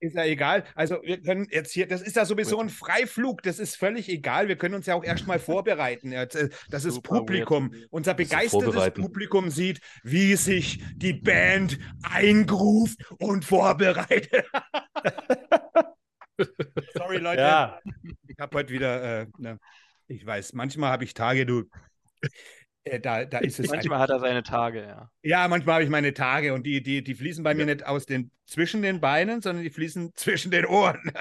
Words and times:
ist 0.00 0.14
ja 0.14 0.24
egal. 0.24 0.64
Also 0.74 1.00
wir 1.02 1.20
können 1.20 1.46
jetzt 1.50 1.72
hier, 1.72 1.86
das 1.86 2.02
ist 2.02 2.16
ja 2.16 2.24
sowieso 2.24 2.60
ein 2.60 2.68
Freiflug, 2.68 3.42
das 3.42 3.58
ist 3.58 3.76
völlig 3.76 4.08
egal. 4.08 4.48
Wir 4.48 4.56
können 4.56 4.74
uns 4.74 4.86
ja 4.86 4.94
auch 4.94 5.04
erstmal 5.04 5.38
vorbereiten. 5.38 6.12
Äh, 6.12 6.28
das 6.70 6.84
ist 6.84 7.02
Publikum. 7.02 7.72
Unser 7.90 8.14
begeistertes 8.14 8.94
Publikum 8.94 9.50
sieht, 9.50 9.80
wie 10.02 10.36
sich 10.36 10.82
die 10.94 11.12
Band 11.12 11.78
eingruft 12.02 12.98
und 13.18 13.44
vorbereitet. 13.44 14.46
Sorry, 16.94 17.18
Leute. 17.18 17.42
Ja. 17.42 17.80
Ich 18.26 18.38
habe 18.38 18.56
heute 18.56 18.72
wieder, 18.72 19.22
äh, 19.22 19.26
ne, 19.38 19.58
ich 20.06 20.24
weiß, 20.24 20.54
manchmal 20.54 20.90
habe 20.90 21.04
ich 21.04 21.14
Tage, 21.14 21.46
du. 21.46 21.64
Äh, 22.84 22.98
da, 22.98 23.24
da 23.24 23.38
ist 23.38 23.60
es 23.60 23.68
manchmal 23.68 23.98
hat 23.98 24.10
er 24.10 24.20
seine 24.20 24.42
Tage, 24.42 24.82
ja. 24.82 25.10
Ja, 25.22 25.48
manchmal 25.48 25.74
habe 25.74 25.84
ich 25.84 25.90
meine 25.90 26.14
Tage 26.14 26.54
und 26.54 26.64
die, 26.64 26.82
die, 26.82 27.04
die 27.04 27.14
fließen 27.14 27.44
bei 27.44 27.50
ja. 27.50 27.56
mir 27.56 27.66
nicht 27.66 27.86
aus 27.86 28.06
den 28.06 28.30
zwischen 28.46 28.80
den 28.80 29.00
Beinen, 29.00 29.42
sondern 29.42 29.62
die 29.62 29.70
fließen 29.70 30.12
zwischen 30.14 30.50
den 30.50 30.64
Ohren. 30.64 31.12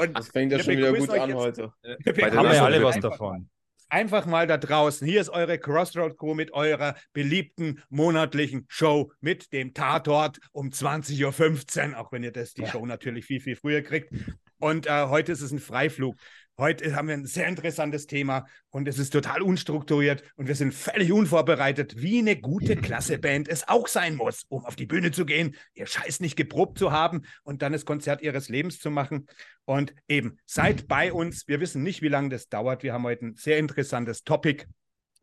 und 0.00 0.18
das 0.18 0.28
fängt 0.28 0.52
ja 0.52 0.58
schon 0.58 0.76
wieder 0.76 0.92
gut 0.92 1.10
an 1.10 1.30
jetzt, 1.30 1.38
heute. 1.38 1.72
Wir 1.82 2.32
haben 2.32 2.52
ja 2.52 2.64
alle 2.64 2.82
was 2.82 2.98
davon. 2.98 3.48
Einfach 3.88 4.24
mal 4.24 4.46
da 4.46 4.56
draußen. 4.56 5.06
Hier 5.06 5.20
ist 5.20 5.28
eure 5.28 5.58
Crossroad 5.58 6.16
Crew 6.16 6.34
mit 6.34 6.54
eurer 6.54 6.96
beliebten 7.12 7.82
monatlichen 7.90 8.64
Show 8.68 9.12
mit 9.20 9.52
dem 9.52 9.74
Tatort 9.74 10.38
um 10.52 10.70
20.15 10.70 11.90
Uhr, 11.90 11.98
auch 11.98 12.10
wenn 12.10 12.24
ihr 12.24 12.32
das 12.32 12.54
die 12.54 12.62
ja. 12.62 12.68
Show 12.68 12.86
natürlich 12.86 13.26
viel, 13.26 13.40
viel 13.40 13.54
früher 13.54 13.82
kriegt. 13.82 14.10
Und 14.58 14.86
äh, 14.86 15.08
heute 15.08 15.32
ist 15.32 15.42
es 15.42 15.52
ein 15.52 15.58
Freiflug. 15.58 16.16
Heute 16.58 16.94
haben 16.94 17.08
wir 17.08 17.14
ein 17.14 17.24
sehr 17.24 17.48
interessantes 17.48 18.06
Thema 18.06 18.44
und 18.68 18.86
es 18.86 18.98
ist 18.98 19.10
total 19.10 19.40
unstrukturiert 19.40 20.22
und 20.36 20.48
wir 20.48 20.54
sind 20.54 20.74
völlig 20.74 21.10
unvorbereitet, 21.10 22.02
wie 22.02 22.18
eine 22.18 22.36
gute 22.36 22.76
Klasseband 22.76 23.48
es 23.48 23.66
auch 23.68 23.88
sein 23.88 24.16
muss, 24.16 24.44
um 24.48 24.66
auf 24.66 24.76
die 24.76 24.84
Bühne 24.84 25.12
zu 25.12 25.24
gehen, 25.24 25.56
ihr 25.72 25.86
Scheiß 25.86 26.20
nicht 26.20 26.36
geprobt 26.36 26.78
zu 26.78 26.92
haben 26.92 27.22
und 27.42 27.62
dann 27.62 27.72
das 27.72 27.86
Konzert 27.86 28.20
ihres 28.20 28.50
Lebens 28.50 28.80
zu 28.80 28.90
machen. 28.90 29.26
Und 29.64 29.94
eben, 30.08 30.36
seid 30.44 30.88
bei 30.88 31.10
uns. 31.10 31.48
Wir 31.48 31.58
wissen 31.58 31.82
nicht, 31.82 32.02
wie 32.02 32.08
lange 32.08 32.28
das 32.28 32.48
dauert. 32.48 32.82
Wir 32.82 32.92
haben 32.92 33.04
heute 33.04 33.26
ein 33.26 33.34
sehr 33.34 33.58
interessantes 33.58 34.22
Topic. 34.22 34.66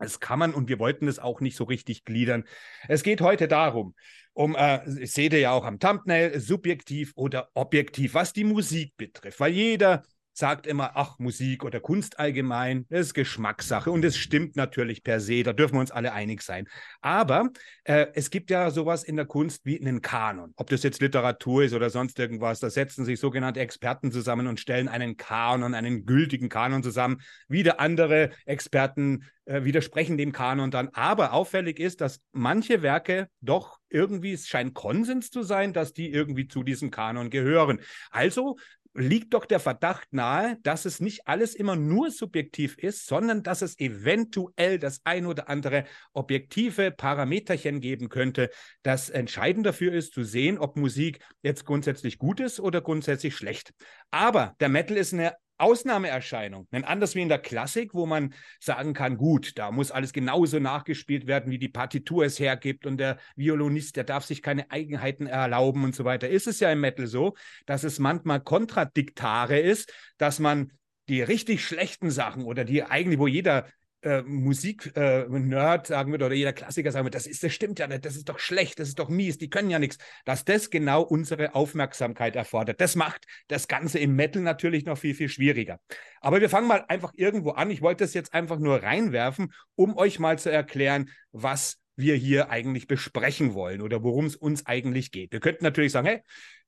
Das 0.00 0.18
kann 0.18 0.40
man 0.40 0.52
und 0.52 0.68
wir 0.68 0.80
wollten 0.80 1.06
es 1.06 1.20
auch 1.20 1.40
nicht 1.40 1.56
so 1.56 1.62
richtig 1.62 2.04
gliedern. 2.04 2.42
Es 2.88 3.04
geht 3.04 3.20
heute 3.20 3.46
darum, 3.46 3.94
um, 4.32 4.56
äh, 4.56 4.80
seht 5.06 5.32
ihr 5.32 5.40
ja 5.40 5.52
auch 5.52 5.64
am 5.64 5.78
Thumbnail, 5.78 6.40
subjektiv 6.40 7.12
oder 7.14 7.50
objektiv, 7.54 8.14
was 8.14 8.32
die 8.32 8.44
Musik 8.44 8.96
betrifft, 8.96 9.38
weil 9.38 9.52
jeder 9.52 10.02
sagt 10.32 10.66
immer, 10.66 10.92
ach, 10.94 11.18
Musik 11.18 11.64
oder 11.64 11.80
Kunst 11.80 12.18
allgemein, 12.18 12.86
das 12.88 13.00
ist 13.00 13.14
Geschmackssache 13.14 13.90
und 13.90 14.04
es 14.04 14.16
stimmt 14.16 14.56
natürlich 14.56 15.02
per 15.02 15.20
se, 15.20 15.42
da 15.42 15.52
dürfen 15.52 15.74
wir 15.74 15.80
uns 15.80 15.90
alle 15.90 16.12
einig 16.12 16.42
sein. 16.42 16.66
Aber 17.00 17.50
äh, 17.84 18.06
es 18.14 18.30
gibt 18.30 18.50
ja 18.50 18.70
sowas 18.70 19.04
in 19.04 19.16
der 19.16 19.26
Kunst 19.26 19.64
wie 19.64 19.80
einen 19.80 20.00
Kanon. 20.00 20.52
Ob 20.56 20.70
das 20.70 20.82
jetzt 20.82 21.00
Literatur 21.00 21.64
ist 21.64 21.74
oder 21.74 21.90
sonst 21.90 22.18
irgendwas, 22.18 22.60
da 22.60 22.70
setzen 22.70 23.04
sich 23.04 23.20
sogenannte 23.20 23.60
Experten 23.60 24.12
zusammen 24.12 24.46
und 24.46 24.60
stellen 24.60 24.88
einen 24.88 25.16
Kanon, 25.16 25.74
einen 25.74 26.06
gültigen 26.06 26.48
Kanon 26.48 26.82
zusammen. 26.82 27.20
Wieder 27.48 27.80
andere 27.80 28.30
Experten 28.46 29.24
äh, 29.50 29.64
widersprechen 29.64 30.16
dem 30.16 30.32
Kanon 30.32 30.70
dann. 30.70 30.90
Aber 30.92 31.32
auffällig 31.32 31.80
ist, 31.80 32.00
dass 32.00 32.20
manche 32.32 32.82
Werke 32.82 33.28
doch 33.40 33.78
irgendwie, 33.88 34.32
es 34.32 34.46
scheint 34.46 34.74
Konsens 34.74 35.30
zu 35.30 35.42
sein, 35.42 35.72
dass 35.72 35.92
die 35.92 36.10
irgendwie 36.10 36.46
zu 36.46 36.62
diesem 36.62 36.90
Kanon 36.90 37.30
gehören. 37.30 37.80
Also 38.10 38.56
liegt 38.94 39.34
doch 39.34 39.44
der 39.44 39.60
Verdacht 39.60 40.12
nahe, 40.12 40.58
dass 40.62 40.84
es 40.84 41.00
nicht 41.00 41.28
alles 41.28 41.54
immer 41.54 41.76
nur 41.76 42.10
subjektiv 42.10 42.76
ist, 42.78 43.06
sondern 43.06 43.42
dass 43.42 43.62
es 43.62 43.78
eventuell 43.78 44.78
das 44.78 45.00
ein 45.04 45.26
oder 45.26 45.48
andere 45.48 45.84
objektive 46.12 46.90
Parameterchen 46.90 47.80
geben 47.80 48.08
könnte, 48.08 48.50
das 48.82 49.08
entscheidend 49.08 49.66
dafür 49.66 49.92
ist, 49.92 50.12
zu 50.12 50.24
sehen, 50.24 50.58
ob 50.58 50.76
Musik 50.76 51.20
jetzt 51.42 51.64
grundsätzlich 51.64 52.18
gut 52.18 52.40
ist 52.40 52.58
oder 52.58 52.80
grundsätzlich 52.80 53.36
schlecht. 53.36 53.72
Aber 54.10 54.54
der 54.60 54.68
Metal 54.68 54.96
ist 54.96 55.12
eine 55.12 55.34
Ausnahmeerscheinung. 55.60 56.66
Denn 56.72 56.84
anders 56.84 57.14
wie 57.14 57.22
in 57.22 57.28
der 57.28 57.38
Klassik, 57.38 57.94
wo 57.94 58.06
man 58.06 58.34
sagen 58.58 58.94
kann, 58.94 59.16
gut, 59.16 59.58
da 59.58 59.70
muss 59.70 59.90
alles 59.90 60.12
genauso 60.12 60.58
nachgespielt 60.58 61.26
werden, 61.26 61.50
wie 61.50 61.58
die 61.58 61.68
Partitur 61.68 62.24
es 62.24 62.38
hergibt 62.38 62.86
und 62.86 62.98
der 62.98 63.18
Violinist, 63.36 63.96
der 63.96 64.04
darf 64.04 64.24
sich 64.24 64.42
keine 64.42 64.70
Eigenheiten 64.70 65.26
erlauben 65.26 65.84
und 65.84 65.94
so 65.94 66.04
weiter, 66.04 66.28
ist 66.28 66.46
es 66.46 66.60
ja 66.60 66.70
im 66.72 66.80
Metal 66.80 67.06
so, 67.06 67.34
dass 67.66 67.84
es 67.84 67.98
manchmal 67.98 68.40
Kontradiktare 68.40 69.58
ist, 69.58 69.92
dass 70.18 70.38
man 70.38 70.72
die 71.08 71.22
richtig 71.22 71.64
schlechten 71.64 72.10
Sachen 72.10 72.44
oder 72.44 72.64
die 72.64 72.84
eigentlich, 72.84 73.18
wo 73.18 73.26
jeder 73.26 73.66
äh, 74.02 74.22
Musik-Nerd 74.22 75.84
äh, 75.84 75.88
sagen 75.88 76.10
würde 76.10 76.26
oder 76.26 76.34
jeder 76.34 76.52
Klassiker 76.52 76.92
sagen 76.92 77.04
würde, 77.04 77.16
das, 77.16 77.26
ist, 77.26 77.42
das 77.42 77.52
stimmt 77.52 77.78
ja 77.78 77.86
nicht, 77.86 78.04
das 78.04 78.16
ist 78.16 78.28
doch 78.28 78.38
schlecht, 78.38 78.78
das 78.78 78.88
ist 78.88 78.98
doch 78.98 79.08
mies, 79.08 79.38
die 79.38 79.50
können 79.50 79.70
ja 79.70 79.78
nichts, 79.78 79.98
dass 80.24 80.44
das 80.44 80.70
genau 80.70 81.02
unsere 81.02 81.54
Aufmerksamkeit 81.54 82.36
erfordert. 82.36 82.80
Das 82.80 82.96
macht 82.96 83.26
das 83.48 83.68
Ganze 83.68 83.98
im 83.98 84.16
Metal 84.16 84.42
natürlich 84.42 84.84
noch 84.84 84.98
viel, 84.98 85.14
viel 85.14 85.28
schwieriger. 85.28 85.80
Aber 86.20 86.40
wir 86.40 86.50
fangen 86.50 86.68
mal 86.68 86.84
einfach 86.88 87.12
irgendwo 87.14 87.50
an. 87.50 87.70
Ich 87.70 87.82
wollte 87.82 88.04
das 88.04 88.14
jetzt 88.14 88.34
einfach 88.34 88.58
nur 88.58 88.82
reinwerfen, 88.82 89.52
um 89.74 89.96
euch 89.96 90.18
mal 90.18 90.38
zu 90.38 90.50
erklären, 90.50 91.10
was 91.32 91.78
wir 91.96 92.16
hier 92.16 92.50
eigentlich 92.50 92.86
besprechen 92.86 93.54
wollen 93.54 93.82
oder 93.82 94.02
worum 94.02 94.26
es 94.26 94.36
uns 94.36 94.66
eigentlich 94.66 95.10
geht. 95.10 95.32
Wir 95.32 95.40
könnten 95.40 95.64
natürlich 95.64 95.92
sagen, 95.92 96.06
hey, 96.06 96.20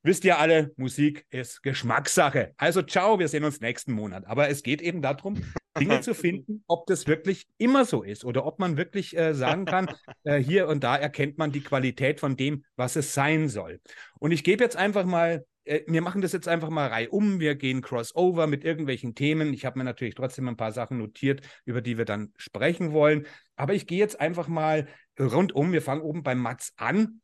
wisst 0.02 0.24
ihr 0.24 0.38
alle, 0.38 0.72
Musik 0.76 1.26
ist 1.30 1.62
Geschmackssache. 1.62 2.52
Also 2.56 2.82
ciao, 2.82 3.18
wir 3.18 3.28
sehen 3.28 3.44
uns 3.44 3.60
nächsten 3.60 3.92
Monat. 3.92 4.26
Aber 4.26 4.48
es 4.48 4.62
geht 4.62 4.82
eben 4.82 5.02
darum, 5.02 5.42
Dinge 5.84 6.00
zu 6.02 6.14
finden, 6.14 6.64
ob 6.66 6.86
das 6.86 7.06
wirklich 7.06 7.46
immer 7.58 7.84
so 7.84 8.02
ist 8.02 8.24
oder 8.24 8.46
ob 8.46 8.58
man 8.58 8.76
wirklich 8.76 9.16
äh, 9.16 9.34
sagen 9.34 9.64
kann, 9.64 9.88
äh, 10.24 10.38
hier 10.38 10.68
und 10.68 10.84
da 10.84 10.96
erkennt 10.96 11.38
man 11.38 11.52
die 11.52 11.62
Qualität 11.62 12.20
von 12.20 12.36
dem, 12.36 12.64
was 12.76 12.96
es 12.96 13.14
sein 13.14 13.48
soll. 13.48 13.80
Und 14.18 14.32
ich 14.32 14.44
gebe 14.44 14.62
jetzt 14.62 14.76
einfach 14.76 15.04
mal 15.04 15.44
äh, 15.64 15.82
wir 15.86 16.02
machen 16.02 16.22
das 16.22 16.32
jetzt 16.32 16.48
einfach 16.48 16.70
mal 16.70 16.88
reihum. 16.88 17.40
Wir 17.40 17.54
gehen 17.54 17.82
crossover 17.82 18.46
mit 18.46 18.64
irgendwelchen 18.64 19.14
Themen. 19.14 19.52
Ich 19.52 19.64
habe 19.64 19.78
mir 19.78 19.84
natürlich 19.84 20.14
trotzdem 20.14 20.48
ein 20.48 20.56
paar 20.56 20.72
Sachen 20.72 20.98
notiert, 20.98 21.42
über 21.64 21.80
die 21.80 21.98
wir 21.98 22.04
dann 22.04 22.32
sprechen 22.36 22.92
wollen. 22.92 23.26
Aber 23.56 23.74
ich 23.74 23.86
gehe 23.86 23.98
jetzt 23.98 24.20
einfach 24.20 24.48
mal 24.48 24.88
rundum. 25.18 25.72
Wir 25.72 25.82
fangen 25.82 26.02
oben 26.02 26.22
beim 26.22 26.38
Mats 26.38 26.72
an. 26.76 27.20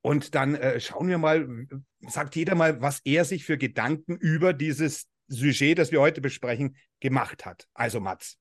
Und 0.00 0.34
dann 0.34 0.56
äh, 0.56 0.80
schauen 0.80 1.08
wir 1.08 1.18
mal, 1.18 1.48
sagt 2.08 2.34
jeder 2.34 2.56
mal, 2.56 2.80
was 2.80 3.00
er 3.04 3.24
sich 3.24 3.44
für 3.44 3.56
Gedanken 3.56 4.16
über 4.16 4.52
dieses 4.52 5.06
Sujet, 5.32 5.78
das 5.78 5.92
wir 5.92 6.00
heute 6.00 6.20
besprechen, 6.20 6.76
gemacht 7.00 7.46
hat. 7.46 7.66
Also 7.74 8.00
Mats. 8.00 8.38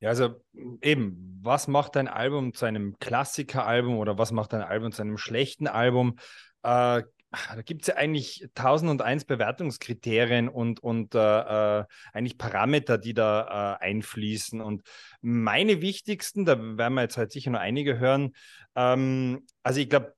Ja, 0.00 0.10
also 0.10 0.42
eben, 0.82 1.40
was 1.42 1.68
macht 1.68 1.96
ein 1.96 2.08
Album 2.08 2.52
zu 2.52 2.66
einem 2.66 2.98
Klassikeralbum 2.98 3.96
oder 3.96 4.18
was 4.18 4.32
macht 4.32 4.52
ein 4.52 4.62
Album 4.62 4.92
zu 4.92 5.02
einem 5.02 5.18
schlechten 5.18 5.66
Album? 5.66 6.16
Äh, 6.62 7.02
da 7.32 7.62
gibt 7.64 7.82
es 7.82 7.88
ja 7.88 7.96
eigentlich 7.96 8.46
tausend 8.54 8.90
und 8.90 9.02
eins 9.02 9.24
Bewertungskriterien 9.24 10.48
und, 10.48 10.80
und 10.80 11.14
äh, 11.14 11.78
äh, 11.80 11.84
eigentlich 12.12 12.38
Parameter, 12.38 12.98
die 12.98 13.14
da 13.14 13.78
äh, 13.80 13.84
einfließen. 13.84 14.60
Und 14.60 14.82
meine 15.20 15.80
wichtigsten, 15.80 16.44
da 16.44 16.58
werden 16.58 16.94
wir 16.94 17.02
jetzt 17.02 17.16
halt 17.16 17.32
sicher 17.32 17.50
noch 17.50 17.60
einige 17.60 17.98
hören, 17.98 18.34
ähm, 18.76 19.46
also 19.62 19.80
ich 19.80 19.88
glaube, 19.88 20.14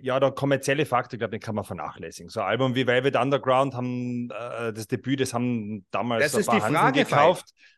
ja, 0.00 0.20
der 0.20 0.32
kommerzielle 0.32 0.86
Faktor, 0.86 1.18
glaube 1.18 1.32
den 1.32 1.40
kann 1.40 1.54
man 1.54 1.64
vernachlässigen. 1.64 2.30
So 2.30 2.40
ein 2.40 2.46
Album 2.46 2.74
wie 2.74 2.86
Velvet 2.86 3.16
Underground 3.16 3.74
haben 3.74 4.30
äh, 4.30 4.72
das 4.72 4.86
Debüt, 4.86 5.20
das 5.20 5.34
haben 5.34 5.84
damals 5.90 6.32
das 6.32 6.48
ein 6.48 6.58
paar 6.58 6.70
Hansen 6.70 6.92
gekauft. 6.92 7.50
Fall. 7.50 7.70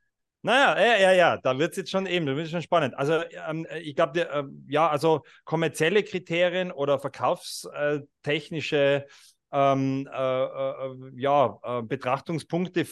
Naja, 0.44 0.77
ja, 0.77 0.99
ja, 0.99 1.12
ja, 1.12 1.37
da 1.37 1.56
wird 1.56 1.71
es 1.71 1.77
jetzt 1.77 1.91
schon 1.91 2.06
eben, 2.06 2.27
da 2.27 2.34
wird 2.34 2.47
es 2.47 2.50
schon 2.50 2.62
spannend. 2.62 2.97
Also 2.97 3.22
ähm, 3.49 3.65
ich 3.81 3.94
glaube, 3.94 4.28
äh, 4.28 4.43
ja, 4.66 4.88
also 4.88 5.22
kommerzielle 5.44 6.03
Kriterien 6.03 6.72
oder 6.72 6.99
verkaufstechnische 6.99 9.06
ähm, 9.52 10.08
äh, 10.10 10.44
äh, 10.44 10.96
ja, 11.16 11.58
äh, 11.62 11.82
Betrachtungspunkte 11.82 12.86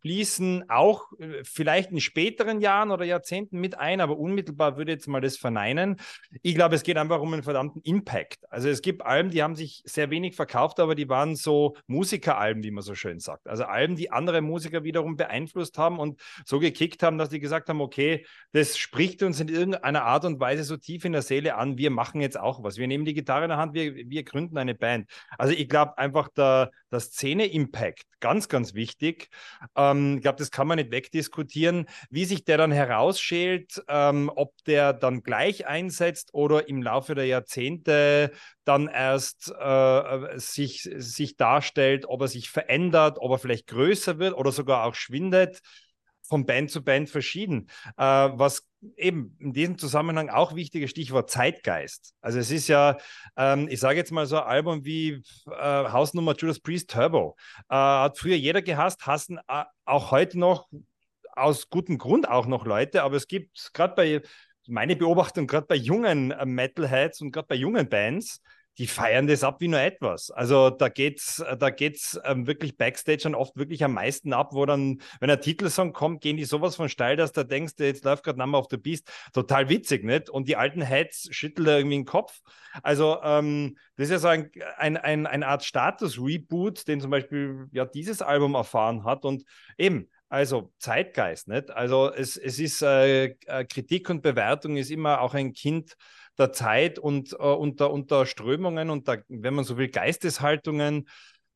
fließen 0.00 0.70
auch 0.70 1.10
äh, 1.18 1.42
vielleicht 1.42 1.90
in 1.90 2.00
späteren 2.00 2.60
Jahren 2.60 2.92
oder 2.92 3.04
Jahrzehnten 3.04 3.58
mit 3.58 3.76
ein, 3.76 4.00
aber 4.00 4.16
unmittelbar 4.16 4.76
würde 4.76 4.92
ich 4.92 4.98
jetzt 4.98 5.08
mal 5.08 5.20
das 5.20 5.36
verneinen. 5.36 5.96
Ich 6.42 6.54
glaube, 6.54 6.76
es 6.76 6.84
geht 6.84 6.96
einfach 6.96 7.20
um 7.20 7.32
einen 7.32 7.42
verdammten 7.42 7.82
Impact. 7.82 8.44
Also 8.50 8.68
es 8.68 8.82
gibt 8.82 9.04
Alben, 9.04 9.30
die 9.30 9.42
haben 9.42 9.56
sich 9.56 9.82
sehr 9.84 10.10
wenig 10.10 10.36
verkauft, 10.36 10.78
aber 10.78 10.94
die 10.94 11.08
waren 11.08 11.34
so 11.34 11.74
Musikeralben, 11.88 12.62
wie 12.62 12.70
man 12.70 12.84
so 12.84 12.94
schön 12.94 13.18
sagt. 13.18 13.48
Also 13.48 13.64
Alben, 13.64 13.96
die 13.96 14.12
andere 14.12 14.42
Musiker 14.42 14.84
wiederum 14.84 15.16
beeinflusst 15.16 15.76
haben 15.76 15.98
und 15.98 16.20
so 16.44 16.60
gekickt 16.60 17.02
haben, 17.02 17.18
dass 17.18 17.30
die 17.30 17.40
gesagt 17.40 17.68
haben, 17.68 17.80
okay, 17.80 18.24
das 18.52 18.78
spricht 18.78 19.24
uns 19.24 19.40
in 19.40 19.48
irgendeiner 19.48 20.04
Art 20.04 20.24
und 20.24 20.38
Weise 20.38 20.62
so 20.62 20.76
tief 20.76 21.04
in 21.04 21.12
der 21.12 21.22
Seele 21.22 21.56
an, 21.56 21.78
wir 21.78 21.90
machen 21.90 22.20
jetzt 22.20 22.38
auch 22.38 22.62
was. 22.62 22.78
Wir 22.78 22.86
nehmen 22.86 23.04
die 23.04 23.14
Gitarre 23.14 23.44
in 23.44 23.48
der 23.48 23.58
Hand, 23.58 23.74
wir, 23.74 23.96
wir 23.96 24.22
gründen 24.22 24.56
eine 24.56 24.76
Band. 24.76 25.10
Also 25.36 25.52
ich 25.52 25.68
glaube, 25.68 25.79
glaube 25.80 25.98
einfach 25.98 26.28
der, 26.28 26.70
der 26.90 27.00
Szene-Impact 27.00 28.04
ganz, 28.20 28.48
ganz 28.48 28.74
wichtig. 28.74 29.28
Ähm, 29.76 30.16
ich 30.16 30.22
glaube, 30.22 30.38
das 30.38 30.50
kann 30.50 30.66
man 30.66 30.76
nicht 30.76 30.90
wegdiskutieren, 30.90 31.86
wie 32.10 32.24
sich 32.24 32.44
der 32.44 32.58
dann 32.58 32.72
herausschält, 32.72 33.82
ähm, 33.88 34.30
ob 34.34 34.52
der 34.64 34.92
dann 34.92 35.22
gleich 35.22 35.66
einsetzt 35.66 36.34
oder 36.34 36.68
im 36.68 36.82
Laufe 36.82 37.14
der 37.14 37.26
Jahrzehnte 37.26 38.32
dann 38.64 38.88
erst 38.88 39.52
äh, 39.58 40.38
sich, 40.38 40.88
sich 40.96 41.36
darstellt, 41.36 42.06
ob 42.06 42.22
er 42.22 42.28
sich 42.28 42.50
verändert, 42.50 43.18
ob 43.18 43.32
er 43.32 43.38
vielleicht 43.38 43.66
größer 43.66 44.18
wird 44.18 44.34
oder 44.34 44.52
sogar 44.52 44.84
auch 44.84 44.94
schwindet 44.94 45.60
von 46.22 46.46
Band 46.46 46.70
zu 46.70 46.84
Band 46.84 47.10
verschieden. 47.10 47.68
Äh, 47.96 48.04
was 48.04 48.69
eben 48.96 49.36
in 49.38 49.52
diesem 49.52 49.78
Zusammenhang 49.78 50.30
auch 50.30 50.54
wichtiges 50.54 50.90
Stichwort 50.90 51.30
Zeitgeist. 51.30 52.14
Also 52.20 52.38
es 52.38 52.50
ist 52.50 52.68
ja, 52.68 52.96
ähm, 53.36 53.68
ich 53.70 53.80
sage 53.80 53.98
jetzt 53.98 54.12
mal 54.12 54.26
so 54.26 54.36
ein 54.36 54.44
Album 54.44 54.84
wie 54.84 55.22
äh, 55.46 55.52
Hausnummer 55.52 56.34
Judas 56.36 56.60
Priest 56.60 56.90
Turbo. 56.90 57.36
Äh, 57.68 57.74
hat 57.74 58.18
früher 58.18 58.36
jeder 58.36 58.62
gehasst, 58.62 59.06
hassen 59.06 59.38
äh, 59.48 59.64
auch 59.84 60.10
heute 60.10 60.38
noch 60.38 60.68
aus 61.32 61.68
gutem 61.70 61.98
Grund 61.98 62.28
auch 62.28 62.46
noch 62.46 62.66
Leute, 62.66 63.02
aber 63.02 63.16
es 63.16 63.26
gibt 63.26 63.70
gerade 63.72 63.94
bei 63.94 64.22
meine 64.66 64.96
Beobachtung, 64.96 65.46
gerade 65.46 65.66
bei 65.66 65.76
jungen 65.76 66.30
äh, 66.30 66.46
Metalheads 66.46 67.20
und 67.20 67.32
gerade 67.32 67.48
bei 67.48 67.54
jungen 67.56 67.88
Bands, 67.88 68.40
die 68.80 68.86
feiern 68.86 69.26
das 69.26 69.44
ab 69.44 69.60
wie 69.60 69.68
nur 69.68 69.78
etwas. 69.78 70.30
Also 70.30 70.70
da 70.70 70.88
geht's, 70.88 71.44
da 71.58 71.68
geht's 71.68 72.18
ähm, 72.24 72.46
wirklich 72.46 72.78
Backstage 72.78 73.24
dann 73.24 73.34
oft 73.34 73.54
wirklich 73.58 73.84
am 73.84 73.92
meisten 73.92 74.32
ab, 74.32 74.54
wo 74.54 74.64
dann, 74.64 75.02
wenn 75.20 75.28
ein 75.28 75.38
Titelsong 75.38 75.92
kommt, 75.92 76.22
gehen 76.22 76.38
die 76.38 76.46
sowas 76.46 76.76
von 76.76 76.88
steil, 76.88 77.14
dass 77.16 77.32
du 77.32 77.44
denkst, 77.44 77.74
jetzt 77.76 78.06
läuft 78.06 78.24
gerade 78.24 78.38
Number 78.38 78.58
of 78.58 78.68
the 78.70 78.78
Beast. 78.78 79.12
Total 79.34 79.68
witzig, 79.68 80.02
nicht? 80.02 80.30
Und 80.30 80.48
die 80.48 80.56
alten 80.56 80.80
Heads 80.80 81.28
schütteln 81.30 81.66
da 81.66 81.76
irgendwie 81.76 81.96
den 81.96 82.04
Kopf. 82.06 82.40
Also 82.82 83.18
ähm, 83.22 83.76
das 83.96 84.06
ist 84.06 84.12
ja 84.12 84.18
so 84.18 84.28
ein, 84.28 84.50
ein, 84.78 84.96
ein, 84.96 85.26
eine 85.26 85.46
Art 85.46 85.62
Status-Reboot, 85.62 86.88
den 86.88 87.02
zum 87.02 87.10
Beispiel 87.10 87.66
ja 87.72 87.84
dieses 87.84 88.22
Album 88.22 88.54
erfahren 88.54 89.04
hat. 89.04 89.26
Und 89.26 89.44
eben, 89.76 90.08
also 90.30 90.72
Zeitgeist, 90.78 91.48
nicht? 91.48 91.70
Also 91.70 92.10
es, 92.10 92.38
es 92.38 92.58
ist 92.58 92.80
äh, 92.80 93.34
Kritik 93.68 94.08
und 94.08 94.22
Bewertung 94.22 94.78
ist 94.78 94.90
immer 94.90 95.20
auch 95.20 95.34
ein 95.34 95.52
Kind 95.52 95.96
der 96.40 96.52
Zeit 96.52 96.98
und 96.98 97.32
äh, 97.34 97.36
unter, 97.36 97.92
unter 97.92 98.26
Strömungen 98.26 98.90
und 98.90 99.06
der, 99.06 99.24
wenn 99.28 99.54
man 99.54 99.64
so 99.64 99.76
will, 99.76 99.88
Geisteshaltungen. 99.88 101.08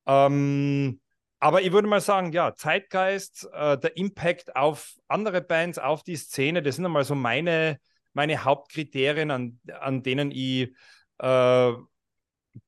Ähm, 0.06 1.00
aber 1.40 1.62
ich 1.62 1.72
würde 1.72 1.88
mal 1.88 2.00
sagen, 2.00 2.32
ja, 2.32 2.54
Zeitgeist, 2.54 3.48
äh, 3.52 3.76
der 3.78 3.96
Impact 3.96 4.56
auf 4.56 4.94
andere 5.08 5.40
Bands, 5.42 5.78
auf 5.78 6.02
die 6.02 6.16
Szene, 6.16 6.62
das 6.62 6.76
sind 6.76 6.84
einmal 6.86 7.04
so 7.04 7.14
meine, 7.14 7.78
meine 8.12 8.44
Hauptkriterien, 8.44 9.30
an, 9.30 9.60
an 9.80 10.02
denen 10.02 10.30
ich 10.30 10.74
äh, 11.18 11.72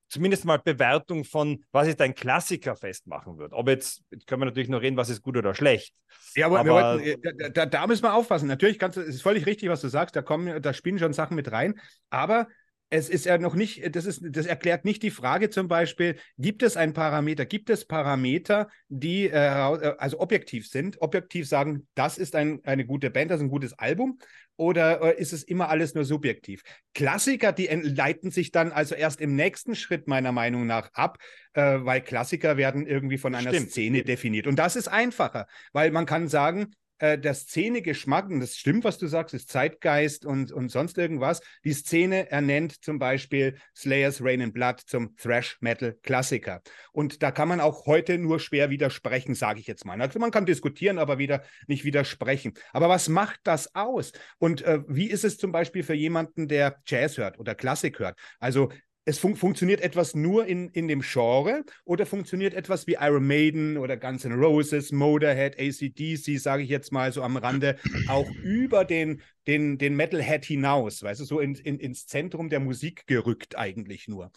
zumindest 0.08 0.44
mal 0.44 0.58
Bewertung 0.58 1.25
von, 1.25 1.64
was 1.73 1.88
ist 1.88 2.00
ein 2.00 2.14
Klassiker 2.14 2.76
festmachen 2.76 3.38
wird. 3.38 3.53
Ob 3.53 3.69
jetzt, 3.69 4.03
jetzt 4.11 4.26
können 4.26 4.43
wir 4.43 4.47
natürlich 4.47 4.69
noch 4.69 4.82
reden, 4.82 4.97
was 4.97 5.08
ist 5.08 5.23
gut 5.23 5.37
oder 5.37 5.55
schlecht. 5.55 5.94
Ja, 6.35 6.47
aber, 6.47 6.61
aber 6.61 6.70
wollten, 6.70 7.05
äh, 7.05 7.53
da, 7.53 7.67
da, 7.67 7.87
müssen 7.87 8.05
wir 8.05 8.14
aufpassen. 8.14 8.49
Natürlich 8.49 8.79
kannst 8.79 8.97
du, 8.97 9.00
es 9.00 9.17
ist 9.17 9.23
völlig 9.23 9.47
richtig, 9.47 9.69
was 9.69 9.81
du 9.81 9.88
sagst, 9.88 10.17
da 10.17 10.23
kommen, 10.23 10.62
da 10.62 10.73
spielen 10.73 10.99
schon 10.99 11.12
Sachen 11.12 11.37
mit 11.37 11.50
rein, 11.50 11.81
aber 12.11 12.47
es 12.88 13.08
ist 13.08 13.25
ja 13.26 13.37
noch 13.38 13.55
nicht, 13.55 13.97
das, 13.97 14.06
ist, 14.06 14.23
das 14.23 14.47
erklärt 14.47 14.85
nicht 14.85 15.03
die 15.03 15.11
Frage 15.11 15.50
zum 15.50 15.67
Beispiel, 15.67 16.17
gibt 16.38 16.62
es 16.62 16.76
ein 16.76 16.93
Parameter, 16.93 17.44
gibt 17.44 17.69
es 17.69 17.85
Parameter, 17.85 18.69
die 18.88 19.29
äh, 19.29 19.37
also 19.37 20.20
objektiv 20.20 20.69
sind, 20.69 21.03
objektiv 21.03 21.49
sagen, 21.49 21.88
das 21.94 22.17
ist 22.17 22.37
ein, 22.37 22.61
eine 22.64 22.87
gute 22.87 23.11
Band, 23.11 23.31
das 23.31 23.38
ist 23.38 23.47
ein 23.47 23.50
gutes 23.50 23.76
Album, 23.76 24.19
oder 24.56 25.03
äh, 25.03 25.20
ist 25.20 25.32
es 25.32 25.43
immer 25.43 25.69
alles 25.69 25.94
nur 25.94 26.05
subjektiv? 26.05 26.62
Klassiker, 26.94 27.53
die 27.53 27.67
leiten 27.67 28.31
sich 28.31 28.50
dann 28.50 28.73
also 28.73 28.94
erst 28.94 29.20
im 29.20 29.37
nächsten 29.37 29.75
Schritt 29.75 30.08
meiner 30.08 30.32
Meinung 30.32 30.67
nach 30.67 30.91
ab, 30.93 31.19
äh, 31.53 31.79
weil 31.81 32.00
Klassiker 32.00 32.56
werden 32.56 32.87
irgendwie 32.87 33.19
von 33.19 33.35
einer 33.35 33.50
Stimmt. 33.50 33.70
Szene 33.70 34.03
definiert. 34.03 34.47
Und 34.47 34.56
das 34.56 34.76
ist 34.76 34.88
einfacher, 34.88 35.47
weil 35.73 35.91
man 35.91 36.06
kann 36.06 36.29
sagen, 36.29 36.75
äh, 36.98 37.19
der 37.19 37.34
Szene-Geschmack, 37.34 38.28
und 38.31 38.40
das 38.40 38.56
stimmt, 38.56 38.84
was 38.84 38.98
du 38.98 39.06
sagst, 39.06 39.34
ist 39.34 39.50
Zeitgeist 39.50 40.25
und, 40.25 40.52
und 40.52 40.70
sonst 40.70 40.98
irgendwas. 40.98 41.40
Die 41.64 41.72
Szene 41.72 42.31
ernennt 42.31 42.84
zum 42.84 42.98
Beispiel 42.98 43.56
Slayers 43.75 44.22
Rain 44.22 44.43
and 44.43 44.54
Blood 44.54 44.81
zum 44.87 45.16
Thrash-Metal-Klassiker. 45.16 46.62
Und 46.93 47.22
da 47.22 47.31
kann 47.31 47.48
man 47.48 47.60
auch 47.60 47.87
heute 47.87 48.19
nur 48.19 48.40
schwer 48.40 48.70
widersprechen, 48.70 49.34
sage 49.34 49.60
ich 49.60 49.66
jetzt 49.66 49.84
mal. 49.84 50.00
Also 50.00 50.19
man 50.19 50.31
kann 50.31 50.46
diskutieren, 50.46 50.98
aber 50.98 51.19
wieder 51.19 51.43
nicht 51.66 51.84
widersprechen. 51.84 52.54
Aber 52.72 52.88
was 52.88 53.08
macht 53.08 53.40
das 53.44 53.75
aus? 53.75 54.12
Und 54.38 54.62
äh, 54.62 54.81
wie 54.88 55.10
ist 55.10 55.25
es 55.25 55.38
zum 55.38 55.52
Beispiel 55.52 55.82
für 55.82 55.94
jemanden, 55.94 56.48
der 56.48 56.81
Jazz 56.87 57.19
hört 57.19 57.38
oder 57.38 57.54
Klassik 57.54 57.98
hört? 57.98 58.19
Also 58.38 58.70
es 59.06 59.19
fun 59.20 59.37
funktioniert 59.37 59.81
etwas 59.81 60.14
nur 60.17 60.47
in, 60.47 60.69
in 60.70 60.88
dem 60.88 61.00
Genre 61.00 61.64
oder 61.85 62.05
funktioniert 62.06 62.55
etwas 62.55 62.88
wie 62.88 62.97
Iron 63.00 63.25
Maiden 63.26 63.79
oder 63.79 63.97
Guns 63.97 64.25
N' 64.25 64.32
Roses, 64.32 64.91
Motorhead, 64.91 65.58
ACDC, 65.58 66.41
sage 66.41 66.64
ich 66.64 66.69
jetzt 66.69 66.93
mal 66.93 67.12
so 67.12 67.23
am 67.23 67.37
Rande, 67.37 67.76
auch 68.08 68.29
über 68.43 68.85
den, 68.85 69.23
den, 69.47 69.79
den 69.79 69.94
Metalhead 69.94 70.44
hinaus, 70.44 71.05
weißt 71.05 71.20
du, 71.20 71.25
so 71.25 71.38
in, 71.38 71.55
in, 71.55 71.79
ins 71.79 72.06
Zentrum 72.08 72.50
der 72.50 72.58
Musik 72.58 73.06
gerückt 73.06 73.56
eigentlich 73.56 74.08
nur. 74.08 74.32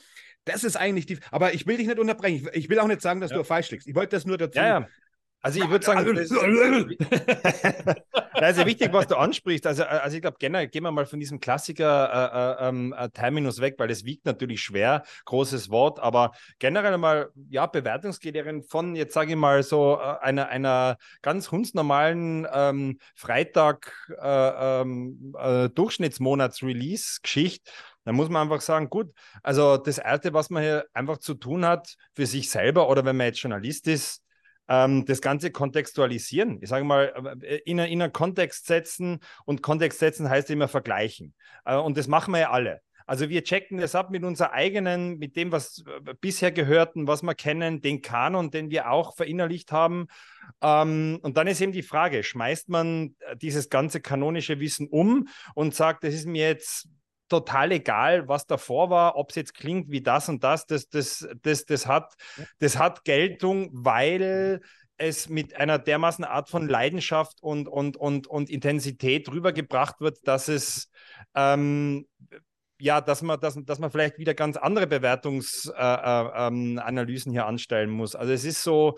Das 0.45 0.63
ist 0.63 0.75
eigentlich 0.75 1.07
die, 1.07 1.17
aber 1.31 1.55
ich 1.55 1.65
will 1.65 1.77
dich 1.77 1.87
nicht 1.87 1.99
unterbrechen. 1.99 2.47
Ich, 2.53 2.63
ich 2.63 2.69
will 2.69 2.79
auch 2.79 2.87
nicht 2.87 3.01
sagen, 3.01 3.21
dass 3.21 3.31
ja. 3.31 3.37
du 3.37 3.43
falsch 3.43 3.71
liegst. 3.71 3.87
Ich 3.87 3.95
wollte 3.95 4.15
das 4.15 4.25
nur 4.25 4.37
dazu 4.37 4.59
ja, 4.59 4.81
ja. 4.81 4.87
Also 5.41 5.63
ich 5.63 5.69
würde 5.69 5.85
sagen, 5.85 6.05
das, 8.39 8.57
ist 8.57 8.65
wichtig, 8.65 8.93
was 8.93 9.07
du 9.07 9.15
ansprichst. 9.15 9.65
Also, 9.67 9.83
also 9.83 10.15
ich 10.15 10.21
glaube, 10.21 10.37
generell 10.39 10.67
gehen 10.67 10.83
wir 10.83 10.91
mal 10.91 11.05
von 11.05 11.19
diesem 11.19 11.39
Klassiker 11.39 12.59
äh, 12.59 12.65
äh, 12.65 12.69
ähm, 12.69 12.93
äh, 12.97 13.09
Terminus 13.09 13.61
weg, 13.61 13.75
weil 13.77 13.87
das 13.87 14.05
wiegt 14.05 14.25
natürlich 14.25 14.61
schwer, 14.61 15.03
großes 15.25 15.69
Wort, 15.69 15.99
aber 15.99 16.31
generell 16.59 16.97
mal, 16.97 17.29
ja, 17.49 17.65
Bewertungskriterien 17.65 18.63
von, 18.63 18.95
jetzt 18.95 19.13
sage 19.13 19.31
ich 19.31 19.37
mal, 19.37 19.63
so 19.63 19.99
äh, 19.99 20.17
einer, 20.21 20.49
einer 20.49 20.97
ganz 21.21 21.51
hundsnormalen 21.51 22.47
ähm, 22.51 22.99
Freitag 23.15 23.93
äh, 24.21 24.81
ähm, 24.81 25.35
äh, 25.37 25.69
da 28.09 28.13
muss 28.13 28.29
man 28.29 28.43
einfach 28.43 28.61
sagen, 28.61 28.89
gut, 28.89 29.13
also 29.43 29.77
das 29.77 29.97
Erste, 29.97 30.33
was 30.33 30.49
man 30.49 30.63
hier 30.63 30.85
einfach 30.93 31.17
zu 31.17 31.35
tun 31.35 31.65
hat 31.65 31.95
für 32.13 32.25
sich 32.25 32.49
selber 32.49 32.89
oder 32.89 33.05
wenn 33.05 33.17
man 33.17 33.27
jetzt 33.27 33.41
Journalist 33.41 33.87
ist, 33.87 34.23
ähm, 34.69 35.05
das 35.05 35.21
Ganze 35.21 35.51
kontextualisieren. 35.51 36.59
Ich 36.61 36.69
sage 36.69 36.85
mal, 36.85 37.37
äh, 37.41 37.57
in, 37.65 37.79
in 37.79 38.01
einen 38.01 38.13
Kontext 38.13 38.67
setzen 38.67 39.19
und 39.45 39.61
Kontext 39.61 39.99
setzen 39.99 40.29
heißt 40.29 40.49
immer 40.51 40.67
vergleichen. 40.67 41.33
Äh, 41.65 41.75
und 41.75 41.97
das 41.97 42.07
machen 42.07 42.31
wir 42.33 42.39
ja 42.39 42.51
alle. 42.51 42.81
Also 43.07 43.27
wir 43.27 43.43
checken 43.43 43.79
das 43.79 43.95
ab 43.95 44.11
mit 44.11 44.23
unserer 44.23 44.53
eigenen, 44.53 45.17
mit 45.17 45.35
dem, 45.35 45.51
was 45.51 45.83
äh, 46.05 46.13
bisher 46.21 46.51
gehörten, 46.51 47.07
was 47.07 47.23
wir 47.23 47.33
kennen, 47.33 47.81
den 47.81 48.03
Kanon, 48.03 48.51
den 48.51 48.69
wir 48.69 48.91
auch 48.91 49.15
verinnerlicht 49.15 49.71
haben. 49.71 50.07
Ähm, 50.61 51.19
und 51.23 51.35
dann 51.35 51.47
ist 51.47 51.59
eben 51.59 51.71
die 51.71 51.81
Frage, 51.81 52.23
schmeißt 52.23 52.69
man 52.69 53.15
dieses 53.41 53.69
ganze 53.69 53.99
kanonische 53.99 54.59
Wissen 54.59 54.87
um 54.87 55.27
und 55.55 55.73
sagt, 55.73 56.03
das 56.03 56.13
ist 56.13 56.27
mir 56.27 56.47
jetzt 56.47 56.87
total 57.29 57.71
egal, 57.71 58.27
was 58.27 58.47
davor 58.47 58.89
war, 58.89 59.15
ob 59.15 59.29
es 59.29 59.35
jetzt 59.35 59.53
klingt 59.53 59.89
wie 59.89 60.01
das 60.01 60.27
und 60.29 60.43
das, 60.43 60.65
das, 60.65 60.89
das, 60.89 61.27
das, 61.41 61.65
das, 61.65 61.87
hat, 61.87 62.15
das 62.59 62.77
hat 62.77 63.05
Geltung, 63.05 63.69
weil 63.71 64.61
es 64.97 65.29
mit 65.29 65.55
einer 65.55 65.79
dermaßen 65.79 66.25
Art 66.25 66.49
von 66.49 66.67
Leidenschaft 66.67 67.41
und, 67.41 67.69
und, 67.69 67.95
und, 67.95 68.27
und 68.27 68.49
Intensität 68.49 69.31
rübergebracht 69.31 70.01
wird, 70.01 70.27
dass 70.27 70.49
es 70.49 70.91
ähm, 71.35 72.05
ja, 72.81 73.01
dass 73.01 73.21
man, 73.21 73.37
dass, 73.39 73.55
dass 73.65 73.79
man 73.79 73.91
vielleicht 73.91 74.17
wieder 74.17 74.33
ganz 74.33 74.57
andere 74.57 74.87
Bewertungsanalysen 74.87 77.33
äh, 77.33 77.35
äh, 77.35 77.37
ähm, 77.37 77.37
hier 77.37 77.45
anstellen 77.45 77.89
muss. 77.89 78.15
Also 78.15 78.31
es 78.31 78.45
ist 78.45 78.63
so, 78.63 78.97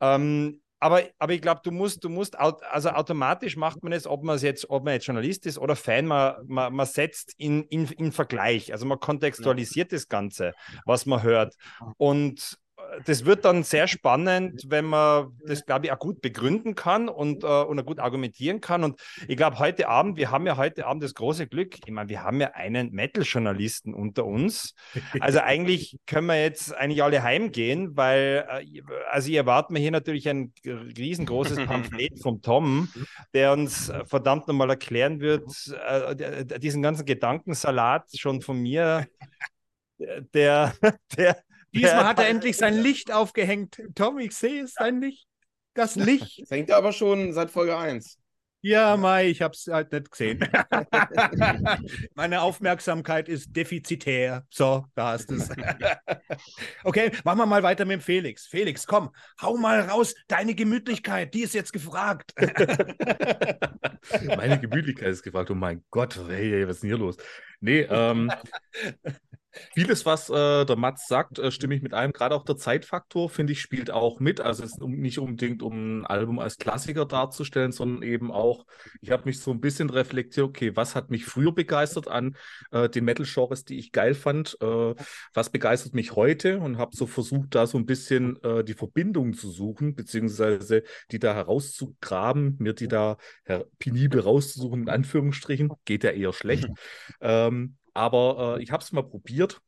ähm, 0.00 0.62
aber, 0.80 1.02
aber 1.18 1.32
ich 1.32 1.42
glaube, 1.42 1.60
du 1.64 1.70
musst, 1.70 2.04
du 2.04 2.08
musst, 2.08 2.38
also 2.38 2.90
automatisch 2.90 3.56
macht 3.56 3.82
man 3.82 3.92
es, 3.92 4.06
ob 4.06 4.22
man 4.22 4.36
es 4.36 4.42
jetzt, 4.42 4.70
ob 4.70 4.84
man 4.84 4.94
jetzt 4.94 5.06
Journalist 5.06 5.46
ist 5.46 5.58
oder 5.58 5.74
Fan, 5.74 6.06
man, 6.06 6.36
man, 6.46 6.72
man 6.72 6.86
setzt 6.86 7.34
in, 7.36 7.64
in, 7.64 7.86
in 7.86 8.12
Vergleich. 8.12 8.72
Also 8.72 8.86
man 8.86 9.00
kontextualisiert 9.00 9.92
das 9.92 10.08
Ganze, 10.08 10.54
was 10.84 11.06
man 11.06 11.22
hört. 11.22 11.56
Und 11.96 12.58
das 13.04 13.24
wird 13.24 13.44
dann 13.44 13.62
sehr 13.62 13.86
spannend, 13.86 14.64
wenn 14.68 14.84
man 14.84 15.36
das, 15.44 15.64
glaube 15.66 15.86
ich, 15.86 15.92
auch 15.92 15.98
gut 15.98 16.20
begründen 16.20 16.74
kann 16.74 17.08
und, 17.08 17.44
äh, 17.44 17.46
und 17.46 17.78
auch 17.78 17.84
gut 17.84 17.98
argumentieren 17.98 18.60
kann. 18.60 18.84
Und 18.84 19.00
ich 19.26 19.36
glaube, 19.36 19.58
heute 19.58 19.88
Abend, 19.88 20.16
wir 20.16 20.30
haben 20.30 20.46
ja 20.46 20.56
heute 20.56 20.86
Abend 20.86 21.02
das 21.02 21.14
große 21.14 21.46
Glück, 21.46 21.76
ich 21.84 21.92
meine, 21.92 22.08
wir 22.08 22.22
haben 22.22 22.40
ja 22.40 22.52
einen 22.54 22.90
Metal-Journalisten 22.92 23.94
unter 23.94 24.24
uns. 24.24 24.74
Also 25.20 25.40
eigentlich 25.40 25.98
können 26.06 26.26
wir 26.26 26.40
jetzt 26.40 26.74
eigentlich 26.74 27.02
alle 27.02 27.22
heimgehen, 27.22 27.96
weil, 27.96 28.46
äh, 28.48 28.82
also 29.10 29.30
ihr 29.30 29.40
erwarten 29.40 29.74
wir 29.74 29.80
hier 29.80 29.90
natürlich 29.90 30.28
ein 30.28 30.52
riesengroßes 30.64 31.66
Pamphlet 31.66 32.18
vom 32.22 32.42
Tom, 32.42 32.88
der 33.34 33.52
uns 33.52 33.88
äh, 33.88 34.04
verdammt 34.04 34.48
nochmal 34.48 34.70
erklären 34.70 35.20
wird, 35.20 35.50
äh, 35.88 36.44
diesen 36.58 36.82
ganzen 36.82 37.04
Gedankensalat 37.04 38.08
schon 38.16 38.40
von 38.40 38.60
mir, 38.60 39.06
der, 40.34 40.74
der, 41.16 41.42
Diesmal 41.72 42.04
hat 42.06 42.18
er 42.18 42.28
endlich 42.28 42.56
sein 42.56 42.78
Licht 42.78 43.12
aufgehängt. 43.12 43.82
Tom, 43.94 44.18
ich 44.18 44.32
sehe 44.32 44.64
es, 44.64 44.74
sein 44.74 45.00
Licht. 45.00 45.26
Das 45.74 45.94
Licht. 45.96 46.42
Das 46.42 46.50
hängt 46.50 46.70
aber 46.70 46.92
schon 46.92 47.32
seit 47.32 47.50
Folge 47.50 47.76
1. 47.76 48.18
Ja, 48.60 48.96
Mai, 48.96 49.28
ich 49.28 49.40
habe 49.40 49.54
es 49.54 49.68
halt 49.68 49.92
nicht 49.92 50.10
gesehen. 50.10 50.40
Meine 52.16 52.40
Aufmerksamkeit 52.40 53.28
ist 53.28 53.54
defizitär. 53.54 54.44
So, 54.50 54.84
da 54.96 55.12
hast 55.12 55.30
du 55.30 55.36
es. 55.36 55.48
okay, 56.84 57.12
machen 57.22 57.38
wir 57.38 57.46
mal 57.46 57.62
weiter 57.62 57.84
mit 57.84 58.00
dem 58.00 58.00
Felix. 58.00 58.46
Felix, 58.46 58.84
komm, 58.84 59.10
hau 59.40 59.56
mal 59.56 59.82
raus. 59.82 60.12
Deine 60.26 60.56
Gemütlichkeit, 60.56 61.34
die 61.34 61.42
ist 61.42 61.54
jetzt 61.54 61.72
gefragt. 61.72 62.34
Meine 64.26 64.58
Gemütlichkeit 64.58 65.08
ist 65.10 65.22
gefragt. 65.22 65.52
Oh 65.52 65.54
mein 65.54 65.84
Gott, 65.92 66.18
hey, 66.28 66.66
was 66.66 66.76
ist 66.76 66.82
denn 66.82 66.90
hier 66.90 66.98
los? 66.98 67.16
Nee, 67.60 67.82
ähm, 67.82 68.28
Vieles, 69.74 70.06
was 70.06 70.28
äh, 70.30 70.64
der 70.64 70.76
Mats 70.76 71.08
sagt, 71.08 71.38
äh, 71.38 71.50
stimme 71.50 71.74
ich 71.74 71.82
mit 71.82 71.94
einem. 71.94 72.12
Gerade 72.12 72.34
auch 72.34 72.44
der 72.44 72.56
Zeitfaktor, 72.56 73.30
finde 73.30 73.52
ich, 73.52 73.60
spielt 73.60 73.90
auch 73.90 74.20
mit. 74.20 74.40
Also 74.40 74.64
es 74.64 74.72
ist 74.72 74.80
nicht 74.80 75.18
unbedingt, 75.18 75.62
um 75.62 76.00
ein 76.00 76.06
Album 76.06 76.38
als 76.38 76.58
Klassiker 76.58 77.06
darzustellen, 77.06 77.72
sondern 77.72 78.02
eben 78.02 78.30
auch, 78.30 78.66
ich 79.00 79.10
habe 79.10 79.24
mich 79.24 79.40
so 79.40 79.50
ein 79.50 79.60
bisschen 79.60 79.90
reflektiert, 79.90 80.46
okay, 80.46 80.76
was 80.76 80.94
hat 80.94 81.10
mich 81.10 81.24
früher 81.24 81.52
begeistert 81.52 82.08
an 82.08 82.36
äh, 82.70 82.88
den 82.88 83.04
Metal-Genres, 83.04 83.64
die 83.64 83.78
ich 83.78 83.92
geil 83.92 84.14
fand? 84.14 84.56
Äh, 84.60 84.94
was 85.32 85.50
begeistert 85.50 85.94
mich 85.94 86.14
heute? 86.14 86.58
Und 86.60 86.78
habe 86.78 86.94
so 86.94 87.06
versucht, 87.06 87.54
da 87.54 87.66
so 87.66 87.78
ein 87.78 87.86
bisschen 87.86 88.42
äh, 88.42 88.64
die 88.64 88.74
Verbindung 88.74 89.32
zu 89.32 89.50
suchen, 89.50 89.94
beziehungsweise 89.94 90.82
die 91.10 91.18
da 91.18 91.34
herauszugraben, 91.34 92.56
mir 92.58 92.74
die 92.74 92.88
da 92.88 93.16
penibel 93.78 94.20
rauszusuchen, 94.20 94.82
in 94.82 94.88
Anführungsstrichen. 94.88 95.72
Geht 95.84 96.04
ja 96.04 96.10
eher 96.10 96.32
schlecht. 96.32 96.68
ähm, 97.20 97.77
aber 97.98 98.58
äh, 98.58 98.62
ich 98.62 98.70
habe 98.70 98.82
es 98.82 98.92
mal 98.92 99.02
probiert. 99.02 99.60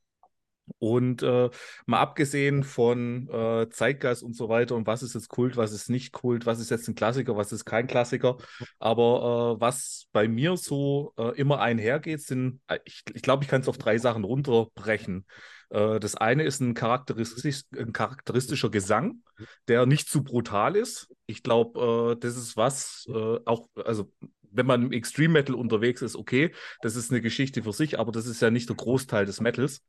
Und 0.78 1.24
äh, 1.24 1.50
mal 1.86 1.98
abgesehen 1.98 2.62
von 2.62 3.28
äh, 3.28 3.68
Zeitgeist 3.70 4.22
und 4.22 4.36
so 4.36 4.48
weiter 4.48 4.76
und 4.76 4.86
was 4.86 5.02
ist 5.02 5.14
jetzt 5.14 5.28
Kult, 5.28 5.56
was 5.56 5.72
ist 5.72 5.90
nicht 5.90 6.12
Kult, 6.12 6.46
was 6.46 6.60
ist 6.60 6.70
jetzt 6.70 6.86
ein 6.86 6.94
Klassiker, 6.94 7.36
was 7.36 7.50
ist 7.50 7.64
kein 7.64 7.88
Klassiker. 7.88 8.36
Aber 8.78 9.56
äh, 9.56 9.60
was 9.60 10.06
bei 10.12 10.28
mir 10.28 10.56
so 10.56 11.12
äh, 11.18 11.36
immer 11.36 11.60
einhergeht, 11.60 12.22
sind, 12.22 12.60
äh, 12.68 12.78
ich, 12.84 13.02
ich 13.12 13.22
glaube, 13.22 13.42
ich 13.42 13.50
kann 13.50 13.62
es 13.62 13.68
auf 13.68 13.78
drei 13.78 13.98
Sachen 13.98 14.22
runterbrechen. 14.22 15.26
Äh, 15.70 15.98
das 15.98 16.14
eine 16.14 16.44
ist 16.44 16.60
ein, 16.60 16.74
charakteristisch, 16.74 17.62
ein 17.76 17.92
charakteristischer 17.92 18.70
Gesang, 18.70 19.24
der 19.66 19.86
nicht 19.86 20.08
zu 20.08 20.22
brutal 20.22 20.76
ist. 20.76 21.08
Ich 21.26 21.42
glaube, 21.42 22.16
das 22.20 22.36
ist 22.36 22.56
was, 22.56 23.06
auch, 23.44 23.68
also 23.74 24.08
wenn 24.52 24.66
man 24.66 24.82
im 24.82 24.92
Extreme 24.92 25.34
Metal 25.34 25.54
unterwegs 25.54 26.02
ist, 26.02 26.16
okay, 26.16 26.52
das 26.82 26.96
ist 26.96 27.10
eine 27.10 27.20
Geschichte 27.20 27.62
für 27.62 27.72
sich, 27.72 27.98
aber 27.98 28.12
das 28.12 28.26
ist 28.26 28.42
ja 28.42 28.50
nicht 28.50 28.68
der 28.68 28.76
Großteil 28.76 29.26
des 29.26 29.40
Metals. 29.40 29.84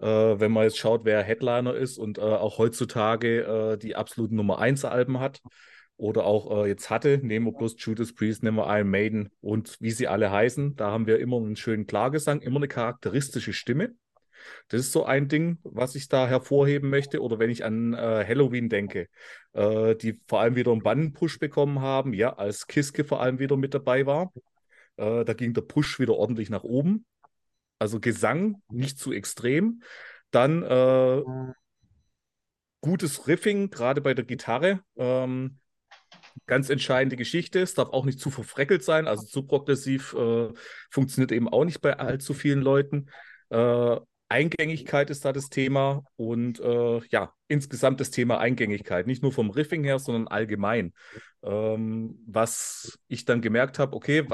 Äh, 0.00 0.06
wenn 0.06 0.52
man 0.52 0.64
jetzt 0.64 0.78
schaut, 0.78 1.04
wer 1.04 1.22
Headliner 1.22 1.74
ist 1.74 1.98
und 1.98 2.18
äh, 2.18 2.20
auch 2.20 2.58
heutzutage 2.58 3.42
äh, 3.42 3.78
die 3.78 3.96
absoluten 3.96 4.36
Nummer 4.36 4.58
1 4.58 4.84
Alben 4.84 5.18
hat 5.18 5.40
oder 5.96 6.24
auch 6.24 6.64
äh, 6.64 6.68
jetzt 6.68 6.90
hatte, 6.90 7.18
nehmen 7.22 7.46
wir 7.46 7.52
bloß 7.52 7.74
Judas 7.78 8.14
Priest, 8.14 8.42
nehmen 8.42 8.58
wir 8.58 8.68
Iron 8.76 8.90
Maiden 8.90 9.30
und 9.40 9.76
wie 9.80 9.90
sie 9.90 10.06
alle 10.06 10.30
heißen, 10.30 10.76
da 10.76 10.92
haben 10.92 11.06
wir 11.06 11.18
immer 11.18 11.38
einen 11.38 11.56
schönen 11.56 11.86
Klargesang, 11.86 12.40
immer 12.40 12.58
eine 12.58 12.68
charakteristische 12.68 13.52
Stimme. 13.52 13.94
Das 14.68 14.80
ist 14.80 14.92
so 14.92 15.04
ein 15.04 15.28
Ding, 15.28 15.58
was 15.62 15.94
ich 15.94 16.08
da 16.08 16.26
hervorheben 16.26 16.90
möchte. 16.90 17.22
Oder 17.22 17.38
wenn 17.38 17.50
ich 17.50 17.64
an 17.64 17.94
äh, 17.94 18.24
Halloween 18.26 18.68
denke, 18.68 19.08
äh, 19.52 19.94
die 19.96 20.20
vor 20.26 20.40
allem 20.40 20.56
wieder 20.56 20.72
einen 20.72 20.82
Bannenpush 20.82 21.38
bekommen 21.38 21.80
haben, 21.80 22.12
ja, 22.12 22.34
als 22.34 22.66
Kiske 22.66 23.04
vor 23.04 23.20
allem 23.20 23.38
wieder 23.38 23.56
mit 23.56 23.74
dabei 23.74 24.06
war. 24.06 24.32
Äh, 24.96 25.24
da 25.24 25.32
ging 25.32 25.54
der 25.54 25.62
Push 25.62 25.98
wieder 25.98 26.14
ordentlich 26.14 26.50
nach 26.50 26.64
oben. 26.64 27.06
Also 27.78 28.00
Gesang 28.00 28.62
nicht 28.68 28.98
zu 28.98 29.12
extrem. 29.12 29.82
Dann 30.30 30.62
äh, 30.62 31.22
gutes 32.80 33.26
Riffing, 33.26 33.70
gerade 33.70 34.00
bei 34.00 34.14
der 34.14 34.24
Gitarre. 34.24 34.80
Ähm, 34.96 35.58
ganz 36.46 36.70
entscheidende 36.70 37.16
Geschichte. 37.16 37.60
Es 37.60 37.74
darf 37.74 37.90
auch 37.90 38.04
nicht 38.04 38.20
zu 38.20 38.30
verfreckelt 38.30 38.82
sein, 38.84 39.06
also 39.06 39.26
zu 39.26 39.46
progressiv 39.46 40.14
äh, 40.14 40.48
funktioniert 40.90 41.32
eben 41.32 41.48
auch 41.48 41.64
nicht 41.64 41.80
bei 41.80 41.98
allzu 41.98 42.34
vielen 42.34 42.60
Leuten. 42.60 43.06
Äh, 43.50 43.96
Eingängigkeit 44.28 45.10
ist 45.10 45.24
da 45.24 45.32
das 45.32 45.48
Thema 45.48 46.04
und 46.16 46.60
äh, 46.60 47.00
ja, 47.10 47.32
insgesamt 47.48 48.00
das 48.00 48.10
Thema 48.10 48.38
Eingängigkeit, 48.38 49.06
nicht 49.06 49.22
nur 49.22 49.32
vom 49.32 49.50
Riffing 49.50 49.84
her, 49.84 49.98
sondern 49.98 50.28
allgemein. 50.28 50.92
Ähm, 51.42 52.18
was 52.26 52.98
ich 53.08 53.24
dann 53.24 53.40
gemerkt 53.40 53.78
habe, 53.78 53.96
okay, 53.96 54.26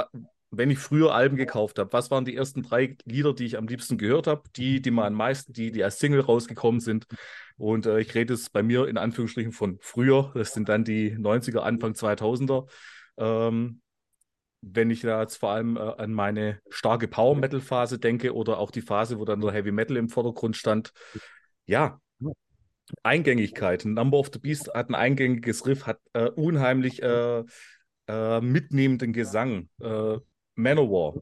wenn 0.50 0.70
ich 0.70 0.78
früher 0.78 1.14
Alben 1.14 1.36
gekauft 1.36 1.78
habe, 1.78 1.92
was 1.92 2.10
waren 2.10 2.24
die 2.24 2.36
ersten 2.36 2.62
drei 2.62 2.96
Lieder, 3.04 3.34
die 3.34 3.44
ich 3.44 3.56
am 3.56 3.66
liebsten 3.66 3.98
gehört 3.98 4.26
habe? 4.26 4.42
Die, 4.56 4.80
die 4.80 4.90
man 4.90 5.06
am 5.06 5.14
meisten, 5.14 5.52
die, 5.52 5.70
die 5.70 5.84
als 5.84 5.98
Single 5.98 6.20
rausgekommen 6.20 6.80
sind. 6.80 7.06
Und 7.56 7.86
äh, 7.86 8.00
ich 8.00 8.14
rede 8.14 8.34
jetzt 8.34 8.52
bei 8.52 8.62
mir 8.62 8.88
in 8.88 8.98
Anführungsstrichen 8.98 9.52
von 9.52 9.78
früher, 9.80 10.32
das 10.34 10.52
sind 10.54 10.68
dann 10.68 10.84
die 10.84 11.16
90er, 11.16 11.60
Anfang 11.60 11.92
2000er. 11.92 12.68
Ähm, 13.16 13.80
wenn 14.72 14.90
ich 14.90 15.00
da 15.00 15.20
jetzt 15.20 15.36
vor 15.36 15.50
allem 15.50 15.76
äh, 15.76 15.80
an 15.80 16.12
meine 16.12 16.60
starke 16.68 17.08
Power-Metal-Phase 17.08 17.98
denke 17.98 18.34
oder 18.34 18.58
auch 18.58 18.70
die 18.70 18.82
Phase, 18.82 19.18
wo 19.18 19.24
dann 19.24 19.40
der 19.40 19.52
Heavy 19.52 19.72
Metal 19.72 19.96
im 19.96 20.08
Vordergrund 20.08 20.56
stand, 20.56 20.92
ja, 21.66 22.00
Eingängigkeit. 23.02 23.84
Number 23.84 24.18
of 24.18 24.30
the 24.32 24.38
Beast 24.38 24.72
hat 24.74 24.90
ein 24.90 24.94
eingängiges 24.94 25.66
Riff, 25.66 25.86
hat 25.86 25.98
äh, 26.12 26.28
unheimlich 26.28 27.02
äh, 27.02 27.42
äh 28.08 28.40
mitnehmenden 28.40 29.12
Gesang. 29.12 29.68
Äh, 29.80 30.18
Manowar 30.54 31.14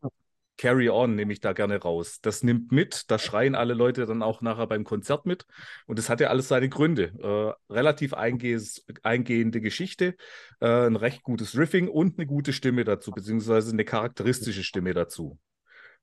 Carry 0.59 0.89
On 0.91 1.15
nehme 1.15 1.33
ich 1.33 1.41
da 1.41 1.53
gerne 1.53 1.79
raus. 1.81 2.21
Das 2.21 2.43
nimmt 2.43 2.73
mit, 2.73 3.11
da 3.11 3.19
schreien 3.19 3.55
alle 3.55 3.75
Leute 3.75 4.07
dann 4.07 4.23
auch 4.23 4.43
nachher 4.43 4.67
beim 4.67 4.85
Konzert 4.85 5.27
mit. 5.27 5.47
Und 5.87 5.99
das 5.99 6.09
hat 6.09 6.21
ja 6.21 6.29
alles 6.29 6.49
seine 6.49 6.69
Gründe. 6.69 7.57
Äh, 7.69 7.73
relativ 7.73 8.15
eingehende 8.15 9.61
Geschichte, 9.61 10.15
äh, 10.61 10.87
ein 10.87 10.97
recht 10.97 11.23
gutes 11.23 11.57
Riffing 11.57 11.89
und 11.89 12.19
eine 12.19 12.27
gute 12.27 12.53
Stimme 12.53 12.85
dazu, 12.85 13.11
beziehungsweise 13.11 13.73
eine 13.73 13.85
charakteristische 13.85 14.63
Stimme 14.63 14.95
dazu. 14.95 15.39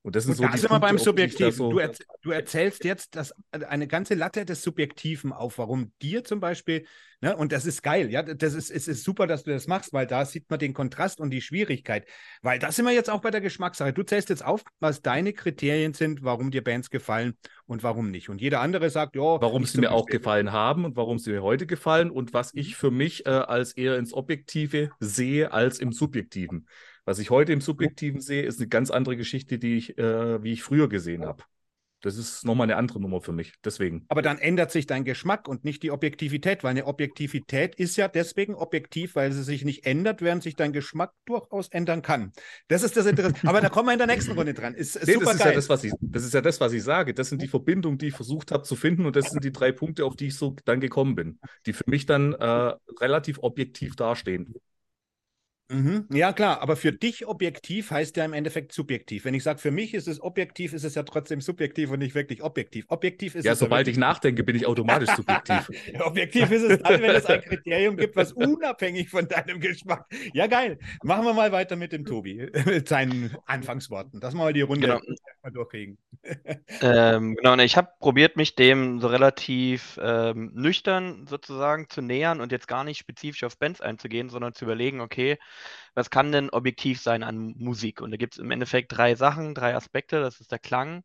Und 0.02 0.16
das 0.16 0.24
sind 0.24 0.32
und 0.32 0.38
so 0.38 0.44
da 0.44 0.56
sind 0.56 0.72
wir 0.72 0.80
beim 0.80 0.98
Subjektiven. 0.98 1.52
So 1.52 1.72
du, 1.72 1.80
erz 1.80 2.00
du, 2.22 2.32
erzählst 2.32 2.86
jetzt 2.86 3.18
das, 3.18 3.34
eine 3.52 3.86
ganze 3.86 4.16
Latte 4.16 4.46
des 4.46 4.64
Subjektiven 4.64 5.34
auf, 5.34 5.58
warum 5.58 5.92
dir 6.02 6.24
zum 6.24 6.40
Beispiel, 6.40 6.86
ne, 7.20 7.36
und 7.36 7.52
das 7.52 7.66
ist 7.66 7.84
geil, 7.84 8.10
ja, 8.10 8.24
das 8.24 8.54
ist, 8.54 8.72
es 8.72 8.88
ist 8.88 9.04
super, 9.04 9.28
dass 9.28 9.44
du 9.44 9.52
das 9.52 9.68
machst, 9.68 9.92
weil 9.92 10.08
da 10.08 10.24
sieht 10.24 10.50
man 10.50 10.58
den 10.58 10.74
Kontrast 10.74 11.20
und 11.20 11.32
die 11.32 11.42
Schwierigkeit. 11.42 12.08
Weil 12.42 12.60
da 12.60 12.72
sind 12.72 12.86
wir 12.86 12.94
jetzt 12.94 13.10
auch 13.10 13.20
bei 13.20 13.30
der 13.30 13.42
Geschmackssache. 13.42 13.92
Du 13.92 14.04
zählst 14.04 14.30
jetzt 14.30 14.44
auf, 14.44 14.64
was 14.80 15.02
deine 15.02 15.34
Kriterien 15.34 15.94
sind, 15.94 16.24
warum 16.24 16.50
dir 16.50 16.64
Bands 16.64 16.90
gefallen 16.90 17.34
und 17.66 17.84
warum 17.84 18.10
nicht. 18.10 18.30
Und 18.30 18.40
jeder 18.40 18.62
andere 18.62 18.90
sagt, 18.90 19.18
ja. 19.18 19.42
Warum 19.42 19.66
sie 19.66 19.82
mir 19.82 19.92
auch 19.92 20.06
gefallen 20.06 20.54
haben 20.54 20.86
und 20.86 20.96
warum 20.96 21.20
sie 21.20 21.32
mir 21.32 21.44
heute 21.44 21.68
gefallen 21.68 22.10
und 22.10 22.34
was 22.34 22.54
ich 22.54 22.78
für 22.78 22.90
mich 22.90 23.26
äh, 23.26 23.32
als 23.32 23.74
eher 23.74 23.98
ins 23.98 24.14
Objektive 24.14 24.92
sehe 25.02 25.52
als 25.52 25.80
im 25.80 25.92
Subjektiven. 25.92 26.68
Was 27.10 27.18
ich 27.18 27.32
heute 27.32 27.54
im 27.54 27.60
Subjektiven 27.60 28.22
sehe, 28.22 28.44
ist 28.44 28.60
eine 28.60 28.68
ganz 28.68 28.92
andere 28.92 29.18
Geschichte, 29.18 29.58
die 29.58 29.78
ich, 29.78 29.98
äh, 29.98 30.44
wie 30.44 30.54
ich 30.54 30.62
früher 30.62 30.88
gesehen 30.88 31.26
habe. 31.26 31.44
Das 32.02 32.18
ist 32.18 32.46
nochmal 32.46 32.66
eine 32.66 32.76
andere 32.78 33.02
Nummer 33.02 33.20
für 33.20 33.32
mich. 33.32 33.56
Deswegen. 33.66 34.06
Aber 34.10 34.22
dann 34.22 34.38
ändert 34.38 34.70
sich 34.70 34.86
dein 34.86 35.06
Geschmack 35.06 35.48
und 35.48 35.66
nicht 35.66 35.82
die 35.82 35.90
Objektivität, 35.90 36.64
weil 36.64 36.70
eine 36.70 36.86
Objektivität 36.86 37.74
ist 37.74 37.98
ja 37.98 38.08
deswegen 38.08 38.54
objektiv, 38.54 39.16
weil 39.16 39.32
sie 39.32 39.42
sich 39.42 39.66
nicht 39.66 39.88
ändert, 39.88 40.22
während 40.22 40.44
sich 40.44 40.56
dein 40.56 40.72
Geschmack 40.72 41.12
durchaus 41.26 41.70
ändern 41.70 42.04
kann. 42.04 42.32
Das 42.68 42.84
ist 42.84 42.96
das 42.96 43.08
Interessante. 43.08 43.40
Aber 43.48 43.60
da 43.60 43.70
kommen 43.70 43.88
wir 43.88 43.94
in 43.94 43.98
der 43.98 44.06
nächsten 44.06 44.34
Runde 44.34 44.54
dran. 44.54 44.76
Ist, 44.76 44.96
ist 44.96 45.08
nee, 45.08 45.14
super 45.14 45.26
das, 45.26 45.36
ist. 45.38 45.46
Ja 45.46 45.52
das, 45.52 45.70
was 45.70 45.84
ich, 45.86 45.94
das 46.02 46.24
ist 46.24 46.36
ja 46.36 46.42
das, 46.42 46.62
was 46.62 46.74
ich 46.74 46.84
sage. 46.84 47.16
Das 47.16 47.30
sind 47.30 47.42
die 47.42 47.48
Verbindungen, 47.48 47.98
die 47.98 48.10
ich 48.10 48.16
versucht 48.16 48.52
habe 48.52 48.62
zu 48.62 48.76
finden 48.76 49.08
und 49.08 49.16
das 49.16 49.32
sind 49.32 49.44
die 49.44 49.52
drei 49.52 49.72
Punkte, 49.72 50.06
auf 50.06 50.16
die 50.16 50.28
ich 50.28 50.36
so 50.36 50.56
dann 50.66 50.80
gekommen 50.80 51.16
bin, 51.16 51.40
die 51.66 51.74
für 51.74 51.86
mich 51.88 52.06
dann 52.06 52.34
äh, 52.34 52.74
relativ 53.02 53.40
objektiv 53.42 53.96
dastehen. 53.96 54.54
Mhm. 55.72 56.06
Ja, 56.12 56.34
klar, 56.34 56.62
aber 56.62 56.76
für 56.76 56.92
dich 56.92 57.28
objektiv 57.28 57.92
heißt 57.92 58.18
ja 58.18 58.26
im 58.26 58.34
Endeffekt 58.34 58.72
subjektiv. 58.72 59.26
Wenn 59.26 59.36
ich 59.36 59.44
sage, 59.44 59.60
für 59.60 59.70
mich 59.70 59.94
ist 59.94 60.08
es 60.08 60.20
objektiv, 60.20 60.74
ist 60.74 60.84
es 60.84 60.96
ja 60.96 61.04
trotzdem 61.04 61.42
subjektiv 61.42 61.92
und 61.92 62.00
nicht 62.00 62.16
wirklich 62.16 62.42
objektiv. 62.42 62.86
Objektiv 62.88 63.36
ist 63.36 63.46
ja, 63.46 63.52
es. 63.52 63.60
Ja, 63.60 63.66
sobald 63.68 63.88
ich 63.88 63.98
nachdenke, 63.98 64.44
bin 64.44 64.56
ich 64.56 64.66
automatisch 64.66 65.10
subjektiv. 65.16 65.70
objektiv 66.00 66.50
ist 66.50 66.64
es 66.64 66.80
dann, 66.82 67.02
wenn 67.02 67.12
es 67.12 67.26
ein 67.28 67.42
Kriterium 67.42 67.98
gibt, 67.98 68.16
was 68.16 68.32
unabhängig 68.32 69.10
von 69.10 69.28
deinem 69.28 69.60
Geschmack. 69.60 70.06
Ja, 70.34 70.48
geil. 70.48 70.80
Machen 71.04 71.26
wir 71.26 71.34
mal 71.34 71.52
weiter 71.52 71.76
mit 71.76 71.92
dem 71.92 72.04
Tobi, 72.04 72.50
mit 72.66 72.88
seinen 72.88 73.36
Anfangsworten, 73.46 74.20
wir 74.22 74.32
mal 74.34 74.54
die 74.54 74.62
Runde 74.62 74.88
genau. 74.88 75.00
Mal 75.50 75.54
durchkriegen. 75.54 75.98
ähm, 76.82 77.36
genau, 77.36 77.56
ne, 77.56 77.64
ich 77.64 77.78
habe 77.78 77.90
probiert, 78.00 78.36
mich 78.36 78.56
dem 78.56 79.00
so 79.00 79.08
relativ 79.08 80.00
ähm, 80.02 80.52
nüchtern 80.54 81.26
sozusagen 81.28 81.90
zu 81.90 82.02
nähern 82.02 82.42
und 82.42 82.52
jetzt 82.52 82.68
gar 82.68 82.84
nicht 82.84 83.00
spezifisch 83.00 83.44
auf 83.44 83.58
Bands 83.58 83.82
einzugehen, 83.82 84.30
sondern 84.30 84.54
zu 84.54 84.66
überlegen, 84.66 85.02
okay, 85.02 85.38
was 85.96 86.10
kann 86.10 86.32
denn 86.32 86.50
objektiv 86.50 87.02
sein 87.02 87.24
an 87.24 87.56
Musik? 87.58 88.02
Und 88.02 88.12
da 88.12 88.18
gibt 88.18 88.34
es 88.34 88.40
im 88.40 88.52
Endeffekt 88.52 88.96
drei 88.96 89.16
Sachen, 89.16 89.56
drei 89.56 89.76
Aspekte. 89.76 90.22
Das 90.22 90.40
ist 90.40 90.52
der 90.52 90.60
Klang, 90.60 91.04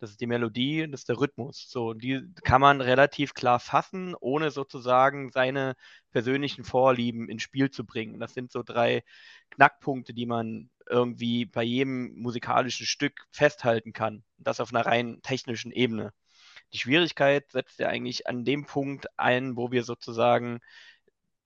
das 0.00 0.10
ist 0.10 0.20
die 0.20 0.26
Melodie, 0.26 0.88
das 0.90 1.02
ist 1.02 1.08
der 1.08 1.20
Rhythmus. 1.20 1.66
So, 1.68 1.94
die 1.94 2.22
kann 2.42 2.60
man 2.60 2.80
relativ 2.80 3.34
klar 3.34 3.60
fassen, 3.60 4.14
ohne 4.18 4.50
sozusagen 4.50 5.30
seine 5.30 5.76
persönlichen 6.10 6.64
Vorlieben 6.64 7.28
ins 7.28 7.42
Spiel 7.42 7.70
zu 7.70 7.84
bringen. 7.84 8.18
Das 8.20 8.34
sind 8.34 8.50
so 8.52 8.62
drei 8.62 9.04
Knackpunkte, 9.50 10.14
die 10.14 10.26
man 10.26 10.70
irgendwie 10.92 11.46
bei 11.46 11.62
jedem 11.64 12.14
musikalischen 12.20 12.86
Stück 12.86 13.26
festhalten 13.32 13.92
kann. 13.92 14.24
Das 14.38 14.60
auf 14.60 14.72
einer 14.74 14.86
rein 14.86 15.20
technischen 15.22 15.72
Ebene. 15.72 16.12
Die 16.72 16.78
Schwierigkeit 16.78 17.50
setzt 17.50 17.78
ja 17.80 17.88
eigentlich 17.88 18.26
an 18.28 18.44
dem 18.44 18.66
Punkt 18.66 19.06
ein, 19.18 19.56
wo 19.56 19.72
wir 19.72 19.84
sozusagen 19.84 20.60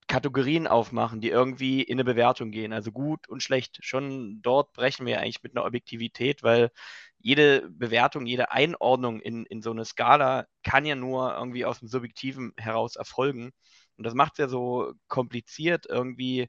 Kategorien 0.09 0.67
aufmachen, 0.69 1.21
die 1.21 1.31
irgendwie 1.31 1.83
in 1.83 1.97
eine 1.97 2.05
Bewertung 2.05 2.53
gehen, 2.53 2.73
also 2.73 2.93
gut 2.93 3.29
und 3.29 3.43
schlecht. 3.43 3.79
Schon 3.83 4.41
dort 4.43 4.73
brechen 4.73 5.05
wir 5.07 5.21
eigentlich 5.21 5.43
mit 5.43 5.57
einer 5.57 5.67
Objektivität, 5.67 6.43
weil 6.45 6.71
jede 7.19 7.69
Bewertung, 7.71 8.27
jede 8.27 8.53
Einordnung 8.53 9.21
in, 9.21 9.47
in 9.47 9.63
so 9.63 9.73
eine 9.73 9.85
Skala 9.85 10.47
kann 10.63 10.87
ja 10.87 10.95
nur 10.95 11.35
irgendwie 11.37 11.65
aus 11.65 11.81
dem 11.81 11.89
Subjektiven 11.89 12.53
heraus 12.57 12.95
erfolgen. 12.97 13.53
Und 13.97 14.05
das 14.05 14.15
macht 14.15 14.35
es 14.35 14.39
ja 14.39 14.49
so 14.49 14.93
kompliziert, 15.09 15.87
irgendwie, 15.89 16.49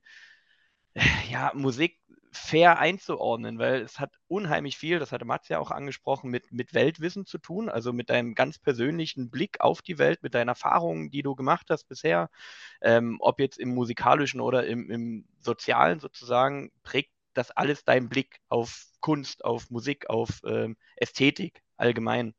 ja, 1.32 1.52
Musik 1.56 2.00
fair 2.32 2.80
einzuordnen, 2.80 3.60
weil 3.60 3.82
es 3.82 4.00
hat 4.00 4.14
unheimlich 4.28 4.78
viel, 4.78 5.00
das 5.00 5.12
hatte 5.12 5.26
Mats 5.26 5.50
ja 5.50 5.60
auch 5.60 5.72
angesprochen, 5.72 6.30
mit, 6.30 6.52
mit 6.52 6.74
Weltwissen 6.74 7.26
zu 7.26 7.38
tun, 7.38 7.70
also 7.70 7.94
mit 7.94 8.10
deinem 8.10 8.36
ganz 8.36 8.60
persönlichen 8.60 9.30
Blick 9.30 9.62
auf 9.62 9.82
die 9.82 9.98
Welt, 9.98 10.24
mit 10.24 10.34
deinen 10.34 10.50
Erfahrungen, 10.50 11.10
die 11.10 11.22
du 11.22 11.36
gemacht 11.36 11.68
hast 11.70 11.86
bisher, 11.86 12.30
ähm, 12.82 13.18
ob 13.20 13.40
jetzt 13.40 13.60
im 13.60 13.74
musikalischen 13.74 14.42
oder 14.42 14.66
im, 14.68 14.90
im 14.90 15.28
sozialen 15.40 16.00
sozusagen, 16.00 16.72
prägt 16.84 17.12
das 17.34 17.52
alles 17.52 17.84
deinen 17.84 18.10
Blick 18.10 18.40
auf 18.50 18.86
Kunst, 19.00 19.46
auf 19.46 19.70
Musik, 19.70 20.10
auf 20.10 20.42
ähm, 20.46 20.76
Ästhetik 20.96 21.62
allgemein. 21.78 22.34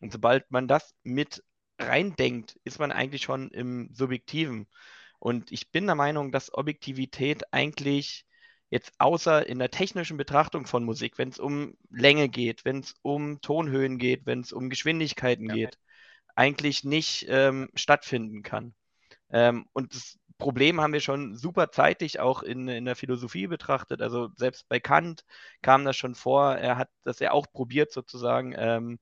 Und 0.00 0.12
sobald 0.12 0.50
man 0.50 0.68
das 0.68 0.94
mit 1.02 1.44
reindenkt, 1.78 2.58
ist 2.64 2.78
man 2.78 2.92
eigentlich 2.92 3.22
schon 3.22 3.50
im 3.50 3.90
Subjektiven. 3.92 4.66
Und 5.18 5.52
ich 5.52 5.70
bin 5.70 5.86
der 5.86 5.94
Meinung, 5.94 6.32
dass 6.32 6.54
Objektivität 6.54 7.52
eigentlich 7.52 8.24
jetzt 8.70 8.92
außer 8.98 9.46
in 9.46 9.58
der 9.58 9.70
technischen 9.70 10.16
Betrachtung 10.16 10.66
von 10.66 10.84
Musik, 10.84 11.18
wenn 11.18 11.30
es 11.30 11.38
um 11.38 11.76
Länge 11.90 12.28
geht, 12.28 12.64
wenn 12.64 12.80
es 12.80 12.94
um 13.02 13.40
Tonhöhen 13.40 13.98
geht, 13.98 14.26
wenn 14.26 14.40
es 14.40 14.52
um 14.52 14.68
Geschwindigkeiten 14.70 15.46
ja. 15.46 15.54
geht, 15.54 15.78
eigentlich 16.34 16.84
nicht 16.84 17.26
ähm, 17.28 17.70
stattfinden 17.74 18.42
kann. 18.42 18.74
Ähm, 19.30 19.66
und 19.72 19.94
das 19.94 20.18
Problem 20.38 20.80
haben 20.80 20.92
wir 20.92 21.00
schon 21.00 21.36
super 21.36 21.70
zeitig 21.72 22.20
auch 22.20 22.42
in, 22.42 22.68
in 22.68 22.84
der 22.84 22.94
Philosophie 22.94 23.48
betrachtet. 23.48 24.00
Also 24.00 24.28
selbst 24.36 24.68
bei 24.68 24.78
Kant 24.78 25.24
kam 25.62 25.84
das 25.84 25.96
schon 25.96 26.14
vor. 26.14 26.54
Er 26.54 26.76
hat 26.76 26.90
das 27.02 27.18
ja 27.18 27.32
auch 27.32 27.46
probiert, 27.50 27.92
sozusagen 27.92 28.54
ähm, 28.56 29.00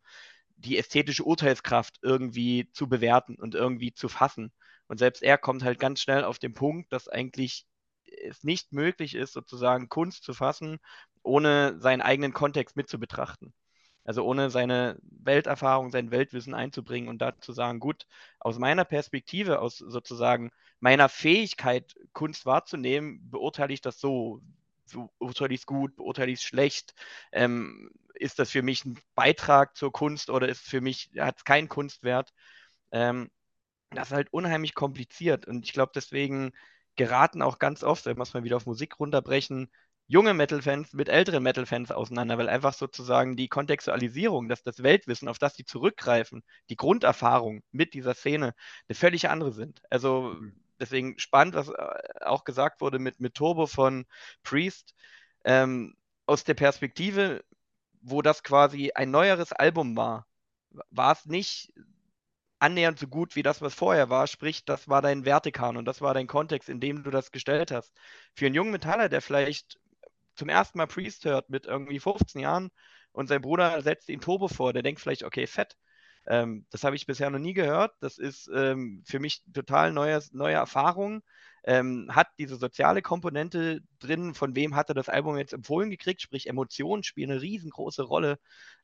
die 0.57 0.79
ästhetische 0.79 1.25
Urteilskraft 1.25 1.99
irgendwie 2.03 2.71
zu 2.73 2.89
bewerten 2.89 3.37
und 3.37 3.55
irgendwie 3.55 3.93
zu 3.93 4.09
fassen. 4.09 4.53
Und 4.89 4.99
selbst 4.99 5.23
er 5.23 5.37
kommt 5.37 5.63
halt 5.63 5.79
ganz 5.79 6.01
schnell 6.01 6.25
auf 6.25 6.39
den 6.39 6.55
Punkt, 6.55 6.93
dass 6.93 7.09
eigentlich 7.09 7.67
es 8.07 8.45
nicht 8.45 8.73
möglich 8.73 9.15
ist, 9.15 9.33
sozusagen 9.33 9.89
Kunst 9.89 10.25
zu 10.25 10.35
fassen, 10.35 10.79
ohne 11.23 11.79
seinen 11.81 12.03
eigenen 12.03 12.33
Kontext 12.33 12.77
mit 12.77 12.89
zu 12.89 12.99
betrachten. 12.99 13.53
Also 14.05 14.25
ohne 14.25 14.51
seine 14.51 14.99
Welterfahrung, 15.03 15.91
sein 15.91 16.13
Weltwissen 16.13 16.55
einzubringen 16.55 17.09
und 17.09 17.19
da 17.19 17.39
zu 17.41 17.53
sagen, 17.53 17.81
gut, 17.81 18.07
aus 18.39 18.59
meiner 18.59 18.85
Perspektive, 18.85 19.61
aus 19.61 19.79
sozusagen 19.79 20.51
meiner 20.79 21.09
Fähigkeit, 21.09 21.95
Kunst 22.13 22.47
wahrzunehmen, 22.47 23.29
beurteile 23.31 23.75
ich 23.75 23.81
das 23.81 23.99
so. 23.99 24.41
Beurteile 25.19 25.53
ich 25.53 25.61
es 25.63 25.67
gut, 25.67 25.97
beurteile 25.97 26.31
ich 26.31 26.39
es 26.39 26.45
schlecht? 26.45 26.95
Ähm, 27.33 27.91
ist 28.15 28.39
das 28.39 28.51
für 28.53 28.63
mich 28.63 28.85
ein 28.85 28.97
Beitrag 29.17 29.77
zur 29.77 29.91
Kunst 29.91 30.31
oder 30.31 30.49
ist 30.49 30.63
für 30.63 30.81
mich, 30.81 31.11
hat 31.19 31.39
es 31.39 31.45
keinen 31.45 31.69
Kunstwert? 31.69 32.33
Ähm, 32.93 33.29
das 33.91 34.09
ist 34.09 34.15
halt 34.15 34.33
unheimlich 34.33 34.75
kompliziert 34.75 35.47
und 35.47 35.65
ich 35.65 35.73
glaube, 35.73 35.93
deswegen 35.95 36.53
geraten 36.97 37.43
auch 37.43 37.59
ganz 37.59 37.83
oft, 37.83 38.07
wenn 38.07 38.17
wir 38.17 38.23
es 38.23 38.35
mal 38.35 38.45
wieder 38.45 38.57
auf 38.57 38.67
Musik 38.67 38.99
runterbrechen, 38.99 39.71
junge 40.09 40.35
Metal-Fans 40.35 40.93
mit 40.93 41.09
älteren 41.09 41.43
Metal-Fans 41.43 41.91
auseinander, 41.91 42.38
weil 42.38 42.49
einfach 42.49 42.75
sozusagen 42.75 43.37
die 43.37 43.49
Kontextualisierung, 43.49 44.49
dass 44.49 44.62
das 44.62 44.83
Weltwissen, 44.83 45.29
auf 45.29 45.38
das 45.38 45.55
sie 45.55 45.65
zurückgreifen, 45.65 46.43
die 46.71 46.76
Grunderfahrung 46.76 47.62
mit 47.73 47.95
dieser 47.95 48.15
Szene 48.15 48.55
eine 48.88 48.95
völlig 48.95 49.29
andere 49.29 49.53
sind. 49.53 49.83
Also 49.91 50.35
mhm. 50.41 50.55
deswegen 50.81 51.19
spannend, 51.19 51.55
was 51.55 51.69
äh, 51.69 52.25
auch 52.25 52.45
gesagt 52.45 52.81
wurde 52.81 52.99
mit, 52.99 53.21
mit 53.21 53.35
Turbo 53.35 53.67
von 53.67 54.07
Priest. 54.43 54.95
Ähm, 55.45 55.97
aus 56.26 56.45
der 56.45 56.55
Perspektive, 56.55 57.45
wo 58.00 58.23
das 58.23 58.43
quasi 58.43 58.93
ein 58.95 59.11
neueres 59.11 59.53
Album 59.53 59.97
war, 59.97 60.26
war 60.91 61.12
es 61.12 61.26
nicht 61.26 61.73
annähernd 62.59 62.99
so 62.99 63.07
gut 63.09 63.37
wie 63.37 63.43
das, 63.43 63.63
was 63.63 63.75
vorher 63.75 64.11
war. 64.11 64.27
Sprich, 64.27 64.65
das 64.65 64.89
war 64.89 65.03
dein 65.03 65.25
Wertekern 65.25 65.77
und 65.77 65.85
das 65.85 66.01
war 66.01 66.15
dein 66.15 66.27
Kontext, 66.27 66.69
in 66.69 66.81
dem 66.81 67.03
du 67.03 67.11
das 67.11 67.33
gestellt 67.33 67.71
hast. 67.71 67.93
Für 68.35 68.47
einen 68.47 68.55
jungen 68.55 68.73
Metaller, 68.73 69.09
der 69.09 69.23
vielleicht 69.23 69.79
zum 70.35 70.49
ersten 70.49 70.79
Mal 70.79 70.87
Priest 70.87 71.25
hört 71.25 71.51
mit 71.51 71.67
irgendwie 71.67 72.01
15 72.01 72.41
Jahren 72.41 72.71
und 73.13 73.29
sein 73.29 73.43
Bruder 73.43 73.81
setzt 73.83 74.09
ihm 74.09 74.21
Turbo 74.21 74.49
vor, 74.49 74.73
der 74.73 74.83
denkt 74.83 75.01
vielleicht, 75.01 75.25
okay, 75.25 75.47
fett. 75.47 75.77
Ähm, 76.27 76.67
das 76.71 76.85
habe 76.85 76.97
ich 76.97 77.07
bisher 77.07 77.31
noch 77.31 77.39
nie 77.39 77.55
gehört. 77.55 77.95
Das 78.01 78.19
ist 78.19 78.51
ähm, 78.55 79.03
für 79.07 79.21
mich 79.21 79.43
total 79.53 79.93
neues, 79.93 80.33
neue 80.33 80.55
Erfahrung 80.55 81.23
ähm, 81.67 82.09
hat 82.11 82.29
diese 82.39 82.57
soziale 82.57 83.03
Komponente 83.03 83.81
drin, 83.99 84.35
von 84.35 84.55
wem 84.55 84.77
hat 84.77 84.89
er 84.89 84.95
das 84.95 85.09
Album 85.09 85.37
jetzt 85.37 85.53
empfohlen 85.53 85.91
gekriegt, 85.91 86.23
sprich 86.23 86.49
Emotionen 86.49 87.03
spielen 87.03 87.33
eine 87.33 87.43
riesengroße 87.43 88.05
Rolle 88.05 88.39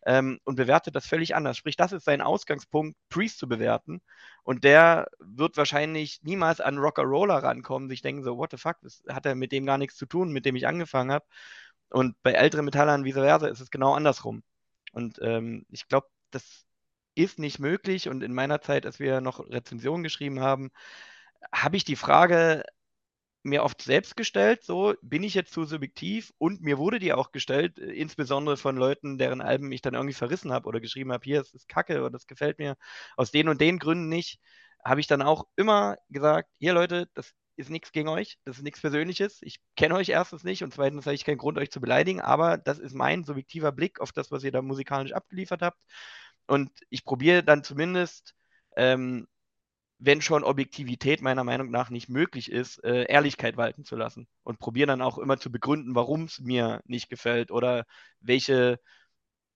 ähm, 0.05 0.41
und 0.45 0.57
bewertet 0.57 0.97
das 0.97 1.07
völlig 1.07 1.37
anders. 1.37 1.57
Sprich, 1.57 1.77
das 1.77 1.93
ist 1.93 2.05
sein 2.05 2.21
Ausgangspunkt, 2.21 2.99
Priest 3.09 3.39
zu 3.39 3.49
bewerten 3.49 4.03
und 4.43 4.65
der 4.65 5.09
wird 5.21 5.57
wahrscheinlich 5.57 6.21
niemals 6.23 6.61
an 6.61 6.79
Rock'n'Roller 6.79 7.43
rankommen, 7.43 7.89
sich 7.89 8.03
denken 8.03 8.25
so, 8.25 8.37
what 8.37 8.51
the 8.51 8.57
fuck, 8.57 8.77
das 8.83 9.03
hat 9.09 9.27
er 9.27 9.37
mit 9.37 9.53
dem 9.53 9.65
gar 9.65 9.79
nichts 9.79 9.97
zu 9.97 10.07
tun, 10.07 10.33
mit 10.33 10.45
dem 10.45 10.57
ich 10.57 10.67
angefangen 10.67 11.13
habe. 11.13 11.25
Und 11.91 12.17
bei 12.23 12.33
älteren 12.33 12.65
Metallern 12.65 13.05
vice 13.05 13.15
versa 13.15 13.47
ist 13.49 13.61
es 13.61 13.71
genau 13.71 13.95
andersrum. 13.95 14.43
Und 14.93 15.19
ähm, 15.23 15.67
ich 15.71 15.89
glaube, 15.89 16.09
das 16.31 16.67
ist 17.15 17.39
nicht 17.39 17.59
möglich. 17.59 18.09
Und 18.09 18.23
in 18.23 18.35
meiner 18.35 18.61
Zeit, 18.61 18.87
als 18.87 18.99
wir 18.99 19.21
noch 19.21 19.41
Rezensionen 19.41 20.03
geschrieben 20.03 20.41
haben, 20.41 20.71
habe 21.53 21.77
ich 21.77 21.85
die 21.85 21.97
Frage 21.97 22.65
mir 23.43 23.65
oft 23.65 23.83
selbst 23.83 24.17
gestellt, 24.17 24.63
so 24.63 24.95
bin 25.03 25.23
ich 25.23 25.35
jetzt 25.35 25.53
zu 25.53 25.65
subjektiv? 25.65 26.33
Und 26.39 26.63
mir 26.63 26.79
wurde 26.79 26.99
die 26.99 27.13
auch 27.13 27.33
gestellt, 27.33 27.79
äh, 27.79 27.93
insbesondere 27.93 28.57
von 28.57 28.77
Leuten, 28.77 29.19
deren 29.19 29.41
Alben 29.41 29.73
ich 29.73 29.83
dann 29.83 29.95
irgendwie 29.95 30.15
verrissen 30.15 30.53
habe 30.53 30.69
oder 30.69 30.81
geschrieben 30.81 31.13
habe, 31.13 31.25
hier, 31.25 31.41
es 31.41 31.53
ist 31.53 31.69
Kacke 31.69 32.01
oder 32.01 32.11
das 32.11 32.27
gefällt 32.27 32.59
mir 32.59 32.77
aus 33.17 33.31
den 33.31 33.49
und 33.49 33.61
den 33.61 33.79
Gründen 33.79 34.09
nicht, 34.09 34.41
habe 34.85 35.01
ich 35.01 35.07
dann 35.07 35.23
auch 35.23 35.47
immer 35.57 35.97
gesagt, 36.09 36.51
hier 36.59 36.73
Leute, 36.73 37.09
das 37.15 37.33
ist 37.57 37.71
nichts 37.71 37.93
gegen 37.93 38.09
euch, 38.09 38.39
das 38.45 38.59
ist 38.59 38.63
nichts 38.63 38.81
Persönliches, 38.81 39.41
ich 39.43 39.61
kenne 39.77 39.95
euch 39.95 40.09
erstens 40.09 40.45
nicht 40.45 40.63
und 40.65 40.73
zweitens 40.73 41.07
habe 41.07 41.15
ich 41.15 41.25
keinen 41.25 41.39
Grund, 41.39 41.59
euch 41.59 41.71
zu 41.71 41.81
beleidigen, 41.81 42.21
aber 42.21 42.59
das 42.59 42.79
ist 42.79 42.95
mein 42.95 43.25
subjektiver 43.25 43.73
Blick 43.73 44.01
auf 44.01 44.13
das, 44.13 44.31
was 44.31 44.45
ihr 44.45 44.53
da 44.53 44.63
musikalisch 44.63 45.13
abgeliefert 45.13 45.63
habt. 45.63 45.83
Und 46.47 46.71
ich 46.91 47.05
probiere 47.05 47.43
dann 47.45 47.63
zumindest 47.65 48.35
ähm, 48.77 49.29
wenn 50.05 50.21
schon 50.21 50.43
Objektivität 50.43 51.23
meiner 51.23 51.45
Meinung 51.45 51.71
nach 51.71 51.89
nicht 51.89 52.09
möglich 52.09 52.51
ist, 52.51 52.83
äh, 52.83 53.05
Ehrlichkeit 53.05 53.57
walten 53.57 53.85
zu 53.85 53.95
lassen 53.95 54.27
und 54.43 54.59
probiere 54.59 54.89
dann 54.89 55.01
auch 55.03 55.17
immer 55.19 55.39
zu 55.39 55.53
begründen, 55.53 55.95
warum 55.95 56.25
es 56.25 56.41
mir 56.41 56.83
nicht 56.87 57.09
gefällt 57.09 57.53
oder 57.53 57.85
welche 58.21 58.81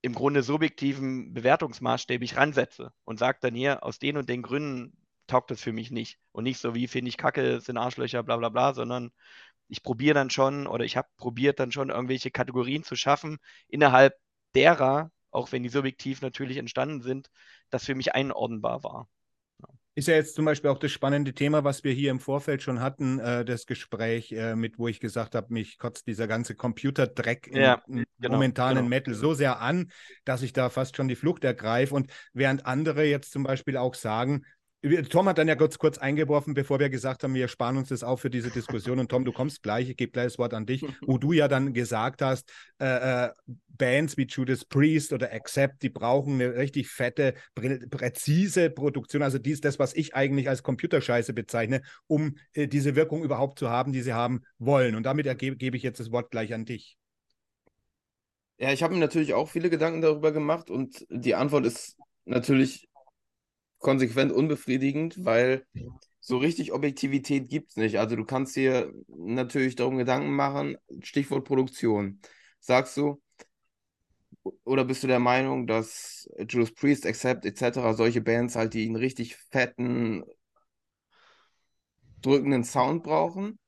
im 0.02 0.14
Grunde 0.14 0.42
subjektiven 0.44 1.34
Bewertungsmaßstäbe 1.34 2.24
ich 2.24 2.36
ransetze 2.36 2.92
und 3.04 3.18
sage 3.18 3.38
dann 3.40 3.54
hier, 3.56 3.82
aus 3.84 3.98
den 3.98 4.16
und 4.16 4.28
den 4.28 4.42
Gründen 4.42 4.96
taugt 5.26 5.50
das 5.50 5.60
für 5.60 5.72
mich 5.72 5.90
nicht. 5.90 6.18
Und 6.30 6.44
nicht 6.44 6.60
so 6.60 6.74
wie 6.76 6.86
finde 6.86 7.08
ich 7.08 7.16
Kacke, 7.16 7.60
sind 7.60 7.76
Arschlöcher, 7.76 8.22
bla 8.22 8.36
bla 8.36 8.48
bla, 8.48 8.72
sondern 8.74 9.10
ich 9.68 9.82
probiere 9.82 10.14
dann 10.14 10.30
schon 10.30 10.68
oder 10.68 10.84
ich 10.84 10.96
habe 10.96 11.08
probiert 11.16 11.58
dann 11.58 11.72
schon 11.72 11.90
irgendwelche 11.90 12.30
Kategorien 12.30 12.84
zu 12.84 12.94
schaffen, 12.96 13.38
innerhalb 13.68 14.14
derer, 14.54 15.10
auch 15.32 15.50
wenn 15.52 15.64
die 15.64 15.70
subjektiv 15.70 16.22
natürlich 16.22 16.58
entstanden 16.58 17.02
sind, 17.02 17.30
das 17.70 17.84
für 17.84 17.96
mich 17.96 18.14
einordnbar 18.14 18.84
war. 18.84 19.08
Ist 19.98 20.08
ja 20.08 20.14
jetzt 20.14 20.34
zum 20.34 20.44
Beispiel 20.44 20.68
auch 20.68 20.78
das 20.78 20.92
spannende 20.92 21.32
Thema, 21.32 21.64
was 21.64 21.82
wir 21.82 21.90
hier 21.90 22.10
im 22.10 22.20
Vorfeld 22.20 22.62
schon 22.62 22.80
hatten, 22.80 23.18
äh, 23.18 23.46
das 23.46 23.64
Gespräch 23.64 24.30
äh, 24.30 24.54
mit, 24.54 24.78
wo 24.78 24.88
ich 24.88 25.00
gesagt 25.00 25.34
habe, 25.34 25.50
mich 25.54 25.78
kotzt 25.78 26.06
dieser 26.06 26.26
ganze 26.26 26.54
Computerdreck 26.54 27.50
ja, 27.50 27.82
im, 27.88 28.04
genau, 28.18 28.34
momentanen 28.34 28.76
genau. 28.76 28.88
Metal 28.90 29.14
so 29.14 29.32
sehr 29.32 29.58
an, 29.62 29.90
dass 30.26 30.42
ich 30.42 30.52
da 30.52 30.68
fast 30.68 30.98
schon 30.98 31.08
die 31.08 31.16
Flucht 31.16 31.44
ergreife. 31.44 31.94
Und 31.94 32.12
während 32.34 32.66
andere 32.66 33.04
jetzt 33.04 33.32
zum 33.32 33.42
Beispiel 33.42 33.78
auch 33.78 33.94
sagen, 33.94 34.44
Tom 34.82 35.28
hat 35.28 35.38
dann 35.38 35.48
ja 35.48 35.56
kurz, 35.56 35.78
kurz 35.78 35.98
eingeworfen, 35.98 36.54
bevor 36.54 36.78
wir 36.78 36.90
gesagt 36.90 37.24
haben, 37.24 37.34
wir 37.34 37.48
sparen 37.48 37.76
uns 37.76 37.88
das 37.88 38.04
auf 38.04 38.20
für 38.20 38.30
diese 38.30 38.50
Diskussion. 38.50 38.98
Und 38.98 39.10
Tom, 39.10 39.24
du 39.24 39.32
kommst 39.32 39.62
gleich, 39.62 39.88
ich 39.88 39.96
gebe 39.96 40.12
gleich 40.12 40.26
das 40.26 40.38
Wort 40.38 40.54
an 40.54 40.66
dich, 40.66 40.84
wo 41.00 41.18
du 41.18 41.32
ja 41.32 41.48
dann 41.48 41.72
gesagt 41.72 42.22
hast, 42.22 42.52
äh, 42.78 43.24
äh, 43.24 43.30
Bands 43.68 44.16
wie 44.16 44.26
Judas 44.26 44.64
Priest 44.64 45.12
oder 45.12 45.32
Accept, 45.32 45.82
die 45.82 45.88
brauchen 45.88 46.34
eine 46.34 46.54
richtig 46.54 46.88
fette, 46.88 47.34
prä 47.54 47.78
präzise 47.90 48.70
Produktion. 48.70 49.22
Also 49.22 49.38
dies 49.38 49.60
das, 49.60 49.78
was 49.78 49.94
ich 49.94 50.14
eigentlich 50.14 50.48
als 50.48 50.62
Computerscheiße 50.62 51.32
bezeichne, 51.32 51.82
um 52.06 52.36
äh, 52.52 52.68
diese 52.68 52.94
Wirkung 52.94 53.24
überhaupt 53.24 53.58
zu 53.58 53.68
haben, 53.70 53.92
die 53.92 54.02
sie 54.02 54.12
haben 54.12 54.42
wollen. 54.58 54.94
Und 54.94 55.04
damit 55.04 55.26
gebe 55.38 55.76
ich 55.76 55.82
jetzt 55.82 56.00
das 56.00 56.12
Wort 56.12 56.30
gleich 56.30 56.54
an 56.54 56.64
dich. 56.64 56.96
Ja, 58.58 58.72
ich 58.72 58.82
habe 58.82 58.94
mir 58.94 59.00
natürlich 59.00 59.34
auch 59.34 59.48
viele 59.50 59.68
Gedanken 59.68 60.00
darüber 60.00 60.32
gemacht 60.32 60.70
und 60.70 61.06
die 61.10 61.34
Antwort 61.34 61.66
ist 61.66 61.96
natürlich 62.24 62.88
konsequent 63.86 64.32
unbefriedigend, 64.32 65.24
weil 65.24 65.64
so 66.18 66.38
richtig 66.38 66.72
Objektivität 66.72 67.48
gibt 67.48 67.70
es 67.70 67.76
nicht. 67.76 68.00
Also 68.00 68.16
du 68.16 68.24
kannst 68.24 68.56
dir 68.56 68.92
natürlich 69.06 69.76
darum 69.76 69.96
Gedanken 69.96 70.34
machen, 70.34 70.76
Stichwort 71.02 71.44
Produktion. 71.44 72.20
Sagst 72.58 72.96
du, 72.96 73.22
oder 74.64 74.84
bist 74.84 75.04
du 75.04 75.06
der 75.06 75.20
Meinung, 75.20 75.68
dass 75.68 76.28
Judas 76.48 76.72
Priest, 76.72 77.06
Accept 77.06 77.44
etc., 77.44 77.94
solche 77.94 78.20
Bands 78.20 78.56
halt, 78.56 78.74
die 78.74 78.86
einen 78.86 78.96
richtig 78.96 79.36
fetten, 79.36 80.24
drückenden 82.22 82.64
Sound 82.64 83.04
brauchen? 83.04 83.60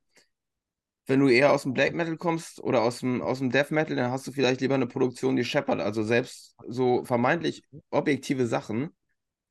Wenn 1.05 1.21
du 1.21 1.29
eher 1.29 1.53
aus 1.53 1.63
dem 1.63 1.71
Black 1.71 1.93
Metal 1.93 2.17
kommst 2.17 2.61
oder 2.61 2.81
aus 2.81 2.99
dem, 2.99 3.21
aus 3.21 3.39
dem 3.39 3.51
Death 3.51 3.71
Metal, 3.71 3.95
dann 3.95 4.11
hast 4.11 4.27
du 4.27 4.33
vielleicht 4.33 4.59
lieber 4.59 4.75
eine 4.75 4.87
Produktion, 4.87 5.37
die 5.37 5.45
scheppert. 5.45 5.79
Also 5.79 6.03
selbst 6.03 6.57
so 6.67 7.05
vermeintlich 7.05 7.63
objektive 7.89 8.47
Sachen 8.47 8.93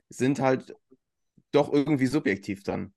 sind 0.08 0.40
halt 0.40 0.74
doch 1.52 1.72
irgendwie 1.72 2.06
subjektiv 2.06 2.62
dann. 2.62 2.92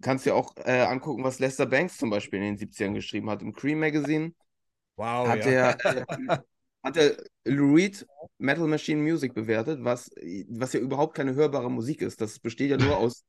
Kannst 0.00 0.24
dir 0.24 0.34
auch 0.34 0.54
äh, 0.56 0.80
angucken, 0.82 1.24
was 1.24 1.38
Lester 1.38 1.66
Banks 1.66 1.98
zum 1.98 2.10
Beispiel 2.10 2.40
in 2.42 2.56
den 2.56 2.58
70ern 2.58 2.94
geschrieben 2.94 3.28
hat 3.28 3.42
im 3.42 3.52
Cream 3.52 3.80
Magazine. 3.80 4.32
Wow, 4.96 5.28
hat 5.28 5.44
ja. 5.44 5.74
der, 5.74 6.44
hat 6.82 6.96
der 6.96 7.16
Lou 7.44 7.74
Reed 7.74 8.06
Metal 8.38 8.66
Machine 8.66 9.02
Music 9.02 9.34
bewertet, 9.34 9.80
was, 9.82 10.10
was 10.48 10.72
ja 10.72 10.80
überhaupt 10.80 11.14
keine 11.14 11.34
hörbare 11.34 11.70
Musik 11.70 12.02
ist. 12.02 12.20
Das 12.20 12.38
besteht 12.38 12.70
ja 12.70 12.76
nur 12.76 12.96
aus 12.96 13.24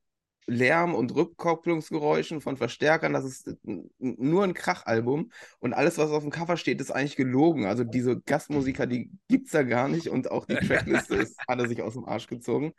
Lärm 0.46 0.94
und 0.94 1.14
Rückkopplungsgeräuschen 1.14 2.40
von 2.40 2.56
Verstärkern. 2.56 3.12
Das 3.12 3.24
ist 3.24 3.56
nur 3.98 4.44
ein 4.44 4.54
Krachalbum. 4.54 5.30
Und 5.58 5.72
alles, 5.72 5.98
was 5.98 6.10
auf 6.10 6.22
dem 6.22 6.30
Cover 6.30 6.56
steht, 6.56 6.80
ist 6.80 6.90
eigentlich 6.90 7.16
gelogen. 7.16 7.66
Also 7.66 7.84
diese 7.84 8.20
Gastmusiker, 8.20 8.86
die 8.86 9.10
gibt 9.28 9.46
es 9.46 9.52
da 9.52 9.62
gar 9.62 9.88
nicht. 9.88 10.08
Und 10.08 10.30
auch 10.30 10.46
die 10.46 10.56
Trackliste 10.56 11.16
ist, 11.16 11.38
hat 11.48 11.58
er 11.58 11.68
sich 11.68 11.82
aus 11.82 11.94
dem 11.94 12.04
Arsch 12.04 12.26
gezogen. 12.26 12.72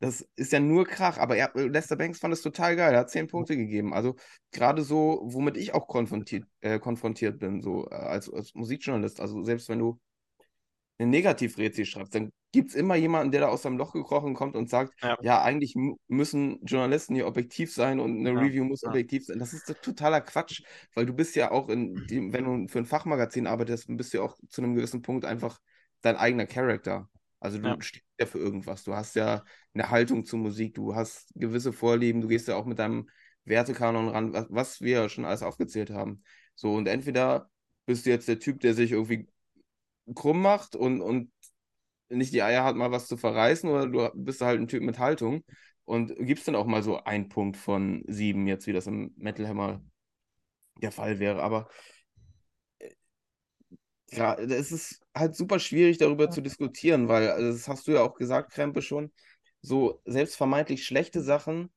Das 0.00 0.24
ist 0.36 0.52
ja 0.52 0.60
nur 0.60 0.86
Krach, 0.86 1.18
aber 1.18 1.36
er, 1.36 1.50
Lester 1.54 1.96
Banks 1.96 2.20
fand 2.20 2.32
es 2.32 2.42
total 2.42 2.76
geil. 2.76 2.94
Er 2.94 3.00
hat 3.00 3.10
zehn 3.10 3.26
Punkte 3.26 3.56
gegeben. 3.56 3.92
Also 3.92 4.14
gerade 4.52 4.82
so, 4.82 5.20
womit 5.24 5.56
ich 5.56 5.74
auch 5.74 5.88
konfrontiert, 5.88 6.44
äh, 6.60 6.78
konfrontiert 6.78 7.38
bin, 7.40 7.60
so 7.60 7.88
äh, 7.90 7.94
als, 7.94 8.32
als 8.32 8.54
Musikjournalist. 8.54 9.20
Also 9.20 9.42
selbst 9.42 9.68
wenn 9.68 9.80
du 9.80 9.98
eine 10.98 11.10
Negativrezi 11.10 11.86
schreibst, 11.86 12.14
dann 12.14 12.32
gibt 12.52 12.70
es 12.70 12.76
immer 12.76 12.96
jemanden, 12.96 13.30
der 13.30 13.42
da 13.42 13.48
aus 13.48 13.62
seinem 13.62 13.76
Loch 13.76 13.92
gekrochen 13.92 14.34
kommt 14.34 14.56
und 14.56 14.68
sagt, 14.68 14.94
Ja. 15.02 15.16
ja, 15.20 15.42
eigentlich 15.42 15.74
müssen 16.08 16.64
Journalisten 16.64 17.14
hier 17.14 17.26
objektiv 17.26 17.72
sein 17.72 18.00
und 18.00 18.18
eine 18.18 18.32
Ja, 18.32 18.40
Review 18.40 18.64
muss 18.64 18.82
ja. 18.82 18.88
objektiv 18.88 19.26
sein. 19.26 19.38
Das 19.38 19.52
ist 19.52 19.66
totaler 19.82 20.20
Quatsch, 20.20 20.62
weil 20.94 21.06
du 21.06 21.12
bist 21.12 21.36
ja 21.36 21.50
auch 21.50 21.68
in 21.68 22.06
dem, 22.06 22.32
wenn 22.32 22.44
du 22.44 22.68
für 22.68 22.78
ein 22.78 22.86
Fachmagazin 22.86 23.46
arbeitest, 23.46 23.86
bist 23.96 24.12
du 24.12 24.18
ja 24.18 24.24
auch 24.24 24.36
zu 24.48 24.62
einem 24.62 24.74
gewissen 24.74 25.02
Punkt 25.02 25.24
einfach 25.24 25.60
dein 26.00 26.16
eigener 26.16 26.46
Charakter. 26.46 27.08
Also 27.40 27.58
du 27.58 27.80
stehst 27.80 28.04
ja 28.18 28.26
für 28.26 28.38
irgendwas. 28.38 28.82
Du 28.82 28.94
hast 28.94 29.14
ja 29.14 29.44
eine 29.74 29.90
Haltung 29.90 30.24
zur 30.24 30.40
Musik, 30.40 30.74
du 30.74 30.94
hast 30.94 31.32
gewisse 31.34 31.72
Vorlieben, 31.72 32.20
du 32.20 32.28
gehst 32.28 32.48
ja 32.48 32.56
auch 32.56 32.64
mit 32.66 32.78
deinem 32.78 33.08
Wertekanon 33.44 34.08
ran, 34.08 34.32
was, 34.32 34.46
was 34.50 34.80
wir 34.80 35.08
schon 35.08 35.24
alles 35.24 35.42
aufgezählt 35.42 35.90
haben. 35.90 36.22
So, 36.54 36.74
und 36.74 36.88
entweder 36.88 37.50
bist 37.86 38.06
du 38.06 38.10
jetzt 38.10 38.26
der 38.26 38.40
Typ, 38.40 38.60
der 38.60 38.74
sich 38.74 38.92
irgendwie 38.92 39.28
krumm 40.14 40.42
macht 40.42 40.76
und, 40.76 41.00
und 41.00 41.30
nicht 42.08 42.32
die 42.32 42.42
Eier 42.42 42.64
hat, 42.64 42.76
mal 42.76 42.90
was 42.90 43.06
zu 43.06 43.16
verreißen, 43.16 43.68
oder 43.68 43.86
du 43.86 44.10
bist 44.14 44.40
halt 44.40 44.60
ein 44.60 44.68
Typ 44.68 44.82
mit 44.82 44.98
Haltung 44.98 45.44
und 45.84 46.14
gibst 46.18 46.48
dann 46.48 46.56
auch 46.56 46.66
mal 46.66 46.82
so 46.82 47.02
einen 47.04 47.28
Punkt 47.28 47.56
von 47.56 48.02
sieben, 48.06 48.46
jetzt 48.46 48.66
wie 48.66 48.72
das 48.72 48.86
im 48.86 49.12
Metal 49.16 49.48
Hammer 49.48 49.82
der 50.82 50.92
Fall 50.92 51.18
wäre. 51.18 51.42
Aber 51.42 51.68
äh, 52.80 52.90
ja, 54.10 54.34
es 54.34 54.72
ist 54.72 55.00
halt 55.14 55.34
super 55.36 55.58
schwierig, 55.58 55.98
darüber 55.98 56.30
zu 56.30 56.40
diskutieren, 56.40 57.08
weil, 57.08 57.30
also 57.30 57.52
das 57.52 57.68
hast 57.68 57.86
du 57.86 57.92
ja 57.92 58.02
auch 58.02 58.14
gesagt, 58.14 58.52
Krempe 58.52 58.80
schon, 58.82 59.12
so 59.60 60.00
selbst 60.06 60.36
vermeintlich 60.36 60.84
schlechte 60.86 61.20
Sachen, 61.22 61.70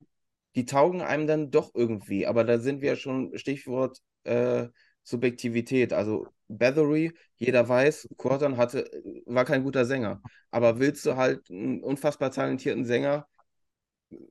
die 0.56 0.66
taugen 0.66 1.02
einem 1.02 1.28
dann 1.28 1.52
doch 1.52 1.72
irgendwie. 1.74 2.28
Aber 2.28 2.44
da 2.44 2.60
sind 2.60 2.82
wir 2.82 2.90
ja 2.92 2.96
schon, 2.96 3.38
Stichwort 3.38 4.00
äh, 4.24 4.68
Subjektivität. 5.04 5.94
Also 5.94 6.28
Bathory, 6.58 7.14
jeder 7.38 7.68
weiß, 7.68 8.08
Corton 8.18 8.58
hatte, 8.58 8.90
war 9.26 9.46
kein 9.46 9.64
guter 9.64 9.86
Sänger. 9.86 10.22
Aber 10.52 10.80
willst 10.80 11.06
du 11.06 11.16
halt 11.16 11.50
einen 11.50 11.82
unfassbar 11.84 12.32
talentierten 12.32 12.86
Sänger 12.86 13.28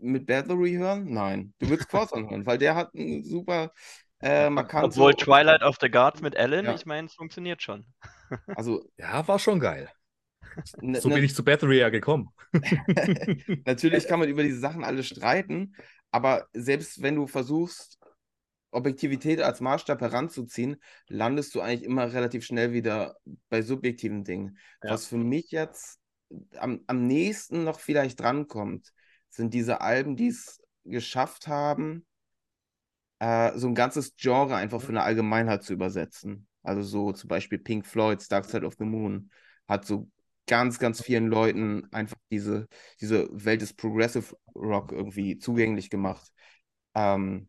mit 0.01 0.27
Bathory 0.27 0.75
hören? 0.75 1.13
Nein. 1.13 1.55
Du 1.59 1.69
willst 1.71 1.89
Corton 1.89 2.29
hören, 2.29 2.47
weil 2.47 2.59
der 2.59 2.75
hat 2.75 2.95
einen 2.95 3.25
super 3.25 3.73
äh, 4.21 4.51
markant. 4.51 4.85
Obwohl 4.87 5.15
Twilight 5.15 5.63
of 5.63 5.77
the 5.81 5.91
Gods 5.91 6.21
mit 6.21 6.37
Alan, 6.37 6.65
Ja. 6.67 6.75
ich 6.75 6.85
meine, 6.87 7.07
es 7.07 7.15
funktioniert 7.15 7.63
schon. 7.63 7.87
Also 8.57 8.85
Ja, 8.97 9.27
war 9.27 9.39
schon 9.39 9.61
geil. 9.61 9.91
ne- 10.81 11.01
So 11.01 11.09
ne- 11.09 11.15
bin 11.17 11.25
ich 11.25 11.35
zu 11.35 11.45
Battery 11.45 11.79
ja 11.79 11.89
gekommen. 11.89 12.29
Natürlich 13.65 14.05
kann 14.09 14.21
man 14.21 14.29
über 14.29 14.43
diese 14.43 14.59
Sachen 14.59 14.85
alle 14.85 15.03
streiten, 15.03 15.75
aber 16.11 16.47
selbst 16.53 17.03
wenn 17.03 17.15
du 17.17 17.27
versuchst, 17.27 17.99
Objektivität 18.71 19.41
als 19.41 19.61
Maßstab 19.61 20.01
heranzuziehen, 20.01 20.77
landest 21.09 21.55
du 21.55 21.61
eigentlich 21.61 21.85
immer 21.85 22.13
relativ 22.13 22.45
schnell 22.45 22.73
wieder 22.73 23.17
bei 23.49 23.63
subjektiven 23.63 24.25
Dingen. 24.25 24.59
Ja. 24.83 24.91
Was 24.91 25.07
für 25.07 25.19
mich 25.19 25.51
jetzt 25.51 25.99
am, 26.57 26.81
am 26.87 27.07
nächsten 27.07 27.65
noch 27.65 27.81
vielleicht 27.81 28.21
drankommt, 28.21 28.93
sind 29.29 29.55
diese 29.55 29.81
Alben, 29.81 30.17
die 30.17 30.29
es 30.29 30.61
geschafft 30.85 31.49
haben, 31.49 32.07
äh, 33.19 33.57
so 33.57 33.69
ein 33.69 33.75
ganzes 33.75 34.17
Genre 34.17 34.57
einfach 34.57 34.81
für 34.81 34.91
eine 34.91 35.03
Allgemeinheit 35.03 35.63
zu 35.63 35.73
übersetzen. 35.73 36.47
Also 36.63 36.83
so 36.83 37.13
zum 37.13 37.29
Beispiel 37.29 37.59
Pink 37.59 37.87
Floyd's 37.87 38.29
Dark 38.29 38.45
Side 38.45 38.67
of 38.67 38.75
the 38.79 38.85
Moon 38.85 39.31
hat 39.67 39.87
so 39.87 40.11
ganz, 40.47 40.79
ganz 40.79 41.03
vielen 41.03 41.29
Leuten 41.29 41.87
einfach 41.93 42.17
diese, 42.31 42.67
diese 43.01 43.29
Welt 43.33 43.63
des 43.63 43.73
Progressive 43.73 44.37
Rock 44.55 44.93
irgendwie 44.93 45.39
zugänglich 45.39 45.91
gemacht. 45.91 46.29
Ähm, 46.95 47.49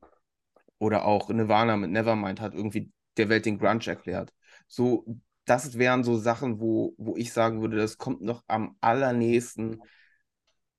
oder 0.82 1.06
auch 1.06 1.30
Nirvana 1.30 1.78
mit 1.78 1.92
Nevermind 1.92 2.42
hat 2.42 2.56
irgendwie 2.56 2.92
der 3.16 3.30
Welt 3.30 3.46
den 3.46 3.60
Grunge 3.60 3.86
erklärt. 3.86 4.34
So, 4.68 5.06
das 5.46 5.78
wären 5.78 6.04
so 6.04 6.18
Sachen, 6.18 6.60
wo, 6.60 6.96
wo 6.98 7.16
ich 7.16 7.34
sagen 7.34 7.62
würde, 7.62 7.78
das 7.78 8.00
kommt 8.00 8.22
noch 8.22 8.44
am 8.48 8.76
allernächsten 8.82 9.80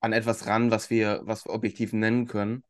an 0.01 0.11
etwas 0.11 0.45
ran, 0.45 0.71
was 0.71 0.89
wir, 0.89 1.21
was 1.23 1.45
wir 1.45 1.53
objektiv 1.53 1.93
nennen 1.93 2.27
können. 2.27 2.65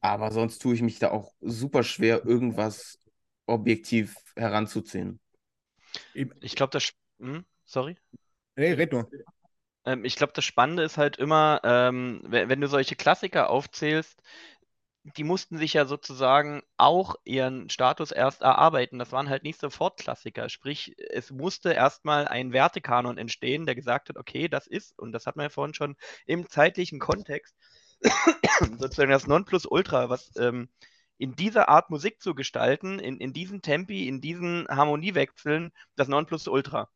Aber 0.00 0.32
sonst 0.32 0.58
tue 0.58 0.74
ich 0.74 0.82
mich 0.82 0.98
da 0.98 1.12
auch 1.12 1.32
super 1.40 1.84
schwer, 1.84 2.24
irgendwas 2.24 2.98
objektiv 3.46 4.16
heranzuziehen. 4.34 5.20
Ich 6.40 6.56
glaube, 6.56 6.72
das. 6.72 6.90
Hm? 7.20 7.44
Sorry? 7.64 7.96
Nee, 8.56 8.72
red 8.72 8.90
nur. 8.90 9.08
Ähm, 9.84 10.04
ich 10.04 10.16
glaube, 10.16 10.32
das 10.34 10.44
Spannende 10.44 10.82
ist 10.82 10.98
halt 10.98 11.18
immer, 11.18 11.60
ähm, 11.62 12.20
wenn, 12.24 12.48
wenn 12.48 12.60
du 12.60 12.66
solche 12.66 12.96
Klassiker 12.96 13.48
aufzählst, 13.48 14.20
die 15.04 15.24
mussten 15.24 15.58
sich 15.58 15.72
ja 15.72 15.84
sozusagen 15.84 16.62
auch 16.76 17.16
ihren 17.24 17.68
Status 17.70 18.12
erst 18.12 18.42
erarbeiten. 18.42 18.98
Das 18.98 19.10
waren 19.10 19.28
halt 19.28 19.42
nicht 19.42 19.60
sofort 19.60 19.98
Klassiker. 19.98 20.48
Sprich, 20.48 20.94
es 21.10 21.30
musste 21.30 21.72
erstmal 21.72 22.28
ein 22.28 22.52
Wertekanon 22.52 23.18
entstehen, 23.18 23.66
der 23.66 23.74
gesagt 23.74 24.08
hat, 24.08 24.16
okay, 24.16 24.48
das 24.48 24.66
ist, 24.66 24.96
und 24.98 25.12
das 25.12 25.26
hat 25.26 25.36
man 25.36 25.44
ja 25.44 25.50
vorhin 25.50 25.74
schon 25.74 25.96
im 26.24 26.48
zeitlichen 26.48 27.00
Kontext, 27.00 27.56
sozusagen 28.78 29.10
das 29.10 29.26
Nonplusultra, 29.26 30.08
was 30.08 30.30
ähm, 30.36 30.68
in 31.18 31.34
dieser 31.34 31.68
Art 31.68 31.90
Musik 31.90 32.20
zu 32.22 32.34
gestalten, 32.34 32.98
in, 33.00 33.18
in 33.18 33.32
diesen 33.32 33.60
Tempi, 33.60 34.06
in 34.06 34.20
diesen 34.20 34.66
Harmoniewechseln, 34.68 35.72
das 35.96 36.08
Nonplusultra. 36.08 36.88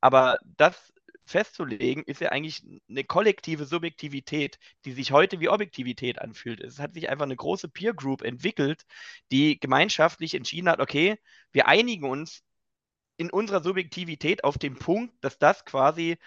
Aber 0.00 0.38
das 0.56 0.93
festzulegen, 1.24 2.04
ist 2.04 2.20
ja 2.20 2.30
eigentlich 2.30 2.62
eine 2.88 3.04
kollektive 3.04 3.64
Subjektivität, 3.64 4.58
die 4.84 4.92
sich 4.92 5.12
heute 5.12 5.40
wie 5.40 5.48
Objektivität 5.48 6.20
anfühlt. 6.20 6.60
Es 6.60 6.78
hat 6.78 6.94
sich 6.94 7.08
einfach 7.08 7.24
eine 7.24 7.36
große 7.36 7.68
Peer 7.68 7.94
Group 7.94 8.22
entwickelt, 8.22 8.84
die 9.32 9.58
gemeinschaftlich 9.58 10.34
entschieden 10.34 10.68
hat, 10.68 10.80
okay, 10.80 11.18
wir 11.52 11.66
einigen 11.68 12.08
uns 12.08 12.42
in 13.16 13.30
unserer 13.30 13.62
Subjektivität 13.62 14.44
auf 14.44 14.58
den 14.58 14.76
Punkt, 14.78 15.14
dass 15.22 15.38
das 15.38 15.64
quasi 15.64 16.18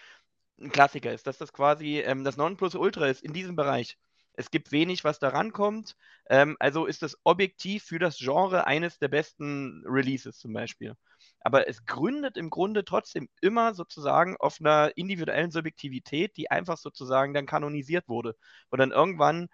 ein 0.59 0.71
Klassiker 0.71 1.13
ist, 1.13 1.27
dass 1.27 1.37
das 1.37 1.53
quasi 1.53 1.99
ähm, 1.99 2.23
das 2.23 2.37
Nonplusultra 2.37 3.07
ist 3.07 3.23
in 3.23 3.33
diesem 3.33 3.55
Bereich. 3.55 3.97
Es 4.33 4.51
gibt 4.51 4.71
wenig, 4.71 5.03
was 5.03 5.19
da 5.19 5.29
rankommt. 5.29 5.95
Ähm, 6.29 6.57
also 6.59 6.85
ist 6.85 7.01
das 7.01 7.17
objektiv 7.23 7.83
für 7.83 7.99
das 7.99 8.17
Genre 8.17 8.67
eines 8.67 8.99
der 8.99 9.07
besten 9.09 9.83
Releases 9.85 10.39
zum 10.39 10.53
Beispiel. 10.53 10.95
Aber 11.41 11.67
es 11.67 11.85
gründet 11.85 12.37
im 12.37 12.49
Grunde 12.49 12.83
trotzdem 12.85 13.29
immer 13.41 13.73
sozusagen 13.73 14.35
auf 14.37 14.59
einer 14.59 14.91
individuellen 14.97 15.51
Subjektivität, 15.51 16.35
die 16.37 16.51
einfach 16.51 16.77
sozusagen 16.77 17.33
dann 17.33 17.45
kanonisiert 17.45 18.07
wurde. 18.09 18.35
Und 18.69 18.79
dann 18.79 18.91
irgendwann 18.91 19.47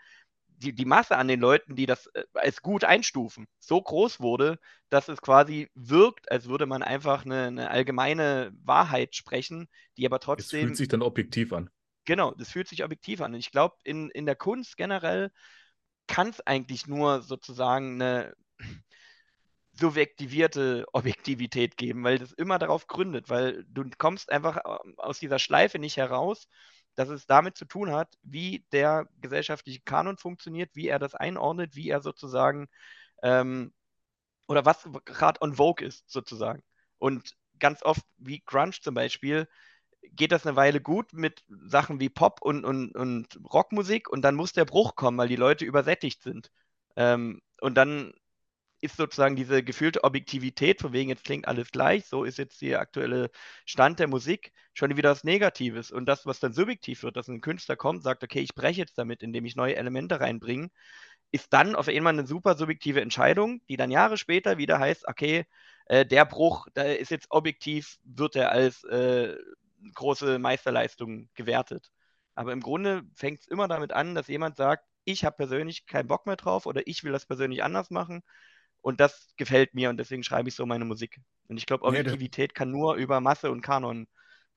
die, 0.48 0.74
die 0.74 0.86
Masse 0.86 1.18
an 1.18 1.28
den 1.28 1.40
Leuten, 1.40 1.76
die 1.76 1.86
das 1.86 2.08
äh, 2.08 2.24
als 2.34 2.62
gut 2.62 2.84
einstufen, 2.84 3.48
so 3.60 3.82
groß 3.82 4.20
wurde, 4.20 4.60
dass 4.90 5.10
es 5.10 5.22
quasi 5.22 5.70
wirkt, 5.76 6.32
als 6.32 6.48
würde 6.48 6.66
man 6.66 6.84
einfach 6.84 7.26
eine, 7.26 7.48
eine 7.48 7.70
allgemeine 7.70 8.52
Wahrheit 8.64 9.16
sprechen, 9.16 9.68
die 9.98 10.06
aber 10.06 10.18
Es 10.18 10.24
trotzdem. 10.26 10.66
fühlt 10.66 10.78
sich 10.78 10.88
dann 10.88 11.02
objektiv 11.02 11.54
an. 11.54 11.70
Genau, 12.06 12.32
das 12.32 12.50
fühlt 12.50 12.68
sich 12.68 12.84
objektiv 12.84 13.22
an. 13.22 13.34
Und 13.34 13.40
ich 13.40 13.52
glaube, 13.52 13.76
in, 13.84 14.10
in 14.10 14.26
der 14.26 14.36
Kunst 14.36 14.78
generell 14.78 15.32
kann 16.08 16.30
es 16.30 16.42
eigentlich 16.42 16.88
nur 16.88 17.22
sozusagen 17.22 18.02
eine 18.02 18.34
subjektivierte 19.74 20.86
Objektivität 20.94 21.78
geben, 21.78 22.04
weil 22.04 22.20
das 22.20 22.32
immer 22.34 22.60
darauf 22.60 22.88
gründet, 22.88 23.30
weil 23.30 23.66
du 23.68 23.86
kommst 23.98 24.32
einfach 24.32 24.58
ähm, 24.66 24.94
aus 24.98 25.20
dieser 25.20 25.40
Schleife 25.40 25.80
nicht 25.80 25.98
heraus, 25.98 26.48
dass 26.96 27.10
es 27.10 27.26
damit 27.26 27.58
zu 27.58 27.66
tun 27.66 27.92
hat, 27.92 28.18
wie 28.22 28.66
der 28.72 29.08
gesellschaftliche 29.20 29.82
Kanon 29.82 30.18
funktioniert, 30.18 30.70
wie 30.76 30.88
er 30.88 31.00
das 31.00 31.16
einordnet, 31.16 31.76
wie 31.76 31.90
er 31.90 32.02
sozusagen 32.02 32.68
ähm, 33.24 33.74
oder 34.48 34.66
was 34.66 34.88
gerade 35.06 35.42
on 35.42 35.56
vogue 35.56 35.86
ist, 35.86 36.10
sozusagen. 36.10 36.64
Und 37.00 37.34
ganz 37.60 37.84
oft, 37.84 38.04
wie 38.18 38.42
Grunge 38.46 38.74
zum 38.82 38.94
Beispiel, 38.94 39.48
geht 40.12 40.32
das 40.32 40.46
eine 40.46 40.56
Weile 40.56 40.82
gut 40.82 41.14
mit 41.14 41.44
Sachen 41.48 42.00
wie 42.00 42.10
Pop 42.10 42.42
und, 42.42 42.66
und, 42.66 42.96
und 42.96 43.40
Rockmusik 43.52 44.10
und 44.10 44.22
dann 44.22 44.36
muss 44.36 44.54
der 44.54 44.66
Bruch 44.66 44.96
kommen, 44.96 45.18
weil 45.18 45.30
die 45.30 45.36
Leute 45.36 45.66
übersättigt 45.66 46.22
sind. 46.22 46.52
Ähm, 46.96 47.42
und 47.62 47.76
dann 47.76 48.14
ist 48.84 48.98
sozusagen 48.98 49.36
diese 49.38 49.64
gefühlte 49.64 50.04
Objektivität, 50.04 50.82
von 50.82 50.92
wegen 50.92 51.10
jetzt 51.10 51.24
klingt 51.24 51.48
alles 51.48 51.72
gleich, 51.72 52.06
so 52.06 52.26
ist 52.26 52.38
jetzt 52.38 52.62
der 52.62 52.82
aktuelle 52.82 53.32
Stand 53.66 54.00
der 54.00 54.08
Musik, 54.10 54.52
schon 54.74 54.96
wieder 54.98 55.12
was 55.12 55.24
Negatives. 55.24 55.90
Und 55.90 56.06
das, 56.06 56.26
was 56.26 56.42
dann 56.42 56.52
subjektiv 56.54 57.04
wird, 57.04 57.16
dass 57.16 57.30
ein 57.30 57.40
Künstler 57.42 57.78
kommt, 57.78 58.04
sagt, 58.04 58.24
okay, 58.24 58.42
ich 58.42 58.56
breche 58.56 58.82
jetzt 58.82 58.98
damit, 58.98 59.24
indem 59.24 59.46
ich 59.46 59.56
neue 59.56 59.78
Elemente 59.78 60.20
reinbringe, 60.20 60.70
ist 61.32 61.54
dann 61.54 61.76
auf 61.76 61.88
einmal 61.88 62.14
eine 62.14 62.28
super 62.28 62.56
subjektive 62.56 63.02
Entscheidung, 63.02 63.62
die 63.70 63.78
dann 63.78 63.90
Jahre 63.90 64.18
später 64.18 64.58
wieder 64.58 64.80
heißt, 64.80 65.08
okay, 65.08 65.46
äh, 65.86 66.06
der 66.06 66.26
Bruch, 66.26 66.68
da 66.74 66.84
ist 66.84 67.12
jetzt 67.12 67.28
objektiv, 67.32 68.00
wird 68.04 68.36
er 68.36 68.52
als 68.52 68.84
äh, 68.84 69.36
große 69.94 70.40
Meisterleistung 70.40 71.30
gewertet. 71.36 71.92
Aber 72.36 72.52
im 72.52 72.62
Grunde 72.62 73.04
fängt 73.16 73.42
es 73.42 73.48
immer 73.48 73.68
damit 73.70 73.94
an, 73.94 74.14
dass 74.14 74.28
jemand 74.28 74.58
sagt, 74.58 74.86
ich 75.06 75.26
habe 75.26 75.38
persönlich 75.38 75.86
keinen 75.86 76.08
Bock 76.08 76.26
mehr 76.26 76.36
drauf 76.36 76.66
oder 76.66 76.82
ich 76.86 77.04
will 77.04 77.12
das 77.14 77.26
persönlich 77.26 77.64
anders 77.64 77.90
machen 77.90 78.24
und 78.84 79.00
das 79.00 79.34
gefällt 79.38 79.74
mir 79.74 79.90
und 79.90 79.98
deswegen 79.98 80.24
schreibe 80.24 80.50
ich 80.50 80.56
so 80.56 80.66
meine 80.66 80.84
Musik. 80.86 81.20
Und 81.48 81.58
ich 81.58 81.66
glaube, 81.66 81.86
Objektivität 81.86 82.52
ja, 82.52 82.54
kann 82.54 82.70
nur 82.70 82.96
über 82.96 83.22
Masse 83.22 83.50
und 83.50 83.62
Kanon 83.62 84.08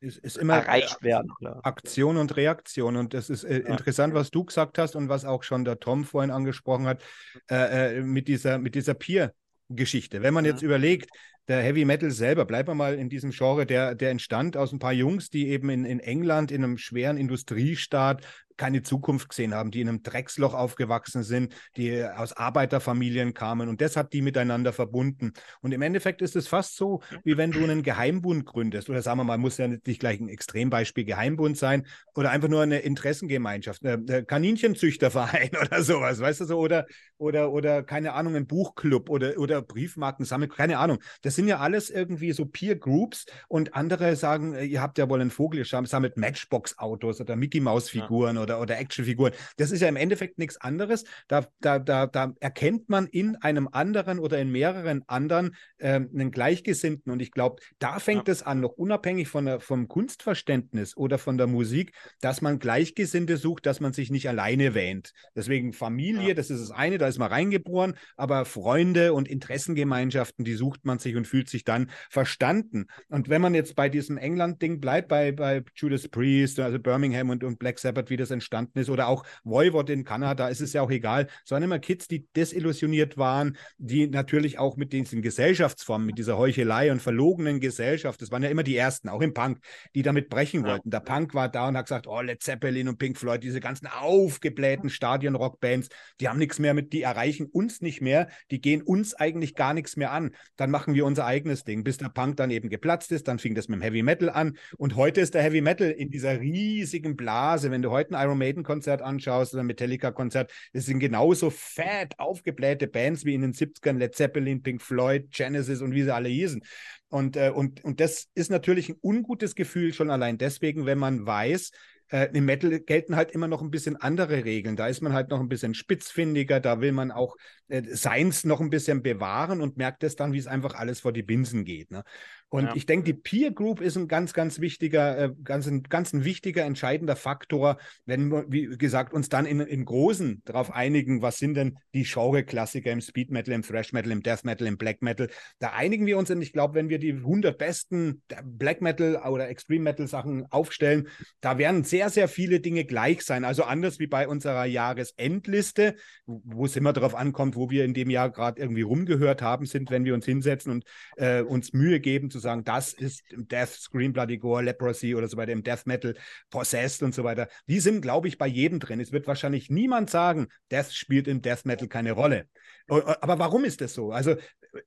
ist, 0.00 0.18
ist 0.18 0.36
immer 0.36 0.56
erreicht 0.56 1.00
werden. 1.02 1.32
Oder? 1.40 1.64
Aktion 1.64 2.16
und 2.16 2.36
Reaktion. 2.36 2.96
Und 2.96 3.14
das 3.14 3.30
ist 3.30 3.44
äh, 3.44 3.62
ja. 3.62 3.68
interessant, 3.68 4.14
was 4.14 4.30
du 4.30 4.44
gesagt 4.44 4.78
hast 4.78 4.96
und 4.96 5.08
was 5.08 5.24
auch 5.24 5.44
schon 5.44 5.64
der 5.64 5.78
Tom 5.78 6.04
vorhin 6.04 6.32
angesprochen 6.32 6.86
hat, 6.86 7.02
äh, 7.50 7.98
äh 7.98 8.02
mit 8.02 8.26
dieser, 8.26 8.58
mit 8.58 8.74
dieser 8.74 8.94
Peer-Geschichte. 8.94 10.22
Wenn 10.22 10.34
man 10.34 10.44
jetzt 10.44 10.62
ja. 10.62 10.66
überlegt, 10.66 11.10
der 11.46 11.62
Heavy 11.62 11.84
Metal 11.84 12.10
selber, 12.10 12.44
bleiben 12.44 12.68
wir 12.68 12.74
mal 12.74 12.94
in 12.94 13.08
diesem 13.08 13.30
Genre, 13.30 13.64
der, 13.64 13.94
der 13.94 14.10
entstand 14.10 14.56
aus 14.56 14.72
ein 14.72 14.80
paar 14.80 14.92
Jungs, 14.92 15.30
die 15.30 15.48
eben 15.48 15.70
in, 15.70 15.84
in 15.84 16.00
England 16.00 16.50
in 16.50 16.64
einem 16.64 16.78
schweren 16.78 17.16
Industriestaat 17.16 18.26
keine 18.56 18.82
Zukunft 18.82 19.28
gesehen 19.28 19.54
haben, 19.54 19.70
die 19.70 19.80
in 19.80 19.88
einem 19.88 20.02
Drecksloch 20.02 20.54
aufgewachsen 20.54 21.22
sind, 21.22 21.54
die 21.76 22.04
aus 22.04 22.32
Arbeiterfamilien 22.32 23.34
kamen. 23.34 23.68
Und 23.68 23.80
das 23.80 23.96
hat 23.96 24.12
die 24.12 24.22
miteinander 24.22 24.72
verbunden. 24.72 25.32
Und 25.60 25.72
im 25.72 25.82
Endeffekt 25.82 26.22
ist 26.22 26.36
es 26.36 26.48
fast 26.48 26.76
so, 26.76 27.02
wie 27.24 27.36
wenn 27.36 27.52
du 27.52 27.62
einen 27.62 27.82
Geheimbund 27.82 28.46
gründest. 28.46 28.88
Oder 28.88 29.02
sagen 29.02 29.18
wir 29.20 29.24
mal, 29.24 29.38
muss 29.38 29.58
ja 29.58 29.68
nicht 29.68 30.00
gleich 30.00 30.20
ein 30.20 30.28
Extrembeispiel 30.28 31.04
Geheimbund 31.04 31.56
sein. 31.56 31.86
Oder 32.14 32.30
einfach 32.30 32.48
nur 32.48 32.62
eine 32.62 32.80
Interessengemeinschaft, 32.80 33.84
eine 33.84 34.24
Kaninchenzüchterverein 34.24 35.50
oder 35.60 35.82
sowas, 35.82 36.20
weißt 36.20 36.40
du 36.40 36.44
so, 36.44 36.58
oder, 36.58 36.86
oder, 37.18 37.52
oder 37.52 37.82
keine 37.82 38.12
Ahnung, 38.14 38.36
ein 38.36 38.46
Buchclub 38.46 39.10
oder, 39.10 39.38
oder 39.38 39.62
Briefmarken 39.62 40.24
sammeln, 40.24 40.50
keine 40.50 40.78
Ahnung. 40.78 40.98
Das 41.22 41.34
sind 41.34 41.48
ja 41.48 41.58
alles 41.58 41.90
irgendwie 41.90 42.32
so 42.32 42.46
Peer 42.46 42.76
Groups. 42.76 43.26
Und 43.48 43.74
andere 43.74 44.16
sagen, 44.16 44.54
ihr 44.58 44.80
habt 44.80 44.98
ja 44.98 45.08
wohl 45.08 45.20
einen 45.20 45.30
Vogel, 45.30 45.58
ihr 45.58 45.86
sammelt 45.86 46.16
Matchbox-Autos 46.16 47.20
oder 47.20 47.36
Mickey-Maus-Figuren 47.36 48.36
ja 48.36 48.42
oder, 48.46 48.60
oder 48.60 48.78
Actionfiguren. 48.78 49.32
Das 49.56 49.70
ist 49.70 49.80
ja 49.80 49.88
im 49.88 49.96
Endeffekt 49.96 50.38
nichts 50.38 50.56
anderes. 50.60 51.04
Da, 51.28 51.46
da, 51.60 51.78
da, 51.78 52.06
da 52.06 52.32
erkennt 52.40 52.88
man 52.88 53.06
in 53.06 53.36
einem 53.36 53.68
anderen 53.70 54.18
oder 54.18 54.38
in 54.38 54.50
mehreren 54.50 55.02
anderen 55.08 55.56
äh, 55.78 55.94
einen 55.94 56.30
Gleichgesinnten. 56.30 57.12
Und 57.12 57.20
ich 57.20 57.32
glaube, 57.32 57.62
da 57.78 57.98
fängt 57.98 58.28
ja. 58.28 58.32
es 58.32 58.42
an, 58.42 58.60
noch 58.60 58.72
unabhängig 58.72 59.28
von 59.28 59.46
der, 59.46 59.60
vom 59.60 59.88
Kunstverständnis 59.88 60.96
oder 60.96 61.18
von 61.18 61.36
der 61.38 61.46
Musik, 61.46 61.92
dass 62.20 62.40
man 62.40 62.58
Gleichgesinnte 62.58 63.36
sucht, 63.36 63.66
dass 63.66 63.80
man 63.80 63.92
sich 63.92 64.10
nicht 64.10 64.28
alleine 64.28 64.74
wähnt. 64.74 65.12
Deswegen 65.34 65.72
Familie, 65.72 66.28
ja. 66.28 66.34
das 66.34 66.50
ist 66.50 66.60
das 66.60 66.70
eine, 66.70 66.98
da 66.98 67.08
ist 67.08 67.18
man 67.18 67.30
reingeboren, 67.30 67.94
aber 68.16 68.44
Freunde 68.44 69.12
und 69.12 69.28
Interessengemeinschaften, 69.28 70.44
die 70.44 70.54
sucht 70.54 70.84
man 70.84 70.98
sich 70.98 71.16
und 71.16 71.26
fühlt 71.26 71.48
sich 71.48 71.64
dann 71.64 71.90
verstanden. 72.10 72.86
Und 73.08 73.28
wenn 73.28 73.42
man 73.42 73.54
jetzt 73.54 73.74
bei 73.74 73.88
diesem 73.88 74.16
England-Ding 74.16 74.80
bleibt, 74.80 75.08
bei, 75.08 75.32
bei 75.32 75.62
Judas 75.74 76.08
Priest, 76.08 76.60
also 76.60 76.78
Birmingham 76.78 77.30
und, 77.30 77.42
und 77.44 77.58
Black 77.58 77.78
Sabbath, 77.78 78.10
wie 78.10 78.16
das 78.16 78.30
entstanden 78.36 78.78
ist, 78.78 78.90
oder 78.90 79.08
auch 79.08 79.24
Voivod 79.44 79.90
in 79.90 80.04
Kanada, 80.04 80.48
ist 80.48 80.60
es 80.60 80.72
ja 80.72 80.82
auch 80.82 80.90
egal. 80.90 81.26
Es 81.44 81.50
waren 81.50 81.62
immer 81.62 81.78
Kids, 81.78 82.08
die 82.08 82.26
desillusioniert 82.34 83.16
waren, 83.16 83.56
die 83.78 84.06
natürlich 84.06 84.58
auch 84.58 84.76
mit 84.76 84.92
diesen 84.92 85.22
Gesellschaftsformen, 85.22 86.06
mit 86.06 86.18
dieser 86.18 86.38
Heuchelei 86.38 86.92
und 86.92 87.02
verlogenen 87.02 87.60
Gesellschaft, 87.60 88.22
das 88.22 88.30
waren 88.30 88.42
ja 88.42 88.48
immer 88.48 88.62
die 88.62 88.76
Ersten, 88.76 89.08
auch 89.08 89.20
im 89.20 89.34
Punk, 89.34 89.58
die 89.94 90.02
damit 90.02 90.28
brechen 90.28 90.64
wollten. 90.64 90.90
Der 90.90 91.00
Punk 91.00 91.34
war 91.34 91.48
da 91.48 91.68
und 91.68 91.76
hat 91.76 91.86
gesagt, 91.86 92.06
oh, 92.06 92.20
Led 92.20 92.42
Zeppelin 92.42 92.88
und 92.88 92.98
Pink 92.98 93.18
Floyd, 93.18 93.42
diese 93.42 93.60
ganzen 93.60 93.86
aufgeblähten 93.86 94.90
Stadion-Rockbands, 94.90 95.88
die 96.20 96.28
haben 96.28 96.38
nichts 96.38 96.58
mehr 96.58 96.74
mit, 96.74 96.92
die 96.92 97.02
erreichen 97.02 97.46
uns 97.46 97.80
nicht 97.80 98.00
mehr, 98.00 98.28
die 98.50 98.60
gehen 98.60 98.82
uns 98.82 99.14
eigentlich 99.14 99.54
gar 99.54 99.74
nichts 99.74 99.96
mehr 99.96 100.12
an. 100.12 100.30
Dann 100.56 100.70
machen 100.70 100.94
wir 100.94 101.06
unser 101.06 101.26
eigenes 101.26 101.64
Ding, 101.64 101.84
bis 101.84 101.98
der 101.98 102.08
Punk 102.08 102.36
dann 102.36 102.50
eben 102.50 102.68
geplatzt 102.68 103.12
ist, 103.12 103.28
dann 103.28 103.38
fing 103.38 103.54
das 103.54 103.68
mit 103.68 103.80
dem 103.80 103.82
Heavy 103.82 104.02
Metal 104.02 104.30
an 104.30 104.56
und 104.76 104.96
heute 104.96 105.20
ist 105.20 105.34
der 105.34 105.42
Heavy 105.42 105.60
Metal 105.60 105.90
in 105.90 106.10
dieser 106.10 106.40
riesigen 106.40 107.16
Blase, 107.16 107.70
wenn 107.70 107.82
du 107.82 107.90
heute 107.90 108.10
ein 108.10 108.14
Iron 108.26 108.38
Maiden 108.38 108.62
Konzert 108.62 109.02
anschaust 109.02 109.54
oder 109.54 109.62
ein 109.62 109.66
Metallica 109.66 110.10
Konzert, 110.10 110.52
das 110.72 110.86
sind 110.86 110.98
genauso 110.98 111.50
fett 111.50 112.18
aufgeblähte 112.18 112.88
Bands 112.88 113.24
wie 113.24 113.34
in 113.34 113.42
den 113.42 113.52
70ern 113.52 113.98
Led 113.98 114.14
Zeppelin, 114.14 114.62
Pink 114.62 114.82
Floyd, 114.82 115.30
Genesis 115.30 115.80
und 115.80 115.92
wie 115.92 116.02
sie 116.02 116.14
alle 116.14 116.28
hießen. 116.28 116.62
Und, 117.08 117.36
äh, 117.36 117.50
und, 117.54 117.84
und 117.84 118.00
das 118.00 118.28
ist 118.34 118.50
natürlich 118.50 118.88
ein 118.88 118.96
ungutes 119.00 119.54
Gefühl 119.54 119.92
schon 119.92 120.10
allein 120.10 120.38
deswegen, 120.38 120.86
wenn 120.86 120.98
man 120.98 121.24
weiß, 121.24 121.70
äh, 122.08 122.28
Im 122.32 122.44
Metal 122.44 122.78
gelten 122.80 123.16
halt 123.16 123.32
immer 123.32 123.48
noch 123.48 123.62
ein 123.62 123.70
bisschen 123.70 123.96
andere 123.96 124.44
Regeln. 124.44 124.76
Da 124.76 124.86
ist 124.86 125.00
man 125.00 125.12
halt 125.12 125.30
noch 125.30 125.40
ein 125.40 125.48
bisschen 125.48 125.74
spitzfindiger, 125.74 126.60
da 126.60 126.80
will 126.80 126.92
man 126.92 127.10
auch 127.10 127.36
äh, 127.68 127.82
Seins 127.82 128.44
noch 128.44 128.60
ein 128.60 128.70
bisschen 128.70 129.02
bewahren 129.02 129.60
und 129.60 129.76
merkt 129.76 130.04
es 130.04 130.14
dann, 130.14 130.32
wie 130.32 130.38
es 130.38 130.46
einfach 130.46 130.74
alles 130.74 131.00
vor 131.00 131.12
die 131.12 131.24
Binsen 131.24 131.64
geht. 131.64 131.90
Ne? 131.90 132.04
Und 132.48 132.66
ja. 132.66 132.76
ich 132.76 132.86
denke, 132.86 133.04
die 133.04 133.14
Peer 133.14 133.50
Group 133.50 133.80
ist 133.80 133.96
ein 133.96 134.06
ganz, 134.06 134.32
ganz 134.32 134.60
wichtiger, 134.60 135.18
äh, 135.18 135.30
ganz, 135.42 135.66
ein, 135.66 135.82
ganz 135.82 136.12
ein 136.12 136.24
wichtiger, 136.24 136.64
entscheidender 136.64 137.16
Faktor, 137.16 137.76
wenn 138.04 138.30
wir, 138.30 138.44
wie 138.48 138.68
gesagt, 138.78 139.12
uns 139.12 139.28
dann 139.28 139.46
in, 139.46 139.58
im 139.58 139.84
Großen 139.84 140.42
darauf 140.44 140.72
einigen, 140.72 141.22
was 141.22 141.38
sind 141.38 141.54
denn 141.54 141.76
die 141.92 142.04
Genre-Klassiker 142.04 142.92
im 142.92 143.00
Speed 143.00 143.32
Metal, 143.32 143.52
im 143.52 143.62
Thrash 143.62 143.92
Metal, 143.92 144.12
im 144.12 144.22
Death 144.22 144.44
Metal, 144.44 144.66
im 144.68 144.76
Black 144.76 145.02
Metal. 145.02 145.28
Da 145.58 145.72
einigen 145.72 146.06
wir 146.06 146.18
uns 146.18 146.30
und 146.30 146.40
ich 146.40 146.52
glaube, 146.52 146.74
wenn 146.74 146.88
wir 146.88 147.00
die 147.00 147.14
100 147.14 147.58
besten 147.58 148.22
Black 148.44 148.80
Metal 148.80 149.16
oder 149.28 149.48
Extreme 149.48 149.82
Metal 149.82 150.06
Sachen 150.06 150.46
aufstellen, 150.52 151.08
da 151.40 151.58
werden 151.58 151.82
sehr, 151.82 152.10
sehr 152.10 152.28
viele 152.28 152.60
Dinge 152.60 152.84
gleich 152.84 153.22
sein. 153.22 153.44
Also 153.44 153.64
anders 153.64 153.98
wie 153.98 154.06
bei 154.06 154.28
unserer 154.28 154.66
Jahresendliste, 154.66 155.96
wo 156.26 156.64
es 156.64 156.76
immer 156.76 156.92
darauf 156.92 157.16
ankommt, 157.16 157.56
wo 157.56 157.70
wir 157.70 157.84
in 157.84 157.94
dem 157.94 158.08
Jahr 158.08 158.30
gerade 158.30 158.60
irgendwie 158.60 158.82
rumgehört 158.82 159.42
haben, 159.42 159.66
sind, 159.66 159.90
wenn 159.90 160.04
wir 160.04 160.14
uns 160.14 160.26
hinsetzen 160.26 160.70
und 160.70 160.84
äh, 161.16 161.42
uns 161.42 161.72
Mühe 161.72 161.98
geben, 161.98 162.30
zu 162.36 162.42
sagen, 162.42 162.64
das 162.64 162.92
ist 162.92 163.22
Death, 163.30 163.68
Scream, 163.68 164.12
Bloody 164.12 164.38
Gore, 164.38 164.62
Leprosy 164.62 165.14
oder 165.14 165.28
so 165.28 165.36
weiter, 165.36 165.52
im 165.52 165.62
Death 165.62 165.86
Metal, 165.86 166.14
Possessed 166.50 167.02
und 167.02 167.14
so 167.14 167.24
weiter. 167.24 167.48
Die 167.66 167.80
sind, 167.80 168.00
glaube 168.02 168.28
ich, 168.28 168.38
bei 168.38 168.46
jedem 168.46 168.80
drin. 168.80 169.00
Es 169.00 169.12
wird 169.12 169.26
wahrscheinlich 169.26 169.70
niemand 169.70 170.10
sagen, 170.10 170.48
Death 170.70 170.92
spielt 170.92 171.28
im 171.28 171.42
Death 171.42 171.64
Metal 171.64 171.88
keine 171.88 172.12
Rolle. 172.12 172.48
Aber 172.88 173.38
warum 173.38 173.64
ist 173.64 173.80
das 173.80 173.94
so? 173.94 174.12
Also, 174.12 174.36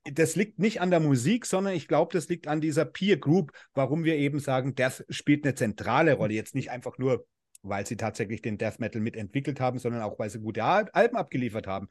das 0.03 0.35
liegt 0.35 0.59
nicht 0.59 0.81
an 0.81 0.91
der 0.91 0.99
Musik, 0.99 1.45
sondern 1.45 1.73
ich 1.73 1.87
glaube, 1.87 2.13
das 2.13 2.29
liegt 2.29 2.47
an 2.47 2.61
dieser 2.61 2.85
Peer 2.85 3.17
Group, 3.17 3.51
warum 3.73 4.03
wir 4.03 4.15
eben 4.15 4.39
sagen, 4.39 4.75
Death 4.75 5.05
spielt 5.09 5.45
eine 5.45 5.55
zentrale 5.55 6.13
Rolle. 6.13 6.33
Jetzt 6.33 6.55
nicht 6.55 6.71
einfach 6.71 6.97
nur, 6.97 7.25
weil 7.61 7.85
sie 7.85 7.97
tatsächlich 7.97 8.41
den 8.41 8.57
Death 8.57 8.79
Metal 8.79 9.01
mitentwickelt 9.01 9.59
haben, 9.59 9.79
sondern 9.79 10.01
auch, 10.01 10.17
weil 10.19 10.29
sie 10.29 10.39
gute 10.39 10.63
Alben 10.63 11.17
abgeliefert 11.17 11.67
haben. 11.67 11.89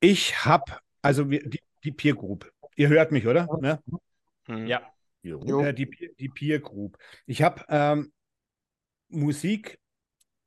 Ich 0.00 0.44
habe, 0.44 0.78
also 1.02 1.24
die, 1.24 1.60
die 1.84 1.92
Peer 1.92 2.14
Group, 2.14 2.50
Ihr 2.78 2.88
hört 2.88 3.10
mich, 3.10 3.26
oder? 3.26 3.48
Ne? 3.60 3.82
Ja. 4.68 4.80
Äh, 5.24 5.74
die, 5.74 5.90
die 6.18 6.28
Peer 6.28 6.60
Group. 6.60 6.96
Ich 7.26 7.42
habe 7.42 7.64
ähm, 7.68 8.12
Musik 9.08 9.80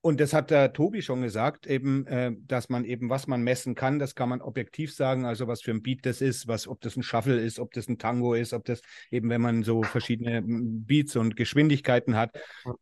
und 0.02 0.20
das 0.20 0.34
hat 0.34 0.50
der 0.50 0.74
Tobi 0.74 1.04
schon 1.04 1.22
gesagt, 1.22 1.68
eben, 1.68 2.08
äh, 2.08 2.32
dass 2.48 2.70
man 2.70 2.86
eben, 2.86 3.12
was 3.12 3.28
man 3.28 3.44
messen 3.44 3.76
kann, 3.76 4.00
das 4.00 4.16
kann 4.16 4.30
man 4.30 4.42
objektiv 4.42 4.94
sagen, 4.94 5.26
also 5.26 5.48
was 5.48 5.62
für 5.62 5.70
ein 5.70 5.84
Beat 5.84 6.08
das 6.08 6.22
ist, 6.22 6.48
was, 6.48 6.68
ob 6.68 6.82
das 6.82 6.96
ein 6.96 7.04
Shuffle 7.04 7.40
ist, 7.40 7.60
ob 7.60 7.72
das 7.74 7.88
ein 7.88 8.00
Tango 8.00 8.34
ist, 8.34 8.54
ob 8.54 8.66
das 8.66 8.82
eben, 9.12 9.30
wenn 9.30 9.42
man 9.42 9.62
so 9.62 9.84
verschiedene 9.84 10.42
Beats 10.44 11.16
und 11.16 11.36
Geschwindigkeiten 11.36 12.16
hat. 12.16 12.32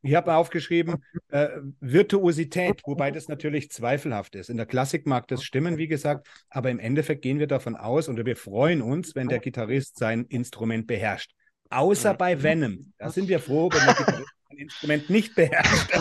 Ich 0.01 0.15
habe 0.15 0.34
aufgeschrieben, 0.34 1.03
äh, 1.27 1.49
Virtuosität, 1.82 2.82
wobei 2.86 3.12
das 3.12 3.27
natürlich 3.27 3.69
zweifelhaft 3.69 4.36
ist. 4.36 4.49
In 4.49 4.55
der 4.55 4.65
Klassik 4.65 5.05
mag 5.05 5.27
das 5.27 5.43
stimmen, 5.43 5.77
wie 5.77 5.88
gesagt, 5.88 6.25
aber 6.49 6.69
im 6.69 6.79
Endeffekt 6.79 7.21
gehen 7.21 7.39
wir 7.39 7.47
davon 7.47 7.75
aus 7.75 8.08
oder 8.08 8.25
wir 8.25 8.38
freuen 8.38 8.82
uns, 8.82 9.13
wenn 9.15 9.27
der 9.27 9.39
Gitarrist 9.39 9.97
sein 9.97 10.23
Instrument 10.29 10.88
beherrscht. 10.88 11.34
Außer 11.69 12.13
bei 12.13 12.41
Venom. 12.41 12.93
Da 12.97 13.10
sind 13.10 13.27
wir 13.27 13.39
froh, 13.39 13.69
wenn 13.71 13.86
der 13.86 13.93
Gitarrist 13.93 14.38
Instrument 14.61 15.09
nicht 15.09 15.35
beherrscht. 15.35 15.91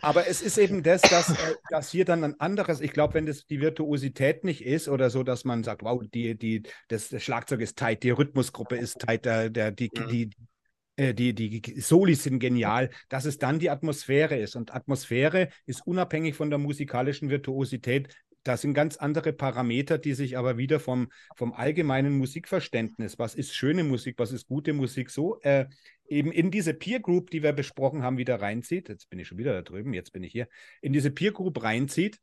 Aber 0.00 0.26
es 0.26 0.42
ist 0.42 0.58
eben 0.58 0.82
das, 0.82 1.02
dass, 1.02 1.30
äh, 1.30 1.54
dass 1.70 1.90
hier 1.90 2.04
dann 2.04 2.24
ein 2.24 2.40
anderes, 2.40 2.80
ich 2.80 2.92
glaube, 2.92 3.14
wenn 3.14 3.26
das 3.26 3.46
die 3.46 3.60
Virtuosität 3.60 4.44
nicht 4.44 4.64
ist 4.64 4.88
oder 4.88 5.10
so, 5.10 5.22
dass 5.22 5.44
man 5.44 5.64
sagt, 5.64 5.82
wow, 5.82 6.02
die, 6.12 6.36
die, 6.36 6.62
das, 6.88 7.08
das 7.08 7.22
Schlagzeug 7.22 7.60
ist 7.60 7.78
tight, 7.78 8.02
die 8.02 8.10
Rhythmusgruppe 8.10 8.76
ist 8.76 8.98
tight, 8.98 9.24
der, 9.24 9.50
der, 9.50 9.70
die, 9.70 9.90
mhm. 9.94 10.08
die, 10.08 10.30
äh, 10.96 11.14
die, 11.14 11.34
die 11.34 11.80
Solis 11.80 12.22
sind 12.22 12.38
genial, 12.38 12.90
dass 13.08 13.24
es 13.24 13.38
dann 13.38 13.58
die 13.58 13.70
Atmosphäre 13.70 14.36
ist. 14.36 14.56
Und 14.56 14.74
Atmosphäre 14.74 15.48
ist 15.66 15.86
unabhängig 15.86 16.34
von 16.34 16.50
der 16.50 16.58
musikalischen 16.58 17.30
Virtuosität 17.30 18.08
das 18.44 18.60
sind 18.60 18.74
ganz 18.74 18.98
andere 18.98 19.32
Parameter, 19.32 19.98
die 19.98 20.12
sich 20.12 20.36
aber 20.36 20.58
wieder 20.58 20.78
vom, 20.78 21.08
vom 21.34 21.54
allgemeinen 21.54 22.16
Musikverständnis, 22.18 23.18
was 23.18 23.34
ist 23.34 23.54
schöne 23.54 23.84
Musik, 23.84 24.16
was 24.18 24.32
ist 24.32 24.46
gute 24.46 24.74
Musik, 24.74 25.10
so 25.10 25.40
äh, 25.40 25.66
eben 26.06 26.32
in 26.32 26.50
diese 26.50 26.74
Peer 26.74 27.00
Group, 27.00 27.30
die 27.30 27.42
wir 27.42 27.52
besprochen 27.52 28.02
haben, 28.02 28.18
wieder 28.18 28.40
reinzieht. 28.40 28.88
Jetzt 28.88 29.08
bin 29.10 29.18
ich 29.18 29.28
schon 29.28 29.38
wieder 29.38 29.52
da 29.52 29.62
drüben, 29.62 29.94
jetzt 29.94 30.12
bin 30.12 30.22
ich 30.22 30.32
hier, 30.32 30.48
in 30.80 30.92
diese 30.92 31.10
Peer 31.10 31.32
Group 31.32 31.62
reinzieht. 31.62 32.20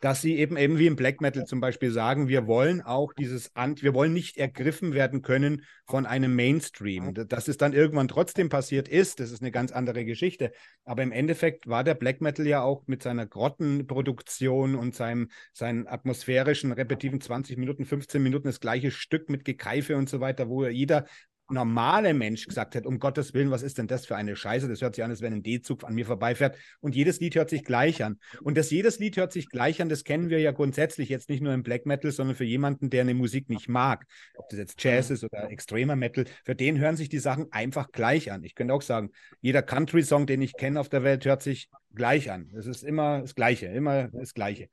dass 0.00 0.20
sie 0.20 0.36
eben 0.36 0.56
eben 0.56 0.78
wie 0.78 0.86
im 0.86 0.96
Black 0.96 1.20
Metal 1.20 1.44
zum 1.44 1.60
Beispiel 1.60 1.90
sagen, 1.90 2.28
wir 2.28 2.46
wollen 2.46 2.82
auch 2.82 3.12
dieses 3.12 3.54
Ant, 3.54 3.82
wir 3.82 3.94
wollen 3.94 4.12
nicht 4.12 4.36
ergriffen 4.36 4.92
werden 4.92 5.22
können 5.22 5.64
von 5.86 6.06
einem 6.06 6.34
Mainstream. 6.34 7.14
Dass 7.14 7.48
es 7.48 7.56
dann 7.56 7.72
irgendwann 7.72 8.08
trotzdem 8.08 8.48
passiert 8.48 8.88
ist, 8.88 9.20
das 9.20 9.30
ist 9.30 9.42
eine 9.42 9.50
ganz 9.50 9.72
andere 9.72 10.04
Geschichte. 10.04 10.52
Aber 10.84 11.02
im 11.02 11.12
Endeffekt 11.12 11.66
war 11.66 11.84
der 11.84 11.94
Black 11.94 12.20
Metal 12.20 12.46
ja 12.46 12.62
auch 12.62 12.86
mit 12.86 13.02
seiner 13.02 13.26
Grottenproduktion 13.26 14.74
und 14.74 14.94
seinem, 14.94 15.30
seinen 15.52 15.86
atmosphärischen, 15.86 16.72
repetitiven 16.72 17.20
20 17.20 17.56
Minuten, 17.56 17.84
15 17.84 18.22
Minuten 18.22 18.46
das 18.46 18.60
gleiche 18.60 18.90
Stück 18.90 19.28
mit 19.28 19.44
Gekeife 19.44 19.96
und 19.96 20.08
so 20.08 20.20
weiter, 20.20 20.48
wo 20.48 20.66
jeder 20.66 21.06
normale 21.50 22.14
Mensch 22.14 22.46
gesagt 22.46 22.74
hätte, 22.74 22.88
um 22.88 22.98
Gottes 22.98 23.34
Willen, 23.34 23.50
was 23.50 23.62
ist 23.62 23.78
denn 23.78 23.86
das 23.86 24.06
für 24.06 24.16
eine 24.16 24.36
Scheiße? 24.36 24.68
Das 24.68 24.80
hört 24.80 24.94
sich 24.94 25.04
an, 25.04 25.10
als 25.10 25.22
wenn 25.22 25.32
ein 25.32 25.42
D-Zug 25.42 25.84
an 25.84 25.94
mir 25.94 26.06
vorbeifährt. 26.06 26.56
Und 26.80 26.94
jedes 26.94 27.20
Lied 27.20 27.34
hört 27.34 27.50
sich 27.50 27.64
gleich 27.64 28.02
an. 28.02 28.18
Und 28.42 28.56
dass 28.56 28.70
jedes 28.70 28.98
Lied 28.98 29.16
hört 29.16 29.32
sich 29.32 29.48
gleich 29.48 29.80
an, 29.82 29.88
das 29.88 30.04
kennen 30.04 30.30
wir 30.30 30.40
ja 30.40 30.52
grundsätzlich 30.52 31.08
jetzt 31.08 31.28
nicht 31.28 31.42
nur 31.42 31.52
im 31.52 31.62
Black 31.62 31.86
Metal, 31.86 32.10
sondern 32.10 32.36
für 32.36 32.44
jemanden, 32.44 32.90
der 32.90 33.02
eine 33.02 33.14
Musik 33.14 33.48
nicht 33.48 33.68
mag, 33.68 34.06
ob 34.36 34.48
das 34.48 34.58
jetzt 34.58 34.82
Jazz 34.82 35.10
ist 35.10 35.24
oder 35.24 35.50
extremer 35.50 35.96
Metal, 35.96 36.24
für 36.44 36.54
den 36.54 36.78
hören 36.78 36.96
sich 36.96 37.08
die 37.08 37.18
Sachen 37.18 37.52
einfach 37.52 37.92
gleich 37.92 38.32
an. 38.32 38.44
Ich 38.44 38.54
könnte 38.54 38.74
auch 38.74 38.82
sagen, 38.82 39.10
jeder 39.40 39.62
Country-Song, 39.62 40.26
den 40.26 40.42
ich 40.42 40.54
kenne 40.54 40.80
auf 40.80 40.88
der 40.88 41.02
Welt, 41.02 41.24
hört 41.24 41.42
sich 41.42 41.68
gleich 41.94 42.30
an. 42.30 42.50
Es 42.56 42.66
ist 42.66 42.82
immer 42.82 43.20
das 43.20 43.34
Gleiche, 43.34 43.66
immer 43.66 44.08
das 44.08 44.34
Gleiche. 44.34 44.68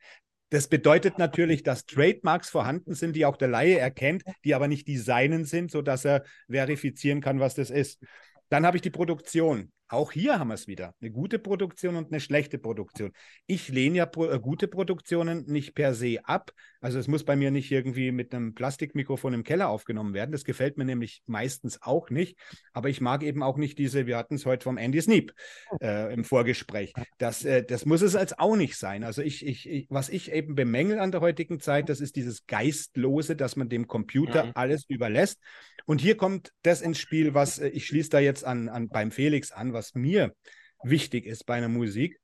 Das 0.49 0.67
bedeutet 0.67 1.17
natürlich, 1.17 1.63
dass 1.63 1.85
Trademarks 1.85 2.49
vorhanden 2.49 2.93
sind, 2.93 3.15
die 3.15 3.25
auch 3.25 3.35
der 3.35 3.49
Laie 3.49 3.77
erkennt, 3.77 4.23
die 4.45 4.55
aber 4.55 4.67
nicht 4.67 4.87
die 4.87 4.97
seinen 4.97 5.45
sind, 5.45 5.71
sodass 5.71 6.05
er 6.05 6.23
verifizieren 6.49 7.19
kann, 7.19 7.39
was 7.39 7.55
das 7.55 7.69
ist. 7.69 8.01
Dann 8.49 8.65
habe 8.65 8.77
ich 8.77 8.81
die 8.81 8.89
Produktion. 8.89 9.71
Auch 9.89 10.11
hier 10.11 10.37
haben 10.37 10.49
wir 10.49 10.55
es 10.55 10.67
wieder. 10.67 10.93
Eine 11.01 11.11
gute 11.11 11.39
Produktion 11.39 11.95
und 11.95 12.11
eine 12.11 12.19
schlechte 12.19 12.57
Produktion. 12.57 13.11
Ich 13.45 13.69
lehne 13.69 13.97
ja 13.97 14.05
pro, 14.05 14.25
äh, 14.25 14.39
gute 14.39 14.67
Produktionen 14.67 15.45
nicht 15.47 15.75
per 15.75 15.93
se 15.93 16.19
ab. 16.23 16.51
Also 16.81 16.99
es 16.99 17.07
muss 17.07 17.23
bei 17.23 17.35
mir 17.35 17.51
nicht 17.51 17.71
irgendwie 17.71 18.11
mit 18.11 18.33
einem 18.33 18.53
Plastikmikrofon 18.53 19.33
im 19.33 19.43
Keller 19.43 19.69
aufgenommen 19.69 20.13
werden. 20.13 20.31
Das 20.31 20.43
gefällt 20.43 20.77
mir 20.77 20.85
nämlich 20.85 21.23
meistens 21.25 21.81
auch 21.81 22.09
nicht. 22.09 22.37
Aber 22.73 22.89
ich 22.89 23.01
mag 23.01 23.23
eben 23.23 23.43
auch 23.43 23.57
nicht 23.57 23.77
diese, 23.77 24.07
wir 24.07 24.17
hatten 24.17 24.35
es 24.35 24.45
heute 24.45 24.63
vom 24.63 24.77
Andy 24.77 25.01
Sneap 25.01 25.33
äh, 25.81 26.13
im 26.13 26.23
Vorgespräch. 26.23 26.93
Das, 27.17 27.45
äh, 27.45 27.63
das 27.63 27.85
muss 27.85 28.01
es 28.01 28.15
als 28.15 28.37
auch 28.37 28.55
nicht 28.55 28.77
sein. 28.77 29.03
Also 29.03 29.21
ich, 29.21 29.45
ich, 29.45 29.69
ich, 29.69 29.87
was 29.89 30.09
ich 30.09 30.31
eben 30.31 30.55
bemängel 30.55 30.99
an 30.99 31.11
der 31.11 31.21
heutigen 31.21 31.59
Zeit, 31.59 31.89
das 31.89 32.01
ist 32.01 32.15
dieses 32.15 32.45
Geistlose, 32.45 33.35
dass 33.35 33.55
man 33.55 33.69
dem 33.69 33.87
Computer 33.87 34.45
mhm. 34.45 34.51
alles 34.55 34.83
überlässt. 34.89 35.39
Und 35.85 36.01
hier 36.01 36.17
kommt 36.17 36.51
das 36.63 36.81
ins 36.81 36.99
Spiel, 36.99 37.33
was 37.33 37.59
äh, 37.59 37.69
ich 37.69 37.85
schließe 37.85 38.09
da 38.09 38.19
jetzt 38.19 38.43
an, 38.43 38.67
an 38.67 38.89
beim 38.89 39.11
Felix 39.11 39.51
an, 39.51 39.73
was 39.77 39.93
mir 39.93 40.35
wichtig 40.83 41.25
ist 41.25 41.45
bei 41.45 41.55
einer 41.55 41.69
Musik, 41.69 42.19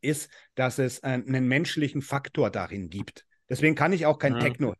ist, 0.00 0.30
dass 0.54 0.78
es 0.78 1.02
einen 1.02 1.48
menschlichen 1.48 2.02
Faktor 2.02 2.50
darin 2.50 2.88
gibt. 2.88 3.26
Deswegen 3.48 3.74
kann 3.74 3.92
ich 3.92 4.06
auch 4.06 4.18
kein 4.18 4.34
ja. 4.34 4.40
Techno 4.40 4.74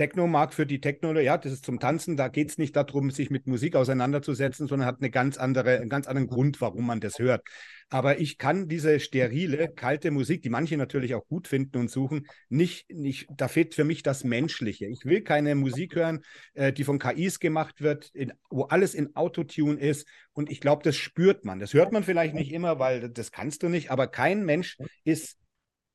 Techno 0.00 0.26
mag 0.26 0.54
für 0.54 0.64
die 0.64 0.80
Techno, 0.80 1.12
ja, 1.20 1.36
das 1.36 1.52
ist 1.52 1.66
zum 1.66 1.78
Tanzen, 1.78 2.16
da 2.16 2.28
geht 2.28 2.48
es 2.48 2.56
nicht 2.56 2.74
darum, 2.74 3.10
sich 3.10 3.28
mit 3.28 3.46
Musik 3.46 3.76
auseinanderzusetzen, 3.76 4.66
sondern 4.66 4.88
hat 4.88 5.00
eine 5.00 5.10
ganz 5.10 5.36
andere, 5.36 5.76
einen 5.76 5.90
ganz 5.90 6.06
anderen 6.06 6.26
Grund, 6.26 6.58
warum 6.62 6.86
man 6.86 7.00
das 7.00 7.18
hört. 7.18 7.46
Aber 7.90 8.18
ich 8.18 8.38
kann 8.38 8.66
diese 8.66 8.98
sterile, 8.98 9.68
kalte 9.68 10.10
Musik, 10.10 10.40
die 10.40 10.48
manche 10.48 10.78
natürlich 10.78 11.14
auch 11.14 11.26
gut 11.26 11.48
finden 11.48 11.76
und 11.76 11.90
suchen, 11.90 12.26
nicht, 12.48 12.90
nicht 12.90 13.26
da 13.36 13.46
fehlt 13.46 13.74
für 13.74 13.84
mich 13.84 14.02
das 14.02 14.24
Menschliche. 14.24 14.86
Ich 14.86 15.04
will 15.04 15.20
keine 15.20 15.54
Musik 15.54 15.96
hören, 15.96 16.20
äh, 16.54 16.72
die 16.72 16.84
von 16.84 16.98
KIs 16.98 17.38
gemacht 17.38 17.82
wird, 17.82 18.08
in, 18.14 18.32
wo 18.48 18.62
alles 18.62 18.94
in 18.94 19.14
Autotune 19.16 19.78
ist. 19.78 20.08
Und 20.32 20.50
ich 20.50 20.62
glaube, 20.62 20.82
das 20.82 20.96
spürt 20.96 21.44
man. 21.44 21.58
Das 21.58 21.74
hört 21.74 21.92
man 21.92 22.04
vielleicht 22.04 22.32
nicht 22.32 22.52
immer, 22.52 22.78
weil 22.78 23.10
das 23.10 23.32
kannst 23.32 23.62
du 23.62 23.68
nicht, 23.68 23.90
aber 23.90 24.06
kein 24.06 24.46
Mensch 24.46 24.78
ist 25.04 25.39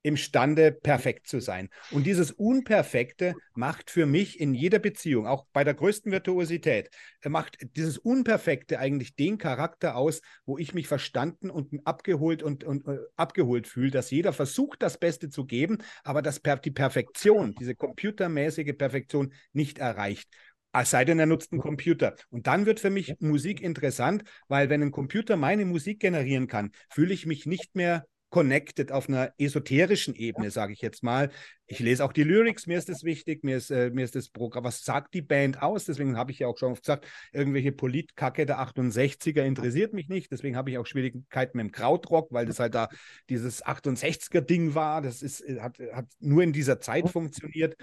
imstande, 0.06 0.72
perfekt 0.72 1.28
zu 1.28 1.40
sein. 1.40 1.70
Und 1.92 2.06
dieses 2.06 2.32
Unperfekte 2.32 3.34
macht 3.56 3.90
für 3.90 4.06
mich 4.06 4.40
in 4.40 4.54
jeder 4.54 4.80
Beziehung, 4.80 5.26
auch 5.26 5.46
bei 5.52 5.64
der 5.64 5.74
größten 5.74 6.12
Virtuosität, 6.12 6.90
macht 7.28 7.58
dieses 7.76 7.98
Unperfekte 7.98 8.80
eigentlich 8.80 9.16
den 9.16 9.38
Charakter 9.38 9.96
aus, 9.96 10.22
wo 10.46 10.58
ich 10.58 10.74
mich 10.74 10.88
verstanden 10.88 11.50
und 11.50 11.72
abgeholt 11.86 12.44
und, 12.44 12.64
und 12.64 12.88
uh, 12.88 12.98
abgeholt 13.16 13.68
fühle, 13.68 13.92
dass 13.92 14.12
jeder 14.12 14.32
versucht, 14.32 14.84
das 14.84 15.00
Beste 15.00 15.30
zu 15.30 15.46
geben, 15.46 15.80
aber 16.04 16.22
dass 16.22 16.40
per 16.40 16.58
die 16.58 16.72
Perfektion, 16.72 17.56
diese 17.60 17.76
computermäßige 17.76 18.78
Perfektion 18.78 19.34
nicht 19.54 19.80
erreicht. 19.80 20.30
Es 20.72 20.92
sei 20.92 21.06
denn, 21.06 21.20
er 21.20 21.26
nutzt 21.26 21.52
einen 21.52 21.62
Computer. 21.62 22.16
Und 22.30 22.48
dann 22.48 22.66
wird 22.66 22.80
für 22.80 22.90
mich 22.90 23.16
Musik 23.20 23.62
interessant, 23.62 24.24
weil 24.50 24.70
wenn 24.70 24.82
ein 24.82 24.92
Computer 24.92 25.38
meine 25.38 25.66
Musik 25.66 26.00
generieren 26.00 26.48
kann, 26.48 26.72
fühle 26.90 27.14
ich 27.14 27.26
mich 27.26 27.46
nicht 27.46 27.76
mehr 27.76 28.06
connected 28.36 28.92
auf 28.92 29.08
einer 29.08 29.32
esoterischen 29.38 30.14
Ebene, 30.14 30.52
sage 30.52 30.74
ich 30.74 30.82
jetzt 30.82 31.04
mal. 31.04 31.32
Ich 31.68 31.80
lese 31.80 32.04
auch 32.04 32.12
die 32.12 32.26
Lyrics, 32.26 32.68
mir 32.68 32.78
ist 32.78 32.90
das 32.90 33.06
wichtig, 33.06 33.46
mir 33.46 33.56
ist, 33.56 33.72
äh, 33.72 33.92
mir 33.92 34.04
ist 34.04 34.14
das 34.14 34.28
Programm, 34.28 34.66
was 34.66 34.84
sagt 34.84 35.14
die 35.14 35.22
Band 35.22 35.62
aus? 35.62 35.86
Deswegen 35.86 36.18
habe 36.18 36.34
ich 36.34 36.40
ja 36.40 36.48
auch 36.48 36.58
schon 36.58 36.74
oft 36.74 36.84
gesagt, 36.84 37.08
irgendwelche 37.32 37.72
Politkacke 37.72 38.46
der 38.46 38.60
68er 38.60 39.42
interessiert 39.44 39.94
mich 39.94 40.10
nicht. 40.10 40.34
Deswegen 40.34 40.58
habe 40.58 40.70
ich 40.70 40.78
auch 40.78 40.86
Schwierigkeiten 40.86 41.56
mit 41.58 41.68
dem 41.68 41.72
Krautrock, 41.72 42.28
weil 42.34 42.46
das 42.46 42.60
halt 42.60 42.76
da 42.76 42.90
dieses 43.30 43.64
68er-Ding 43.64 44.76
war. 44.76 45.02
Das 45.02 45.22
ist, 45.22 45.40
äh, 45.40 45.62
hat, 45.62 45.80
hat 45.94 46.08
nur 46.20 46.44
in 46.44 46.52
dieser 46.52 46.82
Zeit 46.82 47.08
funktioniert 47.08 47.78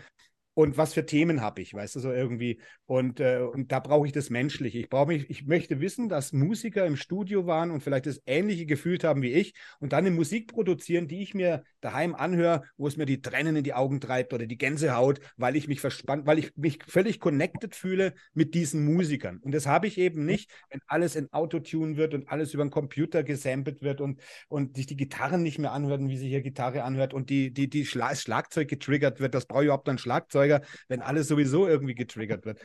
und 0.54 0.76
was 0.76 0.92
für 0.92 1.06
Themen 1.06 1.40
habe 1.40 1.62
ich, 1.62 1.72
weißt 1.72 1.96
du, 1.96 2.00
so 2.00 2.12
irgendwie. 2.12 2.60
Und, 2.84 3.20
äh, 3.20 3.38
und 3.38 3.72
da 3.72 3.80
brauche 3.80 4.06
ich 4.06 4.12
das 4.12 4.28
Menschliche. 4.28 4.78
Ich 4.78 4.90
brauche 4.90 5.08
mich, 5.08 5.30
ich 5.30 5.46
möchte 5.46 5.80
wissen, 5.80 6.10
dass 6.10 6.32
Musiker 6.32 6.84
im 6.84 6.96
Studio 6.96 7.46
waren 7.46 7.70
und 7.70 7.82
vielleicht 7.82 8.04
das 8.04 8.20
Ähnliche 8.26 8.66
gefühlt 8.66 9.02
haben 9.02 9.22
wie 9.22 9.32
ich 9.32 9.54
und 9.80 9.94
dann 9.94 10.04
eine 10.04 10.14
Musik 10.14 10.52
produzieren, 10.52 11.08
die 11.08 11.22
ich 11.22 11.32
mir 11.32 11.62
daheim 11.80 12.14
anhöre, 12.14 12.64
wo 12.76 12.86
es 12.86 12.98
mir 12.98 13.06
die 13.06 13.22
Tränen 13.22 13.56
in 13.56 13.64
die 13.64 13.72
Augen 13.72 13.98
treibt 14.00 14.34
oder 14.34 14.46
die 14.46 14.58
Gänsehaut, 14.58 15.20
weil 15.38 15.56
ich 15.56 15.68
mich 15.68 15.80
verspannt, 15.80 16.26
weil 16.26 16.38
ich 16.38 16.54
mich 16.54 16.80
völlig 16.86 17.18
connected 17.18 17.74
fühle 17.74 18.12
mit 18.34 18.54
diesen 18.54 18.84
Musikern. 18.84 19.38
Und 19.38 19.54
das 19.54 19.66
habe 19.66 19.86
ich 19.86 19.96
eben 19.96 20.26
nicht, 20.26 20.50
wenn 20.68 20.80
alles 20.86 21.16
in 21.16 21.32
Autotune 21.32 21.96
wird 21.96 22.12
und 22.12 22.28
alles 22.28 22.52
über 22.52 22.64
den 22.64 22.70
Computer 22.70 23.22
gesampelt 23.22 23.80
wird 23.80 24.02
und, 24.02 24.20
und 24.48 24.76
sich 24.76 24.86
die 24.86 24.96
Gitarren 24.96 25.42
nicht 25.42 25.58
mehr 25.58 25.72
anhören, 25.72 26.10
wie 26.10 26.18
sich 26.18 26.28
hier 26.28 26.42
Gitarre 26.42 26.84
anhört 26.84 27.14
und 27.14 27.30
die, 27.30 27.52
die, 27.52 27.70
die 27.70 27.86
Schla 27.86 28.14
Schlagzeug 28.14 28.68
getriggert 28.68 29.18
wird. 29.18 29.34
Das 29.34 29.46
brauche 29.46 29.62
ich 29.62 29.66
überhaupt 29.66 29.88
ein 29.88 29.96
Schlagzeug 29.96 30.41
Schlagzeuger, 30.42 30.62
wenn 30.88 31.00
alles 31.00 31.28
sowieso 31.28 31.66
irgendwie 31.66 31.94
getriggert 31.94 32.44
wird. 32.44 32.60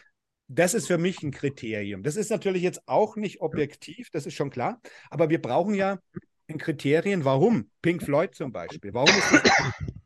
Das 0.48 0.74
ist 0.74 0.88
für 0.88 0.98
mich 0.98 1.22
ein 1.24 1.32
Kriterium. 1.32 2.04
Das 2.04 2.16
ist 2.16 2.32
natürlich 2.32 2.64
jetzt 2.64 2.88
auch 2.88 3.16
nicht 3.18 3.42
objektiv, 3.42 4.10
das 4.12 4.26
ist 4.26 4.36
schon 4.36 4.50
klar, 4.50 4.82
aber 5.10 5.30
wir 5.30 5.42
brauchen 5.42 5.74
ja 5.74 6.00
Kriterien, 6.58 7.26
warum 7.26 7.70
Pink 7.82 8.02
Floyd 8.04 8.34
zum 8.34 8.54
Beispiel, 8.54 8.94
warum 8.94 9.10
ist 9.10 9.32
das 9.32 9.52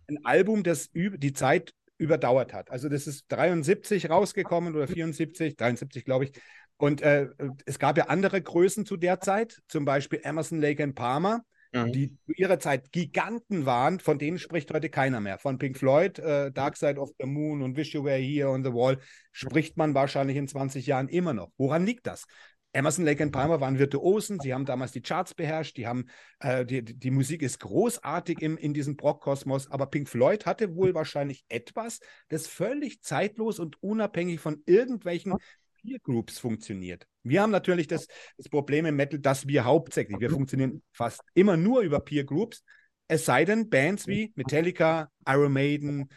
ein 0.08 0.26
Album, 0.26 0.64
das 0.64 0.90
die 0.92 1.34
Zeit 1.34 1.74
überdauert 2.00 2.52
hat. 2.52 2.72
Also 2.72 2.90
das 2.90 3.06
ist 3.06 3.26
73 3.28 4.10
rausgekommen 4.10 4.76
oder 4.76 4.88
74, 4.88 5.56
73 5.56 6.04
glaube 6.04 6.26
ich. 6.26 6.32
Und 6.78 7.04
äh, 7.04 7.28
es 7.68 7.78
gab 7.78 7.96
ja 8.00 8.06
andere 8.06 8.42
Größen 8.42 8.88
zu 8.88 8.98
der 8.98 9.20
Zeit, 9.22 9.62
zum 9.68 9.86
Beispiel 9.86 10.22
Emerson, 10.24 10.60
Lake 10.60 10.84
and 10.84 10.96
Palmer, 10.96 11.46
mhm. 11.72 11.92
die 11.92 12.18
zu 12.26 12.34
ihrer 12.36 12.60
Zeit 12.60 12.92
Giganten 12.92 13.66
waren, 13.66 14.00
von 14.00 14.20
denen 14.20 14.40
spricht 14.40 14.72
heute 14.74 14.90
keiner 14.90 15.20
mehr. 15.20 15.38
Von 15.38 15.58
Pink 15.58 15.78
Floyd, 15.78 16.20
äh, 16.20 16.52
Dark 16.52 16.78
Side 16.78 17.00
of 17.00 17.12
the 17.20 17.26
Moon 17.26 17.62
und 17.62 17.78
Wish 17.78 17.94
You 17.94 18.04
Were 18.04 18.18
Here 18.18 18.50
on 18.50 18.64
the 18.64 18.74
Wall 18.74 19.00
spricht 19.32 19.78
man 19.78 19.94
wahrscheinlich 19.94 20.38
in 20.38 20.48
20 20.48 20.86
Jahren 20.86 21.08
immer 21.08 21.34
noch. 21.34 21.52
Woran 21.58 21.86
liegt 21.86 22.08
das? 22.08 22.26
Emerson, 22.74 23.04
Lake 23.04 23.22
and 23.22 23.34
Palmer 23.34 23.60
waren 23.60 23.80
Virtuosen, 23.80 24.40
sie 24.40 24.54
haben 24.54 24.64
damals 24.64 24.94
die 24.94 25.02
Charts 25.02 25.34
beherrscht, 25.34 25.76
die 25.76 25.88
haben, 25.88 26.06
äh, 26.40 26.66
die, 26.66 26.82
die 26.84 27.12
Musik 27.12 27.42
ist 27.42 27.60
großartig 27.60 28.42
im, 28.42 28.58
in 28.58 28.74
diesem 28.74 28.96
Brock-Kosmos, 28.96 29.70
aber 29.70 29.88
Pink 29.88 30.08
Floyd 30.08 30.46
hatte 30.46 30.74
wohl 30.74 30.94
wahrscheinlich 30.94 31.44
etwas, 31.50 32.00
das 32.30 32.48
völlig 32.48 33.02
zeitlos 33.02 33.60
und 33.60 33.82
unabhängig 33.84 34.40
von 34.40 34.64
irgendwelchen 34.66 35.36
Peer 35.84 36.00
Groups 36.00 36.40
funktioniert. 36.40 37.06
Wir 37.24 37.42
haben 37.42 37.52
natürlich 37.52 37.88
das, 37.88 38.08
das 38.38 38.50
Problem 38.50 38.86
im 38.86 38.96
Metal, 38.96 39.20
dass 39.20 39.48
wir 39.48 39.66
hauptsächlich, 39.66 40.20
wir 40.20 40.30
funktionieren 40.30 40.82
fast 40.92 41.22
immer 41.34 41.58
nur 41.58 41.82
über 41.82 42.00
Peer 42.00 42.24
Groups, 42.24 42.64
es 43.08 43.26
sei 43.26 43.46
denn 43.46 43.70
Bands 43.70 44.08
wie 44.08 44.32
Metallica, 44.36 45.10
Iron 45.28 45.52
Maiden, 45.52 46.10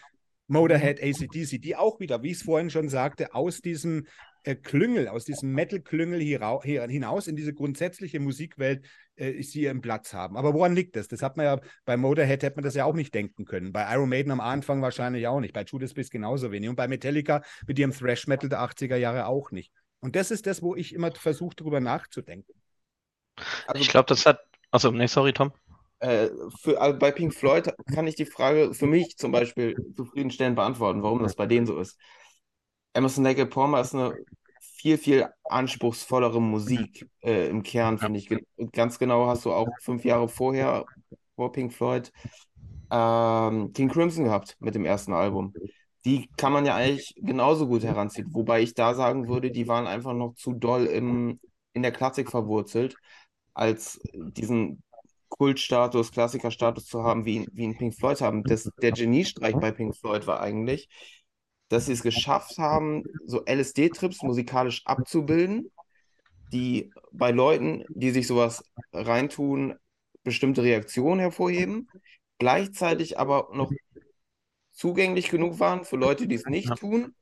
Motorhead, 0.47 1.03
ACDC, 1.03 1.61
die 1.61 1.77
auch 1.77 1.99
wieder, 2.01 2.23
wie 2.23 2.31
ich 2.31 2.39
es 2.39 2.43
vorhin 2.43 2.71
schon 2.71 2.89
sagte, 2.89 3.35
aus 3.35 3.61
diesem 3.61 4.07
äh, 4.45 4.55
Klüngel, 4.55 5.09
aus 5.09 5.25
diesem 5.25 5.53
Metal-Klüngel 5.53 6.21
hinaus 6.21 7.27
in 7.27 7.37
diese 7.37 7.55
grundsätzliche 7.55 8.21
Musikwelt 8.21 8.87
äh, 9.17 9.43
sie 9.43 9.63
ihren 9.63 9.81
Platz 9.81 10.13
haben. 10.13 10.37
Aber 10.37 10.55
woran 10.55 10.75
liegt 10.75 10.97
das? 10.97 11.09
Das 11.09 11.23
hat 11.23 11.37
man 11.37 11.47
ja 11.47 11.61
bei 11.85 11.97
Motorhead 11.97 12.43
hätte 12.43 12.57
man 12.57 12.65
das 12.65 12.75
ja 12.75 12.85
auch 12.85 12.95
nicht 12.95 13.15
denken 13.15 13.45
können. 13.45 13.73
Bei 13.73 13.93
Iron 13.93 14.09
Maiden 14.09 14.33
am 14.33 14.41
Anfang 14.41 14.83
wahrscheinlich 14.83 15.27
auch 15.27 15.41
nicht. 15.41 15.55
Bei 15.55 15.65
Judas 15.65 15.95
Priest 15.95 16.11
genauso 16.11 16.53
wenig. 16.53 16.69
Und 16.69 16.77
bei 16.77 16.89
Metallica 16.89 17.43
mit 17.67 17.79
ihrem 17.79 17.93
Thrash-Metal 17.93 18.49
der 18.49 18.61
80er 18.61 18.97
Jahre 18.97 19.27
auch 19.27 19.51
nicht. 19.51 19.73
Und 20.01 20.17
das 20.17 20.31
ist 20.31 20.47
das, 20.47 20.63
wo 20.63 20.77
ich 20.77 20.95
immer 20.95 21.11
versuche, 21.13 21.57
darüber 21.57 21.81
nachzudenken. 21.81 22.53
Also, 23.67 23.81
ich 23.81 23.89
glaube, 23.89 24.07
das 24.09 24.27
hat. 24.27 24.41
Also, 24.71 24.91
nee, 24.91 25.07
sorry, 25.07 25.33
Tom. 25.33 25.53
Äh, 26.01 26.29
für, 26.61 26.81
also 26.81 26.99
bei 26.99 27.11
Pink 27.13 27.33
Floyd 27.33 27.73
kann 27.95 28.07
ich 28.07 28.15
die 28.15 28.27
Frage 28.27 28.75
für 28.75 28.87
mich 28.87 29.17
zum 29.17 29.33
Beispiel 29.33 29.75
zufriedenstellend 29.97 30.57
beantworten, 30.57 31.03
warum 31.03 31.23
das 31.23 31.35
bei 31.35 31.47
denen 31.47 31.67
so 31.67 31.79
ist. 31.79 31.99
Emerson 32.95 33.25
Lake 33.25 33.45
Palmer 33.47 33.81
ist 33.81 33.95
eine 33.95 34.15
viel, 34.61 34.99
viel 34.99 35.29
anspruchsvollere 35.45 36.41
Musik 36.41 37.09
äh, 37.23 37.49
im 37.49 37.63
Kern, 37.63 37.99
finde 37.99 38.19
ich. 38.19 38.31
Und 38.57 38.73
ganz 38.73 38.99
genau 38.99 39.27
hast 39.27 39.45
du 39.45 39.53
auch 39.53 39.69
fünf 39.81 40.05
Jahre 40.05 40.29
vorher, 40.29 40.85
vor 41.37 41.53
Pink 41.53 41.73
Floyd, 41.73 42.13
ähm, 42.91 43.73
King 43.73 43.89
Crimson 43.89 44.25
gehabt 44.25 44.57
mit 44.61 44.75
dem 44.75 44.85
ersten 44.85 45.13
Album. 45.13 45.53
Die 46.05 46.29
kann 46.37 46.53
man 46.53 46.67
ja 46.67 46.75
eigentlich 46.75 47.15
genauso 47.17 47.67
gut 47.67 47.83
heranziehen. 47.83 48.29
Wobei 48.33 48.63
ich 48.63 48.75
da 48.75 48.95
sagen 48.95 49.27
würde, 49.27 49.51
die 49.51 49.69
waren 49.69 49.87
einfach 49.87 50.13
noch 50.13 50.35
zu 50.35 50.53
doll 50.53 50.85
im, 50.87 51.41
in 51.73 51.83
der 51.83 51.93
Klassik 51.93 52.31
verwurzelt, 52.31 52.95
als 53.55 54.01
diesen 54.13 54.83
Kultstatus, 55.29 56.13
Klassikerstatus 56.13 56.87
zu 56.87 57.03
haben, 57.03 57.25
wie, 57.25 57.49
wie 57.53 57.67
ein 57.67 57.77
Pink 57.77 57.95
Floyd 57.95 58.21
haben. 58.21 58.45
Das, 58.45 58.71
der 58.81 58.93
Geniestreich 58.93 59.57
bei 59.57 59.73
Pink 59.73 59.97
Floyd 59.97 60.27
war 60.27 60.41
eigentlich, 60.41 60.89
dass 61.75 61.87
sie 61.87 61.93
es 61.93 62.03
geschafft 62.03 62.59
haben, 62.59 63.03
so 63.27 63.45
LSD-Trips 63.45 64.23
musikalisch 64.23 64.87
abzubilden, 64.87 65.71
die 66.53 66.93
bei 67.11 67.33
Leuten, 67.33 67.85
die 67.89 68.13
sich 68.13 68.29
sowas 68.29 68.65
reintun, 68.93 69.75
bestimmte 70.23 70.63
Reaktionen 70.63 71.21
hervorheben, 71.21 71.89
gleichzeitig 72.39 73.19
aber 73.19 73.49
noch 73.53 73.73
zugänglich 74.71 75.31
genug 75.31 75.59
waren 75.59 75.85
für 75.85 75.97
Leute, 75.97 76.29
die 76.29 76.37
es 76.37 76.47
nicht 76.47 76.75
tun 76.77 77.15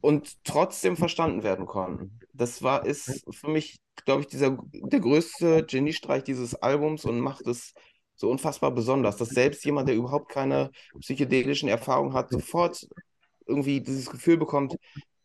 und 0.00 0.42
trotzdem 0.44 0.96
verstanden 0.96 1.42
werden 1.42 1.66
konnten. 1.66 2.18
Das 2.32 2.62
war, 2.62 2.86
ist 2.86 3.24
für 3.30 3.48
mich, 3.48 3.78
glaube 4.06 4.22
ich, 4.22 4.28
dieser, 4.28 4.56
der 4.72 5.00
größte 5.00 5.64
Geniestreich 5.64 6.24
dieses 6.24 6.54
Albums 6.54 7.04
und 7.04 7.20
macht 7.20 7.46
es 7.46 7.74
so 8.16 8.30
unfassbar 8.30 8.70
besonders, 8.70 9.16
dass 9.18 9.28
selbst 9.28 9.64
jemand, 9.64 9.88
der 9.88 9.96
überhaupt 9.96 10.30
keine 10.30 10.70
psychedelischen 11.00 11.68
Erfahrungen 11.68 12.14
hat, 12.14 12.30
sofort 12.30 12.86
irgendwie 13.46 13.80
dieses 13.80 14.10
Gefühl 14.10 14.36
bekommt, 14.36 14.76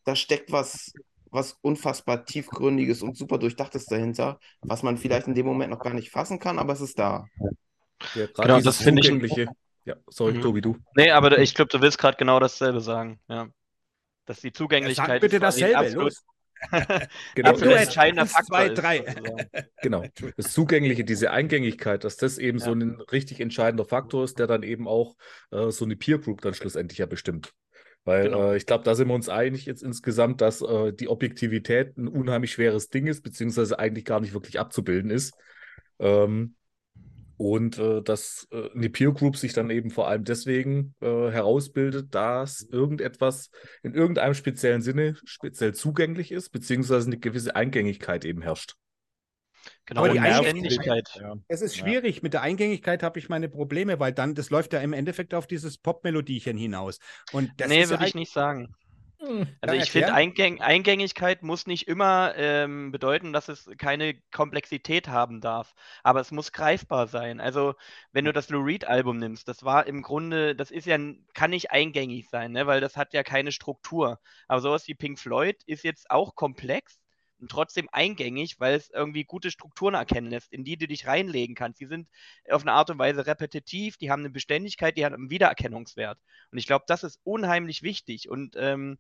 da 0.04 0.16
steckt 0.16 0.52
was, 0.52 0.92
was 1.32 1.58
unfassbar 1.62 2.26
tiefgründiges 2.26 3.02
und 3.02 3.18
super 3.18 3.38
durchdachtes 3.38 3.86
dahinter, 3.86 4.40
was 4.62 4.84
man 4.84 4.98
vielleicht 4.98 5.28
in 5.28 5.36
dem 5.36 5.46
Moment 5.46 5.72
noch 5.72 5.80
gar 5.80 5.94
nicht 5.94 6.12
fassen 6.12 6.40
kann, 6.40 6.60
aber 6.60 6.74
es 6.74 6.82
ist 6.82 7.00
da. 7.00 7.26
Ja, 8.16 8.28
genau, 8.28 8.62
das 8.62 8.78
finde 8.78 9.02
ich. 9.02 9.48
Ja, 9.86 9.96
sorry, 10.08 10.34
mhm. 10.34 10.42
Tobi, 10.42 10.62
du. 10.62 10.78
Nee, 10.96 11.12
aber 11.12 11.38
ich 11.40 11.56
glaube, 11.56 11.70
du 11.70 11.82
willst 11.82 11.98
gerade 11.98 12.18
genau 12.18 12.40
dasselbe 12.40 12.82
sagen. 12.82 13.20
Ja. 13.28 13.48
Dass 14.26 14.42
die 14.42 14.52
Zugänglichkeit. 14.52 15.08
Ja, 15.08 15.14
sag 15.16 15.22
bitte 15.22 15.40
dasselbe, 15.40 15.78
absolut, 15.78 16.04
los. 16.04 16.24
genau, 17.36 17.50
absolut 17.50 17.76
entscheidender 17.78 18.26
Faktor. 18.26 18.58
Zwei, 18.58 18.70
drei. 18.70 19.00
genau. 19.82 20.04
Das 20.38 20.54
Zugängliche, 20.54 21.04
diese 21.04 21.32
Eingängigkeit, 21.32 22.04
dass 22.04 22.18
das 22.18 22.38
eben 22.38 22.60
ja. 22.60 22.66
so 22.66 22.74
ein 22.74 23.02
richtig 23.12 23.40
entscheidender 23.40 23.86
Faktor 23.86 24.24
ist, 24.24 24.40
der 24.40 24.48
dann 24.48 24.64
eben 24.64 24.88
auch 24.88 25.16
äh, 25.52 25.72
so 25.72 25.86
eine 25.86 25.96
Peer 25.96 26.20
Group 26.20 26.42
dann 26.42 26.54
schlussendlich 26.54 27.00
ja 27.00 27.06
bestimmt. 27.06 27.54
Weil 28.06 28.26
genau. 28.26 28.52
äh, 28.52 28.58
ich 28.58 28.66
glaube, 28.66 28.84
da 28.84 28.96
sind 28.96 29.08
wir 29.08 29.14
uns 29.14 29.30
einig 29.30 29.66
jetzt 29.66 29.84
insgesamt, 29.84 30.42
dass 30.42 30.62
äh, 30.62 30.94
die 30.94 31.08
Objektivität 31.08 31.98
ein 31.98 32.08
unheimlich 32.08 32.52
schweres 32.52 32.90
Ding 32.90 33.08
ist, 33.08 33.22
beziehungsweise 33.22 33.78
eigentlich 33.78 34.06
gar 34.06 34.20
nicht 34.20 34.34
wirklich 34.34 34.60
abzubilden 34.60 35.12
ist. 35.12 35.34
Ähm, 36.00 36.56
und 37.40 37.78
äh, 37.78 38.02
dass 38.02 38.50
äh, 38.52 38.70
eine 38.76 38.90
Peer 38.90 39.14
Group 39.14 39.38
sich 39.38 39.54
dann 39.54 39.70
eben 39.70 39.92
vor 39.92 40.10
allem 40.10 40.26
deswegen 40.26 40.94
äh, 41.00 41.06
herausbildet, 41.06 42.14
dass 42.14 42.62
irgendetwas 42.64 43.50
in 43.82 43.94
irgendeinem 43.94 44.34
speziellen 44.34 44.82
Sinne 44.82 45.16
speziell 45.24 45.74
zugänglich 45.74 46.34
ist, 46.34 46.50
beziehungsweise 46.50 47.08
eine 47.08 47.18
gewisse 47.18 47.56
Eingängigkeit 47.56 48.26
eben 48.26 48.42
herrscht. 48.42 48.76
Genau, 49.86 50.02
Aber 50.02 50.14
die 50.14 50.20
Eingängigkeit. 50.20 51.10
Ja. 51.20 51.36
Es 51.48 51.62
ist 51.62 51.76
schwierig. 51.76 52.18
Ja. 52.18 52.22
Mit 52.24 52.34
der 52.34 52.42
Eingängigkeit 52.42 53.02
habe 53.04 53.20
ich 53.20 53.30
meine 53.30 53.50
Probleme, 53.50 54.00
weil 54.00 54.14
dann, 54.14 54.36
das 54.36 54.50
läuft 54.50 54.74
ja 54.74 54.82
im 54.82 54.94
Endeffekt 54.94 55.34
auf 55.34 55.48
dieses 55.48 55.78
Pop-Melodiechen 55.78 56.58
hinaus. 56.58 57.00
Und 57.32 57.52
das 57.58 57.70
nee, 57.70 57.90
würde 57.90 58.04
ja 58.04 58.08
ich 58.08 58.16
nicht 58.16 58.32
sagen. 58.32 58.76
Hm, 59.22 59.48
also 59.60 59.76
ich 59.76 59.92
finde, 59.92 60.14
Eingäng 60.14 60.62
Eingängigkeit 60.62 61.44
muss 61.44 61.68
nicht 61.68 61.90
immer 61.90 62.34
ähm, 62.38 62.92
bedeuten, 62.92 63.34
dass 63.34 63.50
es 63.50 63.70
keine 63.78 64.16
Komplexität 64.32 65.10
haben 65.10 65.42
darf, 65.42 65.74
aber 66.04 66.22
es 66.22 66.32
muss 66.32 66.54
greifbar 66.54 67.08
sein. 67.08 67.42
Also 67.42 67.74
wenn 68.14 68.24
du 68.24 68.32
das 68.32 68.50
Lou 68.50 68.62
Reed 68.62 68.86
Album 68.86 69.18
nimmst, 69.18 69.50
das 69.50 69.64
war 69.66 69.88
im 69.88 70.04
Grunde, 70.04 70.56
das 70.56 70.72
ist 70.72 70.86
ja, 70.86 70.98
kann 71.34 71.50
nicht 71.50 71.72
eingängig 71.72 72.30
sein, 72.30 72.54
ne? 72.54 72.66
weil 72.66 72.80
das 72.80 72.96
hat 72.96 73.14
ja 73.14 73.24
keine 73.24 73.52
Struktur. 73.52 74.20
Aber 74.48 74.62
sowas 74.62 74.88
wie 74.88 74.96
Pink 74.96 75.20
Floyd 75.20 75.58
ist 75.66 75.84
jetzt 75.84 76.10
auch 76.12 76.36
komplex, 76.36 77.02
und 77.40 77.50
trotzdem 77.52 77.90
eingängig, 77.92 78.60
weil 78.60 78.76
es 78.76 78.90
irgendwie 78.90 79.24
gute 79.24 79.52
Strukturen 79.52 79.94
erkennen 79.94 80.30
lässt, 80.30 80.52
in 80.52 80.64
die 80.64 80.78
du 80.78 80.88
dich 80.88 81.08
reinlegen 81.08 81.56
kannst. 81.56 81.80
Die 81.80 81.86
sind 81.86 82.08
auf 82.50 82.62
eine 82.62 82.74
Art 82.74 82.90
und 82.90 83.00
Weise 83.00 83.26
repetitiv, 83.26 83.98
die 83.98 84.12
haben 84.12 84.22
eine 84.22 84.30
Beständigkeit, 84.30 84.98
die 84.98 85.06
haben 85.06 85.16
einen 85.16 85.30
Wiedererkennungswert. 85.30 86.20
Und 86.52 86.58
ich 86.58 86.68
glaube, 86.68 86.86
das 86.88 87.04
ist 87.04 87.20
unheimlich 87.24 87.84
wichtig. 87.84 88.30
Und 88.30 88.56
ähm, 88.58 88.98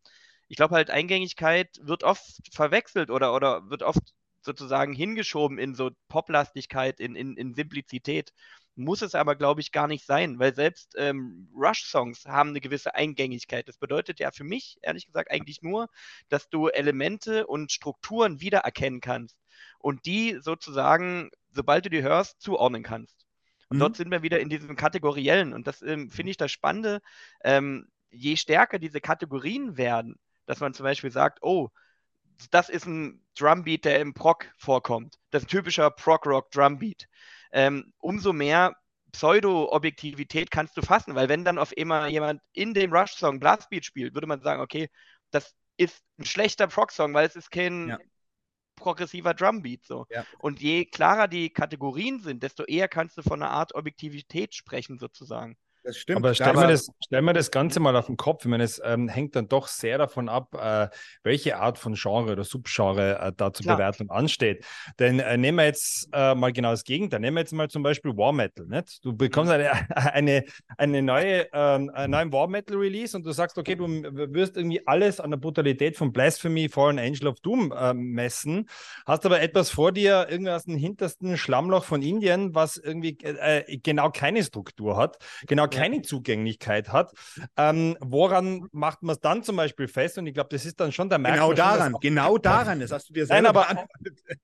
ich 0.47 0.57
glaube 0.57 0.75
halt, 0.75 0.89
Eingängigkeit 0.89 1.69
wird 1.81 2.03
oft 2.03 2.41
verwechselt 2.51 3.09
oder, 3.09 3.33
oder 3.33 3.69
wird 3.69 3.83
oft 3.83 4.13
sozusagen 4.41 4.93
hingeschoben 4.93 5.57
in 5.57 5.75
so 5.75 5.91
Poplastigkeit, 6.07 6.99
in, 6.99 7.15
in, 7.15 7.35
in 7.35 7.53
Simplizität. 7.53 8.33
Muss 8.79 9.01
es 9.01 9.13
aber, 9.13 9.35
glaube 9.35 9.59
ich, 9.59 9.73
gar 9.73 9.87
nicht 9.87 10.05
sein, 10.05 10.39
weil 10.39 10.55
selbst 10.55 10.95
ähm, 10.97 11.49
Rush-Songs 11.53 12.25
haben 12.25 12.49
eine 12.49 12.61
gewisse 12.61 12.95
Eingängigkeit. 12.95 13.67
Das 13.67 13.77
bedeutet 13.77 14.19
ja 14.19 14.31
für 14.31 14.45
mich, 14.45 14.77
ehrlich 14.81 15.05
gesagt, 15.05 15.31
eigentlich 15.31 15.61
nur, 15.61 15.89
dass 16.29 16.49
du 16.49 16.67
Elemente 16.67 17.45
und 17.45 17.73
Strukturen 17.73 18.39
wiedererkennen 18.39 19.01
kannst 19.01 19.37
und 19.79 20.05
die 20.05 20.39
sozusagen, 20.41 21.29
sobald 21.51 21.85
du 21.85 21.89
die 21.89 22.03
hörst, 22.03 22.41
zuordnen 22.41 22.83
kannst. 22.83 23.25
Und 23.67 23.77
mhm. 23.77 23.79
dort 23.81 23.97
sind 23.97 24.11
wir 24.11 24.23
wieder 24.23 24.39
in 24.39 24.47
diesem 24.47 24.77
Kategoriellen. 24.77 25.53
Und 25.53 25.67
das 25.67 25.81
ähm, 25.81 26.09
finde 26.09 26.31
ich 26.31 26.37
das 26.37 26.51
Spannende. 26.51 27.01
Ähm, 27.43 27.89
je 28.11 28.37
stärker 28.37 28.79
diese 28.79 29.01
Kategorien 29.01 29.75
werden, 29.75 30.15
dass 30.45 30.61
man 30.61 30.73
zum 30.73 30.85
Beispiel 30.85 31.11
sagt, 31.11 31.39
oh, 31.41 31.69
das 32.51 32.69
ist 32.69 32.85
ein 32.85 33.21
Drumbeat, 33.37 33.83
der 33.83 33.99
im 33.99 34.13
Prog 34.13 34.49
vorkommt. 34.57 35.19
Das 35.31 35.43
ist 35.43 35.47
ein 35.47 35.51
typischer 35.51 35.91
Prog-Rock-Drumbeat 35.91 37.07
ähm, 37.51 37.93
umso 37.99 38.33
mehr 38.33 38.75
Pseudo-Objektivität 39.11 40.51
kannst 40.51 40.77
du 40.77 40.81
fassen, 40.81 41.15
weil 41.15 41.29
wenn 41.29 41.43
dann 41.43 41.57
auf 41.57 41.73
einmal 41.77 42.09
jemand 42.09 42.41
in 42.53 42.73
dem 42.73 42.93
Rush-Song 42.93 43.39
Blastbeat 43.39 43.85
spielt, 43.85 44.13
würde 44.13 44.27
man 44.27 44.41
sagen, 44.41 44.61
okay, 44.61 44.89
das 45.31 45.55
ist 45.77 46.03
ein 46.19 46.25
schlechter 46.25 46.67
Prog-Song, 46.67 47.13
weil 47.13 47.25
es 47.25 47.35
ist 47.35 47.49
kein 47.51 47.89
ja. 47.89 47.97
progressiver 48.75 49.33
Drumbeat 49.33 49.83
so. 49.85 50.05
Ja. 50.09 50.25
Und 50.39 50.61
je 50.61 50.85
klarer 50.85 51.27
die 51.27 51.49
Kategorien 51.49 52.19
sind, 52.19 52.43
desto 52.43 52.63
eher 52.65 52.87
kannst 52.87 53.17
du 53.17 53.21
von 53.21 53.41
einer 53.41 53.51
Art 53.51 53.73
Objektivität 53.75 54.53
sprechen 54.53 54.99
sozusagen. 54.99 55.57
Das 55.83 55.97
stimmt. 55.97 56.17
Aber 56.17 56.33
stellen 56.33 56.57
wir 56.57 56.67
das, 56.67 56.89
stell 57.03 57.21
mir 57.21 57.33
das 57.33 57.51
Ganze 57.51 57.79
mal 57.79 57.95
auf 57.95 58.07
den 58.07 58.17
Kopf. 58.17 58.43
Ich 58.43 58.49
meine, 58.49 58.63
es 58.63 58.81
ähm, 58.83 59.07
hängt 59.07 59.35
dann 59.35 59.47
doch 59.47 59.67
sehr 59.67 59.97
davon 59.97 60.27
ab, 60.27 60.53
äh, 60.53 60.89
welche 61.23 61.57
Art 61.57 61.77
von 61.77 61.93
Genre 61.93 62.33
oder 62.33 62.43
Subgenre 62.43 63.19
äh, 63.19 63.31
da 63.35 63.53
zur 63.53 63.63
Klar. 63.63 63.77
Bewertung 63.77 64.09
ansteht. 64.09 64.65
Denn 64.99 65.19
äh, 65.19 65.37
nehmen 65.37 65.57
wir 65.57 65.65
jetzt 65.65 66.09
äh, 66.11 66.35
mal 66.35 66.51
genau 66.51 66.71
das 66.71 66.83
Gegenteil. 66.83 67.21
Nehmen 67.21 67.37
wir 67.37 67.41
jetzt 67.41 67.53
mal 67.53 67.69
zum 67.69 67.83
Beispiel 67.83 68.15
War 68.17 68.33
Metal. 68.33 68.65
Nicht? 68.65 69.03
Du 69.05 69.15
bekommst 69.15 69.53
eine, 69.53 69.71
eine, 69.95 70.43
eine 70.77 71.01
neue, 71.01 71.47
ähm, 71.53 71.89
einen 71.93 72.11
neuen 72.11 72.33
War 72.33 72.47
Metal 72.47 72.75
Release 72.75 73.15
und 73.15 73.25
du 73.25 73.31
sagst, 73.31 73.57
okay, 73.57 73.75
du 73.75 73.87
wirst 73.87 74.57
irgendwie 74.57 74.85
alles 74.85 75.21
an 75.21 75.31
der 75.31 75.37
Brutalität 75.37 75.95
von 75.95 76.11
Blasphemy, 76.11 76.67
Fallen 76.67 76.99
Angel 76.99 77.27
of 77.27 77.39
Doom 77.39 77.71
äh, 77.71 77.93
messen, 77.93 78.67
hast 79.05 79.25
aber 79.25 79.41
etwas 79.41 79.69
vor 79.69 79.93
dir, 79.93 80.27
irgendwie 80.29 80.51
aus 80.51 80.65
dem 80.65 80.75
hintersten 80.75 81.37
Schlammloch 81.37 81.85
von 81.85 82.01
Indien, 82.01 82.53
was 82.53 82.75
irgendwie 82.75 83.17
äh, 83.21 83.77
genau 83.77 84.09
keine 84.09 84.43
Struktur 84.43 84.97
hat, 84.97 85.17
genau 85.47 85.68
keine 85.69 86.01
Zugänglichkeit 86.01 86.91
hat. 86.91 87.13
Ähm, 87.57 87.97
woran 88.01 88.67
macht 88.71 89.03
man 89.03 89.13
es 89.15 89.21
dann 89.21 89.43
zum 89.43 89.55
Beispiel 89.55 89.87
fest? 89.87 90.17
Und 90.17 90.27
ich 90.27 90.33
glaube, 90.33 90.49
das 90.51 90.65
ist 90.65 90.79
dann 90.79 90.91
schon 90.91 91.09
der 91.09 91.19
Merk. 91.19 91.35
Genau 91.35 91.53
daran, 91.53 91.91
schon, 91.91 92.01
genau 92.01 92.37
daran. 92.37 92.79
Das 92.79 92.91
hast 92.91 93.09
du 93.09 93.13
dir 93.13 93.25
selber 93.25 93.65
nein, 93.67 93.77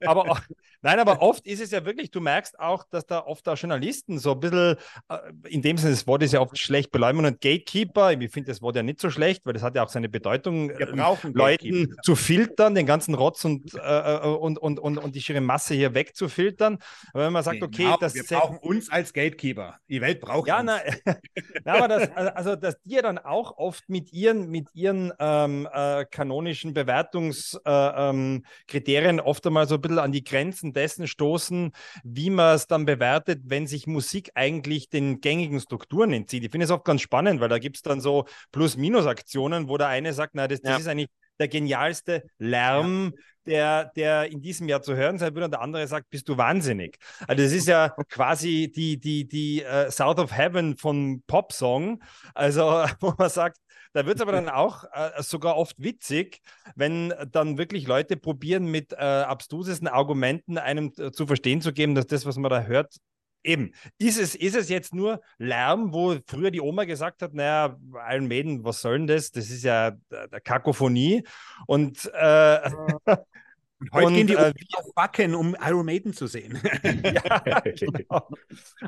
aber, 0.05 0.23
aber, 0.23 0.41
nein, 0.81 0.99
aber 0.99 1.21
oft 1.21 1.45
ist 1.45 1.61
es 1.61 1.71
ja 1.71 1.85
wirklich, 1.85 2.11
du 2.11 2.21
merkst 2.21 2.59
auch, 2.59 2.83
dass 2.89 3.05
da 3.05 3.25
oft 3.25 3.47
auch 3.47 3.57
Journalisten 3.57 4.19
so 4.19 4.33
ein 4.33 4.39
bisschen, 4.39 4.75
äh, 5.09 5.17
in 5.49 5.61
dem 5.61 5.77
Sinne, 5.77 5.91
das 5.91 6.07
Wort 6.07 6.23
ist 6.23 6.33
ja 6.33 6.41
oft 6.41 6.57
schlecht 6.57 6.91
beleumundet 6.91 7.35
und 7.35 7.41
Gatekeeper, 7.41 8.11
ich 8.11 8.31
finde 8.31 8.51
das 8.51 8.61
Wort 8.61 8.75
ja 8.75 8.83
nicht 8.83 8.99
so 8.99 9.09
schlecht, 9.09 9.45
weil 9.45 9.53
das 9.53 9.63
hat 9.63 9.75
ja 9.75 9.83
auch 9.83 9.89
seine 9.89 10.09
Bedeutung, 10.09 10.71
brauchen 10.95 11.33
Leuten 11.33 11.95
zu 12.03 12.15
filtern, 12.15 12.75
den 12.75 12.85
ganzen 12.85 13.13
Rotz 13.15 13.45
und, 13.45 13.73
äh, 13.73 13.79
äh, 13.79 14.27
und, 14.27 14.57
und, 14.57 14.79
und, 14.79 14.97
und 14.97 15.15
die 15.15 15.21
schiere 15.21 15.41
Masse 15.41 15.73
hier 15.73 15.93
wegzufiltern. 15.93 16.77
Aber 17.13 17.25
wenn 17.25 17.33
man 17.33 17.43
sagt, 17.43 17.61
okay, 17.61 17.83
genau, 17.83 17.97
das 17.97 18.15
wir 18.15 18.23
brauchen 18.23 18.57
uns 18.57 18.89
als 18.89 19.13
Gatekeeper. 19.13 19.77
Die 19.89 20.01
Welt 20.01 20.19
braucht 20.21 20.47
ja, 20.47 20.59
uns. 20.59 20.71
Na, 21.05 21.14
ja, 21.65 21.73
aber 21.73 21.87
das, 21.87 22.11
also, 22.15 22.55
dass 22.55 22.79
die 22.81 22.95
ja 22.95 23.01
dann 23.01 23.17
auch 23.17 23.57
oft 23.57 23.89
mit 23.89 24.13
ihren, 24.13 24.49
mit 24.49 24.69
ihren 24.73 25.11
ähm, 25.19 25.67
äh, 25.71 26.05
kanonischen 26.05 26.73
Bewertungskriterien 26.73 29.17
äh, 29.17 29.21
ähm, 29.21 29.25
oft 29.25 29.45
einmal 29.47 29.67
so 29.67 29.75
ein 29.75 29.81
bisschen 29.81 29.99
an 29.99 30.11
die 30.11 30.23
Grenzen 30.23 30.73
dessen 30.73 31.07
stoßen, 31.07 31.71
wie 32.03 32.29
man 32.29 32.55
es 32.55 32.67
dann 32.67 32.85
bewertet, 32.85 33.41
wenn 33.45 33.67
sich 33.67 33.87
Musik 33.87 34.31
eigentlich 34.35 34.89
den 34.89 35.21
gängigen 35.21 35.59
Strukturen 35.59 36.13
entzieht. 36.13 36.43
Ich 36.43 36.51
finde 36.51 36.65
es 36.65 36.71
oft 36.71 36.85
ganz 36.85 37.01
spannend, 37.01 37.41
weil 37.41 37.49
da 37.49 37.59
gibt 37.59 37.77
es 37.77 37.81
dann 37.81 38.01
so 38.01 38.25
Plus-Minus-Aktionen, 38.51 39.69
wo 39.69 39.77
der 39.77 39.87
eine 39.87 40.13
sagt, 40.13 40.35
na, 40.35 40.47
das, 40.47 40.61
das 40.61 40.71
ja. 40.71 40.77
ist 40.77 40.87
eigentlich 40.87 41.09
der 41.39 41.47
genialste 41.47 42.23
Lärm, 42.37 43.13
der, 43.45 43.91
der 43.95 44.31
in 44.31 44.41
diesem 44.41 44.67
Jahr 44.67 44.81
zu 44.81 44.95
hören 44.95 45.17
sein 45.17 45.35
wird. 45.35 45.45
Und 45.45 45.51
der 45.51 45.61
andere 45.61 45.87
sagt, 45.87 46.09
bist 46.09 46.27
du 46.29 46.37
wahnsinnig. 46.37 46.97
Also 47.27 47.43
das 47.43 47.51
ist 47.51 47.67
ja 47.67 47.89
quasi 48.09 48.71
die, 48.73 48.99
die, 48.99 49.27
die 49.27 49.63
uh, 49.63 49.89
South 49.91 50.19
of 50.19 50.35
Heaven 50.35 50.77
von 50.77 51.21
Popsong. 51.27 52.01
Also 52.33 52.63
wo 52.99 53.13
man 53.17 53.29
sagt, 53.29 53.57
da 53.93 54.05
wird 54.05 54.17
es 54.17 54.21
aber 54.21 54.33
dann 54.33 54.49
auch 54.49 54.83
äh, 54.91 55.23
sogar 55.23 55.55
oft 55.55 55.81
witzig, 55.81 56.41
wenn 56.75 57.13
dann 57.31 57.57
wirklich 57.57 57.87
Leute 57.87 58.17
probieren, 58.17 58.65
mit 58.65 58.91
äh, 58.91 58.97
abstrusesten 58.97 59.87
Argumenten 59.87 60.57
einem 60.57 60.91
äh, 60.97 61.11
zu 61.11 61.27
verstehen 61.27 61.61
zu 61.61 61.71
geben, 61.71 61.95
dass 61.95 62.05
das, 62.05 62.25
was 62.25 62.35
man 62.35 62.51
da 62.51 62.63
hört, 62.63 62.97
Eben. 63.45 63.73
Ist 63.99 64.19
es, 64.19 64.33
ist 64.35 64.55
es 64.55 64.69
jetzt 64.69 64.93
nur 64.93 65.21
Lärm, 65.37 65.93
wo 65.93 66.17
früher 66.25 66.49
die 66.49 66.61
Oma 66.61 66.85
gesagt 66.85 67.21
hat, 67.21 67.33
naja, 67.33 67.77
Iron 68.09 68.27
Maiden, 68.27 68.63
was 68.63 68.81
soll 68.81 68.97
denn 68.97 69.07
das? 69.07 69.31
Das 69.31 69.49
ist 69.49 69.63
ja 69.63 69.91
der 70.09 70.41
Kakophonie. 70.41 71.23
Und, 71.67 72.09
äh, 72.13 72.59
und 73.05 73.93
heute 73.93 74.07
und, 74.07 74.13
gehen 74.15 74.27
die 74.27 74.33
äh, 74.33 74.51
auf 74.73 74.93
Backen, 74.95 75.35
um 75.35 75.55
Iron 75.63 75.85
Maiden 75.85 76.13
zu 76.13 76.25
sehen. 76.25 76.59
ja, 76.83 77.59
genau. 77.59 78.29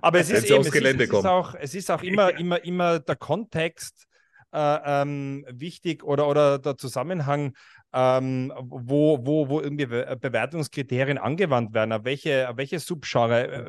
Aber 0.02 0.20
es 0.20 0.32
ist, 0.32 0.50
eben, 0.50 0.62
es, 0.62 0.68
ist, 0.68 0.76
es 0.76 1.02
ist, 1.02 1.26
auch, 1.26 1.54
es 1.56 1.76
ist 1.76 1.92
auch 1.92 2.02
immer, 2.02 2.38
immer, 2.38 2.64
immer 2.64 3.00
der 3.00 3.16
Kontext 3.16 4.08
äh, 4.54 4.80
ähm, 5.02 5.46
wichtig 5.50 6.04
oder, 6.04 6.28
oder 6.28 6.58
der 6.58 6.78
Zusammenhang, 6.78 7.54
ähm, 7.94 8.54
wo, 8.58 9.26
wo, 9.26 9.50
wo 9.50 9.62
irgendwie 9.62 9.86
Bewertungskriterien 9.86 11.18
angewandt 11.18 11.74
werden, 11.74 11.94
auf 11.94 12.04
welche, 12.04 12.50
auf 12.50 12.58
welche 12.58 12.80
Subgenre. 12.80 13.68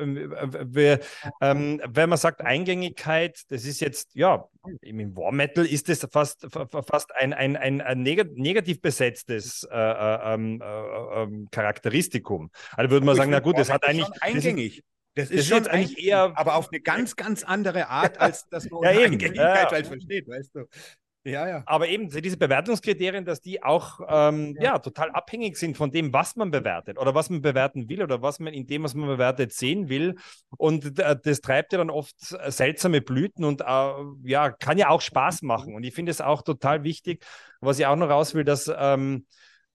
Äh, 0.75 0.93
äh, 0.93 0.99
ähm, 1.41 1.81
wenn 1.87 2.09
man 2.09 2.17
sagt 2.17 2.41
Eingängigkeit, 2.41 3.41
das 3.49 3.65
ist 3.65 3.79
jetzt, 3.79 4.15
ja, 4.15 4.47
im 4.81 5.15
War 5.15 5.31
Metal 5.31 5.65
ist 5.65 5.89
das 5.89 6.05
fast, 6.11 6.47
fast 6.51 7.15
ein, 7.15 7.33
ein, 7.33 7.55
ein, 7.55 7.81
ein 7.81 8.03
negativ 8.03 8.81
besetztes 8.81 9.63
äh, 9.63 9.77
äh, 9.77 10.33
ähm, 10.33 10.61
äh, 10.61 11.21
ähm, 11.21 11.47
Charakteristikum. 11.51 12.51
Also 12.75 12.91
würde 12.91 13.05
man 13.05 13.15
sagen, 13.15 13.31
na 13.31 13.39
gut, 13.39 13.57
das 13.57 13.69
hat 13.69 13.85
eigentlich. 13.85 14.09
Eingängig. 14.21 14.83
Das 15.15 15.31
ist, 15.31 15.31
das 15.31 15.39
ist 15.41 15.47
schon 15.47 15.67
eigentlich 15.67 16.05
eher. 16.05 16.37
Aber 16.37 16.55
auf 16.55 16.69
eine 16.71 16.81
ganz, 16.81 17.15
ganz 17.15 17.43
andere 17.43 17.87
Art, 17.87 18.19
als 18.19 18.47
dass 18.49 18.69
man 18.69 18.83
ja, 18.83 18.89
Eingängigkeit 18.89 19.71
halt 19.71 19.87
versteht, 19.87 20.27
weißt 20.27 20.55
du. 20.55 20.65
Ja, 21.25 21.47
ja. 21.47 21.63
Aber 21.65 21.89
eben 21.89 22.09
diese 22.09 22.37
Bewertungskriterien, 22.37 23.25
dass 23.25 23.41
die 23.41 23.61
auch 23.61 23.99
ähm, 24.07 24.55
ja. 24.57 24.73
ja. 24.73 24.79
total 24.79 25.11
abhängig 25.11 25.57
sind 25.57 25.75
von 25.75 25.91
dem, 25.91 26.13
was 26.13 26.37
man 26.37 26.49
bewertet 26.49 26.97
oder 26.97 27.13
was 27.13 27.29
man 27.29 27.41
bewerten 27.41 27.89
will 27.89 28.01
oder 28.01 28.21
was 28.21 28.39
man 28.39 28.53
in 28.53 28.67
dem, 28.67 28.83
was 28.83 28.93
man 28.93 29.07
bewertet, 29.07 29.51
sehen 29.51 29.89
will. 29.89 30.15
Und 30.57 30.97
das 30.97 31.41
treibt 31.41 31.73
ja 31.73 31.79
dann 31.79 31.89
oft 31.89 32.15
seltsame 32.19 33.01
Blüten 33.01 33.43
und 33.43 33.61
äh, 33.61 33.93
ja, 34.23 34.49
kann 34.49 34.77
ja 34.77 34.89
auch 34.89 35.01
Spaß 35.01 35.41
machen. 35.41 35.75
Und 35.75 35.83
ich 35.83 35.93
finde 35.93 36.11
es 36.11 36.21
auch 36.21 36.41
total 36.41 36.83
wichtig, 36.83 37.25
was 37.59 37.79
ich 37.79 37.85
auch 37.85 37.97
noch 37.97 38.09
raus 38.09 38.33
will, 38.33 38.45
dass 38.45 38.71
ähm, 38.73 39.25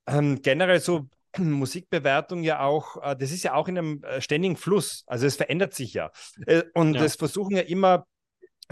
ähm, 0.06 0.40
generell 0.40 0.80
so 0.80 1.08
Musikbewertung 1.38 2.42
ja 2.42 2.60
auch, 2.60 3.02
äh, 3.02 3.16
das 3.16 3.32
ist 3.32 3.42
ja 3.42 3.52
auch 3.52 3.68
in 3.68 3.76
einem 3.76 4.02
äh, 4.02 4.22
ständigen 4.22 4.56
Fluss. 4.56 5.04
Also 5.06 5.26
es 5.26 5.36
verändert 5.36 5.74
sich 5.74 5.92
ja. 5.92 6.10
Äh, 6.46 6.62
und 6.72 6.94
ja. 6.94 7.06
versuchen 7.08 7.56
ja 7.56 7.62
immer 7.62 8.06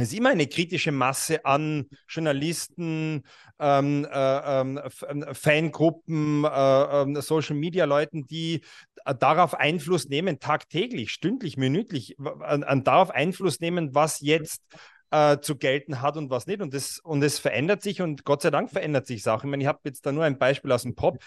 es 0.03 0.13
ist 0.13 0.19
immer 0.19 0.31
eine 0.31 0.47
kritische 0.47 0.93
Masse 0.93 1.45
an 1.45 1.87
Journalisten, 2.09 3.23
ähm, 3.59 4.07
äh, 4.11 4.61
ähm, 4.61 4.81
ähm 5.09 5.27
Fangruppen, 5.33 6.45
äh, 6.45 7.03
äh, 7.03 7.23
Social 7.23 7.57
Media 7.57 7.85
Leuten, 7.85 8.27
die 8.27 8.63
darauf 9.05 9.55
Einfluss 9.55 10.09
nehmen, 10.09 10.39
tagtäglich, 10.39 11.11
stündlich, 11.11 11.57
minütlich, 11.57 12.17
an, 12.41 12.63
an 12.63 12.85
darauf 12.85 13.11
Einfluss 13.11 13.61
nehmen, 13.61 13.95
was 13.95 14.21
jetzt 14.21 14.63
äh, 15.13 15.41
zu 15.41 15.57
gelten 15.57 16.01
hat 16.01 16.17
und 16.17 16.31
was 16.31 16.47
nicht. 16.47 16.61
Und 16.63 16.75
es 16.75 16.99
und 16.99 17.21
das 17.21 17.39
verändert 17.39 17.83
sich 17.83 18.01
und 18.01 18.25
Gott 18.25 18.43
sei 18.43 18.51
Dank 18.51 18.71
verändert 18.71 19.07
sich 19.07 19.23
Sachen. 19.23 19.47
Ich 19.47 19.51
meine, 19.51 19.63
ich 19.63 19.69
habe 19.69 19.81
jetzt 19.85 20.07
da 20.07 20.13
nur 20.13 20.25
ein 20.25 20.39
Beispiel 20.39 20.73
aus 20.73 20.83
dem 20.83 20.95
Pop. 20.95 21.23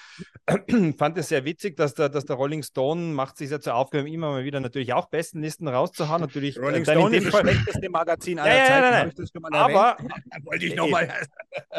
Fand 0.97 1.17
es 1.17 1.29
sehr 1.29 1.45
witzig, 1.45 1.77
dass 1.77 1.93
der, 1.93 2.09
dass 2.09 2.25
der 2.25 2.35
Rolling 2.35 2.63
Stone 2.63 3.13
macht 3.13 3.37
sich 3.37 3.51
ja 3.51 3.59
zur 3.59 3.75
Aufgabe, 3.75 4.09
immer 4.09 4.31
mal 4.31 4.43
wieder 4.43 4.59
natürlich 4.59 4.93
auch 4.93 5.05
Bestenlisten 5.05 5.67
rauszuhauen. 5.67 6.21
Natürlich, 6.21 6.59
Rolling 6.59 6.83
äh, 6.83 6.91
Stone 6.91 7.15
ist 7.15 7.31
das 7.31 7.39
schlechteste 7.39 7.89
Magazin 7.89 8.39
aller 8.39 8.57
ja, 8.57 8.65
Zeiten. 8.65 9.13
Nein, 9.13 9.51
nein. 9.51 9.53
Aber, 9.53 9.97
wollte 10.43 10.65
ich 10.65 10.75
nochmal. 10.75 11.13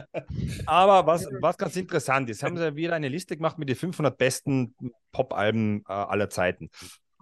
aber 0.67 1.07
was, 1.07 1.27
was 1.41 1.59
ganz 1.59 1.77
interessant 1.77 2.31
ist, 2.31 2.43
haben 2.43 2.57
sie 2.57 2.77
wieder 2.77 2.95
eine 2.95 3.09
Liste 3.09 3.37
gemacht 3.37 3.59
mit 3.59 3.69
den 3.69 3.77
500 3.77 4.17
besten 4.17 4.75
Pop-Alben 5.11 5.83
äh, 5.89 5.93
aller 5.93 6.31
Zeiten. 6.31 6.71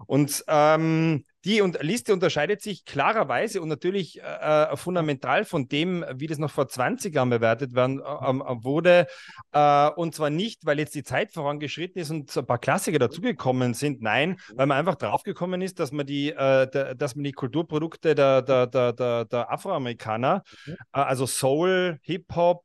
Und 0.07 0.45
ähm, 0.49 1.24
die 1.45 1.61
und 1.61 1.83
Liste 1.83 2.13
unterscheidet 2.13 2.63
sich 2.63 2.85
klarerweise 2.85 3.61
und 3.61 3.69
natürlich 3.69 4.21
äh, 4.21 4.23
äh 4.23 4.77
fundamental 4.77 5.45
von 5.45 5.69
dem, 5.69 6.05
wie 6.15 6.27
das 6.27 6.39
noch 6.39 6.51
vor 6.51 6.69
20 6.69 7.15
Jahren 7.15 7.31
bewertet 7.31 7.75
werden, 7.75 8.01
äh, 8.01 8.31
ähm, 8.31 8.43
äh, 8.43 8.65
wurde. 8.65 9.07
Äh, 9.53 9.91
und 9.91 10.15
zwar 10.15 10.31
nicht, 10.31 10.65
weil 10.65 10.79
jetzt 10.79 10.95
die 10.95 11.03
Zeit 11.03 11.33
vorangeschritten 11.33 12.01
ist 12.01 12.11
und 12.11 12.35
ein 12.37 12.47
paar 12.47 12.59
Klassiker 12.59 12.99
dazugekommen 12.99 13.75
sind. 13.75 14.03
Nein, 14.03 14.39
weil 14.55 14.67
man 14.67 14.79
einfach 14.79 14.97
draufgekommen 14.97 15.63
ist, 15.63 15.79
dass 15.81 15.93
man 15.93 16.07
die, 16.07 16.31
äh, 16.31 16.69
der, 16.69 16.95
dass 16.95 17.15
man 17.15 17.25
die 17.25 17.33
Kulturprodukte 17.33 18.15
der, 18.15 18.43
der, 18.43 18.67
der, 18.67 18.93
der, 18.93 19.25
der 19.25 19.53
Afroamerikaner, 19.53 20.43
also 20.93 21.27
Soul, 21.27 21.99
Hip-Hop, 22.03 22.65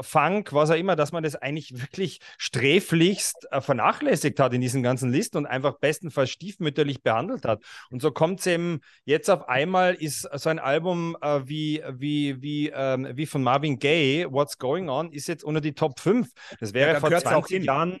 Funk, 0.00 0.52
was 0.52 0.70
auch 0.70 0.76
immer, 0.76 0.96
dass 0.96 1.12
man 1.12 1.22
das 1.22 1.36
eigentlich 1.36 1.80
wirklich 1.80 2.20
sträflichst 2.38 3.48
vernachlässigt 3.60 4.40
hat 4.40 4.54
in 4.54 4.60
diesen 4.60 4.82
ganzen 4.82 5.10
Listen 5.10 5.38
und 5.38 5.46
einfach 5.46 5.78
bestenfalls 5.78 6.30
stiefmütterlich 6.30 7.02
behandelt 7.02 7.16
behandelt 7.16 7.44
hat. 7.44 7.62
Und 7.90 8.02
so 8.02 8.10
kommt 8.10 8.40
es 8.40 8.46
eben 8.46 8.80
jetzt 9.04 9.28
auf 9.30 9.48
einmal, 9.48 9.94
ist 9.94 10.28
so 10.32 10.50
ein 10.50 10.58
Album 10.58 11.16
äh, 11.20 11.40
wie, 11.44 11.82
wie, 11.90 12.40
wie, 12.42 12.68
ähm, 12.74 13.08
wie 13.14 13.26
von 13.26 13.42
Marvin 13.42 13.78
Gaye, 13.78 14.26
What's 14.30 14.58
Going 14.58 14.88
On, 14.88 15.12
ist 15.12 15.28
jetzt 15.28 15.44
unter 15.44 15.60
die 15.60 15.72
Top 15.72 15.98
5. 16.00 16.28
Das 16.60 16.72
wäre 16.74 16.94
ja, 16.94 17.00
vor 17.00 17.10
20 17.10 17.64
Jahren. 17.64 17.98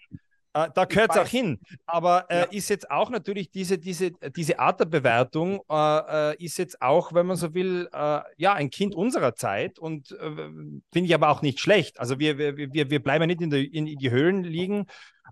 Äh, 0.56 0.70
da 0.74 0.86
gehört 0.86 1.10
es 1.10 1.18
auch 1.18 1.26
hin. 1.26 1.60
Aber 1.84 2.30
äh, 2.30 2.40
ja. 2.40 2.44
ist 2.44 2.70
jetzt 2.70 2.90
auch 2.90 3.10
natürlich 3.10 3.50
diese, 3.50 3.78
diese, 3.78 4.12
diese 4.12 4.58
Art 4.58 4.80
der 4.80 4.86
Bewertung, 4.86 5.60
äh, 5.68 6.30
äh 6.32 6.44
ist 6.44 6.56
jetzt 6.56 6.80
auch, 6.80 7.12
wenn 7.12 7.26
man 7.26 7.36
so 7.36 7.52
will, 7.52 7.88
äh, 7.92 8.20
ja, 8.38 8.54
ein 8.54 8.70
Kind 8.70 8.94
unserer 8.94 9.34
Zeit 9.34 9.78
und 9.78 10.12
äh, 10.12 10.30
finde 10.30 10.82
ich 10.92 11.14
aber 11.14 11.28
auch 11.28 11.42
nicht 11.42 11.60
schlecht. 11.60 12.00
Also 12.00 12.18
wir, 12.18 12.38
wir, 12.38 12.56
wir, 12.56 12.90
wir 12.90 13.02
bleiben 13.02 13.26
nicht 13.26 13.42
in, 13.42 13.50
der, 13.50 13.60
in, 13.60 13.86
in 13.86 13.98
die 13.98 14.10
Höhlen 14.10 14.44
liegen. 14.44 14.86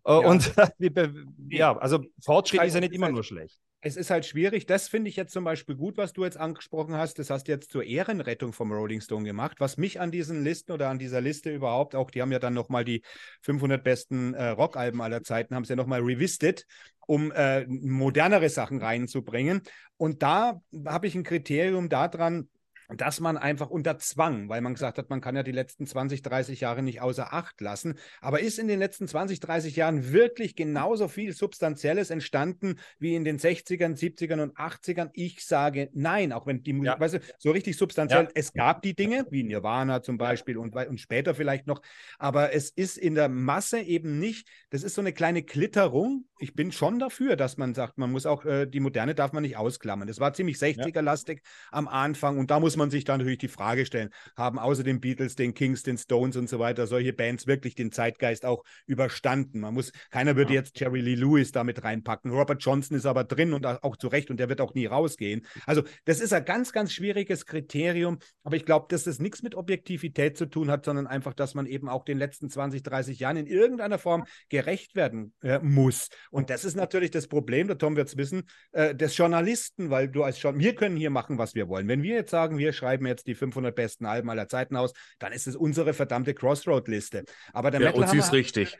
Ja. 0.07 0.17
Und 0.19 0.53
ja, 1.49 1.77
also 1.79 2.05
Fortschritt 2.23 2.63
ist 2.63 2.75
ja 2.75 2.81
nicht 2.81 2.93
immer 2.93 3.11
nur 3.11 3.25
schlecht 3.25 3.59
es 3.87 3.97
ist 3.97 4.11
halt 4.11 4.25
schwierig. 4.25 4.65
Das 4.65 4.89
finde 4.89 5.11
ich 5.11 5.17
jetzt 5.17 5.35
zum 5.35 5.45
Beispiel 5.45 5.77
gut, 5.77 5.99
was 5.99 6.15
du 6.15 6.25
jetzt 6.25 6.39
angesprochen 6.39 6.95
hast. 6.95 7.19
Das 7.19 7.29
hast 7.29 7.47
du 7.47 7.53
jetzt 7.53 7.71
zur 7.71 7.85
Ehrenrettung 7.85 8.55
vom 8.55 8.73
Rolling 8.73 9.03
Stone 9.03 9.25
gemacht. 9.25 9.61
Was 9.61 9.77
mich 9.77 10.01
an 10.01 10.11
diesen 10.11 10.43
Listen 10.43 10.73
oder 10.73 10.89
an 10.89 10.99
dieser 10.99 11.21
Liste 11.21 11.55
überhaupt 11.55 11.95
auch, 11.95 12.11
die 12.11 12.23
haben 12.23 12.33
ja 12.33 12.39
dann 12.39 12.55
nochmal 12.55 12.87
die 12.87 13.03
500 13.43 13.85
besten 13.85 14.33
äh, 14.33 14.49
Rockalben 14.49 15.03
aller 15.03 15.23
Zeiten, 15.23 15.55
haben 15.55 15.67
sie 15.67 15.75
ja 15.75 15.77
nochmal 15.77 16.01
revisited, 16.01 16.65
um 17.07 17.31
äh, 17.33 17.67
modernere 17.67 18.49
Sachen 18.49 18.81
reinzubringen. 18.81 19.61
Und 19.99 20.23
da 20.23 20.63
habe 20.87 21.07
ich 21.07 21.15
ein 21.15 21.23
Kriterium 21.23 21.91
daran, 21.91 22.49
dass 22.95 23.21
man 23.21 23.37
einfach 23.37 23.71
unter 23.71 23.99
Zwang, 23.99 24.49
weil 24.49 24.61
man 24.61 24.75
gesagt 24.75 24.99
hat, 24.99 25.11
man 25.11 25.21
kann 25.21 25.37
ja 25.37 25.43
die 25.43 25.53
letzten 25.53 25.87
20, 25.87 26.23
30 26.23 26.61
Jahre 26.61 26.83
nicht 26.83 27.01
außer 27.01 27.33
Acht 27.33 27.61
lassen, 27.61 27.99
aber 28.21 28.41
ist 28.41 28.59
in 28.59 28.69
den 28.69 28.79
letzten 28.79 29.09
20, 29.09 29.41
30 29.41 29.77
Jahren 29.77 30.13
wirklich 30.13 30.57
genauso 30.57 31.09
viel 31.09 31.33
Substanzielles 31.33 32.11
entstanden 32.11 32.79
wie 32.99 33.15
in 33.15 33.25
den 33.25 33.39
60ern, 33.39 33.97
70ern 33.99 34.43
und 34.43 34.57
80ern? 34.57 35.11
Ich 35.13 35.45
sage 35.45 35.91
nein, 35.93 36.33
auch 36.33 36.47
wenn 36.47 36.63
die 36.63 36.73
Musik, 36.73 36.95
ja. 36.95 37.01
weißt 37.01 37.15
du, 37.15 37.21
so 37.39 37.51
richtig 37.51 37.77
substanziell, 37.77 38.25
ja. 38.25 38.31
es 38.35 38.53
gab 38.53 38.83
die 38.83 38.95
Dinge, 38.95 39.27
wie 39.31 39.45
Nirvana 39.45 40.03
zum 40.03 40.19
Beispiel 40.19 40.59
und, 40.59 40.75
und 40.75 41.01
später 41.01 41.35
vielleicht 41.35 41.67
noch, 41.67 41.81
aber 42.19 42.53
es 42.53 42.71
ist 42.71 42.99
in 42.99 43.15
der 43.15 43.29
Masse 43.29 43.81
eben 43.81 44.19
nicht, 44.19 44.49
das 44.71 44.83
ist 44.83 44.95
so 44.95 45.01
eine 45.01 45.13
kleine 45.13 45.43
Klitterung. 45.43 46.27
Ich 46.39 46.55
bin 46.55 46.73
schon 46.73 46.99
dafür, 46.99 47.37
dass 47.37 47.57
man 47.57 47.75
sagt, 47.75 47.99
man 47.99 48.11
muss 48.11 48.27
auch, 48.27 48.45
äh, 48.45 48.67
die 48.67 48.81
Moderne 48.81 49.15
darf 49.15 49.33
man 49.33 49.43
nicht 49.43 49.57
ausklammern. 49.57 50.09
Das 50.09 50.21
war 50.21 50.35
ziemlich 50.35 50.57
60er-lastig 50.57 51.41
ja. 51.43 51.51
am 51.73 51.89
Anfang 51.89 52.39
und 52.39 52.51
da 52.51 52.61
muss 52.61 52.77
man 52.77 52.84
sich 52.91 53.05
dann 53.05 53.19
natürlich 53.19 53.39
die 53.39 53.49
Frage 53.49 53.87
stellen, 53.87 54.11
haben 54.37 54.59
außer 54.59 54.83
den 54.83 55.01
Beatles, 55.01 55.37
den 55.37 55.55
Kings, 55.55 55.83
den 55.83 55.99
Stones 55.99 56.37
und 56.37 56.49
so 56.49 56.59
weiter 56.59 56.87
solche 56.87 57.13
Bands 57.13 57.47
wirklich 57.47 57.75
den 57.75 57.93
Zeitgeist 57.93 58.45
auch 58.45 58.65
überstanden? 58.87 59.61
Man 59.61 59.75
muss, 59.75 59.93
keiner 60.11 60.37
würde 60.37 60.55
ja. 60.55 60.61
jetzt 60.61 60.79
Jerry 60.79 61.01
Lee 61.01 61.15
Lewis 61.15 61.53
damit 61.53 61.85
reinpacken. 61.85 62.31
Robert 62.31 62.63
Johnson 62.63 62.97
ist 62.97 63.07
aber 63.07 63.25
drin 63.25 63.53
und 63.53 63.67
auch 63.67 63.97
zu 63.97 64.09
Recht 64.09 64.31
und 64.31 64.39
der 64.39 64.49
wird 64.49 64.61
auch 64.61 64.75
nie 64.75 64.87
rausgehen. 64.87 65.47
Also 65.67 65.83
das 66.05 66.21
ist 66.21 66.33
ein 66.33 66.45
ganz, 66.45 66.73
ganz 66.73 66.93
schwieriges 66.93 67.47
Kriterium, 67.47 68.19
aber 68.43 68.57
ich 68.57 68.65
glaube, 68.65 68.87
dass 68.89 69.05
das 69.05 69.19
nichts 69.19 69.43
mit 69.43 69.55
Objektivität 69.55 70.37
zu 70.37 70.47
tun 70.47 70.71
hat, 70.71 70.85
sondern 70.85 71.07
einfach, 71.07 71.35
dass 71.35 71.55
man 71.55 71.67
eben 71.67 71.89
auch 71.89 72.05
den 72.05 72.19
letzten 72.19 72.51
20, 72.51 72.83
30 72.83 73.19
Jahren 73.19 73.37
in 73.37 73.47
irgendeiner 73.47 73.99
Form 73.99 74.25
gerecht 74.49 74.95
werden 74.95 75.35
äh, 75.43 75.59
muss. 75.61 76.09
Und 76.31 76.51
das 76.51 76.65
ist 76.65 76.75
natürlich 76.75 77.11
das 77.11 77.29
Problem, 77.29 77.69
der 77.69 77.79
Tom 77.79 77.97
wird 77.97 78.09
es 78.09 78.17
wissen, 78.17 78.45
äh, 78.73 78.95
des 78.95 79.17
Journalisten, 79.17 79.91
weil 79.91 80.09
du 80.09 80.23
als 80.23 80.41
Journalist, 80.41 80.65
wir 80.65 80.75
können 80.75 80.97
hier 80.97 81.11
machen, 81.11 81.39
was 81.39 81.55
wir 81.55 81.69
wollen. 81.69 81.89
Wenn 81.89 82.03
wir 82.03 82.15
jetzt 82.15 82.31
sagen, 82.31 82.59
wir 82.59 82.64
schreiben 82.73 83.07
jetzt 83.07 83.27
die 83.27 83.35
500 83.35 83.75
besten 83.75 84.07
Alben 84.07 84.31
aller 84.31 84.49
Zeiten 84.49 84.77
aus, 84.77 84.93
dann 85.19 85.33
ist 85.33 85.47
es 85.47 85.57
unsere 85.57 85.93
verdammte 85.95 86.35
Crossroad-Liste. 86.35 87.25
Aber 87.53 87.71
der 87.71 87.81
ja, 87.81 87.91
und 87.91 88.09
sie 88.09 88.19
ist 88.19 88.33
richtig. 88.33 88.79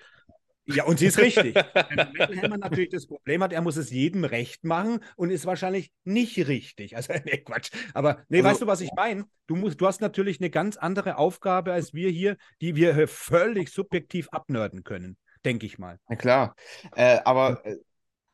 Ja, 0.67 0.85
und 0.85 0.99
sie 0.99 1.07
ist 1.07 1.19
richtig. 1.19 1.55
der 1.75 2.11
Metal 2.13 2.43
Hammer 2.43 2.59
natürlich 2.59 2.89
das 2.89 3.07
Problem 3.07 3.43
hat, 3.43 3.53
er 3.53 3.61
muss 3.61 3.77
es 3.77 3.91
jedem 3.91 4.25
recht 4.25 4.65
machen 4.65 5.01
und 5.17 5.31
ist 5.31 5.47
wahrscheinlich 5.47 5.93
nicht 6.05 6.49
richtig. 6.49 6.97
Also, 6.97 7.13
nee, 7.25 7.39
Quatsch. 7.39 7.71
Aber, 7.93 8.25
nee, 8.29 8.39
also, 8.39 8.49
weißt 8.49 8.63
du, 8.63 8.67
was 8.67 8.81
ich 8.81 8.91
meine? 8.97 9.25
Du, 9.47 9.57
musst, 9.57 9.81
du 9.81 9.87
hast 9.87 10.01
natürlich 10.01 10.41
eine 10.41 10.51
ganz 10.51 10.77
andere 10.77 11.19
Aufgabe 11.19 11.73
als 11.73 11.93
wir 11.93 12.11
hier, 12.11 12.37
die 12.61 12.77
wir 12.77 13.07
völlig 13.09 13.71
subjektiv 13.71 14.29
abnörden 14.31 14.85
können, 14.85 15.19
denke 15.45 15.67
ich 15.67 15.79
mal. 15.79 15.99
Na 16.09 16.17
klar. 16.17 16.55
Äh, 16.97 17.19
aber 17.25 17.65
äh, 17.67 17.77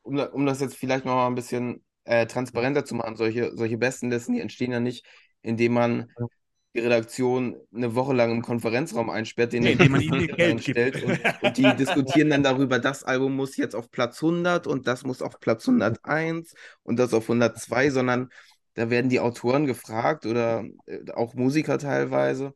um, 0.03 0.17
um 0.17 0.45
das 0.45 0.61
jetzt 0.61 0.75
vielleicht 0.75 1.05
noch 1.05 1.15
mal 1.15 1.27
ein 1.27 1.35
bisschen 1.35 1.83
äh, 2.05 2.25
transparenter 2.27 2.85
zu 2.85 2.95
machen, 2.95 3.17
solche, 3.17 3.55
solche 3.55 3.77
Bestenlisten, 3.77 4.35
die 4.35 4.41
entstehen 4.41 4.71
ja 4.71 4.79
nicht, 4.79 5.05
indem 5.41 5.73
man 5.73 6.11
die 6.73 6.79
Redaktion 6.79 7.57
eine 7.75 7.95
Woche 7.95 8.13
lang 8.13 8.31
im 8.31 8.41
Konferenzraum 8.41 9.09
einsperrt, 9.09 9.51
den 9.53 9.63
Nee, 9.63 9.71
indem 9.71 9.91
man 9.93 10.01
ihnen 10.01 10.27
Geld 10.37 10.63
gibt. 10.63 10.63
stellt 10.63 11.01
und, 11.01 11.21
und 11.41 11.57
die 11.57 11.75
diskutieren 11.75 12.29
dann 12.29 12.43
darüber, 12.43 12.79
das 12.79 13.03
Album 13.03 13.35
muss 13.35 13.57
jetzt 13.57 13.75
auf 13.75 13.91
Platz 13.91 14.21
100 14.21 14.67
und 14.67 14.87
das 14.87 15.03
muss 15.03 15.21
auf 15.21 15.39
Platz 15.41 15.67
101 15.67 16.53
und 16.83 16.97
das 16.97 17.13
auf 17.13 17.27
102, 17.27 17.89
sondern 17.89 18.29
da 18.75 18.89
werden 18.89 19.09
die 19.09 19.19
Autoren 19.19 19.65
gefragt 19.65 20.25
oder 20.25 20.63
äh, 20.85 21.11
auch 21.13 21.33
Musiker 21.33 21.77
teilweise, 21.77 22.53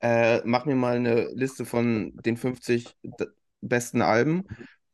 äh, 0.00 0.40
mach 0.44 0.64
mir 0.66 0.76
mal 0.76 0.96
eine 0.96 1.28
Liste 1.34 1.64
von 1.64 2.12
den 2.24 2.36
50 2.36 2.96
d- 3.02 3.26
besten 3.60 4.00
Alben 4.02 4.46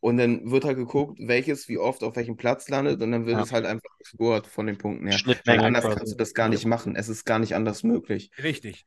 und 0.02 0.16
dann 0.16 0.50
wird 0.50 0.64
halt 0.64 0.76
geguckt, 0.76 1.18
welches 1.20 1.68
wie 1.68 1.78
oft 1.78 2.02
auf 2.02 2.16
welchem 2.16 2.36
Platz 2.36 2.68
landet 2.68 3.00
und 3.00 3.12
dann 3.12 3.24
wird 3.24 3.36
Ja. 3.36 3.44
es 3.44 3.52
halt 3.52 3.64
einfach 3.66 3.88
gescored 3.98 4.48
von 4.48 4.66
den 4.66 4.76
Punkten 4.76 5.06
her. 5.06 5.16
Weil 5.46 5.60
anders 5.60 5.84
quasi. 5.84 5.96
kannst 5.96 6.12
du 6.12 6.16
das 6.16 6.34
gar 6.34 6.48
nicht 6.48 6.66
machen. 6.66 6.96
Es 6.96 7.08
ist 7.08 7.24
gar 7.24 7.38
nicht 7.38 7.54
anders 7.54 7.84
möglich. 7.84 8.30
Richtig. 8.42 8.84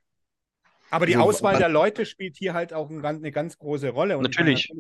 Aber 0.91 1.05
die 1.05 1.13
So, 1.13 1.21
Auswahl 1.21 1.57
der 1.57 1.69
Leute 1.69 2.05
spielt 2.05 2.35
hier 2.35 2.53
halt 2.53 2.73
auch 2.73 2.89
eine 2.89 3.31
ganz 3.31 3.57
große 3.57 3.89
Rolle. 3.89 4.17
Und 4.17 4.23
meine, 4.23 4.51
Natürlich. 4.51 4.71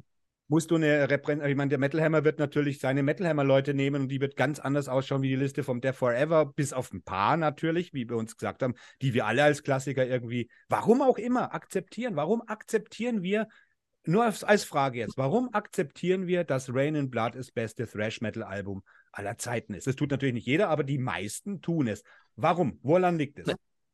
musst 0.49 0.71
du 0.71 0.75
eine 0.75 1.09
Repräsentation, 1.09 1.49
ich 1.51 1.55
meine, 1.57 1.69
der 1.69 1.79
Metal 1.79 2.01
Hammer 2.01 2.25
wird 2.25 2.37
natürlich 2.37 2.79
seine 2.79 3.01
Metal 3.01 3.25
Hammer-Leute 3.27 3.73
nehmen 3.73 4.03
und 4.03 4.09
die 4.09 4.19
wird 4.19 4.35
ganz 4.35 4.59
anders 4.59 4.89
ausschauen 4.89 5.21
wie 5.21 5.29
die 5.29 5.35
Liste 5.37 5.63
vom 5.63 5.79
Death 5.79 5.95
Forever, 5.95 6.45
bis 6.45 6.73
auf 6.73 6.91
ein 6.91 7.01
paar 7.01 7.37
natürlich, 7.37 7.93
wie 7.93 8.09
wir 8.09 8.17
uns 8.17 8.35
gesagt 8.35 8.61
haben, 8.61 8.75
die 9.01 9.13
wir 9.13 9.25
alle 9.25 9.43
als 9.43 9.63
Klassiker 9.63 10.05
irgendwie, 10.05 10.49
warum 10.67 11.01
auch 11.01 11.17
immer, 11.17 11.53
akzeptieren. 11.55 12.17
Warum 12.17 12.43
akzeptieren 12.45 13.23
wir, 13.23 13.47
nur 14.07 14.23
als, 14.23 14.43
als 14.43 14.63
Frage 14.63 14.99
jetzt, 14.99 15.17
warum 15.17 15.53
akzeptieren 15.53 16.27
wir, 16.27 16.43
dass 16.43 16.73
Rain 16.73 16.95
in 16.95 17.09
Blood 17.09 17.35
das 17.35 17.51
beste 17.51 17.87
Thrash-Metal-Album 17.87 18.83
aller 19.11 19.37
Zeiten 19.37 19.73
ist? 19.73 19.87
Das 19.87 19.95
tut 19.95 20.11
natürlich 20.11 20.35
nicht 20.35 20.47
jeder, 20.47 20.69
aber 20.69 20.83
die 20.83 20.97
meisten 20.97 21.61
tun 21.61 21.87
es. 21.87 22.03
Warum? 22.35 22.79
Woran 22.83 23.17
liegt 23.17 23.39
es? 23.39 23.47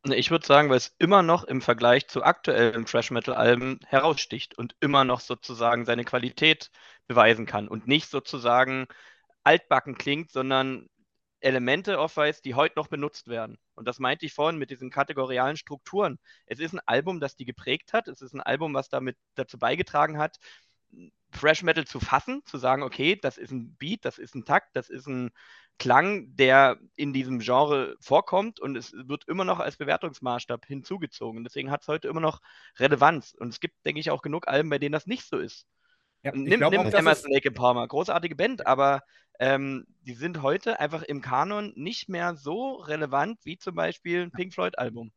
Ne, 0.06 0.16
Ich 0.16 0.32
würde 0.32 0.46
sagen, 0.46 0.70
weil 0.70 0.78
es 0.78 0.96
immer 0.98 1.22
noch 1.22 1.44
im 1.44 1.62
Vergleich 1.62 2.08
zu 2.08 2.24
aktuellen 2.24 2.86
Thrash-Metal-Alben 2.86 3.80
heraussticht 3.86 4.58
und 4.58 4.76
immer 4.80 5.04
noch 5.04 5.20
sozusagen 5.20 5.86
seine 5.86 6.04
Qualität 6.04 6.72
beweisen 7.08 7.46
kann 7.46 7.68
und 7.68 7.88
nicht 7.88 8.10
sozusagen 8.10 8.88
altbacken 9.44 9.98
klingt, 9.98 10.32
sondern 10.32 10.88
Elemente 11.42 12.00
aufweist, 12.00 12.46
die 12.46 12.56
heute 12.56 12.76
noch 12.78 12.88
benutzt 12.88 13.28
werden. 13.28 13.58
Und 13.76 13.88
das 13.88 14.00
meinte 14.00 14.26
ich 14.26 14.34
vorhin 14.34 14.60
mit 14.60 14.70
diesen 14.70 14.90
kategorialen 14.90 15.58
Strukturen. 15.58 16.20
Es 16.46 16.60
ist 16.60 16.74
ein 16.74 16.82
Album, 16.86 17.20
das 17.20 17.36
die 17.36 17.46
geprägt 17.46 17.94
hat. 17.94 18.08
Es 18.08 18.22
ist 18.22 18.34
ein 18.34 18.42
Album, 18.42 18.74
was 18.74 18.90
damit 18.90 19.18
dazu 19.36 19.58
beigetragen 19.58 20.18
hat, 20.18 20.38
Thrash 21.32 21.64
Metal 21.64 21.86
zu 21.86 22.00
fassen, 22.00 22.42
zu 22.46 22.58
sagen, 22.58 22.84
okay, 22.84 23.16
das 23.16 23.38
ist 23.38 23.52
ein 23.52 23.76
Beat, 23.76 24.06
das 24.06 24.18
ist 24.18 24.36
ein 24.36 24.46
Takt, 24.46 24.76
das 24.76 24.90
ist 24.90 25.08
ein 25.08 25.32
Klang, 25.80 26.36
der 26.36 26.78
in 26.96 27.14
diesem 27.14 27.40
Genre 27.40 27.96
vorkommt 28.00 28.60
und 28.60 28.76
es 28.76 28.94
wird 28.94 29.28
immer 29.28 29.46
noch 29.46 29.60
als 29.60 29.78
Bewertungsmaßstab 29.78 30.66
hinzugezogen. 30.66 31.44
Deswegen 31.44 31.72
hat 31.72 31.82
es 31.82 31.88
heute 31.88 32.08
immer 32.08 32.20
noch 32.20 32.42
Relevanz. 32.78 33.34
Und 33.34 33.50
es 33.50 33.60
gibt, 33.60 33.84
denke 33.86 34.00
ich, 34.00 34.12
auch 34.12 34.22
genug 34.22 34.48
Alben, 34.48 34.70
bei 34.70 34.78
denen 34.78 34.94
das 34.94 35.08
nicht 35.08 35.28
so 35.28 35.38
ist. 35.38 35.66
Ja, 36.24 36.34
Nimm, 36.36 36.60
glaube 36.60 36.78
nimm 36.78 36.94
Emerson 36.94 37.32
Lake 37.32 37.50
Palmer, 37.50 37.88
großartige 37.88 38.36
Band, 38.36 38.68
aber 38.68 39.02
ähm, 39.42 39.88
die 40.06 40.14
sind 40.14 40.44
heute 40.44 40.80
einfach 40.80 41.02
im 41.02 41.22
Kanon 41.22 41.74
nicht 41.76 42.08
mehr 42.08 42.36
so 42.36 42.76
relevant 42.76 43.40
wie 43.44 43.58
zum 43.58 43.74
Beispiel 43.74 44.22
ein 44.22 44.32
Pink 44.32 44.54
Floyd-Album. 44.54 45.12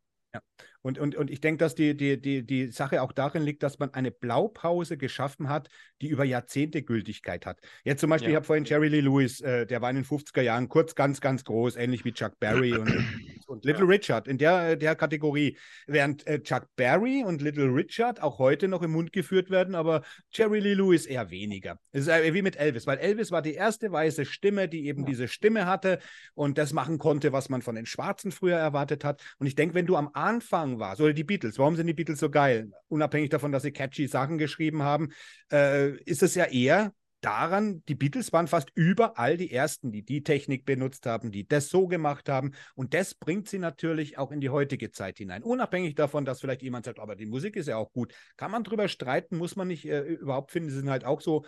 Und, 0.84 0.98
und, 0.98 1.16
und 1.16 1.30
ich 1.30 1.40
denke, 1.40 1.56
dass 1.56 1.74
die, 1.74 1.96
die, 1.96 2.20
die, 2.20 2.44
die 2.44 2.70
Sache 2.70 3.00
auch 3.00 3.12
darin 3.12 3.42
liegt, 3.42 3.62
dass 3.62 3.78
man 3.78 3.94
eine 3.94 4.10
Blaupause 4.10 4.98
geschaffen 4.98 5.48
hat, 5.48 5.70
die 6.02 6.08
über 6.08 6.24
Jahrzehnte 6.24 6.82
Gültigkeit 6.82 7.46
hat. 7.46 7.58
Jetzt 7.84 8.00
zum 8.00 8.10
Beispiel, 8.10 8.28
Ja. 8.28 8.32
ich 8.32 8.36
habe 8.36 8.44
vorhin 8.44 8.66
Jerry 8.66 8.88
Lee 8.88 9.00
Lewis, 9.00 9.40
äh, 9.40 9.64
der 9.64 9.80
war 9.80 9.88
in 9.88 9.96
den 9.96 10.04
50er 10.04 10.42
Jahren 10.42 10.68
kurz, 10.68 10.94
ganz, 10.94 11.22
ganz 11.22 11.42
groß, 11.44 11.76
ähnlich 11.76 12.04
wie 12.04 12.12
Chuck 12.12 12.38
Berry 12.38 12.74
und, 12.74 12.86
und 13.46 13.64
Little 13.64 13.88
Richard 13.88 14.28
in 14.28 14.36
der, 14.36 14.76
der 14.76 14.94
Kategorie. 14.94 15.56
Während 15.86 16.26
äh, 16.26 16.42
Chuck 16.42 16.68
Berry 16.76 17.24
und 17.24 17.40
Little 17.40 17.74
Richard 17.74 18.22
auch 18.22 18.38
heute 18.38 18.68
noch 18.68 18.82
im 18.82 18.90
Mund 18.90 19.10
geführt 19.10 19.48
werden, 19.48 19.74
aber 19.74 20.02
Jerry 20.32 20.60
Lee 20.60 20.74
Lewis 20.74 21.06
eher 21.06 21.30
weniger. 21.30 21.78
Es 21.92 22.02
ist 22.02 22.08
äh, 22.08 22.34
wie 22.34 22.42
mit 22.42 22.56
Elvis, 22.56 22.86
weil 22.86 22.98
Elvis 22.98 23.30
war 23.30 23.40
die 23.40 23.54
erste 23.54 23.90
weiße 23.90 24.26
Stimme, 24.26 24.68
die 24.68 24.86
eben 24.86 25.06
diese 25.06 25.28
Stimme 25.28 25.64
hatte 25.64 25.98
und 26.34 26.58
das 26.58 26.74
machen 26.74 26.98
konnte, 26.98 27.32
was 27.32 27.48
man 27.48 27.62
von 27.62 27.74
den 27.74 27.86
Schwarzen 27.86 28.32
früher 28.32 28.58
erwartet 28.58 29.02
hat. 29.02 29.22
Und 29.38 29.46
ich 29.46 29.54
denke, 29.54 29.74
wenn 29.74 29.86
du 29.86 29.96
am 29.96 30.10
Anfang 30.12 30.73
warst, 30.78 31.00
oder 31.00 31.12
die 31.12 31.24
Beatles, 31.24 31.58
warum 31.58 31.76
sind 31.76 31.86
die 31.86 31.94
Beatles 31.94 32.20
so 32.20 32.30
geil? 32.30 32.70
Unabhängig 32.88 33.30
davon, 33.30 33.52
dass 33.52 33.62
sie 33.62 33.72
catchy 33.72 34.06
Sachen 34.06 34.38
geschrieben 34.38 34.82
haben, 34.82 35.10
äh, 35.52 35.96
ist 36.04 36.22
es 36.22 36.34
ja 36.34 36.44
eher 36.44 36.92
daran, 37.24 37.82
die 37.88 37.94
Beatles 37.94 38.32
waren 38.34 38.48
fast 38.48 38.70
überall 38.74 39.38
die 39.38 39.50
Ersten, 39.50 39.90
die 39.90 40.02
die 40.02 40.22
Technik 40.22 40.66
benutzt 40.66 41.06
haben, 41.06 41.30
die 41.30 41.48
das 41.48 41.70
so 41.70 41.86
gemacht 41.88 42.28
haben. 42.28 42.52
Und 42.74 42.92
das 42.92 43.14
bringt 43.14 43.48
sie 43.48 43.58
natürlich 43.58 44.18
auch 44.18 44.30
in 44.30 44.40
die 44.40 44.50
heutige 44.50 44.90
Zeit 44.90 45.16
hinein. 45.16 45.42
Unabhängig 45.42 45.94
davon, 45.94 46.26
dass 46.26 46.40
vielleicht 46.40 46.62
jemand 46.62 46.84
sagt, 46.84 46.98
aber 46.98 47.16
die 47.16 47.26
Musik 47.26 47.56
ist 47.56 47.66
ja 47.66 47.78
auch 47.78 47.92
gut. 47.92 48.12
Kann 48.36 48.50
man 48.50 48.62
drüber 48.62 48.88
streiten, 48.88 49.38
muss 49.38 49.56
man 49.56 49.68
nicht 49.68 49.86
äh, 49.86 50.02
überhaupt 50.02 50.50
finden. 50.52 50.68
Sie 50.68 50.76
sind 50.76 50.90
halt 50.90 51.06
auch 51.06 51.22
so 51.22 51.46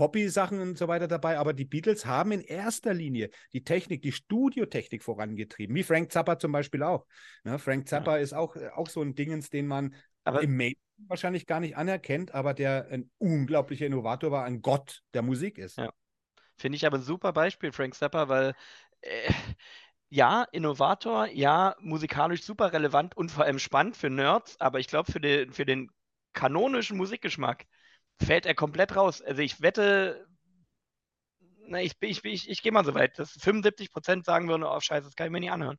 Poppy-Sachen 0.00 0.62
und 0.62 0.78
so 0.78 0.88
weiter 0.88 1.08
dabei, 1.08 1.36
aber 1.36 1.52
die 1.52 1.66
Beatles 1.66 2.06
haben 2.06 2.32
in 2.32 2.40
erster 2.40 2.94
Linie 2.94 3.28
die 3.52 3.64
Technik, 3.64 4.00
die 4.00 4.12
Studiotechnik 4.12 5.02
vorangetrieben, 5.02 5.76
wie 5.76 5.82
Frank 5.82 6.10
Zappa 6.10 6.38
zum 6.38 6.52
Beispiel 6.52 6.82
auch. 6.82 7.04
Ne, 7.44 7.58
Frank 7.58 7.86
Zappa 7.86 8.16
ist 8.16 8.32
auch, 8.32 8.56
äh, 8.56 8.70
auch 8.70 8.88
so 8.88 9.02
ein 9.02 9.14
Dingens, 9.14 9.50
den 9.50 9.66
man 9.66 9.94
Aber 10.24 10.42
im 10.42 10.56
Main 10.56 10.72
wahrscheinlich 11.06 11.44
gar 11.44 11.60
nicht 11.60 11.76
anerkennt, 11.76 12.32
aber 12.32 12.54
der 12.54 12.88
ein 12.90 13.10
unglaublicher 13.18 13.84
Innovator 13.84 14.30
war, 14.30 14.44
ein 14.46 14.62
Gott 14.62 15.02
der 15.12 15.20
Musik 15.20 15.58
ist. 15.58 15.76
Ja. 15.76 15.92
Finde 16.56 16.76
ich 16.76 16.86
aber 16.86 16.96
ein 16.96 17.02
super 17.02 17.34
Beispiel, 17.34 17.70
Frank 17.70 17.94
Zappa, 17.94 18.30
weil 18.30 18.54
äh, 19.02 19.32
ja, 20.08 20.44
Innovator, 20.50 21.26
ja, 21.26 21.76
musikalisch 21.78 22.42
super 22.42 22.72
relevant 22.72 23.14
und 23.18 23.30
vor 23.30 23.44
allem 23.44 23.58
spannend 23.58 23.98
für 23.98 24.08
Nerds, 24.08 24.58
aber 24.62 24.80
ich 24.80 24.86
glaube, 24.86 25.12
für 25.12 25.20
den, 25.20 25.52
für 25.52 25.66
den 25.66 25.90
kanonischen 26.32 26.96
Musikgeschmack 26.96 27.66
fällt 28.22 28.46
er 28.46 28.54
komplett 28.54 28.96
raus. 28.96 29.22
Also 29.22 29.42
ich 29.42 29.60
wette, 29.62 30.26
na, 31.66 31.80
ich, 31.80 31.92
ich, 32.00 32.24
ich, 32.24 32.48
ich 32.50 32.62
gehe 32.62 32.72
mal 32.72 32.84
so 32.84 32.94
weit, 32.94 33.18
dass 33.18 33.30
75% 33.38 34.24
sagen 34.24 34.48
würden, 34.48 34.64
oh 34.64 34.80
scheiße, 34.80 35.06
das 35.06 35.14
kann 35.14 35.26
ich 35.26 35.32
mir 35.32 35.40
nicht 35.40 35.52
anhören. 35.52 35.78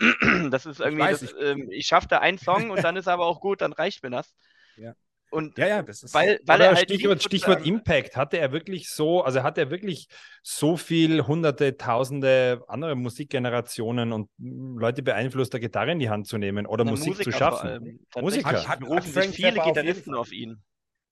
Das 0.50 0.66
ist 0.66 0.80
irgendwie, 0.80 1.02
weiß, 1.02 1.20
das, 1.20 1.32
ich- 1.32 1.40
ähm, 1.40 1.68
ich 1.70 1.86
schaffe 1.86 2.08
da 2.08 2.18
einen 2.18 2.38
Song 2.38 2.70
und 2.70 2.82
dann 2.82 2.96
ist 2.96 3.06
er 3.06 3.14
aber 3.14 3.26
auch 3.26 3.40
gut, 3.40 3.60
dann 3.60 3.72
reicht 3.72 4.02
mir 4.02 4.10
das. 4.10 4.34
Ja. 4.76 4.94
Und 5.30 5.56
Ja, 5.56 5.66
ja, 5.66 5.82
das 5.82 6.02
ist. 6.02 6.12
weil, 6.12 6.38
weil 6.44 6.60
er 6.60 6.74
halt 6.74 6.90
Stichwort, 6.90 7.22
Stichwort 7.22 7.66
Impact, 7.66 8.16
hatte 8.16 8.36
er 8.38 8.52
wirklich 8.52 8.90
so, 8.90 9.22
also 9.24 9.42
hat 9.42 9.56
er 9.56 9.70
wirklich 9.70 10.06
so 10.42 10.76
viel 10.76 11.26
hunderte, 11.26 11.78
tausende 11.78 12.62
andere 12.68 12.94
Musikgenerationen 12.96 14.12
und 14.12 14.28
mm, 14.36 14.76
Leute 14.78 15.02
beeinflusst, 15.02 15.54
da 15.54 15.58
Gitarre 15.58 15.92
in 15.92 15.98
die 16.00 16.10
Hand 16.10 16.26
zu 16.26 16.36
nehmen 16.36 16.66
oder 16.66 16.84
Na, 16.84 16.90
Musik 16.90 17.14
zu 17.14 17.18
Musiker 17.30 17.32
schaffen? 17.38 17.78
Musiker. 17.80 18.04
Tatsächlich 18.10 18.44
Hat- 18.44 18.68
hat 18.68 18.80
berufen 18.80 19.10
sich 19.12 19.30
viele 19.36 19.62
auf 19.62 19.68
Gitarristen 19.72 20.10
Fall. 20.10 20.18
auf 20.20 20.32
ihn. 20.32 20.62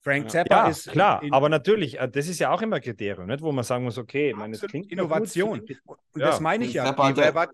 Frank. 0.01 0.29
Zappa 0.31 0.63
Ja, 0.65 0.67
ist 0.69 0.89
klar, 0.89 1.21
in- 1.23 1.31
aber 1.31 1.47
natürlich, 1.49 1.99
äh, 1.99 2.09
das 2.09 2.27
ist 2.27 2.39
ja 2.39 2.51
auch 2.51 2.61
immer 2.61 2.79
Kriterium, 2.79 3.27
nicht? 3.27 3.41
wo 3.41 3.51
man 3.51 3.63
sagen 3.63 3.83
muss, 3.83 3.97
okay, 3.97 4.33
meine, 4.33 4.57
das 4.57 4.67
klingt 4.69 4.91
Innovation. 4.91 5.59
Und 5.85 6.19
Ja. 6.19 6.27
das 6.27 6.39
meine 6.39 6.65
ich 6.65 6.73
ja. 6.73 6.85
Zappa 6.85 7.15
wer 7.15 7.35
war 7.35 7.49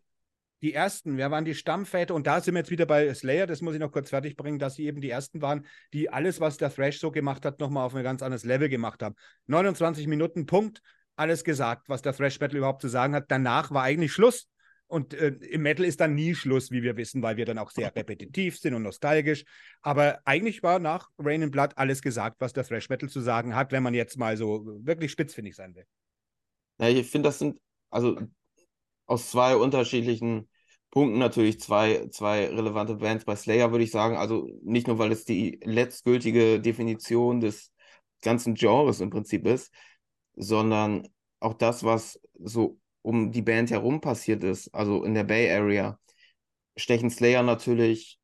die 0.63 0.73
ersten, 0.73 1.17
wer 1.17 1.29
waren 1.29 1.45
die 1.45 1.53
Stammväter? 1.53 2.15
Und 2.15 2.25
da 2.25 2.41
sind 2.41 2.55
wir 2.55 2.59
jetzt 2.61 2.71
wieder 2.71 2.85
bei 2.87 3.13
Slayer, 3.13 3.45
das 3.45 3.61
muss 3.61 3.75
ich 3.75 3.79
noch 3.79 3.91
kurz 3.91 4.09
fertig 4.09 4.35
bringen, 4.35 4.57
dass 4.59 4.75
sie 4.75 4.85
eben 4.87 5.01
die 5.01 5.09
ersten 5.09 5.41
waren, 5.41 5.65
die 5.93 6.09
alles, 6.09 6.39
was 6.39 6.57
der 6.57 6.73
Thrash 6.73 6.99
so 6.99 7.11
gemacht 7.11 7.45
hat, 7.45 7.59
nochmal 7.59 7.85
auf 7.85 7.93
ein 7.93 8.03
ganz 8.03 8.23
anderes 8.23 8.43
Level 8.43 8.67
gemacht 8.69 9.03
haben. 9.03 9.15
29 9.45 10.07
Minuten, 10.07 10.45
Punkt, 10.47 10.81
alles 11.15 11.43
gesagt, 11.43 11.89
was 11.89 12.01
der 12.01 12.13
Thrash 12.13 12.39
Metal 12.39 12.57
überhaupt 12.57 12.81
zu 12.81 12.87
sagen 12.87 13.13
hat. 13.13 13.25
Danach 13.27 13.71
war 13.71 13.83
eigentlich 13.83 14.13
Schluss. 14.13 14.47
Und 14.87 15.13
äh, 15.13 15.27
im 15.27 15.61
Metal 15.63 15.85
ist 15.85 15.99
dann 15.99 16.15
nie 16.15 16.33
Schluss, 16.33 16.71
wie 16.71 16.81
wir 16.81 16.95
wissen, 16.95 17.21
weil 17.21 17.35
wir 17.35 17.45
dann 17.45 17.57
auch 17.57 17.71
sehr 17.71 17.93
repetitiv 17.93 18.57
sind 18.57 18.73
und 18.73 18.83
nostalgisch. 18.83 19.43
Aber 19.81 20.19
eigentlich 20.23 20.63
war 20.63 20.79
nach 20.79 21.09
Rain 21.19 21.43
and 21.43 21.51
Blood 21.51 21.71
alles 21.75 22.01
gesagt, 22.01 22.37
was 22.39 22.53
der 22.53 22.63
Thrash 22.63 22.89
Metal 22.89 23.09
zu 23.09 23.19
sagen 23.19 23.55
hat, 23.55 23.71
wenn 23.71 23.83
man 23.83 23.93
jetzt 23.93 24.17
mal 24.17 24.37
so 24.37 24.65
wirklich 24.81 25.11
spitzfindig 25.11 25.55
sein 25.55 25.75
will. 25.75 25.85
Ja, 26.79 26.87
ich 26.87 27.09
finde, 27.09 27.27
das 27.27 27.39
sind 27.39 27.59
also 27.89 28.17
aus 29.05 29.29
zwei 29.29 29.55
unterschiedlichen 29.55 30.47
Punkten 30.91 31.19
natürlich 31.19 31.59
zwei, 31.59 32.07
zwei 32.11 32.47
relevante 32.47 32.95
Bands. 32.95 33.25
Bei 33.25 33.35
Slayer 33.35 33.71
würde 33.71 33.83
ich 33.83 33.91
sagen, 33.91 34.15
also 34.15 34.47
nicht 34.63 34.87
nur, 34.87 34.99
weil 34.99 35.11
es 35.11 35.25
die 35.25 35.59
letztgültige 35.63 36.61
Definition 36.61 37.41
des 37.41 37.71
ganzen 38.21 38.55
Genres 38.55 39.01
im 39.01 39.09
Prinzip 39.09 39.45
ist, 39.45 39.73
sondern 40.35 41.07
auch 41.39 41.53
das, 41.53 41.83
was 41.83 42.19
so 42.39 42.79
um 43.07 43.31
die 43.31 43.41
Band 43.41 43.71
herum 43.71 44.01
passiert 44.01 44.43
ist, 44.43 44.67
also 44.75 45.05
in 45.05 45.13
der 45.13 45.23
Bay 45.23 45.49
Area, 45.49 45.97
stechen 46.75 47.09
Slayer 47.09 47.41
natürlich 47.41 48.19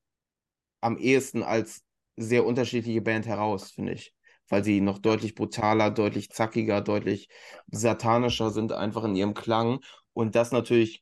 am 0.82 0.98
ehesten 0.98 1.42
als 1.42 1.86
sehr 2.18 2.46
unterschiedliche 2.46 3.02
Band 3.02 3.26
heraus, 3.26 3.72
finde 3.72 3.94
ich. 3.94 4.14
Weil 4.50 4.66
sie 4.66 4.82
noch 4.82 4.98
deutlich 5.00 5.36
brutaler, 5.36 5.90
deutlich 5.90 6.32
zackiger, 6.32 6.82
deutlich 6.82 7.30
satanischer 7.72 8.50
sind, 8.52 8.74
einfach 8.74 9.06
in 9.06 9.16
ihrem 9.16 9.34
Klang. 9.34 9.80
Und 10.12 10.36
das 10.36 10.52
natürlich 10.52 11.02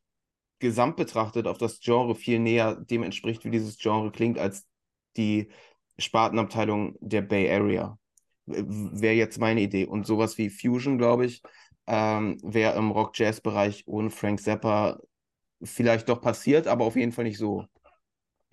gesamt 0.60 0.96
betrachtet 0.96 1.48
auf 1.48 1.58
das 1.58 1.80
Genre 1.80 2.14
viel 2.14 2.38
näher 2.38 2.76
dem 2.76 3.02
entspricht, 3.02 3.46
wie 3.46 3.50
dieses 3.50 3.80
Genre 3.80 4.12
klingt, 4.12 4.38
als 4.38 4.68
die 5.18 5.50
Spartenabteilung 5.98 6.98
der 7.00 7.24
Bay 7.24 7.52
Area. 7.52 7.98
Wäre 8.46 9.16
jetzt 9.16 9.40
meine 9.40 9.62
Idee. 9.62 9.88
Und 9.88 10.06
sowas 10.06 10.38
wie 10.38 10.52
Fusion, 10.52 11.00
glaube 11.00 11.26
ich, 11.26 11.42
ähm, 11.92 12.38
wäre 12.42 12.78
im 12.78 12.90
Rock-Jazz-Bereich 12.90 13.84
ohne 13.86 14.10
Frank 14.10 14.40
Zappa 14.40 14.98
vielleicht 15.62 16.08
doch 16.08 16.22
passiert, 16.22 16.66
aber 16.66 16.86
auf 16.86 16.96
jeden 16.96 17.12
Fall 17.12 17.26
nicht 17.26 17.38
so. 17.38 17.66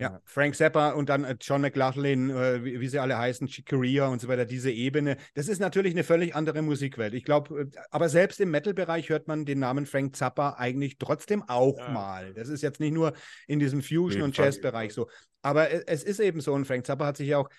Ja, 0.01 0.21
Frank 0.25 0.55
Zappa 0.55 0.91
und 0.91 1.09
dann 1.09 1.23
äh, 1.23 1.35
John 1.39 1.61
McLaughlin, 1.61 2.29
äh, 2.29 2.63
wie, 2.63 2.79
wie, 2.79 2.87
sie 2.87 2.99
alle 2.99 3.17
heißen, 3.17 3.47
Chick 3.47 3.67
Corea 3.67 4.07
und 4.07 4.19
so 4.19 4.27
weiter, 4.27 4.45
diese 4.45 4.71
Ebene. 4.71 5.17
Das 5.35 5.47
ist 5.47 5.59
natürlich 5.59 5.93
eine 5.93 6.05
völlig 6.05 6.35
andere 6.35 6.61
Musikwelt. 6.61 7.13
Ich 7.13 7.23
glaube, 7.23 7.61
äh, 7.61 7.65
aber 7.91 8.07
selbst 8.09 8.39
im 8.41 8.51
Metal-Bereich 8.51 9.09
hört 9.09 9.27
man 9.27 9.45
den 9.45 9.59
Namen 9.59 9.85
Frank 9.85 10.15
Zappa 10.15 10.55
eigentlich 10.57 10.97
trotzdem 10.99 11.43
auch 11.47 11.77
ja. 11.77 11.89
mal. 11.89 12.33
Das 12.33 12.49
ist 12.49 12.61
jetzt 12.61 12.79
nicht 12.79 12.93
nur 12.93 13.13
in 13.47 13.59
diesem 13.59 13.81
Fusion- 13.81 14.21
und 14.21 14.37
Jazz-Bereich 14.37 14.93
so. 14.93 15.09
Aber 15.41 15.69
es 15.87 16.03
ist 16.03 16.19
eben 16.19 16.41
so, 16.41 16.53
und 16.53 16.65
Frank 16.65 16.85
Zappa 16.85 17.05
hat 17.05 17.17
sich 17.17 17.29
ja 17.29 17.37
auch 17.37 17.49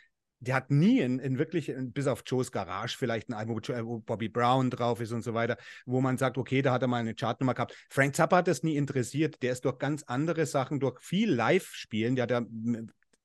der 0.41 0.55
hat 0.55 0.71
nie 0.71 1.01
in, 1.01 1.19
in 1.19 1.39
wirklich, 1.39 1.73
bis 1.77 2.07
auf 2.07 2.23
Joe's 2.27 2.51
Garage 2.51 2.97
vielleicht 2.97 3.29
ein 3.29 3.35
Album, 3.35 3.61
wo 3.85 3.99
Bobby 3.99 4.29
Brown 4.29 4.71
drauf 4.71 5.01
ist 5.01 5.13
und 5.13 5.23
so 5.23 5.35
weiter, 5.35 5.57
wo 5.85 6.01
man 6.01 6.19
sagt, 6.19 6.39
okay, 6.39 6.63
da 6.63 6.73
hat 6.73 6.83
er 6.83 6.89
mal 6.89 6.99
eine 6.99 7.15
Chartnummer 7.15 7.55
gehabt. 7.55 7.77
Frank 7.91 8.17
Zappa 8.17 8.39
hat 8.39 8.49
das 8.49 8.63
nie 8.63 8.77
interessiert. 8.77 9.43
Der 9.43 9.53
ist 9.53 9.65
durch 9.65 9.79
ganz 9.79 10.03
andere 10.05 10.47
Sachen, 10.47 10.81
durch 10.81 10.99
viel 11.01 11.31
Live-Spielen, 11.33 12.17
der 12.17 12.23
hat 12.23 12.31
ja 12.31 12.41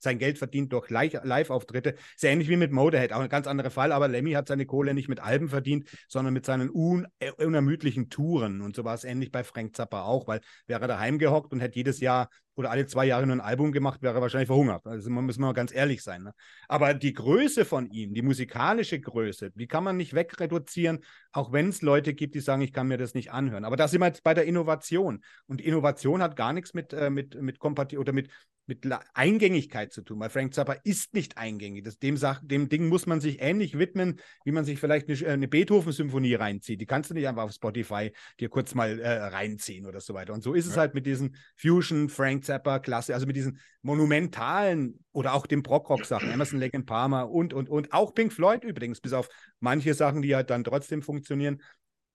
sein 0.06 0.18
Geld 0.18 0.38
verdient 0.38 0.72
durch 0.72 0.90
Live-Auftritte. 0.90 1.96
Sehr 2.16 2.32
ähnlich 2.32 2.48
wie 2.48 2.56
mit 2.56 2.72
Motorhead, 2.72 3.12
auch 3.12 3.20
ein 3.20 3.28
ganz 3.28 3.48
anderer 3.48 3.72
Fall, 3.72 3.92
aber 3.92 4.08
Lemmy 4.08 4.32
hat 4.32 4.48
seine 4.48 4.66
Kohle 4.66 4.94
nicht 4.94 5.10
mit 5.10 5.20
Alben 5.20 5.50
verdient, 5.50 5.90
sondern 6.08 6.34
mit 6.34 6.46
seinen 6.46 6.70
un 6.70 7.06
äh, 7.20 7.32
unermüdlichen 7.32 8.10
Touren. 8.10 8.62
Und 8.62 8.76
so 8.76 8.86
war 8.86 8.96
es 8.96 9.04
ähnlich 9.04 9.32
bei 9.32 9.44
Frank 9.44 9.76
Zappa 9.76 10.04
auch, 10.04 10.28
weil 10.28 10.40
wäre 10.68 10.82
er 10.82 10.88
daheim 10.88 11.20
gehockt 11.20 11.52
und 11.52 11.60
hätte 11.60 11.76
jedes 11.76 12.00
Jahr 12.00 12.30
oder 12.56 12.72
alle 12.72 12.86
zwei 12.88 13.06
Jahre 13.06 13.26
nur 13.26 13.36
ein 13.36 13.42
Album 13.42 13.72
gemacht, 13.72 14.02
wäre 14.02 14.16
er 14.16 14.22
wahrscheinlich 14.22 14.48
verhungert. 14.48 14.86
Also 14.88 15.10
man 15.10 15.26
muss 15.26 15.38
mal 15.38 15.54
ganz 15.54 15.74
ehrlich 15.74 16.04
sein. 16.04 16.24
Ne? 16.24 16.34
Aber 16.68 16.94
die 16.94 17.14
Größe 17.14 17.66
von 17.66 17.90
ihm, 17.90 18.14
die 18.14 18.22
musikalische 18.22 19.00
Größe, 19.00 19.52
die 19.52 19.68
kann 19.68 19.84
man 19.84 19.98
nicht 19.98 20.14
wegreduzieren, 20.14 21.00
auch 21.32 21.52
wenn 21.52 21.70
es 21.70 21.82
Leute 21.82 22.14
gibt, 22.14 22.36
die 22.36 22.40
sagen, 22.40 22.62
ich 22.62 22.72
kann 22.72 22.88
mir 22.88 22.98
das 22.98 23.14
nicht 23.14 23.32
anhören. 23.32 23.66
Aber 23.66 23.76
da 23.76 23.88
sind 23.88 24.00
wir 24.00 24.08
jetzt 24.08 24.24
bei 24.24 24.34
der 24.34 24.46
Innovation. 24.46 25.22
Und 25.48 25.62
Innovation 25.62 26.22
hat 26.22 26.36
gar 26.36 26.54
nichts 26.54 26.74
mit, 26.74 26.94
äh, 26.94 27.10
mit, 27.10 27.40
mit 27.42 27.60
Kompati 27.60 27.98
oder 27.98 28.14
mit, 28.14 28.30
mit 28.68 28.88
Eingängigkeit 29.14 29.94
zu 29.94 30.02
tun, 30.02 30.20
weil 30.20 30.30
Frank 30.30 30.54
Zappa 30.54 30.74
ist 30.84 31.14
nicht 31.14 31.38
eingängig. 31.38 31.84
Das, 31.84 32.00
dem, 32.00 32.18
dem 32.42 32.70
Ding 32.70 32.88
muss 32.88 33.06
man 33.06 33.22
sich 33.22 33.42
ähnlich 33.42 33.78
widmen, 33.78 34.20
wie 34.44 34.52
man 34.52 34.66
sich 34.66 34.80
vielleicht 34.80 35.08
eine, 35.08 35.28
eine 35.28 35.48
Beethoven-Symphonie 35.48 36.36
reinzieht. 36.36 36.82
Die 36.82 36.86
kannst 36.86 37.10
du 37.10 37.14
nicht 37.14 37.28
einfach 37.28 37.44
auf 37.44 37.52
Spotify 37.52 38.12
dir 38.40 38.50
kurz 38.50 38.74
mal 38.74 39.00
äh, 39.00 39.10
reinziehen 39.10 39.86
oder 39.86 40.02
so 40.02 40.14
weiter. 40.14 40.34
Und 40.34 40.42
so 40.42 40.54
ist 40.54 40.66
ja. 40.66 40.72
es 40.72 40.78
halt 40.78 40.96
mit 40.96 41.06
diesen 41.06 41.36
Fusion, 41.56 42.10
Frank 42.10 42.44
Zappa, 42.46 42.80
Klasse, 42.80 43.14
also 43.14 43.28
mit 43.28 43.36
diesen 43.36 43.60
monumentalen 43.84 45.00
oder 45.12 45.34
auch 45.34 45.46
den 45.46 45.62
Brockrock-Sachen, 45.62 46.32
Emerson, 46.32 46.60
Lake 46.60 46.76
and 46.76 46.88
Palmer 46.88 47.30
und, 47.30 47.54
und, 47.54 47.70
und 47.70 47.94
auch 47.94 48.16
Pink 48.16 48.34
Floyd 48.34 48.64
übrigens, 48.64 49.00
bis 49.00 49.14
auf 49.14 49.30
manche 49.60 49.94
Sachen, 49.94 50.24
die 50.24 50.36
halt 50.36 50.50
dann 50.50 50.64
trotzdem 50.64 51.04
funktionieren. 51.04 51.62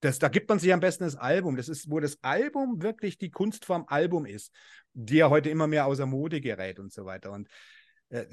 Das, 0.00 0.18
da 0.18 0.28
gibt 0.28 0.48
man 0.48 0.58
sich 0.58 0.72
am 0.72 0.80
besten 0.80 1.04
das 1.04 1.16
Album. 1.16 1.56
Das 1.56 1.68
ist, 1.68 1.90
wo 1.90 2.00
das 2.00 2.18
Album 2.22 2.82
wirklich 2.82 3.18
die 3.18 3.30
Kunstform 3.30 3.84
Album 3.86 4.26
ist, 4.26 4.52
die 4.94 5.16
ja 5.16 5.30
heute 5.30 5.50
immer 5.50 5.66
mehr 5.66 5.86
außer 5.86 6.06
Mode 6.06 6.40
gerät 6.40 6.78
und 6.78 6.92
so 6.92 7.04
weiter. 7.04 7.32
Und 7.32 7.48
äh, 8.08 8.24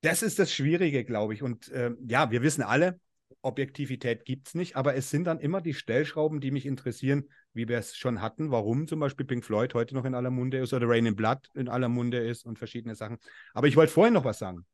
das 0.00 0.22
ist 0.22 0.38
das 0.38 0.52
Schwierige, 0.52 1.04
glaube 1.04 1.34
ich. 1.34 1.42
Und 1.42 1.68
äh, 1.68 1.92
ja, 2.06 2.30
wir 2.30 2.42
wissen 2.42 2.62
alle, 2.62 3.00
Objektivität 3.42 4.24
gibt 4.24 4.48
es 4.48 4.54
nicht, 4.54 4.76
aber 4.76 4.96
es 4.96 5.10
sind 5.10 5.24
dann 5.24 5.38
immer 5.38 5.60
die 5.60 5.74
Stellschrauben, 5.74 6.40
die 6.40 6.50
mich 6.50 6.66
interessieren, 6.66 7.28
wie 7.52 7.68
wir 7.68 7.78
es 7.78 7.96
schon 7.96 8.20
hatten, 8.20 8.50
warum 8.50 8.88
zum 8.88 9.00
Beispiel 9.00 9.24
Pink 9.24 9.44
Floyd 9.44 9.72
heute 9.74 9.94
noch 9.94 10.04
in 10.04 10.14
aller 10.14 10.30
Munde 10.30 10.58
ist 10.58 10.72
oder 10.72 10.88
Rain 10.88 11.06
in 11.06 11.16
Blood 11.16 11.48
in 11.54 11.68
aller 11.68 11.88
Munde 11.88 12.18
ist 12.18 12.44
und 12.44 12.58
verschiedene 12.58 12.94
Sachen. 12.94 13.18
Aber 13.54 13.68
ich 13.68 13.76
wollte 13.76 13.92
vorhin 13.92 14.14
noch 14.14 14.24
was 14.24 14.38
sagen. 14.38 14.66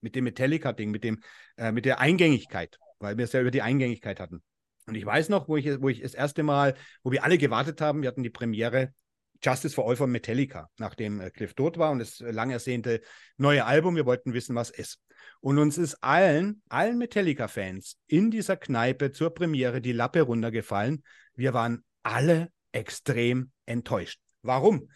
Mit 0.00 0.14
dem 0.14 0.24
Metallica-Ding, 0.24 0.90
mit, 0.90 1.04
äh, 1.04 1.72
mit 1.72 1.84
der 1.84 2.00
Eingängigkeit, 2.00 2.78
weil 2.98 3.16
wir 3.16 3.24
es 3.24 3.32
ja 3.32 3.40
über 3.40 3.50
die 3.50 3.62
Eingängigkeit 3.62 4.20
hatten. 4.20 4.42
Und 4.88 4.94
ich 4.94 5.04
weiß 5.04 5.28
noch, 5.28 5.48
wo 5.48 5.56
ich, 5.56 5.80
wo 5.82 5.90
ich 5.90 6.00
das 6.00 6.14
erste 6.14 6.42
Mal, 6.42 6.74
wo 7.02 7.12
wir 7.12 7.22
alle 7.22 7.36
gewartet 7.36 7.80
haben, 7.80 8.00
wir 8.00 8.08
hatten 8.08 8.22
die 8.22 8.30
Premiere 8.30 8.94
Justice 9.42 9.74
for 9.74 9.88
All 9.88 9.96
von 9.96 10.10
Metallica, 10.10 10.68
nachdem 10.78 11.20
äh, 11.20 11.30
Cliff 11.30 11.54
tot 11.54 11.78
war 11.78 11.92
und 11.92 11.98
das 11.98 12.20
lang 12.20 12.50
ersehnte 12.50 13.02
neue 13.36 13.66
Album. 13.66 13.96
Wir 13.96 14.06
wollten 14.06 14.32
wissen, 14.32 14.56
was 14.56 14.70
ist. 14.70 14.98
Und 15.40 15.58
uns 15.58 15.78
ist 15.78 16.02
allen, 16.02 16.62
allen 16.68 16.98
Metallica-Fans 16.98 17.98
in 18.06 18.30
dieser 18.30 18.56
Kneipe 18.56 19.12
zur 19.12 19.34
Premiere 19.34 19.80
die 19.80 19.92
Lappe 19.92 20.22
runtergefallen. 20.22 21.04
Wir 21.34 21.54
waren 21.54 21.84
alle 22.02 22.50
extrem 22.72 23.52
enttäuscht. 23.66 24.20
Warum? 24.42 24.88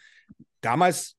Damals 0.61 1.17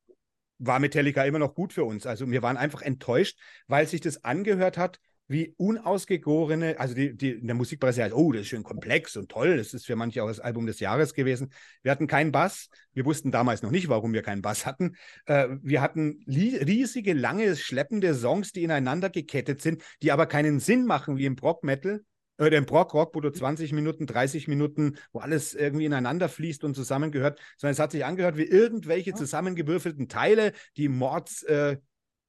war 0.58 0.80
Metallica 0.80 1.24
immer 1.24 1.38
noch 1.38 1.54
gut 1.54 1.72
für 1.72 1.84
uns. 1.84 2.06
Also 2.06 2.28
wir 2.30 2.42
waren 2.42 2.56
einfach 2.56 2.82
enttäuscht, 2.82 3.38
weil 3.68 3.86
sich 3.86 4.00
das 4.00 4.24
angehört 4.24 4.76
hat 4.76 4.98
wie 5.26 5.54
unausgegorene, 5.56 6.78
also 6.78 6.94
die, 6.94 7.16
die 7.16 7.30
in 7.30 7.46
der 7.46 7.56
Musikpresse 7.56 8.02
heißt, 8.02 8.14
oh, 8.14 8.32
das 8.32 8.42
ist 8.42 8.48
schön 8.48 8.62
komplex 8.62 9.16
und 9.16 9.30
toll, 9.30 9.56
das 9.56 9.72
ist 9.72 9.86
für 9.86 9.96
manche 9.96 10.22
auch 10.22 10.28
das 10.28 10.40
Album 10.40 10.66
des 10.66 10.80
Jahres 10.80 11.14
gewesen. 11.14 11.52
Wir 11.82 11.92
hatten 11.92 12.06
keinen 12.06 12.30
Bass, 12.30 12.68
wir 12.92 13.04
wussten 13.04 13.30
damals 13.30 13.62
noch 13.62 13.70
nicht, 13.70 13.88
warum 13.88 14.12
wir 14.12 14.22
keinen 14.22 14.42
Bass 14.42 14.66
hatten. 14.66 14.96
Äh, 15.26 15.48
wir 15.62 15.80
hatten 15.80 16.22
riesige, 16.26 17.14
lange, 17.14 17.56
schleppende 17.56 18.14
Songs, 18.14 18.52
die 18.52 18.62
ineinander 18.62 19.08
gekettet 19.08 19.62
sind, 19.62 19.82
die 20.02 20.12
aber 20.12 20.26
keinen 20.26 20.60
Sinn 20.60 20.84
machen 20.84 21.16
wie 21.16 21.26
im 21.26 21.36
Brock-Metal, 21.36 22.02
oder 22.38 22.52
äh, 22.52 22.56
im 22.56 22.66
Brock-Rock, 22.66 23.14
wo 23.14 23.20
du 23.20 23.30
20 23.30 23.72
Minuten, 23.72 24.06
30 24.06 24.48
Minuten, 24.48 24.96
wo 25.12 25.20
alles 25.20 25.54
irgendwie 25.54 25.86
ineinander 25.86 26.28
fließt 26.28 26.64
und 26.64 26.74
zusammengehört, 26.74 27.40
sondern 27.56 27.72
es 27.72 27.78
hat 27.78 27.92
sich 27.92 28.04
angehört 28.04 28.36
wie 28.36 28.44
irgendwelche 28.44 29.14
zusammengewürfelten 29.14 30.08
Teile, 30.08 30.52
die 30.76 30.88
Mords, 30.88 31.42
äh, 31.44 31.78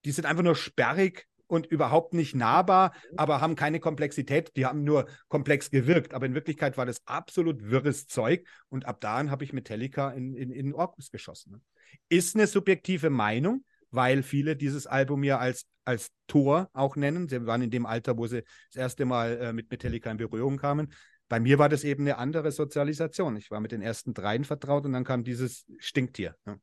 die 0.05 0.11
sind 0.11 0.25
einfach 0.25 0.43
nur 0.43 0.55
sperrig 0.55 1.27
und 1.47 1.65
überhaupt 1.65 2.13
nicht 2.13 2.35
nahbar, 2.35 2.93
aber 3.17 3.41
haben 3.41 3.55
keine 3.55 3.79
Komplexität. 3.79 4.51
Die 4.55 4.65
haben 4.65 4.83
nur 4.83 5.07
komplex 5.27 5.69
gewirkt. 5.69 6.13
Aber 6.13 6.25
in 6.25 6.33
Wirklichkeit 6.33 6.77
war 6.77 6.85
das 6.85 7.05
absolut 7.05 7.63
wirres 7.63 8.07
Zeug. 8.07 8.47
Und 8.69 8.85
ab 8.85 9.01
da 9.01 9.29
habe 9.29 9.43
ich 9.43 9.53
Metallica 9.53 10.11
in, 10.11 10.35
in, 10.35 10.51
in 10.51 10.73
Orkus 10.73 11.11
geschossen. 11.11 11.53
Ne? 11.53 11.61
Ist 12.09 12.35
eine 12.35 12.47
subjektive 12.47 13.09
Meinung, 13.09 13.63
weil 13.91 14.23
viele 14.23 14.55
dieses 14.55 14.87
Album 14.87 15.23
ja 15.23 15.37
als, 15.37 15.65
als 15.85 16.11
Tor 16.27 16.69
auch 16.73 16.95
nennen. 16.95 17.29
Sie 17.29 17.45
waren 17.45 17.61
in 17.61 17.71
dem 17.71 17.85
Alter, 17.85 18.17
wo 18.17 18.27
sie 18.27 18.43
das 18.71 18.81
erste 18.81 19.05
Mal 19.05 19.37
äh, 19.37 19.53
mit 19.53 19.69
Metallica 19.69 20.11
in 20.11 20.17
Berührung 20.17 20.57
kamen. 20.57 20.91
Bei 21.27 21.39
mir 21.39 21.57
war 21.57 21.69
das 21.69 21.83
eben 21.83 22.03
eine 22.03 22.17
andere 22.17 22.51
Sozialisation. 22.51 23.35
Ich 23.37 23.49
war 23.49 23.59
mit 23.59 23.71
den 23.71 23.81
ersten 23.81 24.13
dreien 24.13 24.43
vertraut 24.43 24.85
und 24.85 24.93
dann 24.93 25.03
kam 25.03 25.23
dieses 25.23 25.65
Stinktier. 25.79 26.35
Ne? 26.45 26.59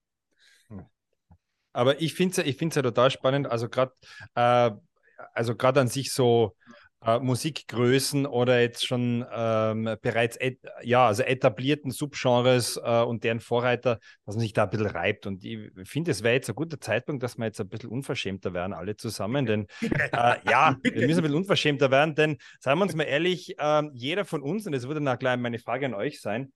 Aber 1.72 2.00
ich 2.00 2.14
finde 2.14 2.40
es 2.40 2.46
ich 2.46 2.60
ja 2.60 2.82
total 2.82 3.10
spannend. 3.10 3.50
Also 3.50 3.68
gerade 3.68 3.92
äh, 4.34 4.70
also 5.34 5.54
an 5.58 5.88
sich 5.88 6.12
so 6.12 6.54
äh, 7.04 7.18
Musikgrößen 7.18 8.26
oder 8.26 8.60
jetzt 8.60 8.86
schon 8.86 9.24
ähm, 9.32 9.96
bereits 10.02 10.36
et, 10.36 10.58
ja, 10.82 11.06
also 11.06 11.22
etablierten 11.22 11.90
Subgenres 11.90 12.80
äh, 12.82 13.02
und 13.02 13.24
deren 13.24 13.40
Vorreiter, 13.40 13.98
dass 14.24 14.36
man 14.36 14.40
sich 14.42 14.52
da 14.52 14.64
ein 14.64 14.70
bisschen 14.70 14.86
reibt. 14.86 15.26
Und 15.26 15.44
ich 15.44 15.70
finde, 15.84 16.10
es 16.10 16.22
wäre 16.22 16.34
jetzt 16.34 16.48
ein 16.48 16.54
guter 16.54 16.80
Zeitpunkt, 16.80 17.22
dass 17.22 17.38
wir 17.38 17.46
jetzt 17.46 17.60
ein 17.60 17.68
bisschen 17.68 17.90
unverschämter 17.90 18.54
werden, 18.54 18.72
alle 18.72 18.96
zusammen. 18.96 19.46
Denn 19.46 19.66
äh, 19.80 20.36
ja, 20.48 20.76
wir 20.82 21.06
müssen 21.06 21.20
ein 21.20 21.22
bisschen 21.22 21.34
unverschämter 21.36 21.90
werden, 21.90 22.14
denn 22.14 22.38
seien 22.60 22.78
wir 22.78 22.82
uns 22.82 22.94
mal 22.94 23.04
ehrlich, 23.04 23.56
ähm, 23.58 23.90
jeder 23.94 24.24
von 24.24 24.42
uns, 24.42 24.66
und 24.66 24.72
das 24.72 24.86
würde 24.86 25.02
dann 25.02 25.18
gleich 25.18 25.38
meine 25.38 25.58
Frage 25.58 25.86
an 25.86 25.94
euch 25.94 26.20
sein, 26.20 26.52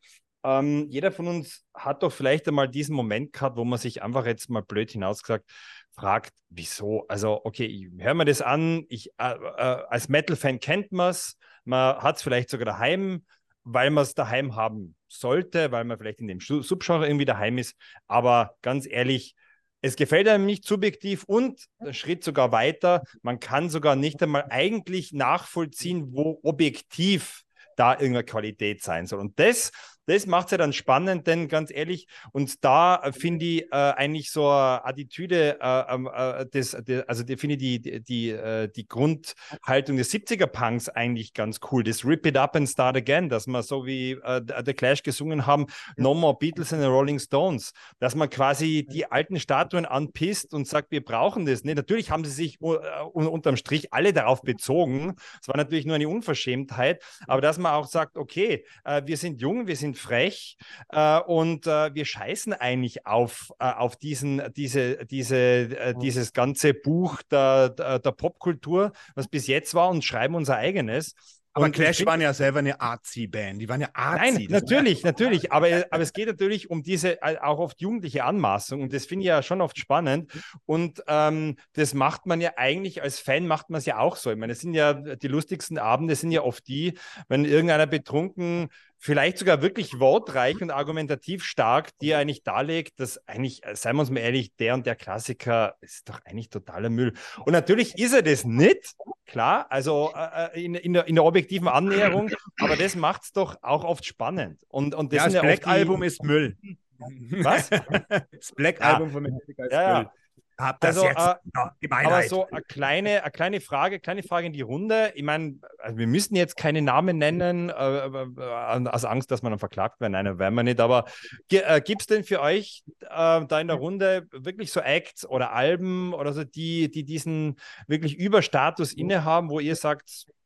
ähm, 0.46 0.86
jeder 0.88 1.10
von 1.10 1.26
uns 1.26 1.64
hat 1.74 2.04
doch 2.04 2.12
vielleicht 2.12 2.46
einmal 2.46 2.68
diesen 2.68 2.94
Moment 2.94 3.32
gehabt, 3.32 3.56
wo 3.56 3.64
man 3.64 3.80
sich 3.80 4.02
einfach 4.02 4.24
jetzt 4.26 4.48
mal 4.48 4.62
blöd 4.62 4.92
hinausgesagt 4.92 5.44
fragt, 5.92 6.32
wieso? 6.50 7.04
Also, 7.08 7.44
okay, 7.44 7.66
ich 7.66 7.88
höre 7.98 8.14
mir 8.14 8.26
das 8.26 8.42
an, 8.42 8.84
ich, 8.88 9.10
äh, 9.18 9.32
äh, 9.32 9.82
als 9.88 10.08
Metal-Fan 10.08 10.60
kennt 10.60 10.92
man 10.92 11.10
es, 11.10 11.36
man 11.64 11.96
hat 11.96 12.16
es 12.16 12.22
vielleicht 12.22 12.50
sogar 12.50 12.66
daheim, 12.66 13.24
weil 13.64 13.90
man 13.90 14.02
es 14.02 14.14
daheim 14.14 14.54
haben 14.54 14.94
sollte, 15.08 15.72
weil 15.72 15.84
man 15.84 15.98
vielleicht 15.98 16.20
in 16.20 16.28
dem 16.28 16.38
Subgenre 16.38 17.06
irgendwie 17.06 17.24
daheim 17.24 17.58
ist. 17.58 17.74
Aber 18.06 18.54
ganz 18.62 18.86
ehrlich, 18.86 19.34
es 19.80 19.96
gefällt 19.96 20.28
einem 20.28 20.46
nicht 20.46 20.64
subjektiv 20.64 21.24
und 21.24 21.64
der 21.80 21.92
Schritt 21.92 22.22
sogar 22.22 22.52
weiter, 22.52 23.02
man 23.22 23.40
kann 23.40 23.68
sogar 23.68 23.96
nicht 23.96 24.22
einmal 24.22 24.46
eigentlich 24.50 25.12
nachvollziehen, 25.12 26.12
wo 26.12 26.38
objektiv 26.44 27.42
da 27.76 27.92
irgendeine 27.92 28.24
Qualität 28.24 28.82
sein 28.82 29.06
soll. 29.06 29.20
Und 29.20 29.38
das 29.38 29.70
das 30.06 30.26
macht 30.26 30.46
es 30.46 30.50
ja 30.52 30.58
dann 30.58 30.72
spannend, 30.72 31.26
denn 31.26 31.48
ganz 31.48 31.70
ehrlich, 31.72 32.06
und 32.32 32.64
da 32.64 32.96
äh, 32.96 33.12
finde 33.12 33.44
ich 33.44 33.62
äh, 33.64 33.76
eigentlich 33.76 34.30
so 34.30 34.48
eine 34.48 34.84
Attitüde, 34.84 35.58
äh, 35.60 35.94
ähm, 35.94 36.08
äh, 36.12 36.46
des, 36.46 36.76
de, 36.86 37.04
also 37.06 37.24
finde 37.26 37.54
ich 37.54 37.58
die, 37.58 37.80
die, 37.80 38.00
die, 38.02 38.30
äh, 38.30 38.68
die 38.68 38.86
Grundhaltung 38.86 39.96
des 39.96 40.12
70er-Punks 40.12 40.88
eigentlich 40.88 41.34
ganz 41.34 41.58
cool. 41.70 41.82
Das 41.82 42.04
Rip 42.04 42.24
It 42.24 42.36
Up 42.36 42.54
and 42.56 42.68
Start 42.68 42.96
Again, 42.96 43.28
dass 43.28 43.46
man 43.46 43.62
so 43.62 43.84
wie 43.84 44.12
äh, 44.12 44.40
The 44.64 44.74
Clash 44.74 45.02
gesungen 45.02 45.46
haben, 45.46 45.66
No 45.96 46.14
More 46.14 46.36
Beatles 46.38 46.72
and 46.72 46.82
the 46.82 46.88
Rolling 46.88 47.18
Stones, 47.18 47.72
dass 47.98 48.14
man 48.14 48.30
quasi 48.30 48.86
die 48.88 49.10
alten 49.10 49.40
Statuen 49.40 49.86
anpisst 49.86 50.54
und 50.54 50.68
sagt, 50.68 50.92
wir 50.92 51.04
brauchen 51.04 51.46
das. 51.46 51.64
Nee, 51.64 51.74
natürlich 51.74 52.10
haben 52.10 52.24
sie 52.24 52.30
sich 52.30 52.60
uh, 52.60 52.76
unterm 53.12 53.56
Strich 53.56 53.92
alle 53.92 54.12
darauf 54.12 54.42
bezogen. 54.42 55.16
Es 55.40 55.48
war 55.48 55.56
natürlich 55.56 55.84
nur 55.84 55.96
eine 55.96 56.08
Unverschämtheit, 56.08 57.02
aber 57.26 57.40
dass 57.40 57.58
man 57.58 57.72
auch 57.72 57.86
sagt, 57.86 58.16
okay, 58.16 58.64
wir 59.04 59.16
sind 59.16 59.40
jung, 59.40 59.66
wir 59.66 59.76
sind 59.76 59.95
frech 59.96 60.56
äh, 60.90 61.18
und 61.20 61.66
äh, 61.66 61.94
wir 61.94 62.04
scheißen 62.04 62.52
eigentlich 62.52 63.06
auf, 63.06 63.52
äh, 63.58 63.70
auf 63.70 63.96
diesen, 63.96 64.42
diese, 64.54 65.04
diese, 65.06 65.36
äh, 65.36 65.94
dieses 66.00 66.32
ganze 66.32 66.74
Buch 66.74 67.22
der, 67.30 67.70
der, 67.70 67.98
der, 67.98 68.12
Popkultur, 68.12 68.92
was 69.14 69.28
bis 69.28 69.46
jetzt 69.46 69.74
war, 69.74 69.90
und 69.90 70.04
schreiben 70.04 70.34
unser 70.34 70.56
eigenes. 70.56 71.14
Aber 71.56 71.64
Und 71.64 71.72
Clash 71.72 72.04
waren 72.04 72.20
ja 72.20 72.34
selber 72.34 72.58
eine 72.58 72.82
Artsy-Band. 72.82 73.62
Die 73.62 73.66
waren 73.70 73.80
ja 73.80 73.88
Artsy. 73.94 74.42
Nein, 74.42 74.46
natürlich, 74.50 75.04
natürlich. 75.04 75.52
Aber, 75.56 75.86
aber 75.90 76.02
es 76.02 76.12
geht 76.12 76.26
natürlich 76.26 76.68
um 76.68 76.82
diese 76.82 77.22
äh, 77.22 77.38
auch 77.38 77.58
oft 77.58 77.80
jugendliche 77.80 78.24
Anmaßung. 78.24 78.82
Und 78.82 78.92
das 78.92 79.06
finde 79.06 79.22
ich 79.22 79.28
ja 79.28 79.42
schon 79.42 79.62
oft 79.62 79.78
spannend. 79.78 80.30
Und 80.66 81.02
ähm, 81.08 81.56
das 81.72 81.94
macht 81.94 82.26
man 82.26 82.42
ja 82.42 82.50
eigentlich 82.56 83.00
als 83.02 83.20
Fan, 83.20 83.46
macht 83.46 83.70
man 83.70 83.78
es 83.78 83.86
ja 83.86 83.98
auch 83.98 84.16
so. 84.16 84.30
Ich 84.30 84.36
meine, 84.36 84.52
es 84.52 84.60
sind 84.60 84.74
ja 84.74 84.92
die 84.92 85.28
lustigsten 85.28 85.78
Abende, 85.78 86.14
sind 86.14 86.30
ja 86.30 86.42
oft 86.42 86.68
die, 86.68 86.98
wenn 87.28 87.46
irgendeiner 87.46 87.86
betrunken, 87.86 88.68
vielleicht 88.98 89.38
sogar 89.38 89.62
wirklich 89.62 89.98
wortreich 90.00 90.60
und 90.62 90.70
argumentativ 90.70 91.44
stark, 91.44 91.96
dir 91.98 92.18
eigentlich 92.18 92.42
darlegt, 92.42 92.98
dass 93.00 93.18
eigentlich, 93.28 93.64
äh, 93.64 93.76
seien 93.76 93.96
wir 93.96 94.00
uns 94.00 94.10
mal 94.10 94.20
ehrlich, 94.20 94.54
der 94.56 94.74
und 94.74 94.86
der 94.86 94.96
Klassiker 94.96 95.76
ist 95.80 96.08
doch 96.08 96.20
eigentlich 96.24 96.48
totaler 96.50 96.90
Müll. 96.90 97.12
Und 97.44 97.52
natürlich 97.52 97.98
ist 97.98 98.12
er 98.14 98.22
das 98.22 98.44
nicht, 98.44 98.94
klar, 99.26 99.66
also 99.70 100.12
äh, 100.14 100.64
in, 100.64 100.74
in, 100.74 100.92
der, 100.94 101.06
in 101.06 101.14
der 101.14 101.24
objektiven 101.24 101.68
Annäherung, 101.68 102.30
aber 102.60 102.76
das 102.76 102.96
macht 102.96 103.24
es 103.24 103.32
doch 103.32 103.56
auch 103.62 103.84
oft 103.84 104.04
spannend. 104.04 104.64
Und, 104.68 104.94
und 104.94 105.12
das 105.12 105.18
ja, 105.18 105.24
das 105.24 105.34
ja 105.34 105.40
die- 105.40 105.46
Black-Album 105.46 106.02
ist 106.02 106.22
Müll. 106.22 106.56
Was? 106.98 107.68
Das 108.32 108.52
Black-Album 108.54 109.10
von 109.10 109.22
Metallica 109.22 109.64
ist 109.66 109.72
Ja, 109.72 109.82
ja. 110.02 110.12
Hab 110.58 110.80
das 110.80 110.96
Also, 110.96 111.06
jetzt. 111.06 111.18
äh, 111.18 111.34
Ja, 111.54 111.72
Aber 111.90 112.22
so 112.22 112.46
eine 112.48 112.62
kleine, 112.62 113.22
eine 113.22 113.30
kleine 113.30 113.60
Frage, 113.60 114.00
kleine 114.00 114.22
Frage 114.22 114.46
in 114.46 114.52
die 114.52 114.62
Runde. 114.62 115.12
Ich 115.14 115.22
meine, 115.22 115.56
also 115.78 115.98
wir 115.98 116.06
müssen 116.06 116.34
jetzt 116.34 116.56
keine 116.56 116.80
Namen 116.82 117.18
nennen, 117.18 117.68
äh, 117.68 117.72
äh, 118.06 118.88
aus 118.88 119.04
Angst, 119.04 119.30
dass 119.30 119.42
man 119.42 119.52
dann 119.52 119.58
verklagt 119.58 120.00
wird. 120.00 120.12
Nein, 120.12 120.24
das 120.24 120.38
werden 120.38 120.54
wir 120.54 120.62
nicht. 120.62 120.80
Aber 120.80 121.04
äh, 121.50 121.80
gibt 121.82 122.00
es 122.02 122.06
denn 122.06 122.24
für 122.24 122.40
euch 122.40 122.84
äh, 123.02 123.06
da 123.46 123.60
in 123.60 123.68
der 123.68 123.76
Runde 123.76 124.26
wirklich 124.32 124.72
so 124.72 124.80
Acts 124.80 125.26
oder 125.28 125.52
Alben 125.52 126.14
oder 126.14 126.32
so, 126.32 126.44
die, 126.44 126.90
die 126.90 127.04
diesen 127.04 127.56
wirklich 127.86 128.16
Überstatus 128.16 128.92
innehaben, 128.94 129.50
wo 129.50 129.60
ihr 129.60 129.76
sagt, 129.76 130.08
äh, 130.08 130.36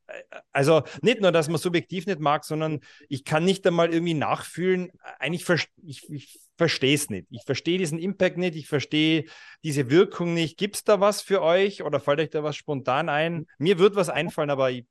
also 0.52 0.82
nicht 1.02 1.20
nur, 1.20 1.32
dass 1.32 1.48
man 1.48 1.58
subjektiv 1.58 2.06
nicht 2.06 2.20
mag, 2.20 2.44
sondern 2.44 2.80
ich 3.08 3.24
kann 3.24 3.44
nicht 3.44 3.66
einmal 3.66 3.92
irgendwie 3.92 4.14
nachfühlen. 4.14 4.90
Eigentlich 5.18 5.44
ver 5.44 5.58
ich, 5.82 6.10
ich 6.10 6.40
verstehe 6.56 6.94
es 6.94 7.10
nicht. 7.10 7.26
Ich 7.30 7.44
verstehe 7.44 7.78
diesen 7.78 7.98
Impact 7.98 8.36
nicht. 8.38 8.56
Ich 8.56 8.68
verstehe 8.68 9.24
diese 9.64 9.90
Wirkung 9.90 10.34
nicht. 10.34 10.58
Gibt 10.58 10.76
es 10.76 10.84
da 10.84 11.00
was 11.00 11.22
für 11.22 11.42
euch 11.42 11.82
oder 11.82 12.00
fällt 12.00 12.20
euch 12.20 12.30
da 12.30 12.42
was 12.42 12.56
spontan 12.56 13.08
ein? 13.08 13.46
Mir 13.58 13.78
wird 13.78 13.96
was 13.96 14.08
einfallen, 14.08 14.50
aber 14.50 14.70
ich 14.70 14.86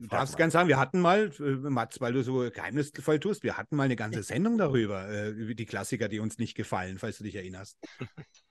Du 0.00 0.06
darfst 0.08 0.34
mal. 0.34 0.38
ganz 0.38 0.52
sagen, 0.52 0.68
wir 0.68 0.78
hatten 0.78 1.00
mal, 1.00 1.30
äh, 1.38 1.42
Mats, 1.42 2.00
weil 2.00 2.12
du 2.12 2.22
so 2.22 2.48
geheimnisvoll 2.50 3.18
tust, 3.18 3.42
wir 3.42 3.56
hatten 3.56 3.76
mal 3.76 3.84
eine 3.84 3.96
ganze 3.96 4.22
Sendung 4.22 4.58
darüber, 4.58 5.08
äh, 5.08 5.28
über 5.30 5.54
die 5.54 5.66
Klassiker, 5.66 6.08
die 6.08 6.20
uns 6.20 6.38
nicht 6.38 6.54
gefallen, 6.54 6.98
falls 6.98 7.18
du 7.18 7.24
dich 7.24 7.34
erinnerst. 7.34 7.78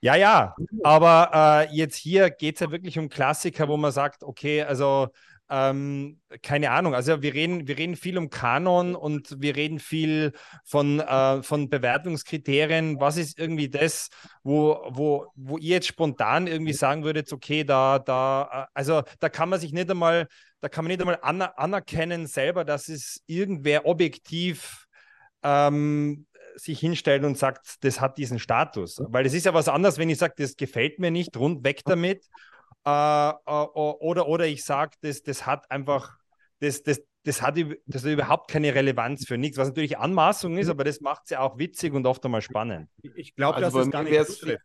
Ja, 0.00 0.14
ja, 0.14 0.54
aber 0.84 1.66
äh, 1.70 1.74
jetzt 1.74 1.96
hier 1.96 2.30
geht 2.30 2.56
es 2.56 2.60
ja 2.60 2.70
wirklich 2.70 2.98
um 2.98 3.08
Klassiker, 3.08 3.66
wo 3.66 3.76
man 3.76 3.92
sagt, 3.92 4.22
okay, 4.22 4.62
also 4.62 5.08
ähm, 5.48 6.20
keine 6.42 6.70
Ahnung, 6.72 6.94
also 6.94 7.22
wir 7.22 7.32
reden, 7.32 7.68
wir 7.68 7.78
reden 7.78 7.94
viel 7.94 8.18
um 8.18 8.30
Kanon 8.30 8.96
und 8.96 9.40
wir 9.40 9.54
reden 9.54 9.78
viel 9.78 10.32
von, 10.64 10.98
äh, 11.00 11.42
von 11.42 11.70
Bewertungskriterien. 11.70 13.00
Was 13.00 13.16
ist 13.16 13.38
irgendwie 13.38 13.68
das, 13.68 14.08
wo, 14.42 14.80
wo, 14.88 15.26
wo 15.36 15.56
ihr 15.58 15.76
jetzt 15.76 15.86
spontan 15.86 16.48
irgendwie 16.48 16.72
sagen 16.72 17.04
würdet, 17.04 17.32
okay, 17.32 17.62
da, 17.62 18.00
da, 18.00 18.66
äh, 18.66 18.72
also 18.74 19.02
da 19.20 19.28
kann 19.28 19.48
man 19.48 19.60
sich 19.60 19.72
nicht 19.72 19.90
einmal, 19.90 20.26
da 20.60 20.68
kann 20.68 20.84
man 20.84 20.90
nicht 20.90 21.00
einmal 21.00 21.18
aner 21.22 21.56
anerkennen 21.58 22.26
selber, 22.26 22.64
dass 22.64 22.88
es 22.88 23.22
irgendwer 23.26 23.86
objektiv 23.86 24.86
ähm, 25.44 26.26
sich 26.56 26.80
hinstellt 26.80 27.24
und 27.24 27.38
sagt, 27.38 27.84
das 27.84 28.00
hat 28.00 28.18
diesen 28.18 28.38
Status. 28.38 29.00
Weil 29.08 29.26
es 29.26 29.34
ist 29.34 29.46
ja 29.46 29.54
was 29.54 29.68
anderes, 29.68 29.98
wenn 29.98 30.10
ich 30.10 30.18
sage, 30.18 30.34
das 30.38 30.56
gefällt 30.56 30.98
mir 30.98 31.10
nicht, 31.10 31.36
rund 31.36 31.64
weg 31.64 31.82
damit. 31.84 32.24
Äh, 32.86 33.30
äh, 33.30 33.32
oder, 33.44 34.28
oder 34.28 34.46
ich 34.46 34.64
sage, 34.64 34.92
das, 35.00 35.22
das 35.22 35.44
hat 35.44 35.68
einfach, 35.72 36.16
das, 36.60 36.84
das, 36.84 37.02
das, 37.24 37.42
hat, 37.42 37.56
das 37.86 38.04
hat 38.04 38.10
überhaupt 38.10 38.48
keine 38.48 38.74
Relevanz 38.74 39.26
für 39.26 39.36
nichts, 39.36 39.58
was 39.58 39.68
natürlich 39.68 39.98
Anmaßung 39.98 40.56
ist, 40.56 40.68
aber 40.68 40.84
das 40.84 41.00
macht 41.00 41.22
es 41.24 41.30
ja 41.30 41.40
auch 41.40 41.58
witzig 41.58 41.92
und 41.94 42.06
oft 42.06 42.24
einmal 42.24 42.42
spannend. 42.42 42.88
Ich 43.16 43.34
glaube, 43.34 43.56
Also 43.56 43.80
es 43.80 43.86
mir 43.86 43.90
gar 43.90 44.02
nicht. 44.04 44.58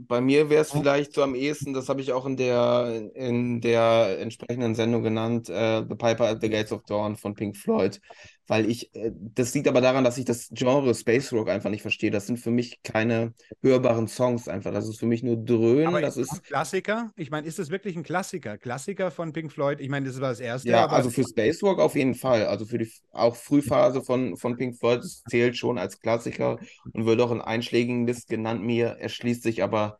Bei 0.00 0.20
mir 0.20 0.48
wäre 0.48 0.62
es 0.62 0.70
vielleicht 0.70 1.12
so 1.12 1.24
am 1.24 1.34
ehesten, 1.34 1.72
das 1.72 1.88
habe 1.88 2.00
ich 2.00 2.12
auch 2.12 2.24
in 2.24 2.36
der, 2.36 3.10
in 3.14 3.60
der 3.60 4.20
entsprechenden 4.20 4.76
Sendung 4.76 5.02
genannt, 5.02 5.48
äh, 5.48 5.84
The 5.88 5.96
Piper 5.96 6.28
at 6.28 6.40
the 6.40 6.48
Gates 6.48 6.70
of 6.70 6.84
Dawn 6.84 7.16
von 7.16 7.34
Pink 7.34 7.56
Floyd, 7.56 8.00
weil 8.48 8.68
ich, 8.68 8.94
äh, 8.96 9.12
das 9.14 9.54
liegt 9.54 9.68
aber 9.68 9.80
daran, 9.80 10.02
dass 10.04 10.18
ich 10.18 10.24
das 10.24 10.48
Genre 10.50 10.94
Space 10.94 11.32
Rock 11.32 11.50
einfach 11.50 11.70
nicht 11.70 11.82
verstehe. 11.82 12.10
Das 12.10 12.26
sind 12.26 12.38
für 12.38 12.50
mich 12.50 12.82
keine 12.82 13.34
hörbaren 13.62 14.08
Songs 14.08 14.48
einfach. 14.48 14.72
Das 14.72 14.88
ist 14.88 14.98
für 14.98 15.06
mich 15.06 15.22
nur 15.22 15.36
Dröhnen. 15.36 15.86
Aber 15.86 16.00
das 16.00 16.16
ist 16.16 16.32
ein 16.32 16.42
Klassiker? 16.42 17.12
Ich 17.16 17.30
meine, 17.30 17.46
ist 17.46 17.58
es 17.58 17.70
wirklich 17.70 17.94
ein 17.94 18.02
Klassiker? 18.02 18.56
Klassiker 18.56 19.10
von 19.10 19.32
Pink 19.34 19.52
Floyd? 19.52 19.80
Ich 19.80 19.90
meine, 19.90 20.06
das 20.06 20.20
war 20.20 20.30
das 20.30 20.40
erste. 20.40 20.70
ja, 20.70 20.86
also 20.86 21.10
für 21.10 21.24
Space 21.24 21.62
Rock 21.62 21.78
auf 21.78 21.94
jeden 21.94 22.14
Fall. 22.14 22.46
Also 22.46 22.64
für 22.64 22.78
die 22.78 22.90
auch 23.12 23.36
Frühphase 23.36 24.02
von, 24.02 24.36
von 24.38 24.56
Pink 24.56 24.76
Floyd, 24.78 25.00
das 25.00 25.22
zählt 25.28 25.56
schon 25.56 25.76
als 25.78 26.00
Klassiker 26.00 26.58
und 26.92 27.04
wird 27.04 27.20
auch 27.20 27.30
in 27.30 27.42
einschlägigen 27.42 28.06
List 28.06 28.28
genannt. 28.28 28.62
Mir 28.62 28.96
erschließt 28.98 29.42
sich 29.42 29.62
aber 29.62 29.98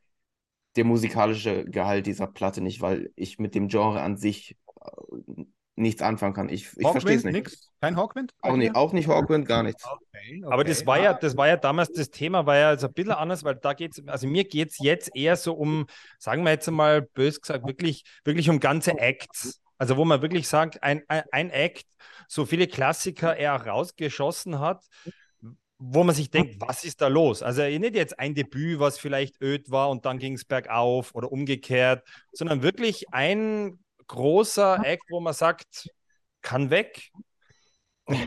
der 0.76 0.84
musikalische 0.84 1.66
Gehalt 1.66 2.06
dieser 2.06 2.26
Platte 2.26 2.62
nicht, 2.62 2.80
weil 2.80 3.10
ich 3.14 3.38
mit 3.38 3.54
dem 3.54 3.68
Genre 3.68 4.00
an 4.00 4.16
sich 4.16 4.56
äh, 4.80 5.44
nichts 5.78 6.02
anfangen 6.02 6.34
kann. 6.34 6.48
Ich, 6.48 6.68
ich 6.76 6.88
verstehe 6.88 7.16
es 7.16 7.24
nicht. 7.24 7.34
Nix? 7.34 7.70
Kein 7.80 7.96
Hawkwind? 7.96 8.32
Auch 8.42 8.56
nicht, 8.56 8.74
auch 8.74 8.92
nicht 8.92 9.08
Hawkwind, 9.08 9.46
gar 9.46 9.62
nichts. 9.62 9.84
Okay, 9.84 10.42
Aber 10.46 10.64
das 10.64 10.78
okay. 10.78 10.86
war 10.86 11.00
ja, 11.00 11.14
das 11.14 11.36
war 11.36 11.48
ja 11.48 11.56
damals 11.56 11.92
das 11.92 12.10
Thema, 12.10 12.46
war 12.46 12.56
ja 12.56 12.68
also 12.68 12.88
ein 12.88 12.92
bisschen 12.92 13.12
anders, 13.12 13.44
weil 13.44 13.56
da 13.56 13.72
geht 13.72 13.96
es, 13.96 14.06
also 14.08 14.26
mir 14.26 14.44
geht 14.44 14.70
es 14.70 14.78
jetzt 14.78 15.14
eher 15.14 15.36
so 15.36 15.54
um, 15.54 15.86
sagen 16.18 16.44
wir 16.44 16.50
jetzt 16.50 16.70
mal 16.70 17.02
bös 17.02 17.40
gesagt, 17.40 17.66
wirklich, 17.66 18.04
wirklich 18.24 18.50
um 18.50 18.60
ganze 18.60 18.98
Acts. 18.98 19.60
Also 19.78 19.96
wo 19.96 20.04
man 20.04 20.22
wirklich 20.22 20.48
sagt, 20.48 20.82
ein, 20.82 21.02
ein, 21.08 21.22
ein 21.30 21.50
Act 21.50 21.86
so 22.26 22.44
viele 22.44 22.66
Klassiker 22.66 23.36
er 23.36 23.54
rausgeschossen 23.54 24.58
hat, 24.58 24.84
wo 25.78 26.02
man 26.02 26.14
sich 26.14 26.30
denkt, 26.30 26.56
was 26.60 26.84
ist 26.84 27.00
da 27.00 27.06
los? 27.06 27.42
Also 27.42 27.62
nicht 27.62 27.94
jetzt 27.94 28.18
ein 28.18 28.34
Debüt, 28.34 28.80
was 28.80 28.98
vielleicht 28.98 29.40
öd 29.40 29.70
war 29.70 29.90
und 29.90 30.04
dann 30.04 30.18
ging 30.18 30.34
es 30.34 30.44
bergauf 30.44 31.14
oder 31.14 31.30
umgekehrt, 31.30 32.04
sondern 32.32 32.62
wirklich 32.62 33.12
ein 33.12 33.78
großer 34.08 34.80
Act, 34.84 35.04
wo 35.10 35.20
man 35.20 35.34
sagt, 35.34 35.88
kann 36.42 36.70
weg. 36.70 37.10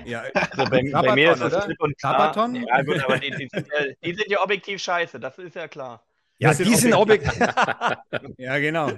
Ja, 0.06 0.24
Also 0.34 0.66
bei, 0.66 0.82
bei 0.84 0.90
Sabaton, 0.90 1.16
mir 1.16 1.32
ist 1.34 1.42
das 1.42 1.66
klipp 1.66 1.82
und 1.82 1.98
klar. 1.98 2.36
Ja, 2.54 2.82
gut, 2.84 3.04
aber 3.04 3.18
die, 3.20 3.32
die, 3.32 3.48
sind 3.52 3.68
ja, 3.68 3.86
die 4.04 4.14
sind 4.14 4.30
ja 4.30 4.42
objektiv 4.44 4.82
scheiße, 4.82 5.20
das 5.20 5.38
ist 5.40 5.56
ja 5.56 5.68
klar. 5.68 6.06
Ja, 6.38 6.50
Das 6.50 6.58
die 6.58 6.76
sind 6.76 6.94
Objekt- 6.94 7.28
objektiv. 7.28 8.34
ja, 8.38 8.58
genau. 8.60 8.92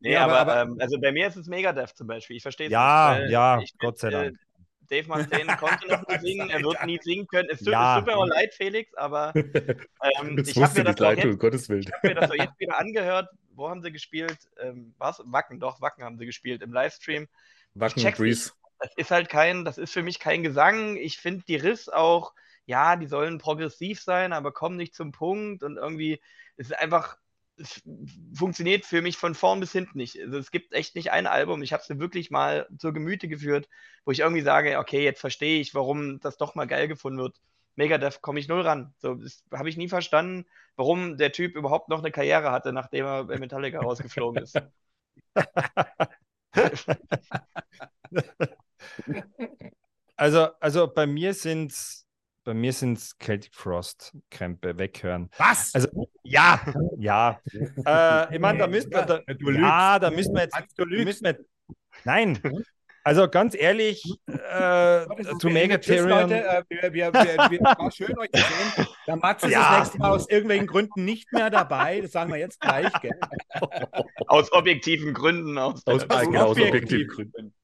Nee, 0.00 0.12
Ja, 0.12 0.24
aber- 0.24 0.38
aber, 0.40 0.52
aber- 0.56 0.70
ähm, 0.72 0.76
also 0.80 0.98
bei 1.00 1.12
mir 1.12 1.26
ist 1.28 1.36
es 1.36 1.46
Megadeth 1.46 1.96
zum 1.96 2.06
Beispiel. 2.06 2.36
Ich 2.36 2.42
verstehe 2.42 2.66
es 2.66 2.72
Ja, 2.72 3.18
nicht. 3.18 3.30
ja, 3.30 3.62
Gott 3.78 3.98
sei 3.98 4.08
äh, 4.08 4.10
Dank. 4.10 4.38
Dave 4.86 5.08
Mustaine 5.08 5.56
konnte 5.56 5.86
noch 5.88 6.06
nie 6.08 6.18
singen, 6.18 6.50
er 6.50 6.62
wird 6.62 6.84
nie 6.86 6.98
singen 7.02 7.26
können. 7.26 7.48
Es 7.50 7.58
tut, 7.58 7.68
Ja. 7.68 7.94
es 7.98 8.04
tut 8.04 8.06
mir 8.12 8.16
auch 8.16 8.26
leid, 8.26 8.54
Felix, 8.54 8.94
aber 8.94 9.32
ähm, 9.34 10.38
ich 10.38 10.56
habe 10.62 10.78
mir, 10.78 10.84
das 10.84 10.98
leid 10.98 11.20
tun, 11.20 11.30
jetzt- 11.32 11.40
Gottes 11.40 11.68
Willen. 11.68 11.82
ich 11.82 11.92
hab 11.92 12.02
mir 12.04 12.14
das 12.14 12.28
doch 12.30 12.36
jetzt 12.36 12.58
wieder 12.60 12.78
angehört. 12.78 13.28
Wo 13.54 13.68
haben 13.70 13.82
sie 13.82 13.90
gespielt? 13.92 14.36
Ähm, 14.60 14.94
was? 14.98 15.22
Wacken, 15.24 15.60
doch, 15.60 15.80
Wacken 15.80 16.04
haben 16.04 16.18
sie 16.18 16.26
gespielt 16.26 16.62
im 16.62 16.72
Livestream. 16.72 17.26
Wacken 17.74 18.04
und 18.06 18.16
Breeze. 18.16 18.52
Das 18.78 18.90
ist 18.96 19.10
halt 19.10 19.28
kein, 19.30 19.64
das 19.64 19.78
ist 19.78 19.92
für 19.94 20.02
mich 20.02 20.18
kein 20.20 20.42
Gesang. 20.42 20.96
Ich 20.96 21.16
finde 21.18 21.44
die 21.48 21.56
Riss 21.56 21.88
auch, 21.88 22.34
ja, 22.66 22.96
die 22.96 23.06
sollen 23.06 23.38
progressiv 23.38 24.02
sein, 24.02 24.32
aber 24.34 24.52
kommen 24.52 24.76
nicht 24.76 24.94
zum 24.94 25.12
Punkt 25.12 25.62
und 25.62 25.78
irgendwie, 25.78 26.20
es 26.58 26.66
ist 26.66 26.78
einfach, 26.78 27.14
es 27.14 27.25
funktioniert 28.34 28.84
für 28.84 29.02
mich 29.02 29.16
von 29.16 29.34
vorn 29.34 29.60
bis 29.60 29.72
hinten 29.72 29.98
nicht. 29.98 30.20
Also 30.20 30.38
es 30.38 30.50
gibt 30.50 30.72
echt 30.72 30.94
nicht 30.94 31.10
ein 31.10 31.26
Album, 31.26 31.62
ich 31.62 31.72
habe 31.72 31.82
es 31.82 31.88
mir 31.88 31.98
wirklich 31.98 32.30
mal 32.30 32.66
zur 32.78 32.92
Gemüte 32.92 33.28
geführt, 33.28 33.68
wo 34.04 34.10
ich 34.10 34.20
irgendwie 34.20 34.42
sage, 34.42 34.78
okay, 34.78 35.04
jetzt 35.04 35.20
verstehe 35.20 35.60
ich, 35.60 35.74
warum 35.74 36.20
das 36.20 36.36
doch 36.36 36.54
mal 36.54 36.66
geil 36.66 36.88
gefunden 36.88 37.18
wird. 37.18 37.36
Megadeth 37.76 38.22
komme 38.22 38.40
ich 38.40 38.48
null 38.48 38.62
ran. 38.62 38.94
So, 38.98 39.14
das 39.14 39.44
habe 39.52 39.68
ich 39.68 39.76
nie 39.76 39.88
verstanden, 39.88 40.46
warum 40.76 41.18
der 41.18 41.32
Typ 41.32 41.56
überhaupt 41.56 41.88
noch 41.88 41.98
eine 41.98 42.10
Karriere 42.10 42.50
hatte, 42.50 42.72
nachdem 42.72 43.04
er 43.04 43.24
bei 43.24 43.38
Metallica 43.38 43.80
rausgeflogen 43.80 44.42
ist. 44.42 44.58
Also, 50.18 50.48
also 50.60 50.88
bei 50.88 51.06
mir 51.06 51.34
sind 51.34 51.74
bei 52.46 52.54
mir 52.54 52.72
sind 52.72 52.96
es 52.96 53.16
Celtic 53.18 53.54
Frost 53.54 54.16
Krämpfe 54.30 54.78
weghören. 54.78 55.28
Was? 55.36 55.74
Also 55.74 56.08
ja, 56.22 56.60
ja. 56.96 57.40
äh, 57.84 58.34
ich 58.34 58.40
meine, 58.40 58.60
da 58.60 58.66
müssten 58.68 58.92
wir, 58.92 59.02
da, 59.02 59.18
Du 59.34 59.50
ja, 59.50 59.98
da 59.98 60.10
müssen 60.10 60.32
wir 60.34 60.42
jetzt, 60.42 60.56
du 60.76 60.86
müssen 60.86 61.24
wir, 61.24 61.38
nein. 62.04 62.38
Also 63.06 63.28
ganz 63.28 63.54
ehrlich, 63.54 64.02
äh, 64.26 65.06
zu 65.38 65.48
Megatherion. 65.48 66.08
Leute. 66.28 66.44
Äh, 66.44 66.62
wir, 66.68 66.92
wir, 66.92 67.12
wir, 67.12 67.50
wir, 67.50 67.60
war 67.60 67.92
schön, 67.92 68.18
euch 68.18 68.32
zu 68.32 68.40
sehen. 68.40 68.88
Der 69.06 69.14
Mats 69.14 69.44
ist 69.44 69.52
Ja. 69.52 69.60
das 69.60 69.78
nächste 69.78 69.98
Mal 69.98 70.10
aus 70.10 70.28
irgendwelchen 70.28 70.66
Gründen 70.66 71.04
nicht 71.04 71.32
mehr 71.32 71.48
dabei. 71.48 72.00
Das 72.00 72.10
sagen 72.10 72.32
wir 72.32 72.40
jetzt 72.40 72.58
gleich. 72.60 72.92
Gell? 73.00 73.12
Aus 74.26 74.50
objektiven 74.52 75.14
Gründen. 75.14 75.56
Aus, 75.56 75.86
Aus, 75.86 76.02
aus 76.10 76.20
genau, 76.22 76.46
aus 76.46 76.50
objektiv. 76.56 76.72
objektiven 76.72 77.08
Gründen. 77.30 77.54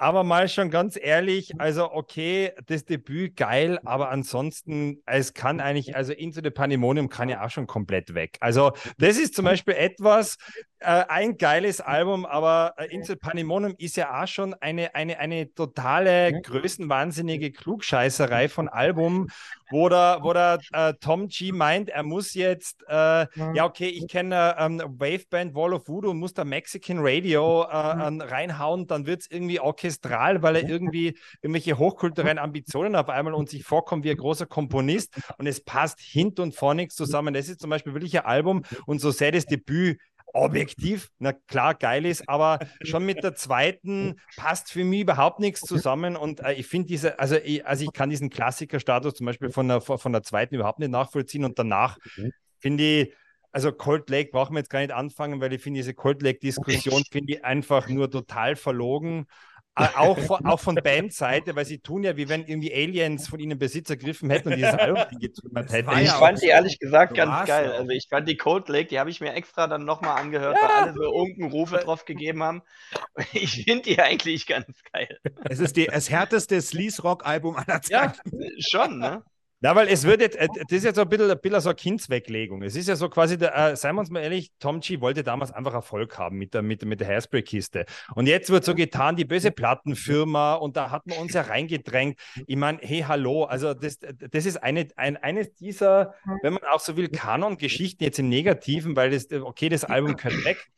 Aber 0.00 0.22
mal 0.22 0.48
schon 0.48 0.70
ganz 0.70 0.96
ehrlich, 1.00 1.60
also 1.60 1.90
okay, 1.90 2.52
das 2.66 2.84
Debüt 2.84 3.36
geil, 3.36 3.80
aber 3.84 4.10
ansonsten, 4.10 5.02
es 5.06 5.34
kann 5.34 5.58
eigentlich, 5.60 5.96
also 5.96 6.12
Into 6.12 6.40
the 6.40 6.50
Pandemonium 6.50 7.08
kann 7.08 7.28
ja 7.28 7.44
auch 7.44 7.50
schon 7.50 7.66
komplett 7.66 8.14
weg. 8.14 8.38
Also 8.38 8.72
das 8.98 9.18
ist 9.18 9.34
zum 9.34 9.44
Beispiel 9.44 9.74
etwas, 9.74 10.36
äh, 10.80 11.04
ein 11.08 11.36
geiles 11.36 11.80
Album, 11.80 12.24
aber 12.24 12.74
äh, 12.76 12.86
Insel 12.94 13.16
Panimonium 13.16 13.74
ist 13.78 13.96
ja 13.96 14.22
auch 14.22 14.28
schon 14.28 14.54
eine, 14.54 14.94
eine, 14.94 15.18
eine 15.18 15.52
totale 15.52 16.40
größenwahnsinnige 16.42 17.52
Klugscheißerei 17.52 18.48
von 18.48 18.68
Album, 18.68 19.28
wo 19.70 19.88
der, 19.88 20.20
wo 20.22 20.32
der 20.32 20.60
äh, 20.72 20.94
Tom 21.00 21.28
G 21.28 21.52
meint, 21.52 21.88
er 21.88 22.02
muss 22.02 22.34
jetzt, 22.34 22.84
äh, 22.88 23.26
ja, 23.54 23.64
okay, 23.64 23.88
ich 23.88 24.06
kenne 24.08 24.56
ähm, 24.58 24.80
Waveband 24.86 25.54
Wall 25.54 25.74
of 25.74 25.88
Voodoo 25.88 26.10
und 26.10 26.18
muss 26.18 26.32
da 26.32 26.44
Mexican 26.44 26.98
Radio 27.00 27.62
äh, 27.62 27.74
reinhauen, 27.74 28.86
dann 28.86 29.06
wird 29.06 29.22
es 29.22 29.30
irgendwie 29.30 29.60
orchestral, 29.60 30.42
weil 30.42 30.56
er 30.56 30.62
irgendwie 30.68 31.18
irgendwelche 31.42 31.78
hochkulturellen 31.78 32.38
Ambitionen 32.38 32.94
auf 32.94 33.08
einmal 33.08 33.34
und 33.34 33.48
sich 33.48 33.64
vorkommt 33.64 34.04
wie 34.04 34.10
ein 34.10 34.16
großer 34.16 34.46
Komponist 34.46 35.14
und 35.38 35.46
es 35.46 35.62
passt 35.62 36.00
hint 36.00 36.40
und 36.40 36.54
vor 36.54 36.74
nichts 36.74 36.94
zusammen. 36.94 37.34
Das 37.34 37.48
ist 37.48 37.60
zum 37.60 37.70
Beispiel 37.70 37.94
wirklich 37.94 38.16
ein 38.18 38.26
Album 38.26 38.62
und 38.86 39.00
so 39.00 39.10
sehr 39.10 39.32
das 39.32 39.44
Debüt 39.44 39.98
objektiv, 40.34 41.08
na 41.18 41.32
klar, 41.32 41.74
geil 41.74 42.06
ist, 42.06 42.28
aber 42.28 42.58
schon 42.82 43.06
mit 43.06 43.22
der 43.22 43.34
zweiten 43.34 44.16
passt 44.36 44.70
für 44.70 44.84
mich 44.84 45.00
überhaupt 45.00 45.40
nichts 45.40 45.60
zusammen. 45.60 46.16
Und 46.16 46.40
äh, 46.40 46.52
ich 46.54 46.66
finde 46.66 46.88
diese, 46.88 47.18
also 47.18 47.36
ich, 47.36 47.66
also 47.66 47.84
ich 47.84 47.92
kann 47.92 48.10
diesen 48.10 48.30
Klassikerstatus 48.30 49.14
zum 49.14 49.26
Beispiel 49.26 49.50
von 49.50 49.68
der, 49.68 49.80
von 49.80 50.12
der 50.12 50.22
zweiten 50.22 50.54
überhaupt 50.54 50.78
nicht 50.78 50.90
nachvollziehen. 50.90 51.44
Und 51.44 51.58
danach 51.58 51.98
finde 52.58 52.84
ich, 52.84 53.14
also 53.52 53.72
Cold 53.72 54.10
Lake 54.10 54.30
brauchen 54.30 54.54
wir 54.54 54.60
jetzt 54.60 54.70
gar 54.70 54.80
nicht 54.80 54.92
anfangen, 54.92 55.40
weil 55.40 55.52
ich 55.52 55.62
finde 55.62 55.78
diese 55.78 55.94
Cold 55.94 56.22
Lake-Diskussion 56.22 57.02
finde 57.10 57.34
ich 57.34 57.44
einfach 57.44 57.88
nur 57.88 58.10
total 58.10 58.56
verlogen. 58.56 59.26
Äh, 59.78 59.88
auch, 59.96 60.18
von, 60.18 60.44
auch 60.44 60.58
von 60.58 60.74
Bandseite, 60.74 61.54
weil 61.54 61.64
sie 61.64 61.78
tun 61.78 62.02
ja, 62.02 62.16
wie 62.16 62.28
wenn 62.28 62.44
irgendwie 62.46 62.72
Aliens 62.72 63.28
von 63.28 63.38
ihnen 63.38 63.58
Besitz 63.58 63.90
ergriffen 63.90 64.28
hätten 64.28 64.48
und 64.48 64.56
dieses 64.56 64.74
Album 64.74 65.04
getrümmert 65.20 65.70
hätten. 65.70 65.90
Ich 66.00 66.10
fand 66.10 66.42
die 66.42 66.46
ehrlich 66.46 66.78
gesagt 66.80 67.14
ganz 67.14 67.46
geil. 67.46 67.70
Also 67.72 67.90
ich 67.90 68.08
fand 68.08 68.28
die 68.28 68.36
Code 68.36 68.72
Lake, 68.72 68.88
die 68.88 68.98
habe 68.98 69.10
ich 69.10 69.20
mir 69.20 69.34
extra 69.34 69.68
dann 69.68 69.84
nochmal 69.84 70.20
angehört, 70.20 70.56
ja. 70.60 70.68
weil 70.68 70.76
alle 70.82 70.94
so 70.94 71.10
Unkenrufe 71.10 71.78
drauf 71.78 72.04
gegeben 72.04 72.42
haben. 72.42 72.62
Ich 73.32 73.64
finde 73.64 73.82
die 73.82 74.00
eigentlich 74.00 74.46
ganz 74.46 74.82
geil. 74.92 75.18
Es 75.44 75.58
ist 75.58 75.76
die, 75.76 75.86
das 75.86 76.08
härteste 76.10 76.60
Sleaze-Rock-Album 76.60 77.56
aller 77.56 77.82
Zeiten. 77.82 78.18
Ja, 78.32 78.48
schon, 78.58 78.98
ne? 78.98 79.22
Na, 79.60 79.74
weil 79.74 79.88
es 79.88 80.04
wird 80.04 80.20
jetzt, 80.20 80.36
äh, 80.36 80.46
das 80.46 80.70
ist 80.70 80.84
jetzt 80.84 80.96
so 80.96 81.02
ein 81.02 81.08
bisschen, 81.08 81.30
ein 81.30 81.40
bisschen 81.40 81.60
so 81.60 81.70
eine 81.70 81.76
Kindsweglegung. 81.76 82.62
Es 82.62 82.76
ist 82.76 82.88
ja 82.88 82.94
so 82.94 83.08
quasi, 83.08 83.36
der, 83.36 83.56
äh, 83.56 83.76
seien 83.76 83.96
wir 83.96 84.00
uns 84.00 84.10
mal 84.10 84.20
ehrlich, 84.20 84.52
Tom 84.60 84.78
G 84.78 85.00
wollte 85.00 85.24
damals 85.24 85.50
einfach 85.50 85.74
Erfolg 85.74 86.16
haben 86.16 86.38
mit 86.38 86.54
der, 86.54 86.62
mit, 86.62 86.84
mit 86.84 87.00
der 87.00 87.08
Hairspray-Kiste. 87.08 87.84
Und 88.14 88.28
jetzt 88.28 88.50
wird 88.50 88.64
so 88.64 88.76
getan, 88.76 89.16
die 89.16 89.24
böse 89.24 89.50
Plattenfirma, 89.50 90.54
und 90.54 90.76
da 90.76 90.90
hat 90.92 91.08
man 91.08 91.18
uns 91.18 91.32
ja 91.32 91.42
reingedrängt. 91.42 92.20
Ich 92.46 92.56
meine, 92.56 92.78
hey, 92.82 93.04
hallo, 93.06 93.44
also 93.44 93.74
das, 93.74 93.98
das 93.98 94.46
ist 94.46 94.62
eine, 94.62 94.86
ein, 94.94 95.16
eines 95.16 95.52
dieser, 95.54 96.14
wenn 96.42 96.52
man 96.52 96.62
auch 96.70 96.80
so 96.80 96.96
will, 96.96 97.08
Kanon-Geschichten 97.08 98.04
jetzt 98.04 98.20
im 98.20 98.28
Negativen, 98.28 98.94
weil 98.94 99.10
das, 99.10 99.26
okay, 99.32 99.68
das 99.68 99.82
Album 99.84 100.16
gehört 100.16 100.44
weg 100.44 100.68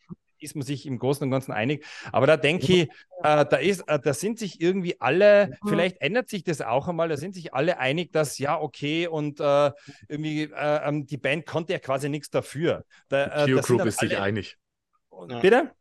ist 0.42 0.56
man 0.56 0.64
sich 0.64 0.86
im 0.86 0.98
Großen 0.98 1.24
und 1.24 1.30
Ganzen 1.30 1.52
einig. 1.52 1.84
Aber 2.12 2.26
da 2.26 2.36
denke 2.36 2.72
ich, 2.72 2.82
äh, 3.22 3.44
da, 3.46 3.56
ist, 3.56 3.82
äh, 3.88 3.98
da 3.98 4.14
sind 4.14 4.38
sich 4.38 4.60
irgendwie 4.60 5.00
alle, 5.00 5.58
vielleicht 5.66 6.00
ändert 6.00 6.28
sich 6.28 6.44
das 6.44 6.60
auch 6.60 6.88
einmal, 6.88 7.08
da 7.08 7.16
sind 7.16 7.34
sich 7.34 7.54
alle 7.54 7.78
einig, 7.78 8.12
dass 8.12 8.38
ja, 8.38 8.60
okay, 8.60 9.06
und 9.06 9.40
äh, 9.40 9.70
irgendwie 10.08 10.44
äh, 10.44 10.88
ähm, 10.88 11.06
die 11.06 11.18
Band 11.18 11.46
konnte 11.46 11.72
ja 11.72 11.78
quasi 11.78 12.08
nichts 12.08 12.30
dafür. 12.30 12.84
Da, 13.08 13.44
die 13.44 13.52
Peer 13.52 13.62
Group 13.62 13.84
ist 13.84 14.00
sich 14.00 14.18
einig. 14.18 14.56
Bitte? 15.40 15.72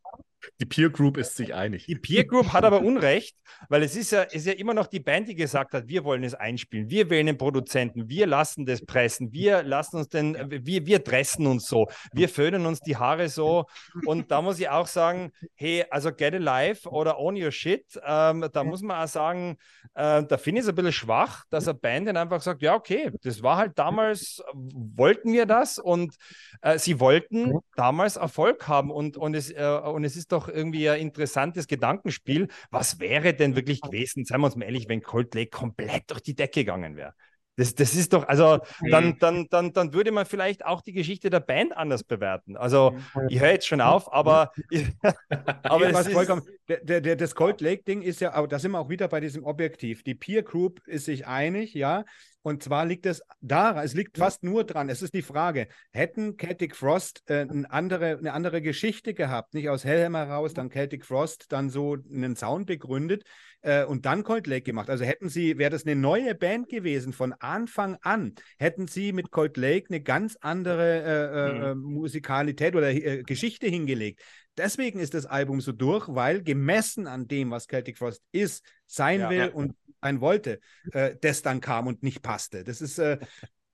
Die 0.60 0.66
Peer 0.66 0.90
Group 0.90 1.16
ist 1.16 1.36
sich 1.36 1.54
einig. 1.54 1.86
Die 1.86 1.96
Peer 1.96 2.24
Group 2.24 2.52
hat 2.52 2.64
aber 2.64 2.80
Unrecht, 2.80 3.36
weil 3.68 3.82
es 3.82 3.96
ist 3.96 4.12
ja, 4.12 4.22
ist 4.22 4.46
ja 4.46 4.52
immer 4.52 4.74
noch 4.74 4.86
die 4.86 5.00
Band, 5.00 5.28
die 5.28 5.34
gesagt 5.34 5.74
hat, 5.74 5.88
wir 5.88 6.04
wollen 6.04 6.24
es 6.24 6.34
einspielen, 6.34 6.90
wir 6.90 7.10
wählen 7.10 7.26
den 7.26 7.38
Produzenten, 7.38 8.08
wir 8.08 8.26
lassen 8.26 8.66
das 8.66 8.84
pressen, 8.84 9.32
wir 9.32 9.62
lassen 9.62 9.96
uns 9.98 10.08
den, 10.08 10.36
wir, 10.50 10.86
wir 10.86 10.98
dressen 11.00 11.46
uns 11.46 11.66
so, 11.66 11.88
wir 12.12 12.28
föhnen 12.28 12.66
uns 12.66 12.80
die 12.80 12.96
Haare 12.96 13.28
so. 13.28 13.66
Und 14.06 14.30
da 14.30 14.42
muss 14.42 14.58
ich 14.58 14.68
auch 14.68 14.86
sagen, 14.86 15.32
hey, 15.54 15.84
also 15.90 16.12
get 16.12 16.34
alive 16.34 16.88
oder 16.88 17.18
own 17.18 17.36
your 17.40 17.50
shit, 17.50 17.84
ähm, 18.04 18.48
da 18.52 18.64
muss 18.64 18.82
man 18.82 19.02
auch 19.02 19.08
sagen, 19.08 19.56
äh, 19.94 20.22
da 20.24 20.38
finde 20.38 20.60
ich 20.60 20.64
es 20.64 20.68
ein 20.68 20.74
bisschen 20.74 20.92
schwach, 20.92 21.44
dass 21.50 21.68
eine 21.68 21.78
Band 21.78 22.08
dann 22.08 22.16
einfach 22.16 22.40
sagt, 22.40 22.62
ja, 22.62 22.74
okay, 22.74 23.10
das 23.22 23.42
war 23.42 23.56
halt 23.56 23.78
damals, 23.78 24.42
wollten 24.54 25.32
wir 25.32 25.46
das 25.46 25.78
und 25.78 26.14
äh, 26.62 26.78
sie 26.78 27.00
wollten 27.00 27.58
damals 27.76 28.16
Erfolg 28.16 28.68
haben 28.68 28.90
und, 28.90 29.16
und, 29.16 29.34
es, 29.34 29.50
äh, 29.50 29.80
und 29.84 30.04
es 30.04 30.16
ist 30.16 30.29
doch 30.32 30.48
irgendwie 30.48 30.88
ein 30.88 31.00
interessantes 31.00 31.66
Gedankenspiel. 31.66 32.48
Was 32.70 33.00
wäre 33.00 33.34
denn 33.34 33.56
wirklich 33.56 33.80
gewesen, 33.80 34.24
seien 34.24 34.40
wir 34.40 34.46
uns 34.46 34.56
mal 34.56 34.64
ehrlich, 34.64 34.88
wenn 34.88 35.02
Cold 35.02 35.34
Lake 35.34 35.50
komplett 35.50 36.10
durch 36.10 36.22
die 36.22 36.34
Decke 36.34 36.60
gegangen 36.60 36.96
wäre? 36.96 37.14
Das, 37.56 37.74
das 37.74 37.94
ist 37.94 38.14
doch, 38.14 38.26
also 38.26 38.60
dann, 38.90 39.18
dann, 39.18 39.46
dann, 39.50 39.74
dann 39.74 39.92
würde 39.92 40.12
man 40.12 40.24
vielleicht 40.24 40.64
auch 40.64 40.80
die 40.80 40.92
Geschichte 40.92 41.28
der 41.28 41.40
Band 41.40 41.76
anders 41.76 42.04
bewerten. 42.04 42.56
Also 42.56 42.96
ich 43.28 43.38
höre 43.40 43.50
jetzt 43.50 43.66
schon 43.66 43.82
auf, 43.82 44.10
aber, 44.10 44.52
aber 45.62 45.92
was 45.92 46.08
vollkommen, 46.08 46.42
der, 46.68 47.02
der, 47.02 47.16
das 47.16 47.34
Cold 47.34 47.60
Lake-Ding 47.60 48.00
ist 48.00 48.20
ja, 48.20 48.46
da 48.46 48.58
sind 48.58 48.70
wir 48.70 48.78
auch 48.78 48.88
wieder 48.88 49.08
bei 49.08 49.20
diesem 49.20 49.44
Objektiv. 49.44 50.02
Die 50.02 50.14
Peer 50.14 50.42
Group 50.42 50.80
ist 50.86 51.04
sich 51.04 51.26
einig, 51.26 51.74
ja. 51.74 52.04
Und 52.42 52.62
zwar 52.62 52.86
liegt 52.86 53.04
es 53.04 53.22
daran, 53.40 53.84
es 53.84 53.92
liegt 53.92 54.16
fast 54.16 54.42
nur 54.42 54.64
dran. 54.64 54.88
Es 54.88 55.02
ist 55.02 55.12
die 55.12 55.22
Frage, 55.22 55.68
hätten 55.92 56.38
Celtic 56.38 56.74
Frost 56.74 57.22
äh, 57.26 57.40
eine, 57.40 57.70
andere, 57.70 58.16
eine 58.16 58.32
andere 58.32 58.62
Geschichte 58.62 59.12
gehabt, 59.12 59.52
nicht 59.52 59.68
aus 59.68 59.84
Hellham 59.84 60.16
heraus, 60.16 60.54
dann 60.54 60.70
Celtic 60.70 61.04
Frost, 61.04 61.46
dann 61.50 61.68
so 61.68 61.98
einen 62.10 62.36
Sound 62.36 62.66
begründet 62.66 63.24
äh, 63.60 63.84
und 63.84 64.06
dann 64.06 64.24
Cold 64.24 64.46
Lake 64.46 64.62
gemacht. 64.62 64.88
Also 64.88 65.04
hätten 65.04 65.28
sie, 65.28 65.58
wäre 65.58 65.70
das 65.70 65.84
eine 65.84 65.96
neue 65.96 66.34
Band 66.34 66.68
gewesen 66.68 67.12
von 67.12 67.34
Anfang 67.34 67.98
an, 68.00 68.34
hätten 68.58 68.88
sie 68.88 69.12
mit 69.12 69.30
Cold 69.30 69.58
Lake 69.58 69.88
eine 69.90 70.00
ganz 70.00 70.36
andere 70.40 71.02
äh, 71.02 71.70
äh 71.70 71.74
mhm. 71.74 71.82
Musikalität 71.82 72.74
oder 72.74 72.90
äh, 72.90 73.22
Geschichte 73.22 73.66
hingelegt. 73.66 74.22
Deswegen 74.56 74.98
ist 74.98 75.14
das 75.14 75.26
Album 75.26 75.60
so 75.60 75.72
durch, 75.72 76.08
weil 76.08 76.42
gemessen 76.42 77.06
an 77.06 77.28
dem, 77.28 77.50
was 77.50 77.66
Celtic 77.66 77.98
Frost 77.98 78.22
ist, 78.32 78.64
sein 78.86 79.20
ja, 79.20 79.30
will 79.30 79.38
ja. 79.38 79.52
und 79.52 79.74
sein 80.02 80.20
wollte, 80.20 80.60
äh, 80.92 81.16
das 81.20 81.42
dann 81.42 81.60
kam 81.60 81.86
und 81.86 82.02
nicht 82.02 82.22
passte. 82.22 82.64
Das 82.64 82.80
ist, 82.80 82.98
äh, 82.98 83.18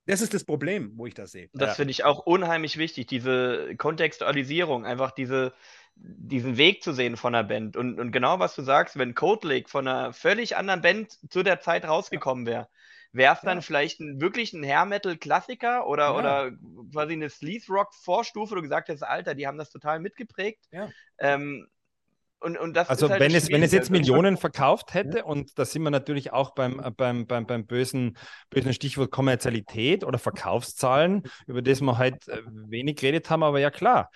das 0.07 0.21
ist 0.21 0.35
das 0.35 0.45
Problem, 0.45 0.93
wo 0.95 1.07
ich 1.07 1.15
das 1.15 1.33
sehe. 1.33 1.51
Das 1.53 1.71
ja. 1.71 1.75
finde 1.75 1.91
ich 1.91 2.05
auch 2.05 2.27
unheimlich 2.27 2.79
wichtig, 2.79 3.07
diese 3.07 3.75
Kontextualisierung, 3.77 4.87
einfach 4.87 5.11
diese, 5.11 5.53
diesen 5.97 6.57
Weg 6.57 6.83
zu 6.83 6.93
sehen 6.93 7.17
von 7.17 7.33
der 7.33 7.43
Band. 7.43 7.77
Und, 7.77 7.99
und 7.99 8.13
genau 8.13 8.39
was 8.39 8.55
du 8.55 8.63
sagst, 8.63 8.99
wenn 8.99 9.15
Code 9.15 9.49
Lake 9.49 9.69
von 9.69 9.87
einer 9.87 10.13
völlig 10.13 10.57
anderen 10.57 10.81
Band 10.81 11.19
zu 11.31 11.43
der 11.43 11.61
Zeit 11.61 11.85
rausgekommen 11.85 12.47
wäre, 12.47 12.69
wäre 13.13 13.35
es 13.35 13.41
dann 13.41 13.59
ja. 13.59 13.63
vielleicht 13.63 14.01
ein, 14.01 14.21
wirklich 14.21 14.53
ein 14.53 14.63
Hair 14.63 14.85
Metal 14.85 15.17
Klassiker 15.17 15.87
oder, 15.87 16.05
ja. 16.05 16.17
oder 16.17 16.53
quasi 16.93 17.15
eine 17.15 17.31
Sleaze 17.31 17.73
Rock 17.73 17.95
Vorstufe, 17.95 18.55
du 18.55 18.63
gesagt 18.63 18.89
hast, 18.89 19.03
Alter, 19.03 19.35
die 19.35 19.47
haben 19.47 19.59
das 19.59 19.71
total 19.71 19.99
mitgeprägt. 20.01 20.67
Ja. 20.71 20.89
Ähm, 21.19 21.67
und, 22.41 22.59
und 22.59 22.77
also 22.77 23.09
halt 23.09 23.21
wenn, 23.21 23.35
es, 23.35 23.49
wenn 23.49 23.63
es 23.63 23.73
jetzt 23.73 23.91
Millionen 23.91 24.37
verkauft 24.37 24.93
hätte, 24.93 25.25
und 25.25 25.59
da 25.59 25.65
sind 25.65 25.83
wir 25.83 25.91
natürlich 25.91 26.33
auch 26.33 26.55
beim, 26.55 26.81
äh, 26.81 26.91
beim, 26.91 27.27
beim, 27.27 27.47
beim 27.47 27.67
bösen, 27.67 28.17
bösen 28.51 28.75
Stichwort 28.75 29.11
Kommerzialität 29.11 30.05
oder 30.05 30.19
Verkaufszahlen, 30.19 31.23
über 31.47 31.63
das 31.63 31.81
wir 31.81 31.97
halt 31.97 32.29
äh, 32.29 32.43
wenig 32.47 32.97
geredet 32.97 33.31
haben, 33.31 33.43
aber 33.43 33.59
ja 33.59 33.71
klar, 33.71 34.11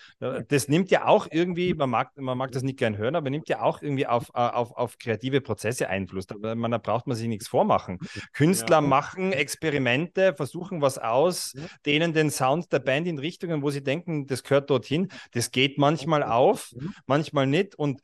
das 0.49 0.69
nimmt 0.69 0.91
ja 0.91 1.07
auch 1.07 1.29
irgendwie, 1.31 1.73
man 1.73 1.89
mag, 1.89 2.11
man 2.17 2.37
mag 2.37 2.53
das 2.53 2.63
nicht 2.63 2.79
gern 2.79 2.99
hören, 2.99 3.17
aber 3.17 3.31
nimmt 3.31 3.49
ja 3.49 3.63
auch 3.63 3.81
irgendwie 3.81 4.07
auf, 4.07 4.29
äh, 4.35 4.39
auf, 4.39 4.73
auf 4.73 4.99
kreative 4.99 5.41
Prozesse 5.41 5.89
Einfluss. 5.89 6.27
Da, 6.27 6.55
man, 6.55 6.71
da 6.71 6.79
braucht 6.79 7.07
man 7.07 7.17
sich 7.17 7.27
nichts 7.27 7.49
vormachen. 7.49 7.99
Künstler 8.35 8.77
ja. 8.77 8.81
machen 8.83 9.33
Experimente, 9.33 10.35
versuchen 10.35 10.83
was 10.83 10.99
aus, 10.99 11.55
dehnen 11.87 12.13
den 12.13 12.31
Sound 12.31 12.71
der 12.73 12.81
Band 12.81 13.07
in 13.07 13.19
Richtungen, 13.19 13.63
wo 13.63 13.71
sie 13.71 13.83
denken, 13.83 14.27
das 14.27 14.43
gehört 14.43 14.69
dorthin. 14.69 15.09
Das 15.33 15.51
geht 15.51 15.79
manchmal 15.79 16.23
auf, 16.23 16.75
manchmal 17.07 17.47
nicht 17.47 17.75
und 17.75 18.01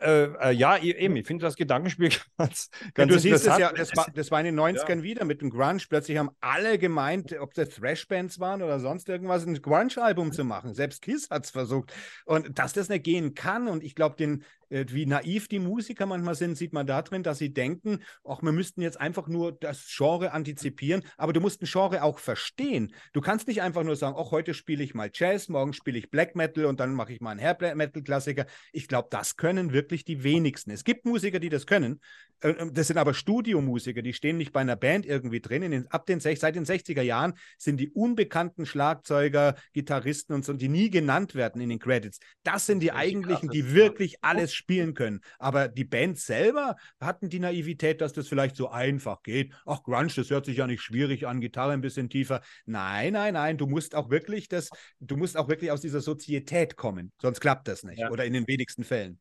äh, 0.00 0.50
äh, 0.50 0.52
ja, 0.52 0.78
eben, 0.78 1.16
ich 1.16 1.26
finde 1.26 1.42
das 1.42 1.56
Gedankenspiel 1.56 2.10
ganz, 2.38 2.70
ganz 2.94 3.12
Du 3.12 3.18
siehst 3.18 3.46
es 3.46 3.58
ja, 3.58 3.72
das 3.72 3.96
war, 3.96 4.06
das 4.14 4.30
war 4.30 4.40
in 4.40 4.46
den 4.46 4.58
90ern 4.58 4.96
ja. 4.96 5.02
wieder 5.02 5.24
mit 5.24 5.42
dem 5.42 5.50
Grunge. 5.50 5.82
Plötzlich 5.88 6.18
haben 6.18 6.30
alle 6.40 6.78
gemeint, 6.78 7.38
ob 7.38 7.54
das 7.54 7.70
Thrash-Bands 7.70 8.40
waren 8.40 8.62
oder 8.62 8.80
sonst 8.80 9.08
irgendwas, 9.08 9.46
ein 9.46 9.60
Grunge-Album 9.60 10.32
zu 10.32 10.44
machen. 10.44 10.74
Selbst 10.74 11.02
Kiss 11.02 11.28
hat 11.30 11.44
es 11.44 11.50
versucht. 11.50 11.92
Und 12.24 12.58
dass 12.58 12.72
das 12.72 12.88
nicht 12.88 13.04
gehen 13.04 13.34
kann, 13.34 13.68
und 13.68 13.82
ich 13.82 13.94
glaube, 13.94 14.16
den, 14.16 14.44
äh, 14.70 14.86
wie 14.88 15.06
naiv 15.06 15.48
die 15.48 15.58
Musiker 15.58 16.06
manchmal 16.06 16.34
sind, 16.34 16.56
sieht 16.56 16.72
man 16.72 16.86
da 16.86 17.02
drin, 17.02 17.22
dass 17.22 17.38
sie 17.38 17.52
denken, 17.52 18.00
ach, 18.24 18.42
wir 18.42 18.52
müssten 18.52 18.82
jetzt 18.82 19.00
einfach 19.00 19.28
nur 19.28 19.52
das 19.52 19.86
Genre 19.94 20.32
antizipieren, 20.32 21.02
aber 21.16 21.32
du 21.32 21.40
musst 21.40 21.62
ein 21.62 21.66
Genre 21.66 22.02
auch 22.02 22.18
verstehen. 22.18 22.92
Du 23.12 23.20
kannst 23.20 23.48
nicht 23.48 23.62
einfach 23.62 23.84
nur 23.84 23.96
sagen, 23.96 24.16
ach, 24.18 24.30
heute 24.30 24.54
spiele 24.54 24.82
ich 24.82 24.94
mal 24.94 25.10
Jazz, 25.12 25.48
morgen 25.48 25.72
spiele 25.72 25.98
ich 25.98 26.10
Black 26.10 26.36
Metal 26.36 26.64
und 26.64 26.80
dann 26.80 26.94
mache 26.94 27.12
ich 27.12 27.20
mal 27.20 27.30
einen 27.30 27.40
Hair 27.40 27.74
Metal 27.74 28.02
Klassiker. 28.02 28.46
Ich 28.72 28.88
glaube, 28.88 29.08
das 29.10 29.36
können 29.36 29.72
wirklich 29.74 30.06
die 30.06 30.22
wenigsten. 30.24 30.70
Es 30.70 30.84
gibt 30.84 31.04
Musiker, 31.04 31.38
die 31.38 31.50
das 31.50 31.66
können. 31.66 32.00
Äh, 32.40 32.50
äh, 32.50 32.70
das 32.72 32.86
sind 32.86 32.96
aber 32.96 33.12
Studiomusiker, 33.12 34.00
die 34.00 34.14
stehen 34.14 34.38
nicht 34.38 34.52
bei 34.52 34.60
einer 34.60 34.76
Band 34.76 35.04
irgendwie 35.04 35.40
drin. 35.40 35.70
Den, 35.70 35.86
ab 35.90 36.06
den, 36.06 36.20
seit 36.20 36.54
den 36.54 36.64
60er 36.64 37.02
Jahren 37.02 37.34
sind 37.58 37.78
die 37.78 37.90
unbekannten 37.90 38.64
Schlagzeuger, 38.64 39.56
Gitarristen 39.72 40.32
und 40.32 40.44
so, 40.44 40.54
die 40.54 40.68
nie 40.68 40.88
genannt 40.88 41.34
werden 41.34 41.60
in 41.60 41.68
den 41.68 41.78
Credits. 41.78 42.18
Das 42.42 42.64
sind 42.64 42.80
die 42.80 42.92
eigentlichen, 42.92 43.50
die 43.50 43.74
wirklich 43.74 44.22
alles 44.22 44.54
spielen 44.54 44.94
können. 44.94 45.20
Aber 45.38 45.68
die 45.68 45.84
Bands 45.84 46.24
selber 46.24 46.76
hatten 47.00 47.28
die 47.28 47.40
Naivität, 47.40 48.00
dass 48.00 48.12
das 48.12 48.28
vielleicht 48.28 48.56
so 48.56 48.70
einfach 48.70 49.22
geht. 49.22 49.52
Ach, 49.66 49.82
Grunge, 49.82 50.12
das 50.14 50.30
hört 50.30 50.46
sich 50.46 50.58
ja 50.58 50.66
nicht 50.66 50.82
schwierig 50.82 51.26
an, 51.26 51.40
Gitarre 51.40 51.72
ein 51.72 51.80
bisschen 51.80 52.08
tiefer. 52.08 52.40
Nein, 52.64 53.12
nein, 53.12 53.34
nein, 53.34 53.58
du 53.58 53.66
musst 53.66 53.94
auch 53.94 54.10
wirklich 54.10 54.48
das, 54.48 54.70
du 55.00 55.16
musst 55.16 55.36
auch 55.36 55.48
wirklich 55.48 55.70
aus 55.70 55.80
dieser 55.80 56.00
Sozietät 56.00 56.76
kommen, 56.76 57.12
sonst 57.20 57.40
klappt 57.40 57.68
das 57.68 57.82
nicht. 57.82 57.98
Ja. 57.98 58.10
Oder 58.10 58.24
in 58.24 58.32
den 58.32 58.46
wenigsten 58.46 58.84
Fällen. 58.84 59.18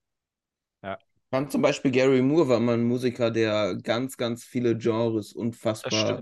Ja. 0.84 0.98
fand 1.30 1.52
zum 1.52 1.62
Beispiel 1.62 1.92
Gary 1.92 2.22
Moore 2.22 2.50
war 2.50 2.60
mal 2.60 2.76
ein 2.76 2.84
Musiker, 2.84 3.32
der 3.32 3.76
ganz, 3.82 4.18
ganz 4.18 4.44
viele 4.44 4.78
Genres 4.78 5.34
unfassbar 5.34 6.22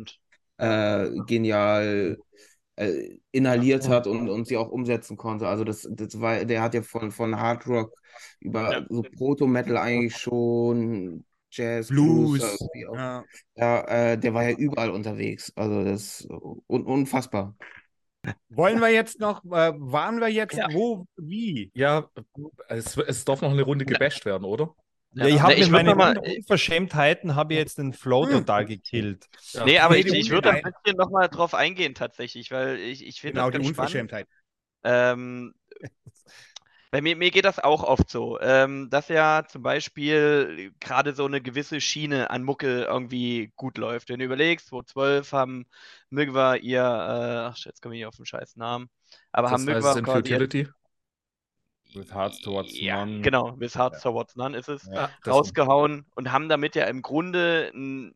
äh, 0.57 1.09
genial 1.28 2.18
äh, 2.76 3.18
inhaliert 3.32 3.89
hat 3.89 4.07
und, 4.07 4.30
und 4.30 4.47
sie 4.47 4.57
auch 4.57 4.70
umsetzen 4.70 5.18
konnte. 5.18 5.47
Also 5.47 5.64
das, 5.64 5.88
das 5.91 6.22
war, 6.22 6.45
der 6.45 6.62
hat 6.62 6.74
ja 6.74 6.82
von, 6.82 7.12
von 7.12 7.39
Hard 7.39 7.68
Rock 7.68 7.93
über 8.39 8.72
ja. 8.72 8.86
so 8.89 9.01
Proto-Metal 9.01 9.78
eigentlich 9.78 10.16
schon 10.16 11.26
Jazz, 11.51 11.89
Blues, 11.89 12.39
Blues 12.39 12.70
ja, 12.74 13.26
ja 13.55 13.82
äh, 13.88 14.18
der 14.18 14.34
war 14.34 14.47
ja 14.47 14.55
überall 14.55 14.89
unterwegs. 14.91 15.51
Also 15.55 15.84
das 15.84 16.26
un 16.68 16.86
unfassbar. 16.86 17.55
Wollen 18.49 18.80
wir 18.80 18.89
jetzt 18.89 19.19
noch, 19.19 19.43
äh, 19.45 19.74
waren 19.76 20.19
wir 20.19 20.28
jetzt 20.28 20.57
ja. 20.57 20.67
wo, 20.72 21.07
wie? 21.17 21.72
Ja, 21.74 22.07
es, 22.67 22.95
es 22.97 23.26
darf 23.26 23.41
noch 23.41 23.51
eine 23.51 23.63
Runde 23.63 23.86
gebasht 23.86 24.26
werden, 24.26 24.45
oder? 24.45 24.76
Ja, 25.13 25.26
ich 25.26 25.41
habe 25.41 25.57
mit 25.57 25.72
meinen 25.72 25.97
mal, 25.97 26.17
Unverschämtheiten 26.17 27.36
habe 27.36 27.53
jetzt 27.55 27.78
den 27.78 27.91
Flow 27.91 28.26
hm. 28.26 28.32
total 28.32 28.65
gekillt. 28.65 29.28
Ja. 29.51 29.65
Nee, 29.65 29.80
aber 29.80 29.97
ich, 29.97 30.05
ich 30.05 30.30
würde 30.30 30.51
ein 30.51 30.61
bisschen 30.61 30.97
nochmal 30.97 31.28
drauf 31.28 31.53
eingehen 31.53 31.95
tatsächlich, 31.95 32.51
weil 32.51 32.78
ich, 32.78 33.05
ich 33.05 33.19
finde 33.19 33.34
genau, 33.34 33.47
das 33.47 33.53
ganz 33.53 33.63
die 33.63 33.69
Unverschämtheit. 33.69 34.28
Ähm, 34.84 35.53
bei 36.91 37.01
mir, 37.01 37.15
mir 37.15 37.31
geht 37.31 37.45
das 37.45 37.57
auch 37.57 37.83
oft 37.83 38.09
so, 38.09 38.39
ähm, 38.41 38.89
dass 38.89 39.07
ja 39.07 39.45
zum 39.47 39.63
Beispiel 39.63 40.73
gerade 40.81 41.13
so 41.13 41.25
eine 41.25 41.41
gewisse 41.41 41.79
Schiene 41.79 42.29
an 42.29 42.43
Mucke 42.43 42.83
irgendwie 42.83 43.53
gut 43.55 43.77
läuft. 43.77 44.09
Wenn 44.09 44.19
du 44.19 44.25
überlegst, 44.25 44.67
2012 44.67 45.31
haben 45.31 45.65
Migwa 46.09 46.55
ihr, 46.55 46.81
äh, 46.81 47.49
ach, 47.49 47.57
jetzt 47.65 47.81
komme 47.81 47.97
ich 47.97 48.05
auf 48.05 48.17
den 48.17 48.25
scheiß 48.25 48.57
Namen, 48.57 48.89
aber 49.31 49.49
das 49.49 49.53
haben 49.53 49.65
Migwa 49.65 50.01
quasi 50.01 50.67
With 51.93 52.13
Hearts 52.13 52.41
Towards 52.41 52.79
ja, 52.79 53.05
None. 53.05 53.21
Genau, 53.21 53.59
With 53.59 53.75
Hearts 53.75 54.03
ja. 54.03 54.11
Towards 54.11 54.35
None 54.35 54.57
ist 54.57 54.69
es. 54.69 54.85
Ja, 54.85 55.09
rausgehauen 55.25 56.05
und 56.15 56.31
haben 56.31 56.49
damit 56.49 56.75
ja 56.75 56.85
im 56.85 57.01
Grunde 57.01 57.71
ein 57.73 58.15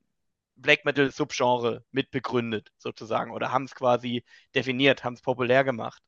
Black 0.55 0.86
Metal 0.86 1.11
Subgenre 1.11 1.84
mitbegründet, 1.91 2.71
sozusagen. 2.78 3.32
Oder 3.32 3.51
haben 3.51 3.65
es 3.65 3.76
quasi 3.76 4.23
definiert, 4.53 5.03
haben 5.03 5.15
es 5.15 5.21
populär 5.21 5.63
gemacht. 5.63 6.01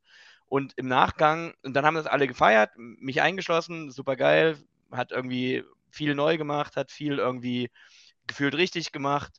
Und 0.49 0.73
im 0.77 0.87
Nachgang, 0.87 1.53
und 1.63 1.73
dann 1.73 1.85
haben 1.85 1.95
das 1.95 2.07
alle 2.07 2.27
gefeiert, 2.27 2.71
mich 2.77 3.21
eingeschlossen, 3.21 3.91
super 3.91 4.15
geil, 4.15 4.57
hat 4.91 5.11
irgendwie 5.11 5.63
viel 5.91 6.15
neu 6.15 6.37
gemacht, 6.37 6.75
hat 6.77 6.91
viel 6.91 7.17
irgendwie 7.19 7.69
gefühlt 8.27 8.55
richtig 8.55 8.91
gemacht. 8.91 9.33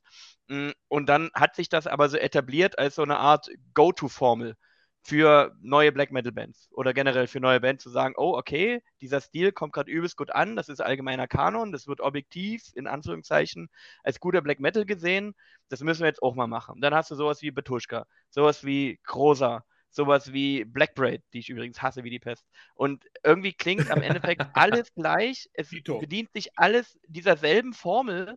Mm, 0.49 0.71
und 0.89 1.09
dann 1.09 1.31
hat 1.35 1.55
sich 1.57 1.69
das 1.69 1.87
aber 1.87 2.09
so 2.09 2.17
etabliert 2.19 2.79
als 2.79 2.95
so 2.97 3.03
eine 3.03 3.19
Art 3.19 3.49
Go-To-Formel 3.75 4.57
für 5.03 5.57
neue 5.63 5.93
Black 5.93 6.11
Metal 6.13 6.33
Bands 6.33 6.69
oder 6.73 6.93
generell 6.93 7.27
für 7.29 7.41
neue 7.41 7.61
Bands 7.61 7.83
zu 7.83 7.91
sagen, 7.91 8.15
oh, 8.19 8.37
okay, 8.37 8.83
dieser 9.01 9.21
Stil 9.21 9.53
kommt 9.53 9.73
gerade 9.73 9.91
übelst 9.91 10.17
gut 10.17 10.31
an, 10.33 10.57
das 10.57 10.69
ist 10.69 10.81
allgemeiner 10.81 11.27
Kanon, 11.27 11.73
das 11.73 11.87
wird 11.87 12.01
objektiv, 12.01 12.63
in 12.75 12.87
Anführungszeichen, 12.87 13.71
als 14.03 14.21
guter 14.21 14.43
Black 14.43 14.61
Metal 14.61 14.85
gesehen, 14.85 15.35
das 15.71 15.81
müssen 15.81 16.01
wir 16.01 16.09
jetzt 16.09 16.23
auch 16.23 16.35
mal 16.35 16.47
machen. 16.47 16.81
Dann 16.81 16.95
hast 16.95 17.11
du 17.11 17.15
sowas 17.15 17.41
wie 17.43 17.51
Betuschka, 17.51 18.07
sowas 18.31 18.65
wie 18.65 19.01
Groza, 19.05 19.65
sowas 19.91 20.33
wie 20.33 20.65
Blackbraid, 20.65 21.23
die 21.33 21.41
ich 21.41 21.49
übrigens 21.49 21.83
hasse 21.83 22.05
wie 22.05 22.11
die 22.11 22.19
Pest. 22.19 22.45
Und 22.75 23.05
irgendwie 23.25 23.53
klingt 23.53 23.91
am 23.91 24.03
Endeffekt 24.03 24.43
alles 24.55 24.93
gleich, 24.95 25.49
es 25.55 25.71
bedient 25.71 26.31
sich 26.33 26.59
alles 26.59 26.99
dieser 27.07 27.37
selben 27.37 27.73
Formel 27.73 28.37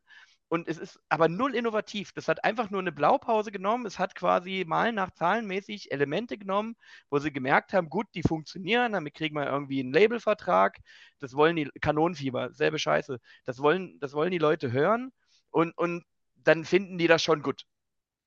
und 0.51 0.67
es 0.67 0.77
ist 0.77 0.99
aber 1.07 1.29
null 1.29 1.55
innovativ. 1.55 2.11
Das 2.11 2.27
hat 2.27 2.43
einfach 2.43 2.69
nur 2.69 2.81
eine 2.81 2.91
Blaupause 2.91 3.53
genommen. 3.53 3.85
Es 3.85 3.99
hat 3.99 4.15
quasi 4.15 4.65
mal 4.67 4.91
nach 4.91 5.11
zahlenmäßig 5.11 5.93
Elemente 5.93 6.37
genommen, 6.37 6.75
wo 7.09 7.19
sie 7.19 7.31
gemerkt 7.31 7.71
haben, 7.71 7.89
gut, 7.89 8.07
die 8.15 8.21
funktionieren, 8.21 8.91
damit 8.91 9.13
kriegen 9.13 9.33
wir 9.35 9.45
irgendwie 9.45 9.79
einen 9.79 9.93
Labelvertrag. 9.93 10.77
Das 11.19 11.35
wollen 11.35 11.55
die 11.55 11.69
Kanonenfieber, 11.79 12.51
selbe 12.51 12.79
Scheiße. 12.79 13.19
Das 13.45 13.59
wollen, 13.59 13.97
das 14.01 14.11
wollen 14.11 14.31
die 14.31 14.39
Leute 14.39 14.73
hören 14.73 15.13
und, 15.51 15.71
und 15.77 16.03
dann 16.35 16.65
finden 16.65 16.97
die 16.97 17.07
das 17.07 17.23
schon 17.23 17.43
gut. 17.43 17.63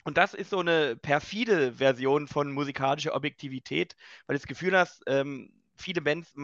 Und 0.05 0.18
das 0.18 0.34
ist 0.34 0.50
so 0.50 0.61
eine 0.61 0.96
perfide 0.96 1.74
Version 1.74 2.28
von 2.28 2.52
musikalischer 2.52 3.14
Objektivität, 3.14 3.96
weil 4.26 4.36
du 4.36 4.40
das 4.40 4.46
Gefühl 4.46 4.76
hast, 4.76 5.02
ähm, 5.07 5.52
viele 5.76 6.02
Bands 6.02 6.34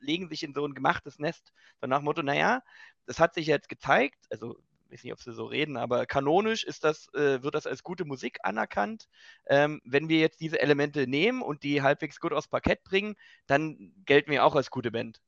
legen 0.00 0.28
sich 0.28 0.42
in 0.42 0.54
so 0.54 0.66
ein 0.66 0.74
gemachtes 0.74 1.18
Nest. 1.18 1.52
So 1.80 1.86
nach 1.86 1.98
dem 1.98 2.04
Motto, 2.04 2.22
naja, 2.22 2.62
das 3.06 3.18
hat 3.18 3.34
sich 3.34 3.46
jetzt 3.46 3.68
gezeigt, 3.68 4.26
also 4.30 4.56
weiß 4.90 5.04
nicht, 5.04 5.12
ob 5.12 5.20
sie 5.20 5.32
so 5.32 5.44
reden, 5.44 5.76
aber 5.76 6.06
kanonisch 6.06 6.64
ist 6.64 6.84
das, 6.84 7.12
äh, 7.14 7.42
wird 7.42 7.54
das 7.54 7.66
als 7.66 7.82
gute 7.82 8.04
Musik 8.04 8.38
anerkannt. 8.42 9.08
Ähm, 9.46 9.80
wenn 9.84 10.08
wir 10.08 10.18
jetzt 10.18 10.40
diese 10.40 10.60
Elemente 10.60 11.06
nehmen 11.06 11.42
und 11.42 11.62
die 11.62 11.82
halbwegs 11.82 12.18
gut 12.20 12.32
aufs 12.32 12.48
Parkett 12.48 12.82
bringen, 12.84 13.14
dann 13.46 13.92
gelten 14.04 14.30
wir 14.30 14.44
auch 14.44 14.56
als 14.56 14.70
gute 14.70 14.90
Band. 14.90 15.20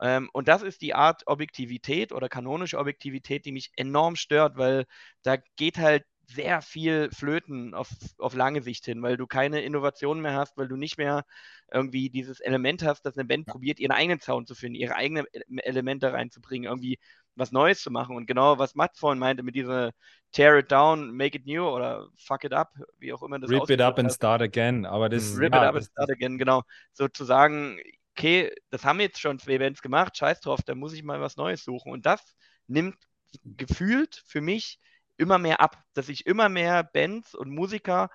Ähm, 0.00 0.28
und 0.32 0.48
das 0.48 0.62
ist 0.62 0.82
die 0.82 0.94
Art 0.94 1.22
Objektivität 1.26 2.12
oder 2.12 2.28
kanonische 2.28 2.78
Objektivität, 2.78 3.44
die 3.46 3.52
mich 3.52 3.70
enorm 3.76 4.16
stört, 4.16 4.56
weil 4.56 4.86
da 5.22 5.36
geht 5.56 5.78
halt 5.78 6.04
sehr 6.26 6.60
viel 6.60 7.10
flöten 7.12 7.74
auf, 7.74 7.88
auf 8.18 8.34
lange 8.34 8.62
Sicht 8.62 8.84
hin, 8.84 9.02
weil 9.02 9.16
du 9.16 9.26
keine 9.26 9.62
Innovation 9.62 10.20
mehr 10.20 10.34
hast, 10.34 10.56
weil 10.56 10.68
du 10.68 10.76
nicht 10.76 10.98
mehr 10.98 11.24
irgendwie 11.72 12.10
dieses 12.10 12.40
Element 12.40 12.82
hast, 12.82 13.02
dass 13.02 13.16
eine 13.16 13.26
Band 13.26 13.46
probiert, 13.46 13.78
ihren 13.78 13.92
eigenen 13.92 14.20
Sound 14.20 14.48
zu 14.48 14.54
finden, 14.54 14.76
ihre 14.76 14.96
eigenen 14.96 15.26
Elemente 15.58 16.12
reinzubringen, 16.12 16.68
irgendwie 16.68 16.98
was 17.36 17.52
Neues 17.52 17.80
zu 17.82 17.90
machen. 17.90 18.16
Und 18.16 18.26
genau, 18.26 18.58
was 18.58 18.74
Matt 18.74 18.96
vorhin 18.96 19.18
meinte 19.18 19.42
mit 19.42 19.54
dieser 19.54 19.92
Tear 20.32 20.58
it 20.58 20.70
down, 20.72 21.12
make 21.12 21.36
it 21.36 21.46
new 21.46 21.64
oder 21.64 22.08
fuck 22.16 22.44
it 22.44 22.52
up, 22.52 22.74
wie 22.98 23.12
auch 23.12 23.22
immer 23.22 23.38
das 23.38 23.50
Rip 23.50 23.70
it 23.70 23.80
up 23.80 23.98
and 23.98 24.12
start 24.12 24.42
again. 24.42 24.84
Aber 24.84 25.08
das 25.08 25.36
Rip 25.36 25.54
ja, 25.54 25.62
it 25.62 25.68
up 25.68 25.74
and 25.76 25.84
start 25.84 26.10
again, 26.10 26.38
genau. 26.38 26.62
Sozusagen, 26.92 27.78
okay, 28.16 28.52
das 28.70 28.84
haben 28.84 29.00
jetzt 29.00 29.20
schon 29.20 29.38
zwei 29.38 29.58
Bands 29.58 29.82
gemacht, 29.82 30.16
scheiß 30.16 30.40
drauf, 30.40 30.60
da 30.64 30.74
muss 30.74 30.92
ich 30.92 31.02
mal 31.02 31.20
was 31.20 31.36
Neues 31.36 31.62
suchen. 31.62 31.92
Und 31.92 32.06
das 32.06 32.36
nimmt 32.66 32.96
gefühlt 33.44 34.22
für 34.26 34.40
mich 34.40 34.80
immer 35.18 35.38
mehr 35.38 35.60
ab, 35.60 35.78
dass 35.94 36.06
sich 36.06 36.26
immer 36.26 36.48
mehr 36.48 36.84
Bands 36.84 37.34
und 37.34 37.50
Musiker 37.50 38.10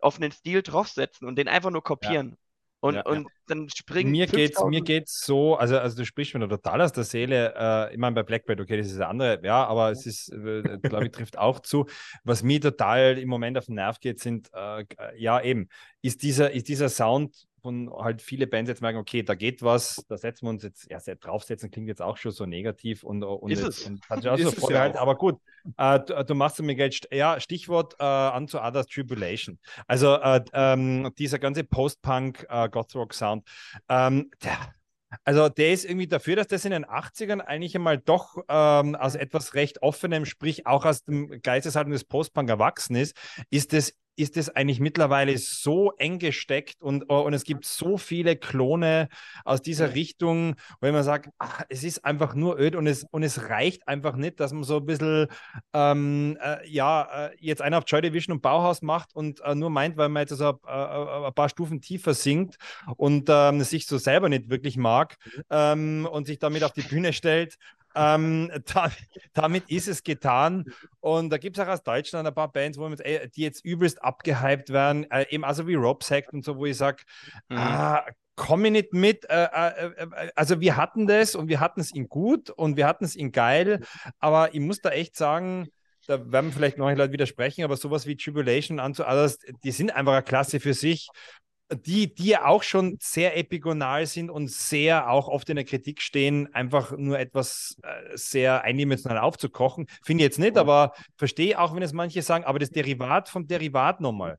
auf 0.00 0.16
einen 0.16 0.32
Stil 0.32 0.62
draufsetzen 0.62 1.26
und 1.26 1.36
den 1.36 1.48
einfach 1.48 1.70
nur 1.70 1.82
kopieren. 1.82 2.30
Ja. 2.30 2.36
Und, 2.80 2.94
ja, 2.94 3.02
und 3.06 3.22
ja. 3.22 3.30
dann 3.46 3.68
springen. 3.70 4.10
Mir 4.10 4.26
geht's, 4.26 4.62
mir 4.62 4.82
geht's 4.82 5.22
so, 5.24 5.56
also, 5.56 5.78
also 5.78 5.96
du 5.96 6.04
sprichst 6.04 6.34
mir 6.34 6.46
total 6.46 6.82
aus 6.82 6.92
der 6.92 7.04
Seele. 7.04 7.54
Äh, 7.56 7.94
ich 7.94 7.98
meine, 7.98 8.14
bei 8.14 8.22
Blackbird, 8.22 8.60
okay, 8.60 8.76
das 8.76 8.88
ist 8.88 8.96
eine 8.96 9.08
andere, 9.08 9.40
ja, 9.42 9.64
aber 9.64 9.90
es 9.90 10.04
ist, 10.06 10.30
äh, 10.30 10.78
glaube 10.82 11.06
ich, 11.06 11.12
trifft 11.12 11.38
auch 11.38 11.60
zu. 11.60 11.86
Was 12.22 12.42
mir 12.42 12.60
total 12.60 13.18
im 13.18 13.28
Moment 13.28 13.56
auf 13.56 13.66
den 13.66 13.76
Nerv 13.76 13.98
geht, 13.98 14.20
sind, 14.20 14.50
äh, 14.52 14.84
ja, 15.16 15.40
eben, 15.40 15.68
ist 16.02 16.22
dieser, 16.22 16.52
ist 16.52 16.68
dieser 16.68 16.88
Sound 16.88 17.46
von 17.66 17.92
halt 17.92 18.22
viele 18.22 18.46
Bands 18.46 18.68
jetzt 18.68 18.80
merken, 18.80 18.98
okay, 18.98 19.24
da 19.24 19.34
geht 19.34 19.60
was, 19.60 20.04
da 20.08 20.16
setzen 20.16 20.46
wir 20.46 20.50
uns 20.50 20.62
jetzt, 20.62 20.88
ja, 20.88 20.98
draufsetzen 20.98 21.68
klingt 21.72 21.88
jetzt 21.88 22.00
auch 22.00 22.16
schon 22.16 22.30
so 22.30 22.46
negativ 22.46 23.02
und, 23.02 23.24
und, 23.24 23.50
ist 23.50 23.64
jetzt, 23.64 23.80
es. 23.80 23.86
und 23.86 24.08
hat 24.08 24.24
auch 24.24 24.38
so 24.38 24.52
Vorgehalt, 24.52 24.94
ja 24.94 25.00
aber 25.00 25.16
gut, 25.16 25.40
äh, 25.76 25.98
du, 25.98 26.24
du, 26.24 26.34
machst 26.36 26.62
mir 26.62 26.76
Geld, 26.76 27.08
ja, 27.12 27.40
Stichwort 27.40 27.96
äh, 27.98 28.36
Unto 28.36 28.58
Others 28.58 28.86
Tribulation. 28.86 29.58
Also 29.88 30.14
äh, 30.14 30.44
ähm, 30.52 31.10
dieser 31.18 31.40
ganze 31.40 31.64
Post-Punk 31.64 32.46
äh, 32.48 32.68
Gothrock 32.68 33.12
Sound, 33.12 33.44
ähm, 33.88 34.30
der, 34.44 34.56
also 35.24 35.48
der 35.48 35.72
ist 35.72 35.84
irgendwie 35.84 36.06
dafür, 36.06 36.36
dass 36.36 36.46
das 36.46 36.64
in 36.64 36.70
den 36.70 36.86
80ern 36.86 37.40
eigentlich 37.40 37.74
einmal 37.74 37.98
doch 37.98 38.36
ähm, 38.48 38.94
aus 38.94 39.16
etwas 39.16 39.54
recht 39.54 39.82
offenem, 39.82 40.24
sprich 40.24 40.66
auch 40.66 40.84
aus 40.84 41.02
dem 41.02 41.40
Geisteshaltung 41.42 41.92
des 41.92 42.04
Post-Punk 42.04 42.48
erwachsen 42.48 42.94
ist, 42.94 43.16
ist 43.50 43.74
es 43.74 43.96
ist 44.16 44.36
es 44.36 44.48
eigentlich 44.48 44.80
mittlerweile 44.80 45.36
so 45.38 45.92
eng 45.98 46.18
gesteckt 46.18 46.82
und, 46.82 47.04
und 47.04 47.34
es 47.34 47.44
gibt 47.44 47.64
so 47.64 47.98
viele 47.98 48.36
Klone 48.36 49.08
aus 49.44 49.62
dieser 49.62 49.94
Richtung, 49.94 50.56
wenn 50.80 50.94
man 50.94 51.04
sagt, 51.04 51.30
ach, 51.38 51.62
es 51.68 51.84
ist 51.84 52.04
einfach 52.04 52.34
nur 52.34 52.58
öd 52.58 52.76
und 52.76 52.86
es, 52.86 53.04
und 53.10 53.22
es 53.22 53.48
reicht 53.48 53.86
einfach 53.86 54.16
nicht, 54.16 54.40
dass 54.40 54.52
man 54.52 54.64
so 54.64 54.78
ein 54.78 54.86
bisschen, 54.86 55.26
ähm, 55.72 56.38
äh, 56.42 56.68
ja, 56.68 57.26
äh, 57.26 57.36
jetzt 57.38 57.62
einer 57.62 57.78
auf 57.78 57.84
Joy 57.86 58.00
Division 58.00 58.34
und 58.34 58.42
Bauhaus 58.42 58.82
macht 58.82 59.14
und 59.14 59.40
äh, 59.40 59.54
nur 59.54 59.70
meint, 59.70 59.96
weil 59.96 60.08
man 60.08 60.22
jetzt 60.22 60.36
so 60.36 60.44
äh, 60.44 60.50
äh, 60.66 61.26
ein 61.26 61.34
paar 61.34 61.48
Stufen 61.48 61.80
tiefer 61.80 62.14
singt 62.14 62.56
und 62.96 63.28
ähm, 63.28 63.62
sich 63.62 63.86
so 63.86 63.98
selber 63.98 64.28
nicht 64.28 64.48
wirklich 64.50 64.76
mag 64.76 65.16
mhm. 65.24 65.42
ähm, 65.50 66.08
und 66.10 66.26
sich 66.26 66.38
damit 66.38 66.64
auf 66.64 66.72
die 66.72 66.82
Bühne 66.82 67.12
stellt 67.12 67.56
ähm, 67.96 68.50
da, 68.72 68.90
damit 69.32 69.70
ist 69.70 69.88
es 69.88 70.04
getan. 70.04 70.66
Und 71.00 71.30
da 71.30 71.38
gibt 71.38 71.58
es 71.58 71.64
auch 71.64 71.68
aus 71.68 71.82
Deutschland 71.82 72.28
ein 72.28 72.34
paar 72.34 72.52
Bands, 72.52 72.78
wo 72.78 72.88
man, 72.88 72.96
die 72.96 73.42
jetzt 73.42 73.64
übelst 73.64 74.02
abgehypt 74.02 74.70
werden, 74.70 75.10
äh, 75.10 75.26
eben 75.30 75.44
also 75.44 75.66
wie 75.66 75.74
Rob 75.74 76.04
sagt 76.04 76.32
und 76.32 76.44
so, 76.44 76.56
wo 76.56 76.66
ich 76.66 76.76
sage, 76.76 77.02
mhm. 77.48 77.56
ah, 77.56 78.04
komme 78.36 78.68
ich 78.68 78.72
nicht 78.72 78.92
mit. 78.92 79.28
Äh, 79.28 79.44
äh, 79.44 79.86
äh, 79.96 80.30
also 80.36 80.60
wir 80.60 80.76
hatten 80.76 81.06
das 81.06 81.34
und 81.34 81.48
wir 81.48 81.58
hatten 81.58 81.80
es 81.80 81.92
in 81.92 82.08
gut 82.08 82.50
und 82.50 82.76
wir 82.76 82.86
hatten 82.86 83.04
es 83.04 83.16
in 83.16 83.32
geil, 83.32 83.80
aber 84.18 84.54
ich 84.54 84.60
muss 84.60 84.80
da 84.80 84.90
echt 84.90 85.16
sagen, 85.16 85.68
da 86.06 86.30
werden 86.30 86.52
vielleicht 86.52 86.78
manche 86.78 86.98
Leute 86.98 87.12
widersprechen, 87.12 87.64
aber 87.64 87.76
sowas 87.76 88.06
wie 88.06 88.16
Tribulation 88.16 88.78
und 88.78 89.00
others, 89.00 89.38
die 89.64 89.72
sind 89.72 89.90
einfach 89.90 90.12
eine 90.12 90.22
Klasse 90.22 90.60
für 90.60 90.72
sich 90.72 91.08
die, 91.72 92.14
die 92.14 92.28
ja 92.28 92.44
auch 92.44 92.62
schon 92.62 92.96
sehr 93.00 93.36
epigonal 93.36 94.06
sind 94.06 94.30
und 94.30 94.50
sehr 94.50 95.10
auch 95.10 95.28
oft 95.28 95.48
in 95.50 95.56
der 95.56 95.64
Kritik 95.64 96.00
stehen, 96.00 96.52
einfach 96.54 96.96
nur 96.96 97.18
etwas 97.18 97.76
äh, 97.82 98.16
sehr 98.16 98.62
eindimensional 98.62 99.18
aufzukochen. 99.18 99.86
Finde 100.02 100.22
ich 100.22 100.26
jetzt 100.26 100.38
nicht, 100.38 100.56
aber 100.56 100.92
verstehe 101.16 101.58
auch, 101.60 101.74
wenn 101.74 101.82
es 101.82 101.92
manche 101.92 102.22
sagen, 102.22 102.44
aber 102.44 102.58
das 102.58 102.70
Derivat 102.70 103.28
vom 103.28 103.46
Derivat 103.46 104.00
nochmal. 104.00 104.38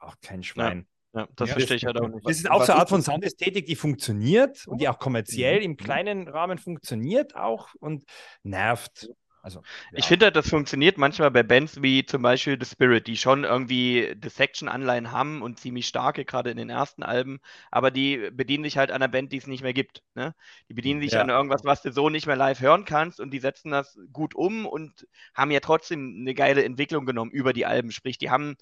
Auch 0.00 0.14
kein 0.20 0.42
Schwein. 0.42 0.78
Ja. 0.78 0.84
Ja, 1.14 1.26
das 1.36 1.48
ja, 1.48 1.54
verstehe 1.54 1.76
ich 1.78 1.86
halt 1.86 1.98
auch 1.98 2.08
nicht. 2.08 2.28
Das 2.28 2.36
ist 2.36 2.50
auch 2.50 2.64
so 2.64 2.72
eine 2.72 2.80
Art 2.80 2.90
von 2.90 3.02
Soundästhetik, 3.02 3.64
die 3.66 3.76
funktioniert 3.76 4.66
und 4.66 4.80
die 4.80 4.88
auch 4.88 4.98
kommerziell 4.98 5.58
mhm. 5.58 5.64
im 5.64 5.76
kleinen 5.76 6.28
Rahmen 6.28 6.58
funktioniert 6.58 7.34
auch 7.34 7.70
und 7.80 8.04
nervt. 8.42 9.08
Also, 9.42 9.60
ja. 9.92 9.98
Ich 9.98 10.06
finde, 10.06 10.26
halt, 10.26 10.36
das 10.36 10.48
funktioniert 10.48 10.98
manchmal 10.98 11.30
bei 11.30 11.42
Bands 11.42 11.80
wie 11.82 12.04
zum 12.04 12.22
Beispiel 12.22 12.58
The 12.60 12.68
Spirit, 12.68 13.06
die 13.06 13.16
schon 13.16 13.44
irgendwie 13.44 14.14
Dissection-Anleihen 14.16 15.12
haben 15.12 15.42
und 15.42 15.58
ziemlich 15.58 15.86
starke, 15.86 16.24
gerade 16.24 16.50
in 16.50 16.56
den 16.56 16.70
ersten 16.70 17.02
Alben, 17.02 17.40
aber 17.70 17.90
die 17.90 18.30
bedienen 18.32 18.64
sich 18.64 18.76
halt 18.76 18.90
an 18.90 18.96
einer 18.96 19.08
Band, 19.08 19.32
die 19.32 19.38
es 19.38 19.46
nicht 19.46 19.62
mehr 19.62 19.72
gibt. 19.72 20.02
Ne? 20.14 20.34
Die 20.68 20.74
bedienen 20.74 21.00
sich 21.00 21.12
ja. 21.12 21.20
an 21.20 21.30
irgendwas, 21.30 21.64
was 21.64 21.82
du 21.82 21.92
so 21.92 22.08
nicht 22.08 22.26
mehr 22.26 22.36
live 22.36 22.60
hören 22.60 22.84
kannst 22.84 23.20
und 23.20 23.30
die 23.30 23.38
setzen 23.38 23.70
das 23.70 23.98
gut 24.12 24.34
um 24.34 24.66
und 24.66 25.06
haben 25.34 25.50
ja 25.50 25.60
trotzdem 25.60 26.18
eine 26.20 26.34
geile 26.34 26.64
Entwicklung 26.64 27.06
genommen 27.06 27.30
über 27.30 27.52
die 27.52 27.66
Alben. 27.66 27.92
Sprich, 27.92 28.18
die 28.18 28.30
haben 28.30 28.56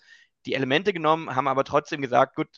die 0.45 0.55
Elemente 0.55 0.93
genommen, 0.93 1.35
haben 1.35 1.49
aber 1.49 1.65
trotzdem 1.65 2.01
gesagt, 2.03 2.37
gut, 2.37 2.49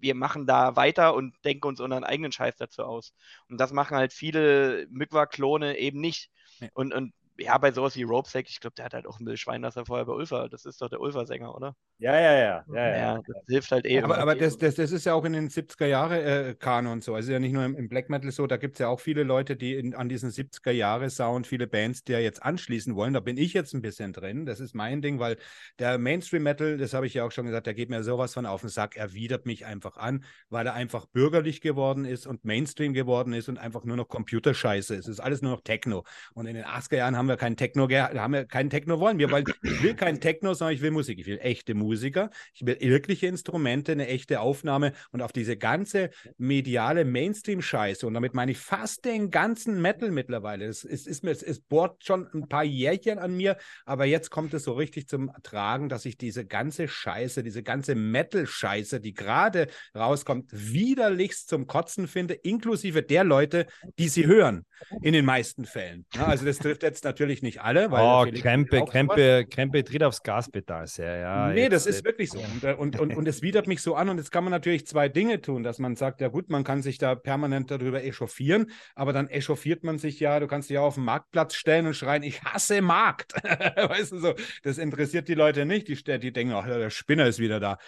wir 0.00 0.14
machen 0.14 0.46
da 0.46 0.76
weiter 0.76 1.14
und 1.14 1.34
denken 1.44 1.68
uns 1.68 1.80
unseren 1.80 2.04
eigenen 2.04 2.32
Scheiß 2.32 2.56
dazu 2.56 2.82
aus. 2.82 3.14
Und 3.48 3.58
das 3.58 3.72
machen 3.72 3.96
halt 3.96 4.12
viele 4.12 4.86
Mykwa-Klone 4.90 5.78
eben 5.78 6.00
nicht. 6.00 6.30
Und, 6.74 6.92
und 6.92 7.12
ja, 7.38 7.58
bei 7.58 7.72
sowas 7.72 7.96
wie 7.96 8.02
Ropesack, 8.02 8.48
ich 8.48 8.60
glaube, 8.60 8.74
der 8.76 8.86
hat 8.86 8.94
halt 8.94 9.06
auch 9.06 9.18
ein 9.18 9.24
bisschen 9.24 9.38
Schwein, 9.38 9.62
dass 9.62 9.76
er 9.76 9.86
vorher 9.86 10.06
bei 10.06 10.12
Ulfa, 10.12 10.48
das 10.48 10.64
ist 10.64 10.80
doch 10.80 10.88
der 10.88 11.00
Ulfa-Sänger, 11.00 11.54
oder? 11.54 11.74
Ja, 11.98 12.14
ja, 12.14 12.32
ja. 12.32 12.64
ja, 12.72 12.88
ja. 12.88 12.96
ja 12.96 13.20
das 13.26 13.42
hilft 13.48 13.70
halt 13.70 13.86
eh. 13.86 14.02
Aber, 14.02 14.18
aber 14.18 14.34
das, 14.34 14.58
das, 14.58 14.74
das 14.74 14.92
ist 14.92 15.06
ja 15.06 15.14
auch 15.14 15.24
in 15.24 15.32
den 15.32 15.48
70er 15.48 15.86
Jahre 15.86 16.22
äh, 16.22 16.54
Kanon 16.54 17.00
so. 17.00 17.14
Also 17.14 17.32
ja 17.32 17.38
nicht 17.38 17.52
nur 17.52 17.64
im, 17.64 17.74
im 17.74 17.88
Black 17.88 18.10
Metal 18.10 18.30
so, 18.30 18.46
da 18.46 18.56
gibt 18.56 18.74
es 18.74 18.80
ja 18.80 18.88
auch 18.88 19.00
viele 19.00 19.22
Leute, 19.22 19.56
die 19.56 19.74
in, 19.74 19.94
an 19.94 20.08
diesen 20.08 20.30
70er 20.30 20.72
Jahre 20.72 21.08
Sound, 21.08 21.46
viele 21.46 21.66
Bands, 21.66 22.04
die 22.04 22.12
ja 22.12 22.18
jetzt 22.18 22.42
anschließen 22.42 22.94
wollen. 22.96 23.14
Da 23.14 23.20
bin 23.20 23.36
ich 23.38 23.54
jetzt 23.54 23.74
ein 23.74 23.80
bisschen 23.80 24.12
drin. 24.12 24.44
Das 24.44 24.60
ist 24.60 24.74
mein 24.74 25.00
Ding, 25.00 25.18
weil 25.18 25.38
der 25.78 25.98
Mainstream 25.98 26.42
Metal, 26.42 26.76
das 26.76 26.92
habe 26.92 27.06
ich 27.06 27.14
ja 27.14 27.24
auch 27.24 27.32
schon 27.32 27.46
gesagt, 27.46 27.66
der 27.66 27.74
geht 27.74 27.88
mir 27.88 28.02
sowas 28.02 28.34
von 28.34 28.46
auf 28.46 28.60
den 28.60 28.70
Sack, 28.70 28.96
er 28.96 29.14
widert 29.14 29.46
mich 29.46 29.64
einfach 29.64 29.96
an, 29.96 30.24
weil 30.50 30.66
er 30.66 30.74
einfach 30.74 31.06
bürgerlich 31.06 31.60
geworden 31.60 32.04
ist 32.04 32.26
und 32.26 32.44
Mainstream 32.44 32.92
geworden 32.92 33.32
ist 33.32 33.48
und 33.48 33.58
einfach 33.58 33.84
nur 33.84 33.96
noch 33.96 34.08
Computerscheiße 34.08 34.94
ist. 34.94 35.06
Es 35.06 35.08
ist 35.08 35.20
alles 35.20 35.42
nur 35.42 35.52
noch 35.52 35.62
Techno. 35.62 36.04
Und 36.34 36.46
in 36.46 36.54
den 36.54 36.64
80er 36.64 36.96
Jahren 36.96 37.16
haben 37.26 37.32
wir 37.32 37.36
keinen 37.36 37.56
Techno, 37.56 37.88
haben 37.90 38.32
wir 38.32 38.44
keinen 38.44 38.70
Techno 38.70 39.00
wollen 39.00 39.18
wir, 39.18 39.30
weil 39.30 39.44
ich 39.62 39.82
will 39.82 39.94
keinen 39.94 40.20
Techno, 40.20 40.54
sondern 40.54 40.74
ich 40.74 40.80
will 40.80 40.92
Musik. 40.92 41.18
Ich 41.18 41.26
will 41.26 41.38
echte 41.40 41.74
Musiker. 41.74 42.30
Ich 42.54 42.64
will 42.64 42.78
wirkliche 42.80 43.26
Instrumente, 43.26 43.92
eine 43.92 44.06
echte 44.06 44.40
Aufnahme 44.40 44.92
und 45.10 45.22
auf 45.22 45.32
diese 45.32 45.56
ganze 45.56 46.10
mediale 46.38 47.04
Mainstream-Scheiße. 47.04 48.06
Und 48.06 48.14
damit 48.14 48.34
meine 48.34 48.52
ich 48.52 48.58
fast 48.58 49.04
den 49.04 49.30
ganzen 49.30 49.82
Metal 49.82 50.10
mittlerweile. 50.10 50.66
Es, 50.66 50.84
es, 50.84 51.06
ist 51.06 51.24
es, 51.24 51.42
es 51.42 51.60
bohrt 51.60 52.04
schon 52.04 52.28
ein 52.32 52.48
paar 52.48 52.64
Jährchen 52.64 53.18
an 53.18 53.36
mir, 53.36 53.56
aber 53.84 54.04
jetzt 54.04 54.30
kommt 54.30 54.54
es 54.54 54.64
so 54.64 54.74
richtig 54.74 55.08
zum 55.08 55.32
Tragen, 55.42 55.88
dass 55.88 56.04
ich 56.04 56.16
diese 56.16 56.46
ganze 56.46 56.86
Scheiße, 56.86 57.42
diese 57.42 57.64
ganze 57.64 57.96
Metal-Scheiße, 57.96 59.00
die 59.00 59.14
gerade 59.14 59.66
rauskommt, 59.96 60.50
widerlichst 60.52 61.48
zum 61.48 61.66
Kotzen 61.66 62.06
finde, 62.06 62.34
inklusive 62.34 63.02
der 63.02 63.24
Leute, 63.24 63.66
die 63.98 64.08
sie 64.08 64.26
hören, 64.26 64.64
in 65.02 65.12
den 65.12 65.24
meisten 65.24 65.64
Fällen. 65.64 66.06
Also 66.16 66.44
das 66.44 66.58
trifft 66.58 66.82
jetzt 66.82 67.04
natürlich 67.04 67.15
nicht 67.20 67.62
alle. 67.62 67.90
Weil 67.90 68.02
oh, 68.02 68.40
Krempe, 68.40 68.84
Krempe, 68.84 69.46
Krempe 69.50 69.84
tritt 69.84 70.02
aufs 70.02 70.22
Gaspedal 70.22 70.86
sehr, 70.86 71.18
ja. 71.18 71.48
Nee, 71.48 71.68
das 71.68 71.86
ist 71.86 72.04
wirklich 72.04 72.30
so. 72.30 72.38
Und, 72.38 72.64
äh, 72.64 72.74
und, 72.74 72.98
und, 72.98 73.16
und 73.16 73.28
es 73.28 73.42
widert 73.42 73.66
mich 73.66 73.82
so 73.82 73.94
an. 73.94 74.08
Und 74.08 74.18
jetzt 74.18 74.30
kann 74.30 74.44
man 74.44 74.50
natürlich 74.50 74.86
zwei 74.86 75.08
Dinge 75.08 75.40
tun, 75.40 75.62
dass 75.62 75.78
man 75.78 75.96
sagt, 75.96 76.20
ja 76.20 76.28
gut, 76.28 76.50
man 76.50 76.64
kann 76.64 76.82
sich 76.82 76.98
da 76.98 77.14
permanent 77.14 77.70
darüber 77.70 78.02
echauffieren, 78.02 78.70
aber 78.94 79.12
dann 79.12 79.28
echauffiert 79.28 79.84
man 79.84 79.98
sich 79.98 80.20
ja, 80.20 80.40
du 80.40 80.46
kannst 80.46 80.70
dich 80.70 80.74
ja 80.74 80.80
auf 80.80 80.94
den 80.94 81.04
Marktplatz 81.04 81.54
stellen 81.54 81.86
und 81.86 81.94
schreien, 81.94 82.22
ich 82.22 82.42
hasse 82.42 82.82
Markt. 82.82 83.32
weißt 83.44 84.12
du 84.12 84.18
so, 84.18 84.34
das 84.62 84.78
interessiert 84.78 85.28
die 85.28 85.34
Leute 85.34 85.64
nicht. 85.64 85.88
Die, 85.88 86.18
die 86.18 86.32
denken, 86.32 86.54
ach, 86.54 86.66
der 86.66 86.90
Spinner 86.90 87.26
ist 87.26 87.38
wieder 87.38 87.60
da. 87.60 87.78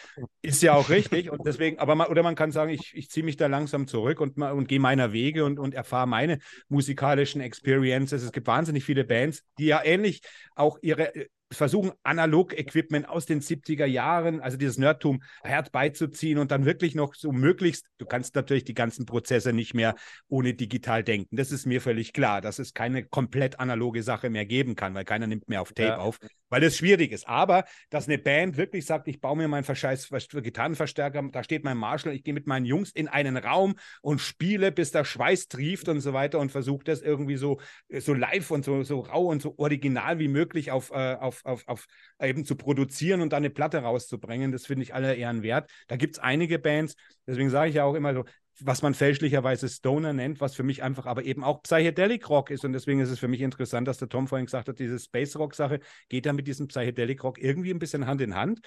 Ist 0.42 0.62
ja 0.62 0.74
auch 0.74 0.88
richtig. 0.88 1.30
Und 1.30 1.46
deswegen, 1.46 1.78
aber 1.78 1.94
man, 1.94 2.08
oder 2.08 2.22
man 2.22 2.34
kann 2.34 2.52
sagen, 2.52 2.70
ich, 2.70 2.92
ich 2.94 3.10
ziehe 3.10 3.24
mich 3.24 3.36
da 3.36 3.46
langsam 3.46 3.86
zurück 3.86 4.20
und, 4.20 4.38
und 4.38 4.68
gehe 4.68 4.80
meiner 4.80 5.12
Wege 5.12 5.44
und, 5.44 5.58
und 5.58 5.74
erfahre 5.74 6.06
meine 6.06 6.38
musikalischen 6.68 7.40
Experiences. 7.40 8.22
Es 8.22 8.32
gibt 8.32 8.46
wahnsinnig 8.46 8.84
viele 8.84 9.04
Bands, 9.04 9.17
die 9.58 9.66
ja 9.66 9.82
ähnlich 9.84 10.22
auch 10.54 10.78
ihre 10.82 11.14
äh, 11.14 11.28
versuchen, 11.50 11.92
Analog-Equipment 12.02 13.08
aus 13.08 13.26
den 13.26 13.40
70er 13.40 13.86
Jahren, 13.86 14.40
also 14.40 14.56
dieses 14.56 14.78
Nerdtum, 14.78 15.22
herbeizuziehen 15.42 16.38
und 16.38 16.50
dann 16.50 16.64
wirklich 16.64 16.94
noch 16.94 17.14
so 17.14 17.32
möglichst, 17.32 17.86
du 17.98 18.06
kannst 18.06 18.34
natürlich 18.34 18.64
die 18.64 18.74
ganzen 18.74 19.06
Prozesse 19.06 19.52
nicht 19.52 19.74
mehr 19.74 19.94
ohne 20.28 20.54
digital 20.54 21.02
denken. 21.02 21.36
Das 21.36 21.50
ist 21.50 21.66
mir 21.66 21.80
völlig 21.80 22.12
klar, 22.12 22.40
dass 22.40 22.58
es 22.58 22.74
keine 22.74 23.04
komplett 23.04 23.60
analoge 23.60 24.02
Sache 24.02 24.30
mehr 24.30 24.46
geben 24.46 24.76
kann, 24.76 24.94
weil 24.94 25.04
keiner 25.04 25.26
nimmt 25.26 25.48
mehr 25.48 25.62
auf 25.62 25.72
Tape 25.72 25.88
ja. 25.88 25.98
auf, 25.98 26.18
weil 26.50 26.62
es 26.62 26.76
schwierig 26.76 27.12
ist. 27.12 27.26
Aber, 27.26 27.64
dass 27.90 28.08
eine 28.08 28.18
Band 28.18 28.56
wirklich 28.56 28.84
sagt, 28.84 29.08
ich 29.08 29.20
baue 29.20 29.36
mir 29.36 29.48
meinen 29.48 29.64
Verscheiß 29.64 30.08
Gitarrenverstärker, 30.42 31.28
da 31.32 31.42
steht 31.42 31.64
mein 31.64 31.76
Marshall, 31.76 32.14
ich 32.14 32.24
gehe 32.24 32.34
mit 32.34 32.46
meinen 32.46 32.66
Jungs 32.66 32.90
in 32.90 33.08
einen 33.08 33.36
Raum 33.36 33.76
und 34.02 34.20
spiele, 34.20 34.72
bis 34.72 34.92
der 34.92 35.04
Schweiß 35.04 35.48
trieft 35.48 35.88
und 35.88 36.00
so 36.00 36.12
weiter 36.12 36.38
und 36.38 36.52
versuche 36.52 36.84
das 36.84 37.00
irgendwie 37.00 37.36
so, 37.36 37.60
so 37.88 38.12
live 38.12 38.50
und 38.50 38.64
so, 38.64 38.82
so 38.82 39.00
rau 39.00 39.26
und 39.26 39.40
so 39.40 39.54
original 39.56 40.18
wie 40.18 40.28
möglich 40.28 40.70
auf, 40.70 40.90
äh, 40.90 41.14
auf 41.14 41.37
auf, 41.44 41.66
auf, 41.66 41.86
eben 42.20 42.44
zu 42.44 42.56
produzieren 42.56 43.20
und 43.20 43.32
dann 43.32 43.38
eine 43.38 43.50
Platte 43.50 43.78
rauszubringen. 43.78 44.52
Das 44.52 44.66
finde 44.66 44.82
ich 44.82 44.94
aller 44.94 45.16
Ehren 45.16 45.42
wert. 45.42 45.70
Da 45.86 45.96
gibt 45.96 46.16
es 46.16 46.18
einige 46.18 46.58
Bands, 46.58 46.94
deswegen 47.26 47.50
sage 47.50 47.70
ich 47.70 47.76
ja 47.76 47.84
auch 47.84 47.94
immer 47.94 48.14
so, 48.14 48.24
was 48.60 48.82
man 48.82 48.94
fälschlicherweise 48.94 49.68
Stoner 49.68 50.12
nennt, 50.12 50.40
was 50.40 50.54
für 50.54 50.62
mich 50.62 50.82
einfach 50.82 51.06
aber 51.06 51.24
eben 51.24 51.44
auch 51.44 51.62
Psychedelic 51.62 52.28
Rock 52.28 52.50
ist. 52.50 52.64
Und 52.64 52.72
deswegen 52.72 53.00
ist 53.00 53.10
es 53.10 53.18
für 53.18 53.28
mich 53.28 53.40
interessant, 53.40 53.86
dass 53.86 53.98
der 53.98 54.08
Tom 54.08 54.26
vorhin 54.26 54.46
gesagt 54.46 54.68
hat, 54.68 54.78
diese 54.78 54.98
Space 54.98 55.36
Rock 55.36 55.54
Sache 55.54 55.80
geht 56.08 56.26
da 56.26 56.32
mit 56.32 56.46
diesem 56.46 56.68
Psychedelic 56.68 57.22
Rock 57.22 57.38
irgendwie 57.38 57.70
ein 57.70 57.78
bisschen 57.78 58.06
Hand 58.06 58.20
in 58.20 58.34
Hand. 58.34 58.60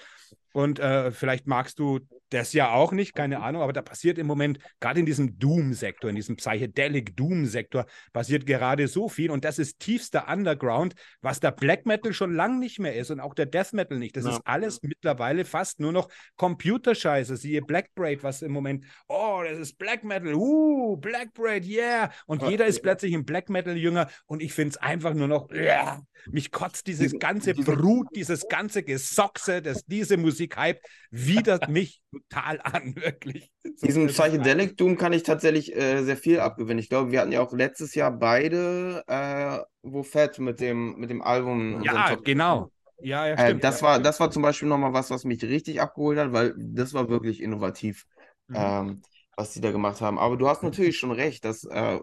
Und 0.52 0.78
äh, 0.78 1.10
vielleicht 1.10 1.46
magst 1.46 1.78
du 1.78 2.00
das 2.32 2.52
ja 2.52 2.72
auch 2.72 2.92
nicht, 2.92 3.14
keine 3.14 3.42
Ahnung, 3.42 3.62
aber 3.62 3.72
da 3.72 3.82
passiert 3.82 4.18
im 4.18 4.26
Moment, 4.26 4.58
gerade 4.80 5.00
in 5.00 5.06
diesem 5.06 5.38
Doom-Sektor, 5.38 6.10
in 6.10 6.16
diesem 6.16 6.36
Psychedelic 6.36 7.16
Doom-Sektor, 7.16 7.86
passiert 8.12 8.46
gerade 8.46 8.88
so 8.88 9.08
viel 9.08 9.30
und 9.30 9.44
das 9.44 9.58
ist 9.58 9.78
tiefster 9.80 10.28
Underground, 10.28 10.94
was 11.20 11.40
der 11.40 11.50
Black 11.50 11.86
Metal 11.86 12.12
schon 12.12 12.34
lange 12.34 12.58
nicht 12.58 12.78
mehr 12.78 12.96
ist 12.96 13.10
und 13.10 13.20
auch 13.20 13.34
der 13.34 13.46
Death 13.46 13.72
Metal 13.72 13.98
nicht. 13.98 14.16
Das 14.16 14.24
ja. 14.24 14.32
ist 14.32 14.40
alles 14.44 14.82
mittlerweile 14.82 15.44
fast 15.44 15.80
nur 15.80 15.92
noch 15.92 16.08
Computerscheiße. 16.36 17.36
Siehe 17.36 17.62
Black 17.62 17.94
Braid, 17.94 18.22
was 18.22 18.42
im 18.42 18.52
Moment, 18.52 18.84
oh, 19.08 19.42
das 19.46 19.58
ist 19.58 19.78
Black 19.78 20.04
Metal, 20.04 20.34
uh, 20.34 20.96
Black 20.96 21.34
Braid, 21.34 21.66
yeah. 21.66 22.10
Und 22.26 22.42
oh, 22.42 22.48
jeder 22.48 22.66
ist 22.66 22.82
plötzlich 22.82 23.14
ein 23.14 23.24
Black 23.24 23.48
Metal-Jünger 23.48 24.08
und 24.26 24.42
ich 24.42 24.52
finde 24.52 24.70
es 24.70 24.76
einfach 24.78 25.14
nur 25.14 25.28
noch, 25.28 25.50
yeah. 25.50 26.02
mich 26.30 26.50
kotzt 26.50 26.86
dieses 26.86 27.18
ganze 27.18 27.54
Brut, 27.54 28.08
dieses 28.14 28.48
ganze 28.48 28.82
Gesochse, 28.82 29.60
dass 29.60 29.84
diese 29.84 30.16
Musik 30.16 30.41
hype, 30.50 30.80
widert 31.10 31.68
mich 31.68 32.02
total 32.12 32.60
an, 32.62 32.96
wirklich. 32.96 33.50
So 33.76 33.86
Diesem 33.86 34.06
Psychedelic 34.08 34.76
Doom 34.76 34.96
kann 34.96 35.12
ich 35.12 35.22
tatsächlich 35.22 35.74
äh, 35.74 36.02
sehr 36.02 36.16
viel 36.16 36.40
abgewinnen. 36.40 36.78
Ich 36.78 36.88
glaube, 36.88 37.10
wir 37.10 37.20
hatten 37.20 37.32
ja 37.32 37.40
auch 37.40 37.52
letztes 37.52 37.94
Jahr 37.94 38.10
beide 38.10 39.04
äh, 39.06 39.58
wo 39.82 40.02
Fett 40.02 40.38
mit 40.38 40.60
dem, 40.60 40.96
mit 40.98 41.10
dem 41.10 41.22
Album. 41.22 41.82
Ja, 41.82 42.14
genau. 42.14 42.70
Ja, 43.00 43.26
ja, 43.26 43.34
äh, 43.34 43.38
stimmt. 43.38 43.60
Äh, 43.60 43.62
das, 43.62 43.82
war, 43.82 43.98
das 43.98 44.20
war 44.20 44.30
zum 44.30 44.42
Beispiel 44.42 44.68
nochmal 44.68 44.92
was, 44.92 45.10
was 45.10 45.24
mich 45.24 45.42
richtig 45.42 45.80
abgeholt 45.80 46.18
hat, 46.18 46.32
weil 46.32 46.54
das 46.56 46.94
war 46.94 47.08
wirklich 47.08 47.42
innovativ, 47.42 48.06
mhm. 48.46 48.56
ähm, 48.56 49.02
was 49.36 49.52
die 49.52 49.60
da 49.60 49.72
gemacht 49.72 50.00
haben. 50.00 50.18
Aber 50.18 50.36
du 50.36 50.48
hast 50.48 50.62
natürlich 50.62 50.98
schon 50.98 51.10
recht, 51.10 51.44
dass 51.44 51.64
äh, 51.64 51.98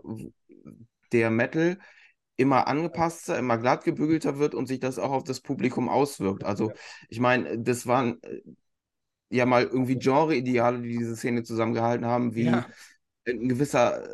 der 1.11 1.29
Metal 1.29 1.77
immer 2.39 2.67
angepasster, 2.67 3.37
immer 3.37 3.57
glatt 3.57 3.83
gebügelter 3.83 4.39
wird 4.39 4.55
und 4.55 4.67
sich 4.67 4.79
das 4.79 4.97
auch 4.97 5.11
auf 5.11 5.25
das 5.25 5.41
Publikum 5.41 5.89
auswirkt. 5.89 6.45
Also 6.45 6.71
ich 7.09 7.19
meine, 7.19 7.59
das 7.59 7.85
waren 7.85 8.23
äh, 8.23 8.41
ja 9.29 9.45
mal 9.45 9.63
irgendwie 9.63 9.97
Genre-Ideale, 9.99 10.81
die 10.81 10.97
diese 10.97 11.17
Szene 11.17 11.43
zusammengehalten 11.43 12.05
haben, 12.05 12.35
wie 12.35 12.45
ja. 12.45 12.65
ein 13.27 13.49
gewisser 13.49 14.07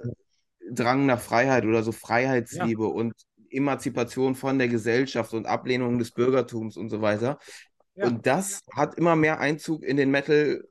Drang 0.71 1.05
nach 1.05 1.21
Freiheit 1.21 1.65
oder 1.65 1.83
so 1.83 1.91
Freiheitsliebe 1.91 2.83
ja. 2.83 2.89
und 2.89 3.13
Emanzipation 3.51 4.33
von 4.33 4.57
der 4.57 4.69
Gesellschaft 4.69 5.33
und 5.35 5.45
Ablehnung 5.45 5.99
des 5.99 6.11
Bürgertums 6.11 6.77
und 6.77 6.89
so 6.89 7.01
weiter. 7.01 7.37
Ja. 7.93 8.07
Und 8.07 8.25
das 8.25 8.63
hat 8.73 8.95
immer 8.95 9.15
mehr 9.15 9.39
Einzug 9.39 9.83
in 9.83 9.97
den 9.97 10.09
Metal, 10.09 10.63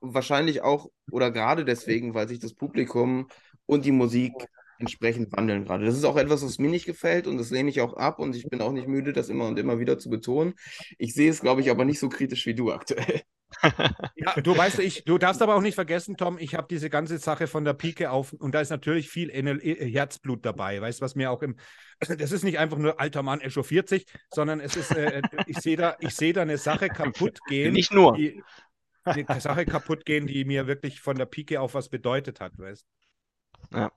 wahrscheinlich 0.00 0.62
auch 0.62 0.90
oder 1.12 1.30
gerade 1.30 1.64
deswegen, 1.64 2.12
weil 2.12 2.28
sich 2.28 2.40
das 2.40 2.54
Publikum 2.54 3.28
und 3.66 3.84
die 3.84 3.92
Musik 3.92 4.32
entsprechend 4.82 5.32
wandeln 5.32 5.64
gerade. 5.64 5.86
Das 5.86 5.96
ist 5.96 6.04
auch 6.04 6.16
etwas, 6.16 6.44
was 6.44 6.58
mir 6.58 6.68
nicht 6.68 6.84
gefällt 6.84 7.26
und 7.26 7.38
das 7.38 7.50
lehne 7.50 7.70
ich 7.70 7.80
auch 7.80 7.94
ab 7.94 8.18
und 8.18 8.36
ich 8.36 8.48
bin 8.48 8.60
auch 8.60 8.72
nicht 8.72 8.86
müde, 8.86 9.12
das 9.12 9.30
immer 9.30 9.46
und 9.46 9.58
immer 9.58 9.78
wieder 9.78 9.98
zu 9.98 10.10
betonen. 10.10 10.54
Ich 10.98 11.14
sehe 11.14 11.30
es, 11.30 11.40
glaube 11.40 11.62
ich, 11.62 11.70
aber 11.70 11.84
nicht 11.84 11.98
so 11.98 12.08
kritisch 12.08 12.44
wie 12.46 12.54
du 12.54 12.70
aktuell. 12.72 13.22
ja, 14.16 14.34
du 14.40 14.56
weißt, 14.56 14.78
ich, 14.80 15.04
du 15.04 15.18
darfst 15.18 15.42
aber 15.42 15.54
auch 15.54 15.60
nicht 15.60 15.74
vergessen, 15.74 16.16
Tom, 16.16 16.38
ich 16.38 16.54
habe 16.54 16.66
diese 16.70 16.90
ganze 16.90 17.18
Sache 17.18 17.46
von 17.46 17.64
der 17.64 17.74
Pike 17.74 18.10
auf 18.10 18.32
und 18.32 18.54
da 18.54 18.60
ist 18.60 18.70
natürlich 18.70 19.08
viel 19.08 19.30
Herzblut 19.30 20.44
dabei. 20.44 20.80
Weißt 20.80 21.00
du, 21.00 21.04
was 21.04 21.14
mir 21.14 21.30
auch 21.30 21.42
im, 21.42 21.56
das 22.00 22.32
ist 22.32 22.44
nicht 22.44 22.58
einfach 22.58 22.78
nur 22.78 23.00
alter 23.00 23.22
Mann 23.22 23.40
echauffiert 23.40 23.88
sich, 23.88 24.06
sondern 24.32 24.60
es 24.60 24.76
ist, 24.76 24.90
äh, 24.92 25.22
ich 25.46 25.58
sehe 25.58 25.76
da, 25.76 25.96
ich 26.00 26.14
sehe 26.14 26.32
da 26.32 26.42
eine 26.42 26.58
Sache 26.58 26.88
kaputt 26.88 27.38
gehen. 27.48 27.72
Nicht 27.72 27.92
nur. 27.92 28.14
Die, 28.16 28.42
eine 29.04 29.40
Sache 29.40 29.66
kaputt 29.66 30.04
gehen, 30.04 30.26
die 30.26 30.44
mir 30.44 30.66
wirklich 30.66 31.00
von 31.00 31.16
der 31.16 31.26
Pike 31.26 31.60
auf 31.60 31.74
was 31.74 31.88
bedeutet 31.88 32.40
hat, 32.40 32.58
weißt 32.58 32.86
Ja. 33.72 33.90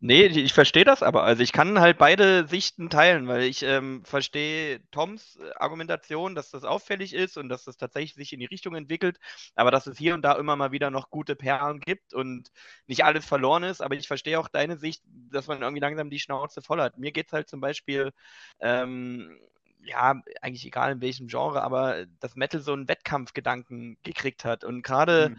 Nee, 0.00 0.26
ich 0.26 0.52
verstehe 0.52 0.84
das 0.84 1.02
aber. 1.02 1.22
Also 1.22 1.42
ich 1.42 1.52
kann 1.52 1.80
halt 1.80 1.96
beide 1.96 2.46
Sichten 2.46 2.90
teilen, 2.90 3.26
weil 3.26 3.42
ich 3.42 3.62
ähm, 3.62 4.04
verstehe 4.04 4.82
Toms 4.90 5.36
äh, 5.36 5.50
Argumentation, 5.56 6.34
dass 6.34 6.50
das 6.50 6.64
auffällig 6.64 7.14
ist 7.14 7.38
und 7.38 7.48
dass 7.48 7.64
das 7.64 7.78
tatsächlich 7.78 8.14
sich 8.14 8.32
in 8.34 8.40
die 8.40 8.46
Richtung 8.46 8.74
entwickelt, 8.74 9.18
aber 9.54 9.70
dass 9.70 9.86
es 9.86 9.96
hier 9.96 10.14
und 10.14 10.22
da 10.22 10.32
immer 10.32 10.56
mal 10.56 10.72
wieder 10.72 10.90
noch 10.90 11.08
gute 11.08 11.36
Perlen 11.36 11.80
gibt 11.80 12.12
und 12.12 12.50
nicht 12.86 13.04
alles 13.04 13.24
verloren 13.24 13.62
ist. 13.62 13.80
Aber 13.80 13.94
ich 13.94 14.06
verstehe 14.06 14.38
auch 14.38 14.48
deine 14.48 14.76
Sicht, 14.76 15.02
dass 15.30 15.46
man 15.46 15.62
irgendwie 15.62 15.80
langsam 15.80 16.10
die 16.10 16.20
Schnauze 16.20 16.60
voll 16.60 16.82
hat. 16.82 16.98
Mir 16.98 17.12
geht 17.12 17.28
es 17.28 17.32
halt 17.32 17.48
zum 17.48 17.60
Beispiel, 17.60 18.12
ähm, 18.60 19.38
ja, 19.84 20.20
eigentlich 20.42 20.66
egal 20.66 20.92
in 20.92 21.00
welchem 21.00 21.28
Genre, 21.28 21.62
aber 21.62 22.06
dass 22.20 22.36
Metal 22.36 22.60
so 22.60 22.72
einen 22.72 22.88
Wettkampfgedanken 22.88 23.96
gekriegt 24.02 24.44
hat. 24.44 24.64
Und 24.64 24.82
gerade, 24.82 25.30
mhm. 25.30 25.38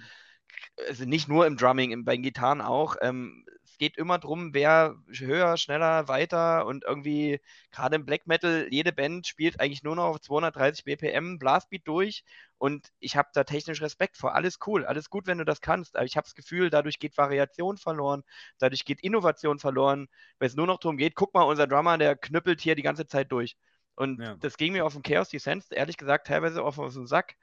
also 0.88 1.05
nicht 1.05 1.27
nur 1.27 1.45
im 1.45 1.57
Drumming, 1.57 2.03
bei 2.03 2.15
den 2.15 2.23
Gitarren 2.23 2.61
auch, 2.61 2.95
ähm, 3.01 3.45
es 3.76 3.77
geht 3.77 3.97
immer 3.97 4.18
darum, 4.18 4.53
wer 4.53 4.95
höher, 5.10 5.57
schneller, 5.57 6.07
weiter 6.07 6.65
und 6.65 6.85
irgendwie, 6.85 7.41
gerade 7.72 7.97
im 7.97 8.06
Black 8.06 8.26
Metal, 8.26 8.68
jede 8.72 8.93
Band 8.93 9.27
spielt 9.27 9.60
eigentlich 9.60 9.84
nur 9.84 9.97
noch 9.97 10.06
auf 10.06 10.22
230 10.22 10.85
BPM 10.85 11.38
Blastbeat 11.39 11.85
durch 11.85 12.23
und 12.57 12.88
ich 12.99 13.18
habe 13.18 13.27
da 13.34 13.43
technisch 13.43 13.81
Respekt 13.81 14.15
vor. 14.15 14.34
Alles 14.34 14.60
cool, 14.65 14.85
alles 14.85 15.10
gut, 15.10 15.27
wenn 15.27 15.39
du 15.39 15.43
das 15.43 15.60
kannst, 15.60 15.97
aber 15.97 16.06
ich 16.06 16.15
habe 16.15 16.23
das 16.23 16.35
Gefühl, 16.35 16.69
dadurch 16.69 16.99
geht 16.99 17.18
Variation 17.18 17.76
verloren, 17.76 18.23
dadurch 18.60 18.85
geht 18.85 19.02
Innovation 19.02 19.60
verloren, 19.60 20.07
weil 20.39 20.47
es 20.47 20.56
nur 20.56 20.68
noch 20.68 20.80
darum 20.80 20.95
geht, 20.95 21.15
guck 21.15 21.34
mal, 21.34 21.43
unser 21.43 21.68
Drummer, 21.68 21.97
der 21.97 22.15
knüppelt 22.15 22.61
hier 22.61 22.76
die 22.76 22.81
ganze 22.81 23.07
Zeit 23.07 23.30
durch. 23.30 23.57
Und 23.95 24.22
ja. 24.22 24.38
das 24.39 24.56
ging 24.56 24.72
mir 24.72 24.85
auf 24.85 24.93
dem 24.93 25.03
Chaos 25.03 25.27
Descent, 25.27 25.65
ehrlich 25.69 25.97
gesagt, 25.97 26.27
teilweise 26.27 26.64
auf, 26.64 26.80
auf 26.80 26.93
den 26.93 27.07
Sack. 27.07 27.35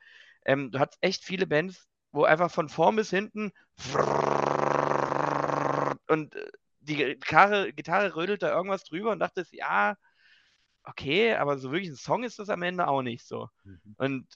Ähm, 0.46 0.70
du 0.70 0.78
hattest 0.78 0.98
echt 1.02 1.24
viele 1.24 1.46
Bands, 1.46 1.86
wo 2.10 2.24
einfach 2.24 2.50
von 2.50 2.70
vorn 2.70 2.96
bis 2.96 3.10
hinten 3.10 3.52
und 6.12 6.34
äh, 6.34 6.51
die 6.80 6.97
Gitarre, 6.97 7.72
Gitarre 7.72 8.14
rödelt 8.16 8.43
da 8.43 8.55
irgendwas 8.55 8.84
drüber 8.84 9.12
und 9.12 9.18
dachte, 9.18 9.47
ja, 9.52 9.97
okay, 10.84 11.34
aber 11.34 11.59
so 11.59 11.70
wirklich 11.70 11.90
ein 11.90 11.97
Song 11.97 12.24
ist 12.24 12.39
das 12.39 12.48
am 12.48 12.62
Ende 12.62 12.89
auch 12.89 13.02
nicht 13.02 13.26
so. 13.26 13.48
Mhm. 13.64 13.94
Und 13.97 14.26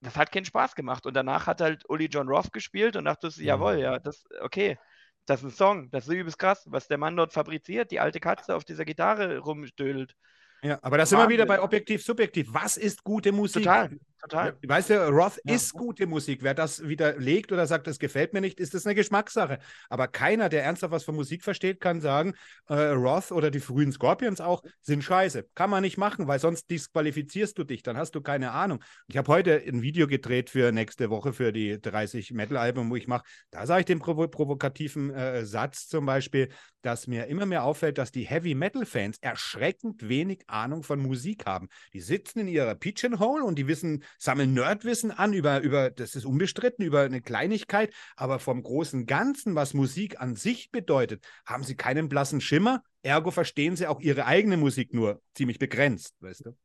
das 0.00 0.16
hat 0.16 0.32
keinen 0.32 0.44
Spaß 0.44 0.74
gemacht. 0.74 1.06
Und 1.06 1.14
danach 1.14 1.46
hat 1.46 1.60
halt 1.60 1.88
Uli 1.88 2.06
John 2.06 2.28
Roth 2.28 2.52
gespielt 2.52 2.96
und 2.96 3.04
dachte, 3.04 3.28
mhm. 3.28 3.44
jawohl, 3.44 3.78
ja, 3.78 3.98
das, 3.98 4.24
okay, 4.40 4.78
das 5.26 5.40
ist 5.40 5.44
ein 5.44 5.50
Song, 5.50 5.90
das 5.90 6.08
ist 6.08 6.14
übelst 6.14 6.38
krass, 6.38 6.64
was 6.66 6.88
der 6.88 6.98
Mann 6.98 7.16
dort 7.16 7.32
fabriziert, 7.32 7.90
die 7.90 8.00
alte 8.00 8.20
Katze 8.20 8.56
auf 8.56 8.64
dieser 8.64 8.84
Gitarre 8.84 9.38
rumstödelt. 9.38 10.16
Ja, 10.62 10.78
aber 10.82 10.96
das 10.96 11.10
sind 11.10 11.18
wir 11.18 11.28
wieder 11.28 11.46
bei 11.46 11.60
objektiv, 11.60 12.04
subjektiv. 12.04 12.48
Was 12.52 12.76
ist 12.76 13.02
gute 13.04 13.32
Musik? 13.32 13.64
Total, 13.64 13.98
total. 14.22 14.56
Weißt 14.66 14.90
du, 14.90 15.08
Roth 15.08 15.40
ja. 15.44 15.54
ist 15.54 15.72
gute 15.72 16.06
Musik. 16.06 16.42
Wer 16.42 16.54
das 16.54 16.86
widerlegt 16.86 17.52
oder 17.52 17.66
sagt, 17.66 17.86
das 17.86 17.98
gefällt 17.98 18.32
mir 18.32 18.40
nicht, 18.40 18.60
ist 18.60 18.74
das 18.74 18.86
eine 18.86 18.94
Geschmackssache. 18.94 19.58
Aber 19.88 20.08
keiner, 20.08 20.48
der 20.48 20.64
ernsthaft 20.64 20.92
was 20.92 21.04
von 21.04 21.14
Musik 21.14 21.42
versteht, 21.42 21.80
kann 21.80 22.00
sagen, 22.00 22.34
äh, 22.68 22.74
Roth 22.74 23.32
oder 23.32 23.50
die 23.50 23.60
frühen 23.60 23.92
Scorpions 23.92 24.40
auch 24.40 24.62
sind 24.80 25.02
scheiße. 25.02 25.46
Kann 25.54 25.70
man 25.70 25.82
nicht 25.82 25.98
machen, 25.98 26.26
weil 26.28 26.38
sonst 26.38 26.70
disqualifizierst 26.70 27.58
du 27.58 27.64
dich. 27.64 27.82
Dann 27.82 27.96
hast 27.96 28.14
du 28.14 28.20
keine 28.20 28.52
Ahnung. 28.52 28.82
Ich 29.08 29.16
habe 29.16 29.30
heute 29.32 29.62
ein 29.66 29.82
Video 29.82 30.06
gedreht 30.06 30.50
für 30.50 30.72
nächste 30.72 31.10
Woche 31.10 31.32
für 31.32 31.52
die 31.52 31.80
30 31.80 32.32
Metal-Alben, 32.32 32.90
wo 32.90 32.96
ich 32.96 33.08
mache. 33.08 33.24
Da 33.50 33.66
sage 33.66 33.80
ich 33.80 33.86
den 33.86 33.98
provo 33.98 34.28
provokativen 34.28 35.10
äh, 35.10 35.44
Satz 35.44 35.88
zum 35.88 36.06
Beispiel, 36.06 36.48
dass 36.82 37.06
mir 37.06 37.26
immer 37.26 37.46
mehr 37.46 37.64
auffällt, 37.64 37.98
dass 37.98 38.12
die 38.12 38.24
Heavy-Metal-Fans 38.24 39.18
erschreckend 39.20 40.08
wenig 40.08 40.42
Ahnung 40.48 40.82
von 40.82 41.00
Musik 41.00 41.46
haben. 41.46 41.68
Die 41.92 42.00
sitzen 42.00 42.40
in 42.40 42.48
ihrer 42.48 42.74
Pigeonhole 42.74 43.44
und 43.44 43.56
die 43.58 43.66
wissen, 43.66 44.04
sammeln 44.18 44.52
Nerdwissen 44.54 45.10
an 45.10 45.32
über, 45.32 45.60
über, 45.60 45.90
das 45.90 46.14
ist 46.14 46.24
unbestritten, 46.24 46.84
über 46.84 47.02
eine 47.02 47.20
Kleinigkeit, 47.20 47.92
aber 48.16 48.38
vom 48.38 48.62
großen 48.62 49.06
Ganzen, 49.06 49.54
was 49.54 49.74
Musik 49.74 50.20
an 50.20 50.36
sich 50.36 50.70
bedeutet, 50.70 51.24
haben 51.46 51.64
sie 51.64 51.76
keinen 51.76 52.08
blassen 52.08 52.40
Schimmer. 52.40 52.82
Ergo 53.02 53.30
verstehen 53.30 53.76
sie 53.76 53.86
auch 53.86 54.00
ihre 54.00 54.26
eigene 54.26 54.56
Musik 54.56 54.94
nur 54.94 55.20
ziemlich 55.34 55.58
begrenzt, 55.58 56.14
weißt 56.20 56.46
du? 56.46 56.56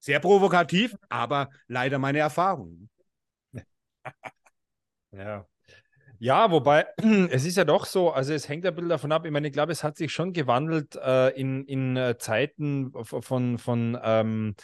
Sehr 0.00 0.20
provokativ, 0.20 0.94
aber 1.08 1.50
leider 1.66 1.98
meine 1.98 2.18
Erfahrung. 2.18 2.88
Ja, 5.10 5.46
ja, 6.20 6.50
wobei 6.50 6.86
es 7.30 7.44
ist 7.44 7.56
ja 7.56 7.64
doch 7.64 7.86
so, 7.86 8.10
also 8.10 8.32
es 8.32 8.48
hängt 8.48 8.66
ein 8.66 8.74
bisschen 8.74 8.88
davon 8.88 9.12
ab. 9.12 9.24
Ich 9.24 9.30
meine, 9.30 9.46
ich 9.46 9.52
glaube, 9.52 9.72
es 9.72 9.84
hat 9.84 9.96
sich 9.96 10.12
schon 10.12 10.32
gewandelt 10.32 10.96
äh, 10.96 11.28
in, 11.30 11.64
in 11.64 11.96
äh, 11.96 12.18
Zeiten 12.18 12.92
von, 13.04 13.58
von 13.58 13.98
ähm, 14.02 14.54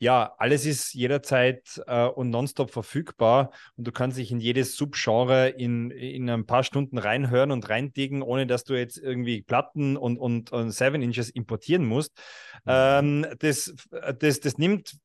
ja, 0.00 0.34
alles 0.38 0.64
ist 0.64 0.94
jederzeit 0.94 1.82
äh, 1.86 2.06
und 2.06 2.30
nonstop 2.30 2.70
verfügbar 2.70 3.50
und 3.76 3.86
du 3.86 3.92
kannst 3.92 4.16
dich 4.16 4.32
in 4.32 4.40
jedes 4.40 4.74
Subgenre 4.74 5.50
in, 5.50 5.90
in 5.90 6.30
ein 6.30 6.46
paar 6.46 6.64
Stunden 6.64 6.96
reinhören 6.96 7.50
und 7.50 7.68
reindicken, 7.68 8.22
ohne 8.22 8.46
dass 8.46 8.64
du 8.64 8.74
jetzt 8.74 8.96
irgendwie 8.96 9.42
Platten 9.42 9.98
und, 9.98 10.16
und, 10.16 10.52
und 10.52 10.70
Seven 10.70 11.02
Inches 11.02 11.28
importieren 11.28 11.84
musst. 11.84 12.16
Mhm. 12.64 12.70
Ähm, 12.72 13.26
das, 13.40 13.74
das, 14.18 14.40
das 14.40 14.56
nimmt 14.56 14.96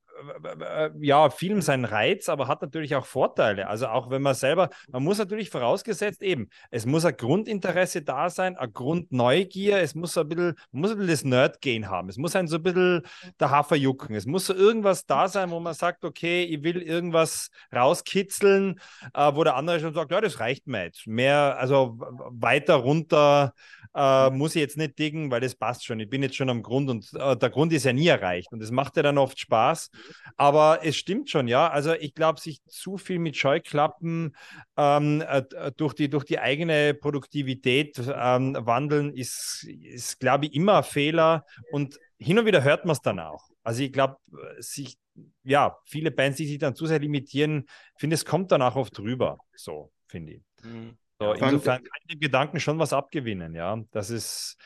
ja, 0.99 1.29
Film 1.29 1.61
seinen 1.61 1.85
Reiz, 1.85 2.29
aber 2.29 2.47
hat 2.47 2.61
natürlich 2.61 2.95
auch 2.95 3.05
Vorteile. 3.05 3.67
Also 3.67 3.87
auch 3.87 4.09
wenn 4.09 4.21
man 4.21 4.33
selber, 4.33 4.69
man 4.89 5.03
muss 5.03 5.17
natürlich 5.17 5.49
vorausgesetzt 5.49 6.21
eben, 6.21 6.49
es 6.71 6.85
muss 6.85 7.05
ein 7.05 7.15
Grundinteresse 7.17 8.01
da 8.01 8.29
sein, 8.29 8.57
eine 8.57 8.71
Grundneugier, 8.71 9.79
es 9.79 9.95
muss 9.95 10.17
ein 10.17 10.27
bisschen, 10.27 10.55
man 10.71 10.81
muss 10.81 10.91
ein 10.91 10.97
bisschen 10.97 11.11
das 11.11 11.23
Nerd-Gehen 11.23 11.89
haben, 11.89 12.09
es 12.09 12.17
muss 12.17 12.35
ein 12.35 12.47
so 12.47 12.57
ein 12.57 12.63
bisschen 12.63 13.01
der 13.39 13.49
Hafer 13.49 13.75
jucken, 13.75 14.15
es 14.15 14.25
muss 14.25 14.45
so 14.45 14.53
irgendwas 14.53 15.05
da 15.05 15.27
sein, 15.27 15.51
wo 15.51 15.59
man 15.59 15.73
sagt, 15.73 16.05
okay, 16.05 16.43
ich 16.43 16.63
will 16.63 16.81
irgendwas 16.81 17.49
rauskitzeln, 17.73 18.79
äh, 19.13 19.31
wo 19.33 19.43
der 19.43 19.55
andere 19.55 19.79
schon 19.79 19.93
sagt, 19.93 20.11
ja, 20.11 20.21
das 20.21 20.39
reicht 20.39 20.67
mir 20.67 20.85
jetzt. 20.85 21.07
Mehr, 21.07 21.57
also 21.57 21.97
weiter 21.97 22.75
runter 22.75 23.53
äh, 23.95 24.29
muss 24.29 24.55
ich 24.55 24.61
jetzt 24.61 24.77
nicht 24.77 24.99
diggen, 24.99 25.31
weil 25.31 25.41
das 25.41 25.55
passt 25.55 25.85
schon. 25.85 25.99
Ich 25.99 26.09
bin 26.09 26.21
jetzt 26.21 26.35
schon 26.35 26.49
am 26.49 26.61
Grund 26.61 26.89
und 26.89 27.09
äh, 27.13 27.35
der 27.37 27.49
Grund 27.49 27.71
ist 27.73 27.85
ja 27.85 27.93
nie 27.93 28.07
erreicht 28.07 28.51
und 28.51 28.61
es 28.61 28.71
macht 28.71 28.97
ja 28.97 29.03
dann 29.03 29.17
oft 29.17 29.39
Spaß. 29.39 29.89
Aber 30.37 30.79
es 30.83 30.95
stimmt 30.95 31.29
schon, 31.29 31.47
ja. 31.47 31.69
Also 31.69 31.93
ich 31.93 32.13
glaube, 32.13 32.39
sich 32.39 32.61
zu 32.67 32.97
viel 32.97 33.19
mit 33.19 33.37
Scheuklappen 33.37 34.35
ähm, 34.77 35.23
äh, 35.27 35.43
durch, 35.77 35.93
die, 35.93 36.09
durch 36.09 36.25
die 36.25 36.39
eigene 36.39 36.93
Produktivität 36.93 37.99
ähm, 37.99 38.57
wandeln, 38.59 39.13
ist, 39.13 39.65
ist 39.81 40.19
glaube 40.19 40.47
ich, 40.47 40.55
immer 40.55 40.77
ein 40.77 40.83
Fehler. 40.83 41.45
Und 41.71 41.99
hin 42.17 42.39
und 42.39 42.45
wieder 42.45 42.63
hört 42.63 42.85
man 42.85 42.93
es 42.93 43.01
dann 43.01 43.19
auch. 43.19 43.49
Also 43.63 43.81
ich 43.81 43.91
glaube, 43.91 44.17
sich, 44.59 44.97
ja, 45.43 45.77
viele 45.85 46.11
Bands, 46.11 46.37
die 46.37 46.47
sich 46.47 46.59
dann 46.59 46.75
zu 46.75 46.85
sehr 46.85 46.99
limitieren, 46.99 47.65
finde 47.97 48.15
es 48.15 48.25
kommt 48.25 48.51
danach 48.51 48.75
oft 48.75 48.99
rüber. 48.99 49.37
So, 49.55 49.91
finde 50.07 50.33
ich. 50.33 50.43
Mhm. 50.63 50.97
So, 51.19 51.31
insofern 51.31 51.81
kann 51.81 51.99
ich 52.01 52.07
dem 52.07 52.19
Gedanken 52.19 52.59
schon 52.59 52.77
was 52.77 52.91
abgewinnen, 52.91 53.55
ja. 53.55 53.81
Das 53.91 54.09
ist, 54.09 54.57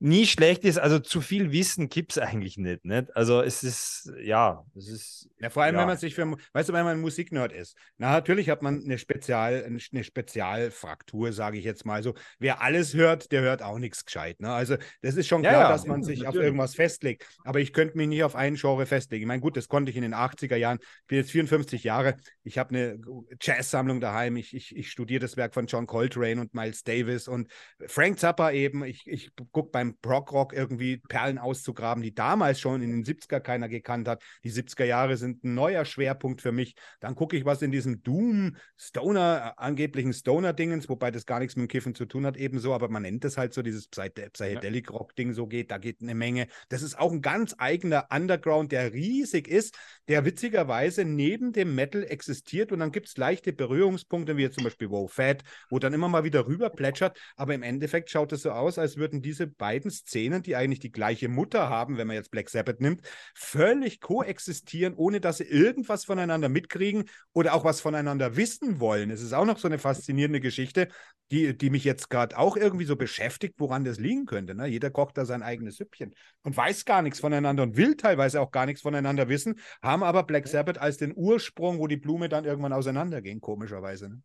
nie 0.00 0.26
schlecht 0.26 0.64
ist. 0.64 0.78
Also 0.78 0.98
zu 0.98 1.20
viel 1.20 1.50
Wissen 1.52 1.88
gibt 1.88 2.12
es 2.12 2.18
eigentlich 2.18 2.56
nicht, 2.56 2.84
nicht. 2.84 3.14
Also 3.16 3.42
es 3.42 3.62
ist, 3.62 4.12
ja, 4.22 4.64
es 4.76 4.88
ist. 4.88 5.28
Ja, 5.40 5.50
vor 5.50 5.62
allem, 5.62 5.74
ja. 5.74 5.80
wenn 5.80 5.88
man 5.88 5.96
sich 5.96 6.14
für, 6.14 6.36
weißt 6.52 6.68
du, 6.68 6.72
wenn 6.72 6.84
man 6.84 7.00
Musiknerd 7.00 7.52
ist. 7.52 7.76
Na, 7.96 8.12
natürlich 8.12 8.48
hat 8.50 8.62
man 8.62 8.82
eine, 8.82 8.98
Spezial, 8.98 9.64
eine 9.64 10.04
Spezialfraktur, 10.04 11.32
sage 11.32 11.58
ich 11.58 11.64
jetzt 11.64 11.84
mal. 11.84 12.02
So, 12.02 12.14
wer 12.38 12.60
alles 12.60 12.94
hört, 12.94 13.32
der 13.32 13.42
hört 13.42 13.62
auch 13.62 13.78
nichts 13.78 14.04
gescheit. 14.04 14.40
Ne? 14.40 14.52
Also 14.52 14.76
das 15.02 15.16
ist 15.16 15.26
schon 15.26 15.42
klar, 15.42 15.52
ja, 15.52 15.68
dass 15.68 15.86
man 15.86 16.02
sich 16.02 16.26
auf 16.26 16.34
irgendwas 16.34 16.74
festlegt. 16.74 17.26
Aber 17.44 17.60
ich 17.60 17.72
könnte 17.72 17.96
mich 17.96 18.08
nicht 18.08 18.22
auf 18.22 18.36
einen 18.36 18.56
Genre 18.56 18.86
festlegen. 18.86 19.22
Ich 19.22 19.28
meine, 19.28 19.40
gut, 19.40 19.56
das 19.56 19.68
konnte 19.68 19.90
ich 19.90 19.96
in 19.96 20.02
den 20.02 20.14
80er 20.14 20.56
Jahren. 20.56 20.78
Ich 20.80 21.06
bin 21.08 21.18
jetzt 21.18 21.30
54 21.32 21.82
Jahre. 21.84 22.16
Ich 22.44 22.58
habe 22.58 22.70
eine 22.70 23.00
Jazz-Sammlung 23.40 24.00
daheim. 24.00 24.36
Ich, 24.36 24.54
ich, 24.54 24.76
ich 24.76 24.90
studiere 24.90 25.20
das 25.20 25.36
Werk 25.36 25.54
von 25.54 25.66
John 25.66 25.86
Coltrane 25.86 26.40
und 26.40 26.54
Miles 26.54 26.82
Davis 26.84 27.28
und 27.28 27.50
Frank 27.86 28.18
Zappa 28.18 28.52
eben. 28.52 28.84
Ich, 28.84 29.06
ich 29.06 29.30
gucke 29.52 29.70
beim 29.70 29.87
beim 29.88 29.96
Prog-Rock 30.00 30.52
irgendwie 30.52 30.98
Perlen 30.98 31.38
auszugraben, 31.38 32.02
die 32.02 32.14
damals 32.14 32.60
schon 32.60 32.82
in 32.82 32.90
den 32.90 33.04
70er 33.04 33.40
keiner 33.40 33.68
gekannt 33.68 34.08
hat. 34.08 34.22
Die 34.44 34.52
70er 34.52 34.84
Jahre 34.84 35.16
sind 35.16 35.44
ein 35.44 35.54
neuer 35.54 35.84
Schwerpunkt 35.84 36.42
für 36.42 36.52
mich. 36.52 36.74
Dann 37.00 37.14
gucke 37.14 37.36
ich, 37.36 37.44
was 37.44 37.62
in 37.62 37.70
diesem 37.70 38.02
Doom, 38.02 38.56
Stoner, 38.76 39.54
äh, 39.56 39.62
angeblichen 39.62 40.12
Stoner-Dingens, 40.12 40.88
wobei 40.88 41.10
das 41.10 41.26
gar 41.26 41.38
nichts 41.38 41.56
mit 41.56 41.64
dem 41.64 41.68
Kiffen 41.68 41.94
zu 41.94 42.06
tun 42.06 42.26
hat, 42.26 42.36
ebenso, 42.36 42.74
aber 42.74 42.88
man 42.88 43.02
nennt 43.02 43.24
es 43.24 43.38
halt 43.38 43.54
so, 43.54 43.62
dieses 43.62 43.88
Psychedelic-Rock-Ding 43.88 45.32
so 45.32 45.46
geht, 45.46 45.70
da 45.70 45.78
geht 45.78 46.02
eine 46.02 46.14
Menge. 46.14 46.48
Das 46.68 46.82
ist 46.82 46.98
auch 46.98 47.12
ein 47.12 47.22
ganz 47.22 47.54
eigener 47.58 48.08
Underground, 48.10 48.72
der 48.72 48.92
riesig 48.92 49.48
ist, 49.48 49.76
der 50.08 50.24
witzigerweise 50.24 51.04
neben 51.04 51.52
dem 51.52 51.74
Metal 51.74 52.04
existiert 52.04 52.72
und 52.72 52.80
dann 52.80 52.92
gibt 52.92 53.08
es 53.08 53.16
leichte 53.16 53.52
Berührungspunkte, 53.52 54.36
wie 54.36 54.50
zum 54.50 54.64
Beispiel 54.64 54.90
Wow 54.90 55.12
Fat, 55.12 55.42
wo 55.70 55.78
dann 55.78 55.92
immer 55.92 56.08
mal 56.08 56.24
wieder 56.24 56.46
rüber 56.46 56.70
plätschert, 56.70 57.18
aber 57.36 57.54
im 57.54 57.62
Endeffekt 57.62 58.10
schaut 58.10 58.32
es 58.32 58.42
so 58.42 58.50
aus, 58.50 58.78
als 58.78 58.96
würden 58.96 59.22
diese 59.22 59.46
beiden 59.46 59.77
beiden 59.78 59.90
Szenen, 59.90 60.42
die 60.42 60.56
eigentlich 60.56 60.80
die 60.80 60.90
gleiche 60.90 61.28
Mutter 61.28 61.68
haben, 61.68 61.98
wenn 61.98 62.06
man 62.06 62.16
jetzt 62.16 62.30
Black 62.30 62.50
Sabbath 62.50 62.80
nimmt, 62.80 63.02
völlig 63.34 64.00
koexistieren, 64.00 64.94
ohne 64.94 65.20
dass 65.20 65.38
sie 65.38 65.44
irgendwas 65.44 66.04
voneinander 66.04 66.48
mitkriegen 66.48 67.04
oder 67.32 67.54
auch 67.54 67.64
was 67.64 67.80
voneinander 67.80 68.36
wissen 68.36 68.80
wollen. 68.80 69.10
Es 69.10 69.22
ist 69.22 69.32
auch 69.32 69.44
noch 69.44 69.58
so 69.58 69.68
eine 69.68 69.78
faszinierende 69.78 70.40
Geschichte, 70.40 70.88
die, 71.30 71.56
die 71.56 71.70
mich 71.70 71.84
jetzt 71.84 72.10
gerade 72.10 72.36
auch 72.38 72.56
irgendwie 72.56 72.86
so 72.86 72.96
beschäftigt, 72.96 73.54
woran 73.58 73.84
das 73.84 73.98
liegen 73.98 74.26
könnte. 74.26 74.54
Ne? 74.54 74.66
Jeder 74.66 74.90
kocht 74.90 75.16
da 75.16 75.24
sein 75.24 75.42
eigenes 75.42 75.76
Süppchen 75.76 76.14
und 76.42 76.56
weiß 76.56 76.84
gar 76.84 77.02
nichts 77.02 77.20
voneinander 77.20 77.62
und 77.62 77.76
will 77.76 77.96
teilweise 77.96 78.40
auch 78.40 78.50
gar 78.50 78.66
nichts 78.66 78.82
voneinander 78.82 79.28
wissen, 79.28 79.60
haben 79.82 80.02
aber 80.02 80.24
Black 80.24 80.48
Sabbath 80.48 80.78
als 80.78 80.96
den 80.96 81.12
Ursprung, 81.14 81.78
wo 81.78 81.86
die 81.86 81.98
Blume 81.98 82.28
dann 82.28 82.44
irgendwann 82.44 82.72
auseinanderging, 82.72 83.40
komischerweise. 83.40 84.08
Ne? 84.08 84.22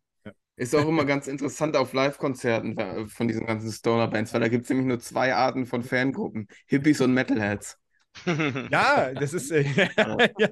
Ist 0.56 0.74
auch 0.74 0.86
immer 0.86 1.04
ganz 1.04 1.26
interessant 1.26 1.76
auf 1.76 1.92
Live-Konzerten 1.92 2.78
äh, 2.78 3.06
von 3.06 3.26
diesen 3.26 3.46
ganzen 3.46 3.72
Stoner-Bands, 3.72 4.32
weil 4.32 4.40
da 4.40 4.48
gibt 4.48 4.64
es 4.64 4.70
nämlich 4.70 4.86
nur 4.86 5.00
zwei 5.00 5.34
Arten 5.34 5.66
von 5.66 5.82
Fangruppen: 5.82 6.46
Hippies 6.66 7.00
und 7.00 7.12
Metalheads. 7.12 7.78
Ja, 8.70 9.12
das 9.12 9.34
ist 9.34 9.50
äh, 9.50 9.64
ja, 10.38 10.48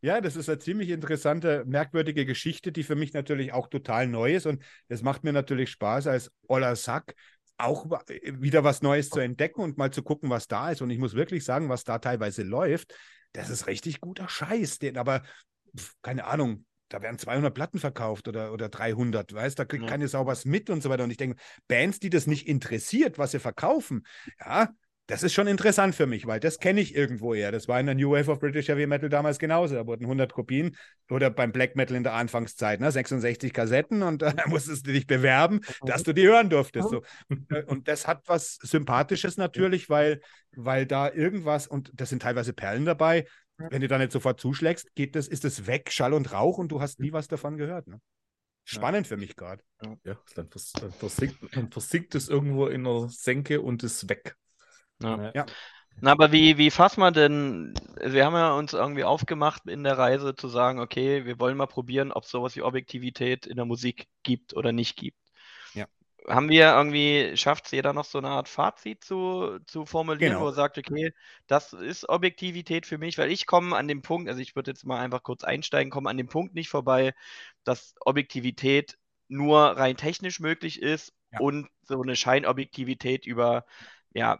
ja, 0.00 0.20
das 0.20 0.36
ist 0.36 0.48
eine 0.48 0.60
ziemlich 0.60 0.88
interessante, 0.90 1.64
merkwürdige 1.66 2.24
Geschichte, 2.24 2.70
die 2.70 2.84
für 2.84 2.94
mich 2.94 3.12
natürlich 3.12 3.52
auch 3.52 3.66
total 3.66 4.06
neu 4.06 4.34
ist. 4.34 4.46
Und 4.46 4.62
es 4.86 5.02
macht 5.02 5.24
mir 5.24 5.32
natürlich 5.32 5.70
Spaß, 5.70 6.06
als 6.06 6.30
Oller 6.46 6.76
Sack 6.76 7.14
auch 7.58 7.86
wieder 8.24 8.64
was 8.64 8.82
Neues 8.82 9.10
zu 9.10 9.20
entdecken 9.20 9.62
und 9.62 9.78
mal 9.78 9.90
zu 9.90 10.02
gucken, 10.02 10.30
was 10.30 10.48
da 10.48 10.70
ist. 10.70 10.80
Und 10.80 10.90
ich 10.90 10.98
muss 10.98 11.14
wirklich 11.14 11.44
sagen, 11.44 11.68
was 11.68 11.84
da 11.84 11.98
teilweise 11.98 12.44
läuft, 12.44 12.94
das 13.32 13.50
ist 13.50 13.66
richtig 13.66 14.00
guter 14.00 14.28
Scheiß. 14.28 14.78
Den, 14.78 14.96
aber 14.96 15.22
pf, 15.76 15.94
keine 16.02 16.26
Ahnung, 16.26 16.64
da 16.92 17.00
werden 17.00 17.18
200 17.18 17.54
Platten 17.54 17.78
verkauft 17.78 18.28
oder, 18.28 18.52
oder 18.52 18.68
300, 18.68 19.32
weißt 19.32 19.58
da 19.58 19.64
kriegt 19.64 19.84
ja. 19.84 19.88
keine 19.88 20.08
Sau 20.08 20.26
was 20.26 20.44
mit 20.44 20.68
und 20.70 20.82
so 20.82 20.90
weiter. 20.90 21.04
Und 21.04 21.10
ich 21.10 21.16
denke, 21.16 21.36
Bands, 21.68 22.00
die 22.00 22.10
das 22.10 22.26
nicht 22.26 22.46
interessiert, 22.46 23.18
was 23.18 23.30
sie 23.30 23.38
verkaufen, 23.38 24.04
ja, 24.38 24.68
das 25.06 25.22
ist 25.22 25.34
schon 25.34 25.46
interessant 25.46 25.94
für 25.94 26.06
mich, 26.06 26.26
weil 26.26 26.38
das 26.38 26.58
kenne 26.58 26.80
ich 26.80 26.94
irgendwo 26.94 27.34
eher. 27.34 27.50
Das 27.50 27.66
war 27.66 27.80
in 27.80 27.86
der 27.86 27.94
New 27.94 28.12
Wave 28.12 28.30
of 28.30 28.38
British 28.38 28.68
Heavy 28.68 28.86
Metal 28.86 29.08
damals 29.08 29.38
genauso. 29.38 29.74
Da 29.74 29.86
wurden 29.86 30.04
100 30.04 30.32
Kopien 30.32 30.76
oder 31.10 31.28
beim 31.28 31.50
Black 31.50 31.74
Metal 31.76 31.96
in 31.96 32.04
der 32.04 32.12
Anfangszeit, 32.12 32.80
ne? 32.80 32.90
66 32.90 33.52
Kassetten 33.52 34.02
und 34.02 34.22
äh, 34.22 34.32
da 34.34 34.44
musstest 34.46 34.86
du 34.86 34.92
dich 34.92 35.06
bewerben, 35.06 35.60
dass 35.84 36.02
du 36.02 36.12
die 36.12 36.26
hören 36.26 36.50
durftest. 36.50 36.88
So. 36.88 37.02
Äh, 37.50 37.64
und 37.64 37.88
das 37.88 38.06
hat 38.06 38.22
was 38.26 38.54
Sympathisches 38.62 39.36
natürlich, 39.36 39.90
weil, 39.90 40.20
weil 40.54 40.86
da 40.86 41.10
irgendwas, 41.10 41.66
und 41.66 41.90
das 41.94 42.08
sind 42.08 42.22
teilweise 42.22 42.52
Perlen 42.52 42.84
dabei, 42.84 43.24
wenn 43.70 43.80
du 43.80 43.88
da 43.88 43.98
nicht 43.98 44.12
sofort 44.12 44.40
zuschlägst, 44.40 44.94
geht 44.94 45.14
das, 45.14 45.28
ist 45.28 45.44
es 45.44 45.66
weg, 45.66 45.90
Schall 45.92 46.12
und 46.12 46.32
Rauch 46.32 46.58
und 46.58 46.70
du 46.70 46.80
hast 46.80 47.00
nie 47.00 47.12
was 47.12 47.28
davon 47.28 47.56
gehört. 47.56 47.86
Ne? 47.86 48.00
Spannend 48.64 49.06
ja. 49.06 49.08
für 49.08 49.16
mich 49.16 49.36
gerade. 49.36 49.62
Ja, 50.04 50.16
dann, 50.34 50.48
vers 50.48 50.72
dann, 50.72 50.92
versinkt, 50.92 51.38
dann 51.56 51.70
versinkt 51.70 52.14
es 52.14 52.28
irgendwo 52.28 52.66
in 52.66 52.84
der 52.84 53.08
Senke 53.08 53.60
und 53.60 53.82
ist 53.82 54.08
weg. 54.08 54.36
Ja. 55.00 55.32
ja. 55.34 55.46
Na, 56.00 56.12
aber 56.12 56.32
wie, 56.32 56.56
wie 56.56 56.70
fasst 56.70 56.96
man 56.96 57.12
denn, 57.12 57.74
wir 58.00 58.24
haben 58.24 58.34
ja 58.34 58.52
uns 58.54 58.72
irgendwie 58.72 59.04
aufgemacht 59.04 59.66
in 59.66 59.84
der 59.84 59.98
Reise 59.98 60.34
zu 60.34 60.48
sagen, 60.48 60.80
okay, 60.80 61.26
wir 61.26 61.38
wollen 61.38 61.56
mal 61.56 61.66
probieren, 61.66 62.12
ob 62.12 62.24
es 62.24 62.30
sowas 62.30 62.56
wie 62.56 62.62
Objektivität 62.62 63.46
in 63.46 63.56
der 63.56 63.66
Musik 63.66 64.06
gibt 64.22 64.56
oder 64.56 64.72
nicht 64.72 64.96
gibt 64.96 65.21
haben 66.28 66.48
wir 66.48 66.74
irgendwie, 66.74 67.36
schafft 67.36 67.66
es 67.66 67.72
jeder 67.72 67.92
noch 67.92 68.04
so 68.04 68.18
eine 68.18 68.28
Art 68.28 68.48
Fazit 68.48 69.04
zu, 69.04 69.58
zu 69.66 69.86
formulieren, 69.86 70.32
genau. 70.32 70.44
wo 70.44 70.48
er 70.48 70.52
sagt, 70.52 70.78
okay, 70.78 71.12
das 71.46 71.72
ist 71.72 72.08
Objektivität 72.08 72.86
für 72.86 72.98
mich, 72.98 73.18
weil 73.18 73.30
ich 73.30 73.46
komme 73.46 73.76
an 73.76 73.88
dem 73.88 74.02
Punkt, 74.02 74.28
also 74.28 74.40
ich 74.40 74.54
würde 74.54 74.70
jetzt 74.70 74.84
mal 74.86 75.00
einfach 75.00 75.22
kurz 75.22 75.44
einsteigen, 75.44 75.90
komme 75.90 76.10
an 76.10 76.16
dem 76.16 76.28
Punkt 76.28 76.54
nicht 76.54 76.68
vorbei, 76.68 77.14
dass 77.64 77.94
Objektivität 78.00 78.98
nur 79.28 79.58
rein 79.60 79.96
technisch 79.96 80.40
möglich 80.40 80.80
ist 80.80 81.12
ja. 81.32 81.40
und 81.40 81.68
so 81.82 82.00
eine 82.02 82.16
Scheinobjektivität 82.16 83.26
über, 83.26 83.64
ja, 84.12 84.38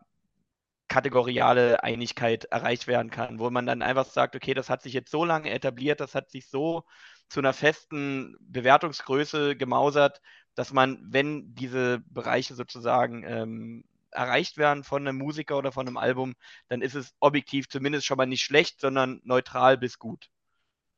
kategoriale 0.93 1.83
Einigkeit 1.83 2.45
erreicht 2.45 2.87
werden 2.87 3.11
kann, 3.11 3.39
wo 3.39 3.49
man 3.49 3.65
dann 3.65 3.81
einfach 3.81 4.05
sagt, 4.05 4.37
okay, 4.37 4.53
das 4.53 4.69
hat 4.69 4.83
sich 4.83 4.93
jetzt 4.93 5.11
so 5.11 5.25
lange 5.25 5.51
etabliert, 5.51 6.01
das 6.01 6.15
hat 6.15 6.31
sich 6.31 6.49
so 6.51 6.85
zu 7.31 7.41
einer 7.41 7.55
festen 7.55 8.37
Bewertungsgröße 8.41 9.57
gemausert, 9.57 10.21
dass 10.55 10.73
man, 10.73 11.01
wenn 11.03 11.55
diese 11.55 12.03
Bereiche 12.11 12.55
sozusagen 12.55 13.24
ähm, 13.27 13.85
erreicht 14.11 14.59
werden 14.59 14.85
von 14.85 15.07
einem 15.07 15.19
Musiker 15.19 15.57
oder 15.57 15.73
von 15.73 15.87
einem 15.87 15.97
Album, 15.97 16.35
dann 16.69 16.83
ist 16.83 16.95
es 16.95 17.15
objektiv 17.20 17.69
zumindest 17.69 18.07
schon 18.07 18.19
mal 18.19 18.27
nicht 18.27 18.43
schlecht, 18.43 18.81
sondern 18.81 19.20
neutral 19.24 19.79
bis 19.79 19.99
gut. 19.99 20.29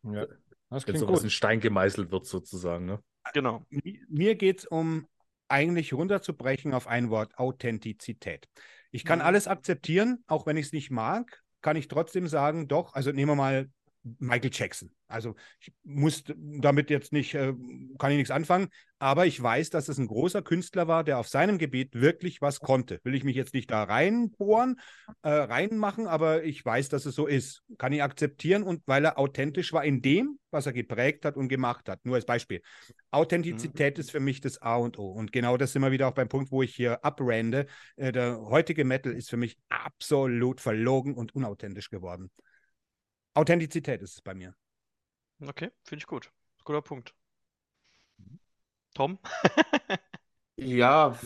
Ja, 0.03 0.27
das 0.71 0.85
klingt 0.85 1.01
Wenn 1.01 1.07
so 1.07 1.13
gut. 1.13 1.23
in 1.23 1.31
Stein 1.31 1.61
gemeißelt 1.61 2.11
wird 2.11 2.27
sozusagen. 2.27 2.87
Ne? 2.87 3.03
Genau. 3.33 3.65
Mir 4.09 4.35
geht 4.35 4.61
es 4.61 4.65
um 4.67 5.07
eigentlich 5.49 5.93
runterzubrechen 5.93 6.75
auf 6.75 6.87
ein 6.87 7.11
Wort 7.11 7.39
Authentizität. 7.39 8.49
Ich 8.91 9.05
kann 9.05 9.21
mhm. 9.21 9.25
alles 9.27 9.47
akzeptieren, 9.47 10.25
auch 10.27 10.47
wenn 10.47 10.57
ich 10.57 10.67
es 10.67 10.73
nicht 10.73 10.91
mag, 10.91 11.43
kann 11.61 11.77
ich 11.77 11.89
trotzdem 11.89 12.29
sagen, 12.29 12.69
doch, 12.69 12.95
also 12.95 13.13
nehmen 13.13 13.31
wir 13.31 13.37
mal 13.37 13.71
Michael 14.19 14.51
Jackson. 14.53 14.91
Also 15.09 15.35
ich 15.61 15.73
muss 15.83 16.25
damit 16.27 16.91
jetzt 16.91 17.13
nicht, 17.13 17.35
äh, 17.35 17.55
kann 17.99 18.11
ich 18.11 18.19
nichts 18.19 18.31
anfangen, 18.31 18.69
aber 18.99 19.27
ich 19.27 19.43
weiß, 19.43 19.71
dass 19.71 19.89
es 19.89 19.99
ein 19.99 20.07
großer 20.07 20.43
Künstler 20.43 20.89
war, 20.89 21.05
der 21.05 21.19
auf 21.19 21.29
seinem 21.29 21.59
Gebiet 21.59 21.95
wirklich 21.95 22.41
was 22.41 22.61
konnte. 22.61 23.01
Will 23.03 23.15
ich 23.15 23.25
mich 23.25 23.37
jetzt 23.37 23.55
nicht 23.55 23.71
da 23.71 23.85
reinbohren, 23.85 24.81
äh, 25.23 25.31
reinmachen, 25.31 26.07
aber 26.07 26.45
ich 26.45 26.65
weiß, 26.65 26.89
dass 26.89 27.07
es 27.07 27.15
so 27.15 27.27
ist. 27.27 27.63
Kann 27.79 27.93
ich 27.93 28.03
akzeptieren 28.03 28.63
und 28.63 28.83
weil 28.87 29.05
er 29.05 29.19
authentisch 29.19 29.73
war 29.73 29.85
in 29.85 30.03
dem, 30.03 30.39
was 30.51 30.67
er 30.67 30.73
geprägt 30.73 31.25
hat 31.25 31.37
und 31.37 31.49
gemacht 31.49 31.89
hat. 31.89 32.05
Nur 32.05 32.17
als 32.17 32.27
Beispiel. 32.27 32.63
Authentizität 33.11 33.97
mhm. 33.97 34.01
ist 34.01 34.11
für 34.11 34.21
mich 34.21 34.41
das 34.41 34.61
A 34.63 34.77
und 34.77 34.99
O. 34.99 35.11
Und 35.11 35.33
genau 35.33 35.57
das 35.57 35.73
sind 35.73 35.83
wir 35.83 35.93
wieder 35.93 36.09
auch 36.09 36.15
beim 36.15 36.29
Punkt, 36.29 36.51
wo 36.51 36.63
ich 36.63 36.75
hier 36.75 37.05
abrande. 37.05 37.67
Äh, 37.97 38.13
der 38.13 38.41
heutige 38.41 38.85
Metal 38.85 39.13
ist 39.13 39.31
für 39.31 39.37
mich 39.37 39.59
absolut 39.69 40.61
verlogen 40.61 41.15
und 41.15 41.35
unauthentisch 41.35 41.91
geworden. 41.91 42.31
Authentizität 43.35 44.01
ist 44.03 44.15
es 44.15 44.21
bei 44.21 44.35
mir. 44.35 44.55
Okay, 45.41 45.71
finde 45.85 46.03
ich 46.03 46.07
gut. 46.07 46.31
Guter 46.65 46.83
Punkt. 46.83 47.15
Tom? 48.95 49.19
ja, 50.57 51.19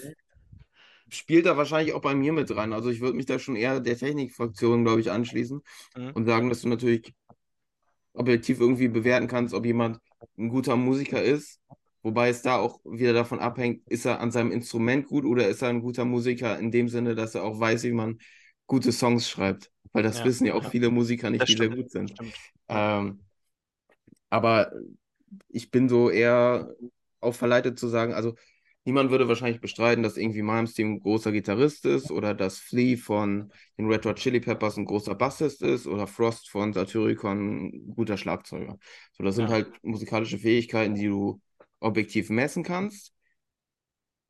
spielt 1.11 1.47
da 1.47 1.57
wahrscheinlich 1.57 1.95
auch 1.95 2.01
bei 2.01 2.15
mir 2.15 2.33
mit 2.33 2.51
dran. 2.51 2.73
Also 2.73 2.91
ich 2.91 3.01
würde 3.01 3.17
mich 3.17 3.27
da 3.27 3.39
schon 3.39 3.57
eher 3.57 3.81
der 3.81 3.97
Technikfraktion, 3.97 4.85
glaube 4.85 5.01
ich, 5.01 5.11
anschließen 5.11 5.63
mhm. 5.97 6.11
und 6.11 6.25
sagen, 6.25 6.49
dass 6.49 6.63
du 6.63 6.69
natürlich 6.69 7.15
objektiv 8.15 8.61
irgendwie 8.61 8.89
bewerten 8.89 9.29
kannst, 9.29 9.55
ob 9.55 9.65
jemand 9.65 10.01
ein 10.37 10.49
guter 10.49 10.77
Musiker 10.77 11.23
ist. 11.23 11.61
Wobei 12.03 12.29
es 12.31 12.43
da 12.43 12.57
auch 12.57 12.81
wieder 12.85 13.13
davon 13.13 13.39
abhängt, 13.39 13.87
ist 13.89 14.07
er 14.07 14.21
an 14.21 14.31
seinem 14.31 14.51
Instrument 14.51 15.07
gut 15.07 15.25
oder 15.25 15.49
ist 15.49 15.63
er 15.63 15.69
ein 15.69 15.83
guter 15.83 16.05
Musiker 16.05 16.59
in 16.59 16.71
dem 16.71 16.89
Sinne, 16.89 17.15
dass 17.15 17.35
er 17.35 17.45
auch 17.45 17.59
weiß, 17.59 17.83
wie 17.85 17.93
man 17.93 18.19
gute 18.69 18.93
Songs 18.93 19.29
schreibt. 19.29 19.73
Weil 19.93 20.05
das 20.05 20.21
ja, 20.21 20.25
wissen 20.27 20.47
ja 20.47 20.55
auch 20.55 20.63
ja. 20.63 20.71
viele 20.71 20.91
Musiker 20.91 21.31
nicht, 21.31 21.41
das 21.41 21.49
die 21.49 21.55
stimmt, 21.55 21.75
sehr 21.75 21.83
gut 21.83 21.91
sind. 21.91 22.15
Ähm, 22.69 23.21
aber 24.31 24.71
ich 25.49 25.71
bin 25.71 25.89
so 25.89 26.11
eher 26.11 26.75
auch 27.21 27.35
verleitet 27.35 27.79
zu 27.79 27.89
sagen, 27.89 28.13
also 28.13 28.35
niemand 28.85 29.11
würde 29.11 29.27
wahrscheinlich 29.27 29.61
bestreiten, 29.61 30.03
dass 30.03 30.19
irgendwie 30.19 30.43
Malmsteen 30.43 30.93
ein 30.93 31.01
großer 31.01 31.33
Gitarrist 31.33 31.87
ist 31.87 32.11
oder 32.11 32.35
dass 32.35 32.59
Flea 32.59 32.97
von 32.97 33.51
den 33.79 33.87
Red 33.87 34.05
Hot 34.05 34.17
Chili 34.17 34.41
Peppers 34.41 34.77
ein 34.77 34.85
großer 34.85 35.15
Bassist 35.15 35.63
ist 35.63 35.87
oder 35.87 36.07
Frost 36.07 36.51
von 36.51 36.73
Satyricon 36.73 37.69
ein 37.69 37.95
guter 37.95 38.19
Schlagzeuger. 38.19 38.79
So, 39.13 39.25
das 39.25 39.37
sind 39.37 39.47
ja. 39.47 39.55
halt 39.55 39.83
musikalische 39.83 40.39
Fähigkeiten, 40.39 40.95
die 40.95 41.07
du 41.07 41.41
objektiv 41.81 42.29
messen 42.29 42.63
kannst. 42.63 43.15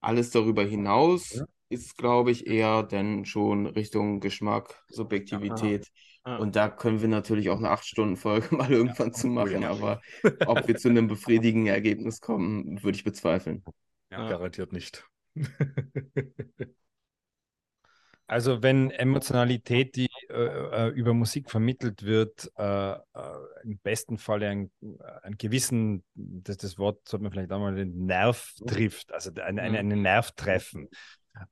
Alles 0.00 0.30
darüber 0.30 0.64
hinaus 0.64 1.34
ja 1.34 1.44
ist, 1.68 1.96
glaube 1.96 2.30
ich, 2.30 2.46
eher 2.46 2.82
dann 2.82 3.24
schon 3.24 3.66
Richtung 3.66 4.20
Geschmack, 4.20 4.82
Subjektivität. 4.88 5.86
Ja, 6.24 6.32
ja. 6.32 6.36
Und 6.38 6.56
da 6.56 6.68
können 6.68 7.00
wir 7.00 7.08
natürlich 7.08 7.50
auch 7.50 7.58
eine 7.58 7.70
8-Stunden-Folge 7.70 8.48
mal 8.56 8.70
irgendwann 8.70 9.08
ja, 9.08 9.12
zu 9.12 9.28
machen. 9.28 9.64
Aber 9.64 10.00
ob 10.46 10.66
wir 10.66 10.76
zu 10.76 10.88
einem 10.88 11.08
befriedigenden 11.08 11.72
Ergebnis 11.72 12.20
kommen, 12.20 12.82
würde 12.82 12.96
ich 12.96 13.04
bezweifeln. 13.04 13.64
Ja, 14.10 14.28
garantiert 14.28 14.72
nicht. 14.72 15.06
Also 18.30 18.62
wenn 18.62 18.90
Emotionalität, 18.90 19.96
die 19.96 20.10
äh, 20.28 20.34
äh, 20.34 20.88
über 20.88 21.14
Musik 21.14 21.50
vermittelt 21.50 22.02
wird, 22.02 22.52
äh, 22.58 22.92
äh, 22.92 22.98
im 23.62 23.78
besten 23.78 24.18
Fall 24.18 24.42
ein, 24.42 24.70
ein 25.22 25.38
gewissen, 25.38 26.04
das, 26.14 26.58
das 26.58 26.76
Wort 26.76 27.08
sollte 27.08 27.22
man 27.22 27.32
vielleicht 27.32 27.50
auch 27.50 27.58
mal 27.58 27.74
den 27.74 28.04
Nerv 28.04 28.52
trifft, 28.66 29.14
also 29.14 29.30
ein, 29.40 29.58
ein, 29.58 29.74
einen 29.74 30.02
Nerv 30.02 30.32
treffen, 30.32 30.90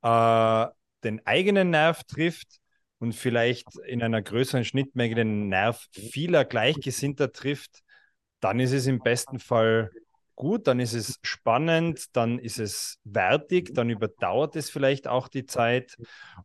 äh, 0.02 0.66
den 1.04 1.26
eigenen 1.26 1.70
Nerv 1.70 2.04
trifft 2.04 2.58
und 2.98 3.14
vielleicht 3.14 3.66
in 3.86 4.02
einer 4.02 4.22
größeren 4.22 4.64
Schnittmenge 4.64 5.14
den 5.14 5.48
Nerv 5.48 5.86
vieler 5.92 6.44
Gleichgesinnter 6.44 7.32
trifft, 7.32 7.80
dann 8.40 8.60
ist 8.60 8.72
es 8.72 8.86
im 8.86 9.00
besten 9.00 9.38
Fall 9.38 9.90
gut, 10.34 10.66
dann 10.66 10.80
ist 10.80 10.92
es 10.92 11.18
spannend, 11.22 12.14
dann 12.14 12.38
ist 12.38 12.58
es 12.58 12.98
wertig, 13.04 13.74
dann 13.74 13.90
überdauert 13.90 14.54
es 14.56 14.70
vielleicht 14.70 15.08
auch 15.08 15.28
die 15.28 15.46
Zeit. 15.46 15.96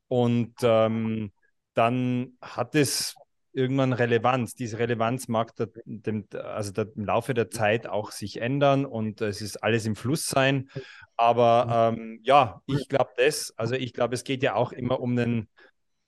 Und 0.08 0.56
ähm, 0.64 1.32
dann 1.74 2.38
hat 2.42 2.76
es 2.76 3.16
irgendwann 3.54 3.94
Relevanz. 3.94 4.56
Diese 4.56 4.80
Relevanz 4.80 5.28
mag 5.28 5.56
der, 5.56 5.70
dem, 5.86 6.26
also 6.34 6.72
der, 6.72 6.88
im 6.96 7.06
Laufe 7.06 7.34
der 7.34 7.50
Zeit 7.50 7.88
auch 7.88 8.12
sich 8.12 8.42
ändern 8.42 8.86
und 8.86 9.22
es 9.22 9.42
ist 9.42 9.58
alles 9.58 9.86
im 9.86 9.96
Fluss 9.96 10.26
sein. 10.26 10.70
Aber 11.18 11.94
ähm, 11.96 12.20
ja, 12.24 12.62
ich 12.66 12.88
glaube 12.88 13.12
das, 13.18 13.54
also 13.58 13.76
ich 13.76 13.94
glaube, 13.94 14.16
es 14.16 14.24
geht 14.24 14.44
ja 14.44 14.56
auch 14.56 14.72
immer 14.72 15.00
um 15.00 15.16
den, 15.16 15.48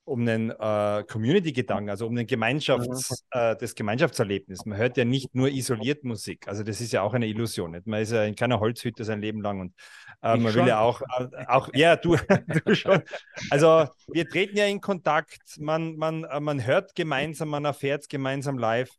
um 0.05 0.25
den 0.25 0.49
äh, 0.49 1.03
Community-Gedanken, 1.09 1.89
also 1.89 2.07
um 2.07 2.15
den 2.15 2.27
Gemeinschafts-, 2.27 3.23
äh, 3.31 3.55
das 3.55 3.73
Gemeinschaftserlebnis. 3.73 4.65
Man 4.65 4.77
hört 4.77 4.97
ja 4.97 5.05
nicht 5.05 5.33
nur 5.33 5.49
isoliert 5.49 6.03
Musik. 6.03 6.47
Also 6.47 6.63
das 6.63 6.81
ist 6.81 6.91
ja 6.91 7.01
auch 7.01 7.13
eine 7.13 7.27
Illusion. 7.27 7.71
Nicht? 7.71 7.87
Man 7.87 8.01
ist 8.01 8.11
ja 8.11 8.23
in 8.23 8.35
keiner 8.35 8.59
Holzhütte 8.59 9.05
sein 9.05 9.21
Leben 9.21 9.41
lang 9.41 9.61
und 9.61 9.73
äh, 10.21 10.37
man 10.37 10.53
will 10.53 10.67
ja 10.67 10.79
auch, 10.79 11.01
äh, 11.01 11.45
auch 11.47 11.69
ja, 11.73 11.95
du, 11.95 12.17
du 12.65 12.75
schon. 12.75 13.01
Also 13.49 13.87
wir 14.11 14.27
treten 14.27 14.57
ja 14.57 14.65
in 14.65 14.81
Kontakt, 14.81 15.59
man, 15.59 15.95
man, 15.95 16.25
äh, 16.25 16.39
man 16.39 16.65
hört 16.65 16.95
gemeinsam, 16.95 17.49
man 17.49 17.65
erfährt 17.65 18.01
es 18.01 18.07
gemeinsam 18.07 18.57
live. 18.57 18.91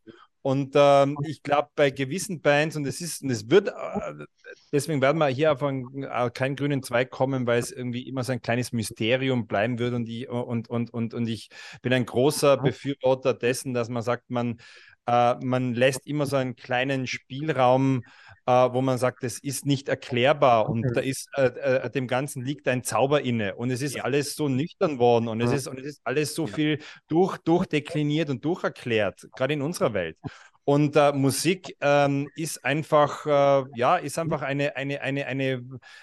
Und 0.44 0.74
ähm, 0.74 1.16
ich 1.24 1.42
glaube, 1.42 1.70
bei 1.74 1.88
gewissen 1.88 2.42
Bands, 2.42 2.76
und 2.76 2.86
es 2.86 3.00
ist, 3.00 3.22
und 3.22 3.30
es 3.30 3.48
wird, 3.48 3.68
äh, 3.68 4.26
deswegen 4.70 5.00
werden 5.00 5.16
wir 5.16 5.28
hier 5.28 5.50
auf 5.52 5.62
einen, 5.62 6.02
äh, 6.02 6.30
keinen 6.34 6.54
grünen 6.54 6.82
Zweig 6.82 7.10
kommen, 7.10 7.46
weil 7.46 7.58
es 7.58 7.72
irgendwie 7.72 8.06
immer 8.06 8.24
so 8.24 8.32
ein 8.32 8.42
kleines 8.42 8.70
Mysterium 8.70 9.46
bleiben 9.46 9.78
wird. 9.78 9.94
Und 9.94 10.06
ich, 10.06 10.28
und, 10.28 10.68
und, 10.68 10.92
und, 10.92 11.14
und 11.14 11.26
ich 11.28 11.48
bin 11.80 11.94
ein 11.94 12.04
großer 12.04 12.58
Befürworter 12.58 13.32
dessen, 13.32 13.72
dass 13.72 13.88
man 13.88 14.02
sagt, 14.02 14.28
man, 14.28 14.58
äh, 15.06 15.34
man 15.42 15.72
lässt 15.72 16.06
immer 16.06 16.26
so 16.26 16.36
einen 16.36 16.56
kleinen 16.56 17.06
Spielraum 17.06 18.02
äh, 18.46 18.52
wo 18.72 18.82
man 18.82 18.98
sagt, 18.98 19.24
es 19.24 19.38
ist 19.38 19.66
nicht 19.66 19.88
erklärbar 19.88 20.68
und 20.68 20.84
da 20.94 21.00
ist 21.00 21.28
äh, 21.36 21.46
äh, 21.46 21.90
dem 21.90 22.06
Ganzen 22.06 22.44
liegt 22.44 22.68
ein 22.68 22.82
Zauber 22.82 23.22
inne 23.22 23.54
und 23.54 23.70
es 23.70 23.82
ist 23.82 23.96
ja. 23.96 24.04
alles 24.04 24.34
so 24.34 24.48
nüchtern 24.48 24.98
worden 24.98 25.28
und 25.28 25.40
es 25.40 25.52
ist 25.52 25.66
und 25.66 25.78
es 25.78 25.86
ist 25.86 26.00
alles 26.04 26.34
so 26.34 26.46
ja. 26.46 26.52
viel 26.52 26.78
durch, 27.08 27.38
durchdekliniert 27.38 28.30
und 28.30 28.44
durcherklärt, 28.44 29.28
gerade 29.34 29.54
in 29.54 29.62
unserer 29.62 29.94
Welt. 29.94 30.18
Und 30.64 30.96
äh, 30.96 31.12
Musik 31.12 31.76
ähm, 31.80 32.30
ist 32.36 32.64
einfach, 32.64 33.26
äh, 33.26 33.64
ja, 33.76 33.96
ist 33.96 34.18
einfach 34.18 34.40
eine, 34.40 34.76
eine, 34.76 35.02
eine, 35.02 35.26
eine, 35.26 35.62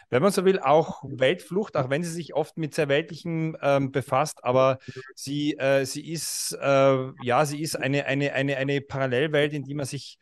wenn 0.09 0.21
man 0.21 0.31
so 0.31 0.45
will, 0.45 0.59
auch 0.59 1.03
Weltflucht, 1.03 1.75
auch 1.75 1.89
wenn 1.89 2.03
sie 2.03 2.11
sich 2.11 2.35
oft 2.35 2.57
mit 2.57 2.75
sehr 2.75 2.87
Weltlichem 2.87 3.57
ähm, 3.61 3.91
befasst, 3.91 4.43
aber 4.43 4.77
sie, 5.15 5.57
äh, 5.57 5.85
sie 5.85 6.11
ist, 6.11 6.55
äh, 6.61 7.11
ja, 7.23 7.45
sie 7.45 7.61
ist 7.61 7.75
eine, 7.75 8.05
eine, 8.05 8.33
eine, 8.33 8.57
eine 8.57 8.81
Parallelwelt, 8.81 9.53
in 9.53 9.63
die 9.63 9.73
man 9.73 9.87
sich 9.87 10.19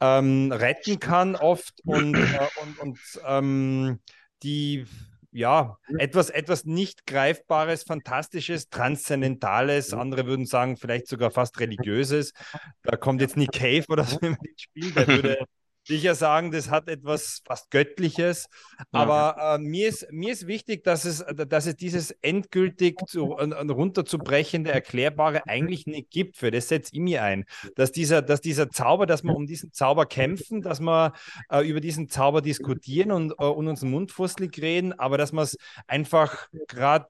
ähm, 0.00 0.50
retten 0.52 0.98
kann 0.98 1.36
oft. 1.36 1.80
Und, 1.84 2.14
äh, 2.14 2.48
und, 2.62 2.78
und 2.78 2.98
ähm, 3.26 4.00
die 4.42 4.86
ja, 5.32 5.78
etwas, 5.98 6.28
etwas 6.28 6.64
nicht 6.64 7.06
greifbares, 7.06 7.84
fantastisches, 7.84 8.68
transzendentales, 8.68 9.94
andere 9.94 10.26
würden 10.26 10.44
sagen, 10.44 10.76
vielleicht 10.76 11.08
sogar 11.08 11.30
fast 11.30 11.58
religiöses. 11.58 12.32
Da 12.82 12.96
kommt 12.96 13.20
jetzt 13.20 13.36
Nick 13.36 13.52
Cave 13.52 13.84
oder 13.88 14.04
so 14.04 14.18
im 14.20 14.36
Spiel, 14.56 14.92
der 14.92 15.06
würde 15.06 15.38
sicher 15.84 16.14
sagen, 16.14 16.50
das 16.50 16.70
hat 16.70 16.88
etwas 16.88 17.42
fast 17.44 17.70
Göttliches. 17.70 18.48
Aber 18.90 19.56
äh, 19.56 19.58
mir, 19.58 19.88
ist, 19.88 20.06
mir 20.10 20.32
ist 20.32 20.46
wichtig, 20.46 20.84
dass 20.84 21.04
es, 21.04 21.24
dass 21.48 21.66
es 21.66 21.76
dieses 21.76 22.10
endgültig 22.22 22.98
zu, 23.06 23.32
uh, 23.32 23.36
runterzubrechende, 23.36 24.70
erklärbare 24.70 25.46
eigentlich 25.46 25.86
nicht 25.86 26.10
gibt. 26.10 26.36
Für 26.36 26.50
das 26.50 26.68
setze 26.68 26.92
ich 26.94 27.00
mir 27.00 27.22
ein. 27.22 27.44
Dass 27.74 27.92
dieser, 27.92 28.22
dass 28.22 28.40
dieser 28.40 28.70
Zauber, 28.70 29.06
dass 29.06 29.22
wir 29.22 29.34
um 29.34 29.46
diesen 29.46 29.72
Zauber 29.72 30.06
kämpfen, 30.06 30.62
dass 30.62 30.80
wir 30.80 31.12
äh, 31.50 31.66
über 31.68 31.80
diesen 31.80 32.08
Zauber 32.08 32.42
diskutieren 32.42 33.12
und, 33.12 33.32
äh, 33.38 33.44
und 33.44 33.68
uns 33.68 33.82
mundfusselig 33.82 34.60
reden, 34.60 34.92
aber 34.92 35.18
dass 35.18 35.32
wir 35.32 35.42
es 35.42 35.56
einfach 35.86 36.48
gerade 36.68 37.06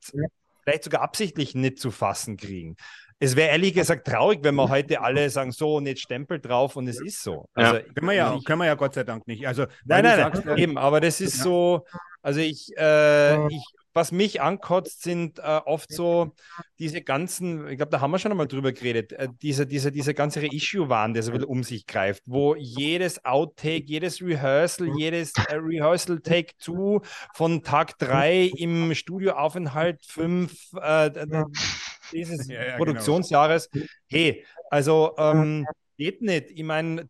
vielleicht 0.65 0.85
sogar 0.85 1.03
absichtlich 1.03 1.55
nicht 1.55 1.79
zu 1.79 1.91
fassen 1.91 2.37
kriegen 2.37 2.77
es 3.23 3.37
wäre 3.37 3.51
ehrlich 3.51 3.73
gesagt 3.73 4.05
traurig, 4.05 4.41
wenn 4.43 4.57
wir 4.57 4.69
heute 4.69 5.01
alle 5.01 5.31
sagen, 5.31 5.53
so 5.53 5.77
und 5.77 5.87
jetzt 5.87 6.01
Stempel 6.01 6.41
drauf 6.41 6.75
und 6.75 6.89
es 6.89 7.01
ist 7.01 7.23
so. 7.23 7.49
Also, 7.55 7.77
ja. 7.77 7.83
Können, 7.95 8.09
wir 8.09 8.15
ja, 8.15 8.37
können 8.45 8.59
wir 8.59 8.67
ja 8.67 8.75
Gott 8.75 8.95
sei 8.95 9.05
Dank 9.05 9.29
nicht. 9.29 9.47
Also, 9.47 9.67
nein, 9.85 10.03
nein, 10.03 10.17
sagst, 10.19 10.45
nein, 10.45 10.59
eben, 10.59 10.77
aber 10.77 11.01
das 11.01 11.21
ist 11.21 11.39
ja. 11.39 11.45
so, 11.45 11.85
also 12.21 12.41
ich, 12.41 12.77
äh, 12.77 13.47
ich, 13.47 13.63
was 13.95 14.13
mich 14.13 14.41
ankotzt, 14.41 15.03
sind 15.03 15.39
äh, 15.39 15.61
oft 15.65 15.93
so 15.93 16.33
diese 16.79 17.03
ganzen, 17.03 17.69
ich 17.69 17.77
glaube, 17.77 17.91
da 17.91 18.01
haben 18.01 18.11
wir 18.11 18.19
schon 18.19 18.31
einmal 18.31 18.49
drüber 18.49 18.73
geredet, 18.73 19.13
äh, 19.13 19.29
diese, 19.43 19.67
diese, 19.67 19.93
diese 19.93 20.15
ganze 20.15 20.43
Reissue-Wahn, 20.43 21.15
der 21.15 21.23
so 21.23 21.33
ein 21.33 21.45
um 21.45 21.63
sich 21.63 21.87
greift, 21.87 22.23
wo 22.27 22.55
jedes 22.55 23.25
Outtake, 23.25 23.85
jedes 23.87 24.23
Rehearsal, 24.23 24.89
jedes 24.97 25.33
äh, 25.49 25.57
Rehearsal-Take-2 25.57 27.05
von 27.35 27.63
Tag 27.63 27.99
3 27.99 28.53
im 28.57 28.95
Studioaufenthalt 28.95 30.05
5 30.07 30.53
äh, 30.81 31.11
dieses 32.13 32.49
ja, 32.49 32.55
ja, 32.55 32.65
genau. 32.65 32.77
Produktionsjahres. 32.79 33.71
Genau. 33.71 33.87
Hey, 34.09 34.45
also 34.71 35.15
ähm, 35.19 35.67
geht 35.97 36.23
nicht. 36.23 36.51
Ich 36.51 36.63
meine, 36.63 37.09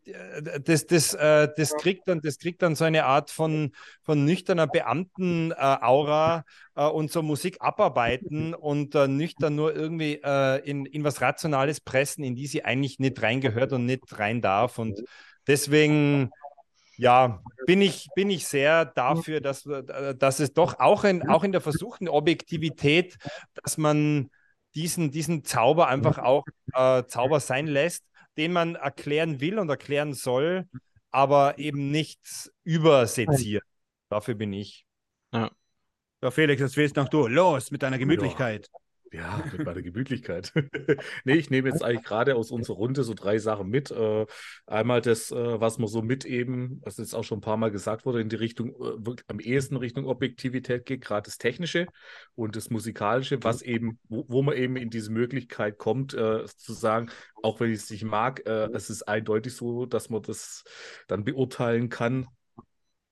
das, 0.65 0.87
das, 0.87 1.15
äh, 1.15 1.49
das, 1.57 1.75
kriegt 1.77 2.09
dann, 2.09 2.21
das 2.21 2.39
kriegt 2.39 2.63
dann 2.63 2.75
so 2.75 2.85
eine 2.85 3.05
Art 3.05 3.31
von, 3.31 3.73
von 4.03 4.25
nüchterner 4.25 4.67
Beamten-Aura 4.67 6.45
äh, 6.75 6.85
und 6.87 7.11
so 7.11 7.23
Musik 7.23 7.57
abarbeiten 7.61 8.55
und 8.55 8.95
äh, 8.95 9.09
nüchtern 9.09 9.55
nur 9.55 9.75
irgendwie 9.75 10.21
äh, 10.23 10.59
in, 10.69 10.87
in 10.87 11.05
was 11.05 11.21
Rationales 11.21 11.81
pressen, 11.81 12.25
in 12.25 12.35
die 12.35 12.47
sie 12.47 12.65
eigentlich 12.65 12.99
nicht 12.99 13.23
reingehört 13.23 13.73
und 13.73 13.87
nicht 13.87 14.19
rein 14.19 14.41
darf. 14.41 14.79
Und 14.79 15.03
deswegen 15.47 16.31
ja, 16.97 17.43
bin 17.67 17.81
ich, 17.81 18.09
bin 18.15 18.31
ich 18.31 18.47
sehr 18.47 18.85
dafür, 18.85 19.41
dass, 19.41 19.69
dass 20.19 20.41
es 20.41 20.53
doch 20.53 20.79
auch 20.79 21.05
in, 21.05 21.29
auch 21.29 21.43
in 21.43 21.53
der 21.53 21.61
versuchten 21.61 22.09
Objektivität, 22.09 23.17
dass 23.55 23.79
man 23.79 24.31
diesen, 24.75 25.11
diesen 25.11 25.45
Zauber 25.45 25.89
einfach 25.89 26.19
auch 26.19 26.45
äh, 26.75 27.05
Zauber 27.07 27.41
sein 27.41 27.67
lässt, 27.67 28.05
den 28.37 28.53
man 28.53 28.75
erklären 28.75 29.41
will 29.41 29.59
und 29.59 29.69
erklären 29.69 30.15
soll, 30.15 30.69
aber 31.11 31.59
eben 31.59 31.91
nicht 31.91 32.51
überseziert. 32.65 33.65
Dafür 34.09 34.35
bin 34.35 34.53
ich. 34.53 34.87
Ja. 35.33 35.51
So, 36.21 36.31
Felix, 36.31 36.61
jetzt 36.61 36.77
willst 36.77 36.97
noch 36.97 37.09
du. 37.09 37.27
Los 37.27 37.71
mit 37.71 37.83
deiner 37.83 37.99
Gemütlichkeit. 37.99 38.69
Ja. 38.73 38.82
Ja, 39.13 39.45
mit 39.53 39.65
meiner 39.67 39.83
Gemütlichkeit. 39.83 40.53
nee, 41.25 41.35
ich 41.35 41.51
nehme 41.51 41.69
jetzt 41.69 41.85
eigentlich 41.85 42.03
gerade 42.07 42.35
aus 42.35 42.51
unserer 42.51 42.77
Runde 42.77 43.05
so 43.05 43.13
drei 43.13 43.39
Sachen 43.39 43.69
mit. 43.69 43.91
Äh, 43.91 44.25
einmal 44.67 45.03
das, 45.03 45.31
äh, 45.31 45.61
was 45.61 45.79
man 45.79 45.89
so 45.89 46.01
mit 46.01 46.25
eben, 46.25 46.81
was 46.83 46.97
jetzt 46.97 47.15
auch 47.15 47.23
schon 47.23 47.39
ein 47.39 47.43
paar 47.43 47.59
Mal 47.59 47.71
gesagt 47.71 48.07
wurde, 48.07 48.23
in 48.23 48.31
die 48.31 48.37
Richtung, 48.37 48.71
äh, 48.71 49.15
am 49.29 49.39
ehesten 49.39 49.77
Richtung 49.77 50.07
Objektivität 50.07 50.87
geht, 50.87 51.03
gerade 51.03 51.27
das 51.27 51.37
Technische 51.37 51.87
und 52.35 52.57
das 52.57 52.71
Musikalische, 52.71 53.43
was 53.43 53.61
eben, 53.61 53.99
wo, 54.09 54.25
wo 54.29 54.43
man 54.43 54.57
eben 54.57 54.77
in 54.77 54.89
diese 54.89 55.13
Möglichkeit 55.13 55.77
kommt, 55.77 56.15
äh, 56.15 56.47
zu 56.47 56.73
sagen, 56.73 57.11
auch 57.43 57.61
wenn 57.61 57.71
ich 57.71 57.79
es 57.81 57.91
nicht 57.91 58.05
mag, 58.05 58.47
es 58.47 58.89
ist 58.89 59.03
eindeutig 59.09 59.57
so, 59.57 59.85
dass 59.85 60.11
man 60.11 60.23
das 60.23 60.63
dann 61.09 61.25
beurteilen 61.25 61.89
kann, 61.89 62.29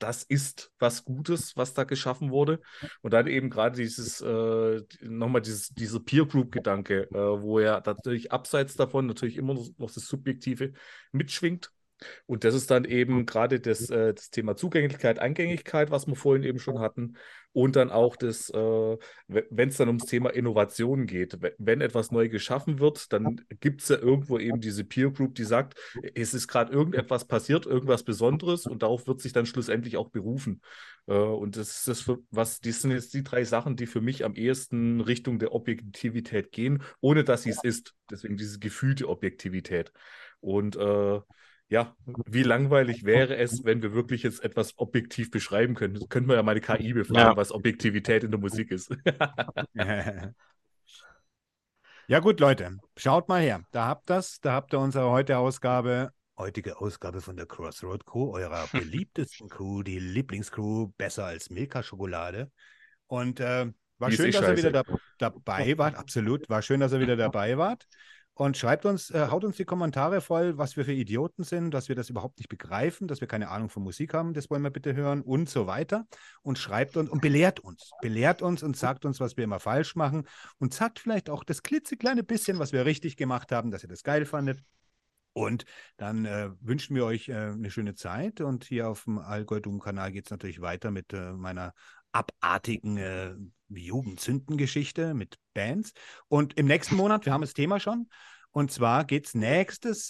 das 0.02 0.24
ist 0.24 0.72
was 0.78 1.04
Gutes, 1.04 1.56
was 1.56 1.74
da 1.74 1.84
geschaffen 1.84 2.30
wurde. 2.30 2.60
Und 3.02 3.12
dann 3.12 3.26
eben 3.26 3.50
gerade 3.50 3.76
dieses, 3.76 4.20
äh, 4.20 4.82
nochmal 5.02 5.42
dieses, 5.42 5.68
dieser 5.70 6.00
Peer-Group-Gedanke, 6.00 7.10
äh, 7.10 7.14
wo 7.14 7.58
er 7.58 7.82
natürlich 7.84 8.32
abseits 8.32 8.74
davon 8.74 9.06
natürlich 9.06 9.36
immer 9.36 9.54
noch 9.54 9.90
das 9.90 10.06
Subjektive 10.06 10.72
mitschwingt. 11.12 11.70
Und 12.26 12.44
das 12.44 12.54
ist 12.54 12.70
dann 12.70 12.84
eben 12.84 13.26
gerade 13.26 13.60
das, 13.60 13.90
äh, 13.90 14.14
das 14.14 14.30
Thema 14.30 14.56
Zugänglichkeit, 14.56 15.18
Eingängigkeit, 15.18 15.90
was 15.90 16.06
wir 16.06 16.16
vorhin 16.16 16.44
eben 16.44 16.58
schon 16.58 16.78
hatten. 16.78 17.16
Und 17.52 17.74
dann 17.74 17.90
auch 17.90 18.16
das, 18.16 18.48
äh, 18.50 18.96
wenn 19.26 19.68
es 19.68 19.76
dann 19.76 19.88
ums 19.88 20.06
Thema 20.06 20.30
Innovation 20.30 21.06
geht, 21.06 21.38
wenn 21.58 21.80
etwas 21.80 22.12
neu 22.12 22.28
geschaffen 22.28 22.78
wird, 22.78 23.12
dann 23.12 23.40
gibt 23.60 23.82
es 23.82 23.88
ja 23.88 23.98
irgendwo 23.98 24.38
eben 24.38 24.60
diese 24.60 24.84
Peer 24.84 25.10
Group, 25.10 25.34
die 25.34 25.44
sagt, 25.44 25.74
es 26.14 26.32
ist 26.32 26.46
gerade 26.46 26.72
irgendetwas 26.72 27.26
passiert, 27.26 27.66
irgendwas 27.66 28.04
Besonderes 28.04 28.66
und 28.66 28.82
darauf 28.82 29.08
wird 29.08 29.20
sich 29.20 29.32
dann 29.32 29.46
schlussendlich 29.46 29.96
auch 29.96 30.10
berufen. 30.10 30.60
Äh, 31.06 31.14
und 31.14 31.56
das 31.56 31.78
ist 31.78 31.88
das, 31.88 32.00
für, 32.02 32.18
was, 32.30 32.60
das 32.60 32.82
sind 32.82 32.92
jetzt 32.92 33.14
die 33.14 33.24
drei 33.24 33.44
Sachen, 33.44 33.74
die 33.74 33.86
für 33.86 34.00
mich 34.00 34.24
am 34.24 34.34
ehesten 34.34 35.00
Richtung 35.00 35.40
der 35.40 35.52
Objektivität 35.52 36.52
gehen, 36.52 36.82
ohne 37.00 37.24
dass 37.24 37.42
sie 37.42 37.50
es 37.50 37.64
ist. 37.64 37.94
Deswegen 38.10 38.36
diese 38.36 38.60
gefühlte 38.60 39.08
Objektivität. 39.08 39.92
Und 40.40 40.76
äh, 40.76 41.20
ja, 41.70 41.96
wie 42.26 42.42
langweilig 42.42 43.04
wäre 43.04 43.36
es, 43.36 43.64
wenn 43.64 43.80
wir 43.80 43.94
wirklich 43.94 44.24
jetzt 44.24 44.42
etwas 44.42 44.76
objektiv 44.76 45.30
beschreiben 45.30 45.74
können? 45.74 45.94
Das 45.94 46.08
könnten 46.08 46.28
wir 46.28 46.34
ja 46.34 46.42
mal 46.42 46.50
eine 46.50 46.60
KI 46.60 46.92
befragen, 46.92 47.30
ja. 47.30 47.36
was 47.36 47.52
Objektivität 47.52 48.24
in 48.24 48.32
der 48.32 48.40
Musik 48.40 48.72
ist. 48.72 48.92
ja, 52.08 52.18
gut, 52.18 52.40
Leute, 52.40 52.76
schaut 52.96 53.28
mal 53.28 53.40
her. 53.40 53.62
Da 53.70 53.86
habt 53.86 54.10
das, 54.10 54.40
da 54.40 54.52
habt 54.52 54.74
ihr 54.74 54.80
unsere 54.80 55.08
heutige 55.10 55.38
Ausgabe, 55.38 56.10
heutige 56.36 56.80
Ausgabe 56.80 57.20
von 57.20 57.36
der 57.36 57.46
Crossroad 57.46 58.04
Crew, 58.04 58.32
eurer 58.32 58.66
beliebtesten 58.72 59.48
Crew, 59.48 59.84
die 59.84 60.00
Lieblingscrew, 60.00 60.88
besser 60.98 61.26
als 61.26 61.50
Milka-Schokolade. 61.50 62.50
Und 63.06 63.38
äh, 63.38 63.70
war 63.98 64.10
die 64.10 64.16
schön, 64.16 64.32
dass 64.32 64.42
ihr 64.42 64.56
wieder 64.56 64.72
da, 64.72 64.82
dabei 65.18 65.78
wart. 65.78 65.94
Absolut, 65.94 66.48
war 66.48 66.62
schön, 66.62 66.80
dass 66.80 66.92
ihr 66.92 67.00
wieder 67.00 67.16
dabei 67.16 67.56
wart. 67.58 67.86
Und 68.40 68.56
schreibt 68.56 68.86
uns, 68.86 69.10
äh, 69.10 69.28
haut 69.30 69.44
uns 69.44 69.58
die 69.58 69.66
Kommentare 69.66 70.22
voll, 70.22 70.56
was 70.56 70.74
wir 70.74 70.86
für 70.86 70.94
Idioten 70.94 71.44
sind, 71.44 71.72
dass 71.72 71.90
wir 71.90 71.94
das 71.94 72.08
überhaupt 72.08 72.38
nicht 72.38 72.48
begreifen, 72.48 73.06
dass 73.06 73.20
wir 73.20 73.28
keine 73.28 73.50
Ahnung 73.50 73.68
von 73.68 73.82
Musik 73.82 74.14
haben, 74.14 74.32
das 74.32 74.48
wollen 74.48 74.62
wir 74.62 74.70
bitte 74.70 74.94
hören 74.94 75.20
und 75.20 75.50
so 75.50 75.66
weiter. 75.66 76.06
Und 76.40 76.56
schreibt 76.56 76.96
uns 76.96 77.10
und 77.10 77.20
belehrt 77.20 77.60
uns, 77.60 77.90
belehrt 78.00 78.40
uns 78.40 78.62
und 78.62 78.78
sagt 78.78 79.04
uns, 79.04 79.20
was 79.20 79.36
wir 79.36 79.44
immer 79.44 79.60
falsch 79.60 79.94
machen 79.94 80.26
und 80.56 80.72
sagt 80.72 81.00
vielleicht 81.00 81.28
auch 81.28 81.44
das 81.44 81.62
klitzekleine 81.62 82.22
bisschen, 82.22 82.58
was 82.58 82.72
wir 82.72 82.86
richtig 82.86 83.18
gemacht 83.18 83.52
haben, 83.52 83.70
dass 83.70 83.82
ihr 83.82 83.90
das 83.90 84.04
geil 84.04 84.24
fandet. 84.24 84.64
Und 85.34 85.66
dann 85.98 86.24
äh, 86.24 86.48
wünschen 86.62 86.96
wir 86.96 87.04
euch 87.04 87.28
äh, 87.28 87.34
eine 87.34 87.70
schöne 87.70 87.94
Zeit. 87.94 88.40
Und 88.40 88.64
hier 88.64 88.88
auf 88.88 89.04
dem 89.04 89.18
Allgäu-Doom-Kanal 89.18 90.12
geht 90.12 90.24
es 90.24 90.30
natürlich 90.30 90.62
weiter 90.62 90.90
mit 90.90 91.12
äh, 91.12 91.32
meiner 91.32 91.74
abartigen 92.10 93.52
Jugendzündengeschichte 93.76 95.14
mit 95.14 95.36
Bands. 95.54 95.92
Und 96.28 96.58
im 96.58 96.66
nächsten 96.66 96.96
Monat, 96.96 97.26
wir 97.26 97.32
haben 97.32 97.42
das 97.42 97.54
Thema 97.54 97.80
schon, 97.80 98.08
und 98.52 98.72
zwar 98.72 99.04
geht 99.04 99.26
es 99.26 99.34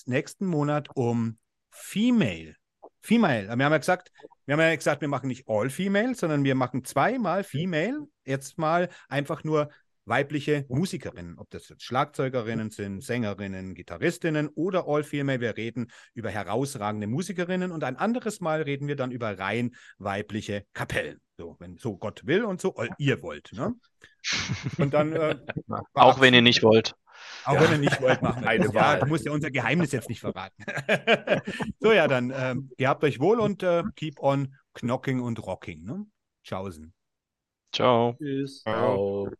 nächsten 0.06 0.46
Monat 0.46 0.88
um 0.94 1.38
Female. 1.70 2.56
Female. 3.02 3.44
Wir 3.44 3.64
haben 3.64 3.72
ja 3.72 3.78
gesagt, 3.78 4.10
wir 4.46 4.54
haben 4.54 4.60
ja 4.60 4.74
gesagt, 4.74 5.00
wir 5.00 5.08
machen 5.08 5.28
nicht 5.28 5.48
all 5.48 5.70
female, 5.70 6.14
sondern 6.14 6.44
wir 6.44 6.54
machen 6.54 6.84
zweimal 6.84 7.44
Female. 7.44 8.06
Jetzt 8.24 8.58
mal 8.58 8.88
einfach 9.08 9.44
nur 9.44 9.70
weibliche 10.04 10.66
Musikerinnen, 10.68 11.38
ob 11.38 11.50
das 11.50 11.68
jetzt 11.68 11.84
Schlagzeugerinnen 11.84 12.70
sind, 12.70 13.02
Sängerinnen, 13.02 13.74
Gitarristinnen 13.74 14.48
oder 14.48 14.86
All 14.88 15.04
Female. 15.04 15.40
Wir 15.40 15.56
reden 15.56 15.90
über 16.14 16.30
herausragende 16.30 17.06
Musikerinnen 17.06 17.70
und 17.70 17.84
ein 17.84 17.96
anderes 17.96 18.40
Mal 18.40 18.62
reden 18.62 18.88
wir 18.88 18.96
dann 18.96 19.12
über 19.12 19.38
rein 19.38 19.76
weibliche 19.98 20.64
Kapellen. 20.74 21.20
So, 21.40 21.56
wenn 21.58 21.78
so 21.78 21.96
Gott 21.96 22.26
will 22.26 22.44
und 22.44 22.60
so 22.60 22.74
ihr 22.98 23.22
wollt. 23.22 23.50
Ne? 23.54 23.74
Und 24.76 24.92
dann. 24.92 25.14
Äh, 25.14 25.36
auch 25.94 26.20
wenn 26.20 26.34
ihr 26.34 26.42
nicht 26.42 26.62
wollt. 26.62 26.94
Auch 27.46 27.54
ja. 27.54 27.62
wenn 27.62 27.72
ihr 27.72 27.78
nicht 27.78 28.02
wollt, 28.02 28.20
machen 28.20 28.44
wir 28.44 28.58
das. 28.58 28.74
Ja, 28.74 28.96
du 28.96 29.06
musst 29.06 29.24
ja 29.24 29.32
unser 29.32 29.50
Geheimnis 29.50 29.90
jetzt 29.92 30.10
nicht 30.10 30.20
verraten. 30.20 30.62
so, 31.80 31.92
ja, 31.92 32.08
dann 32.08 32.30
ähm, 32.36 32.70
gehabt 32.76 33.02
euch 33.04 33.20
wohl 33.20 33.40
und 33.40 33.62
äh, 33.62 33.84
keep 33.96 34.20
on 34.20 34.54
knocking 34.74 35.20
und 35.20 35.38
rocking. 35.46 35.82
Ne? 35.82 36.04
Tschaußen. 36.44 36.92
Ciao. 37.72 38.16
Tschüss. 38.18 38.60
Ciao. 38.60 39.30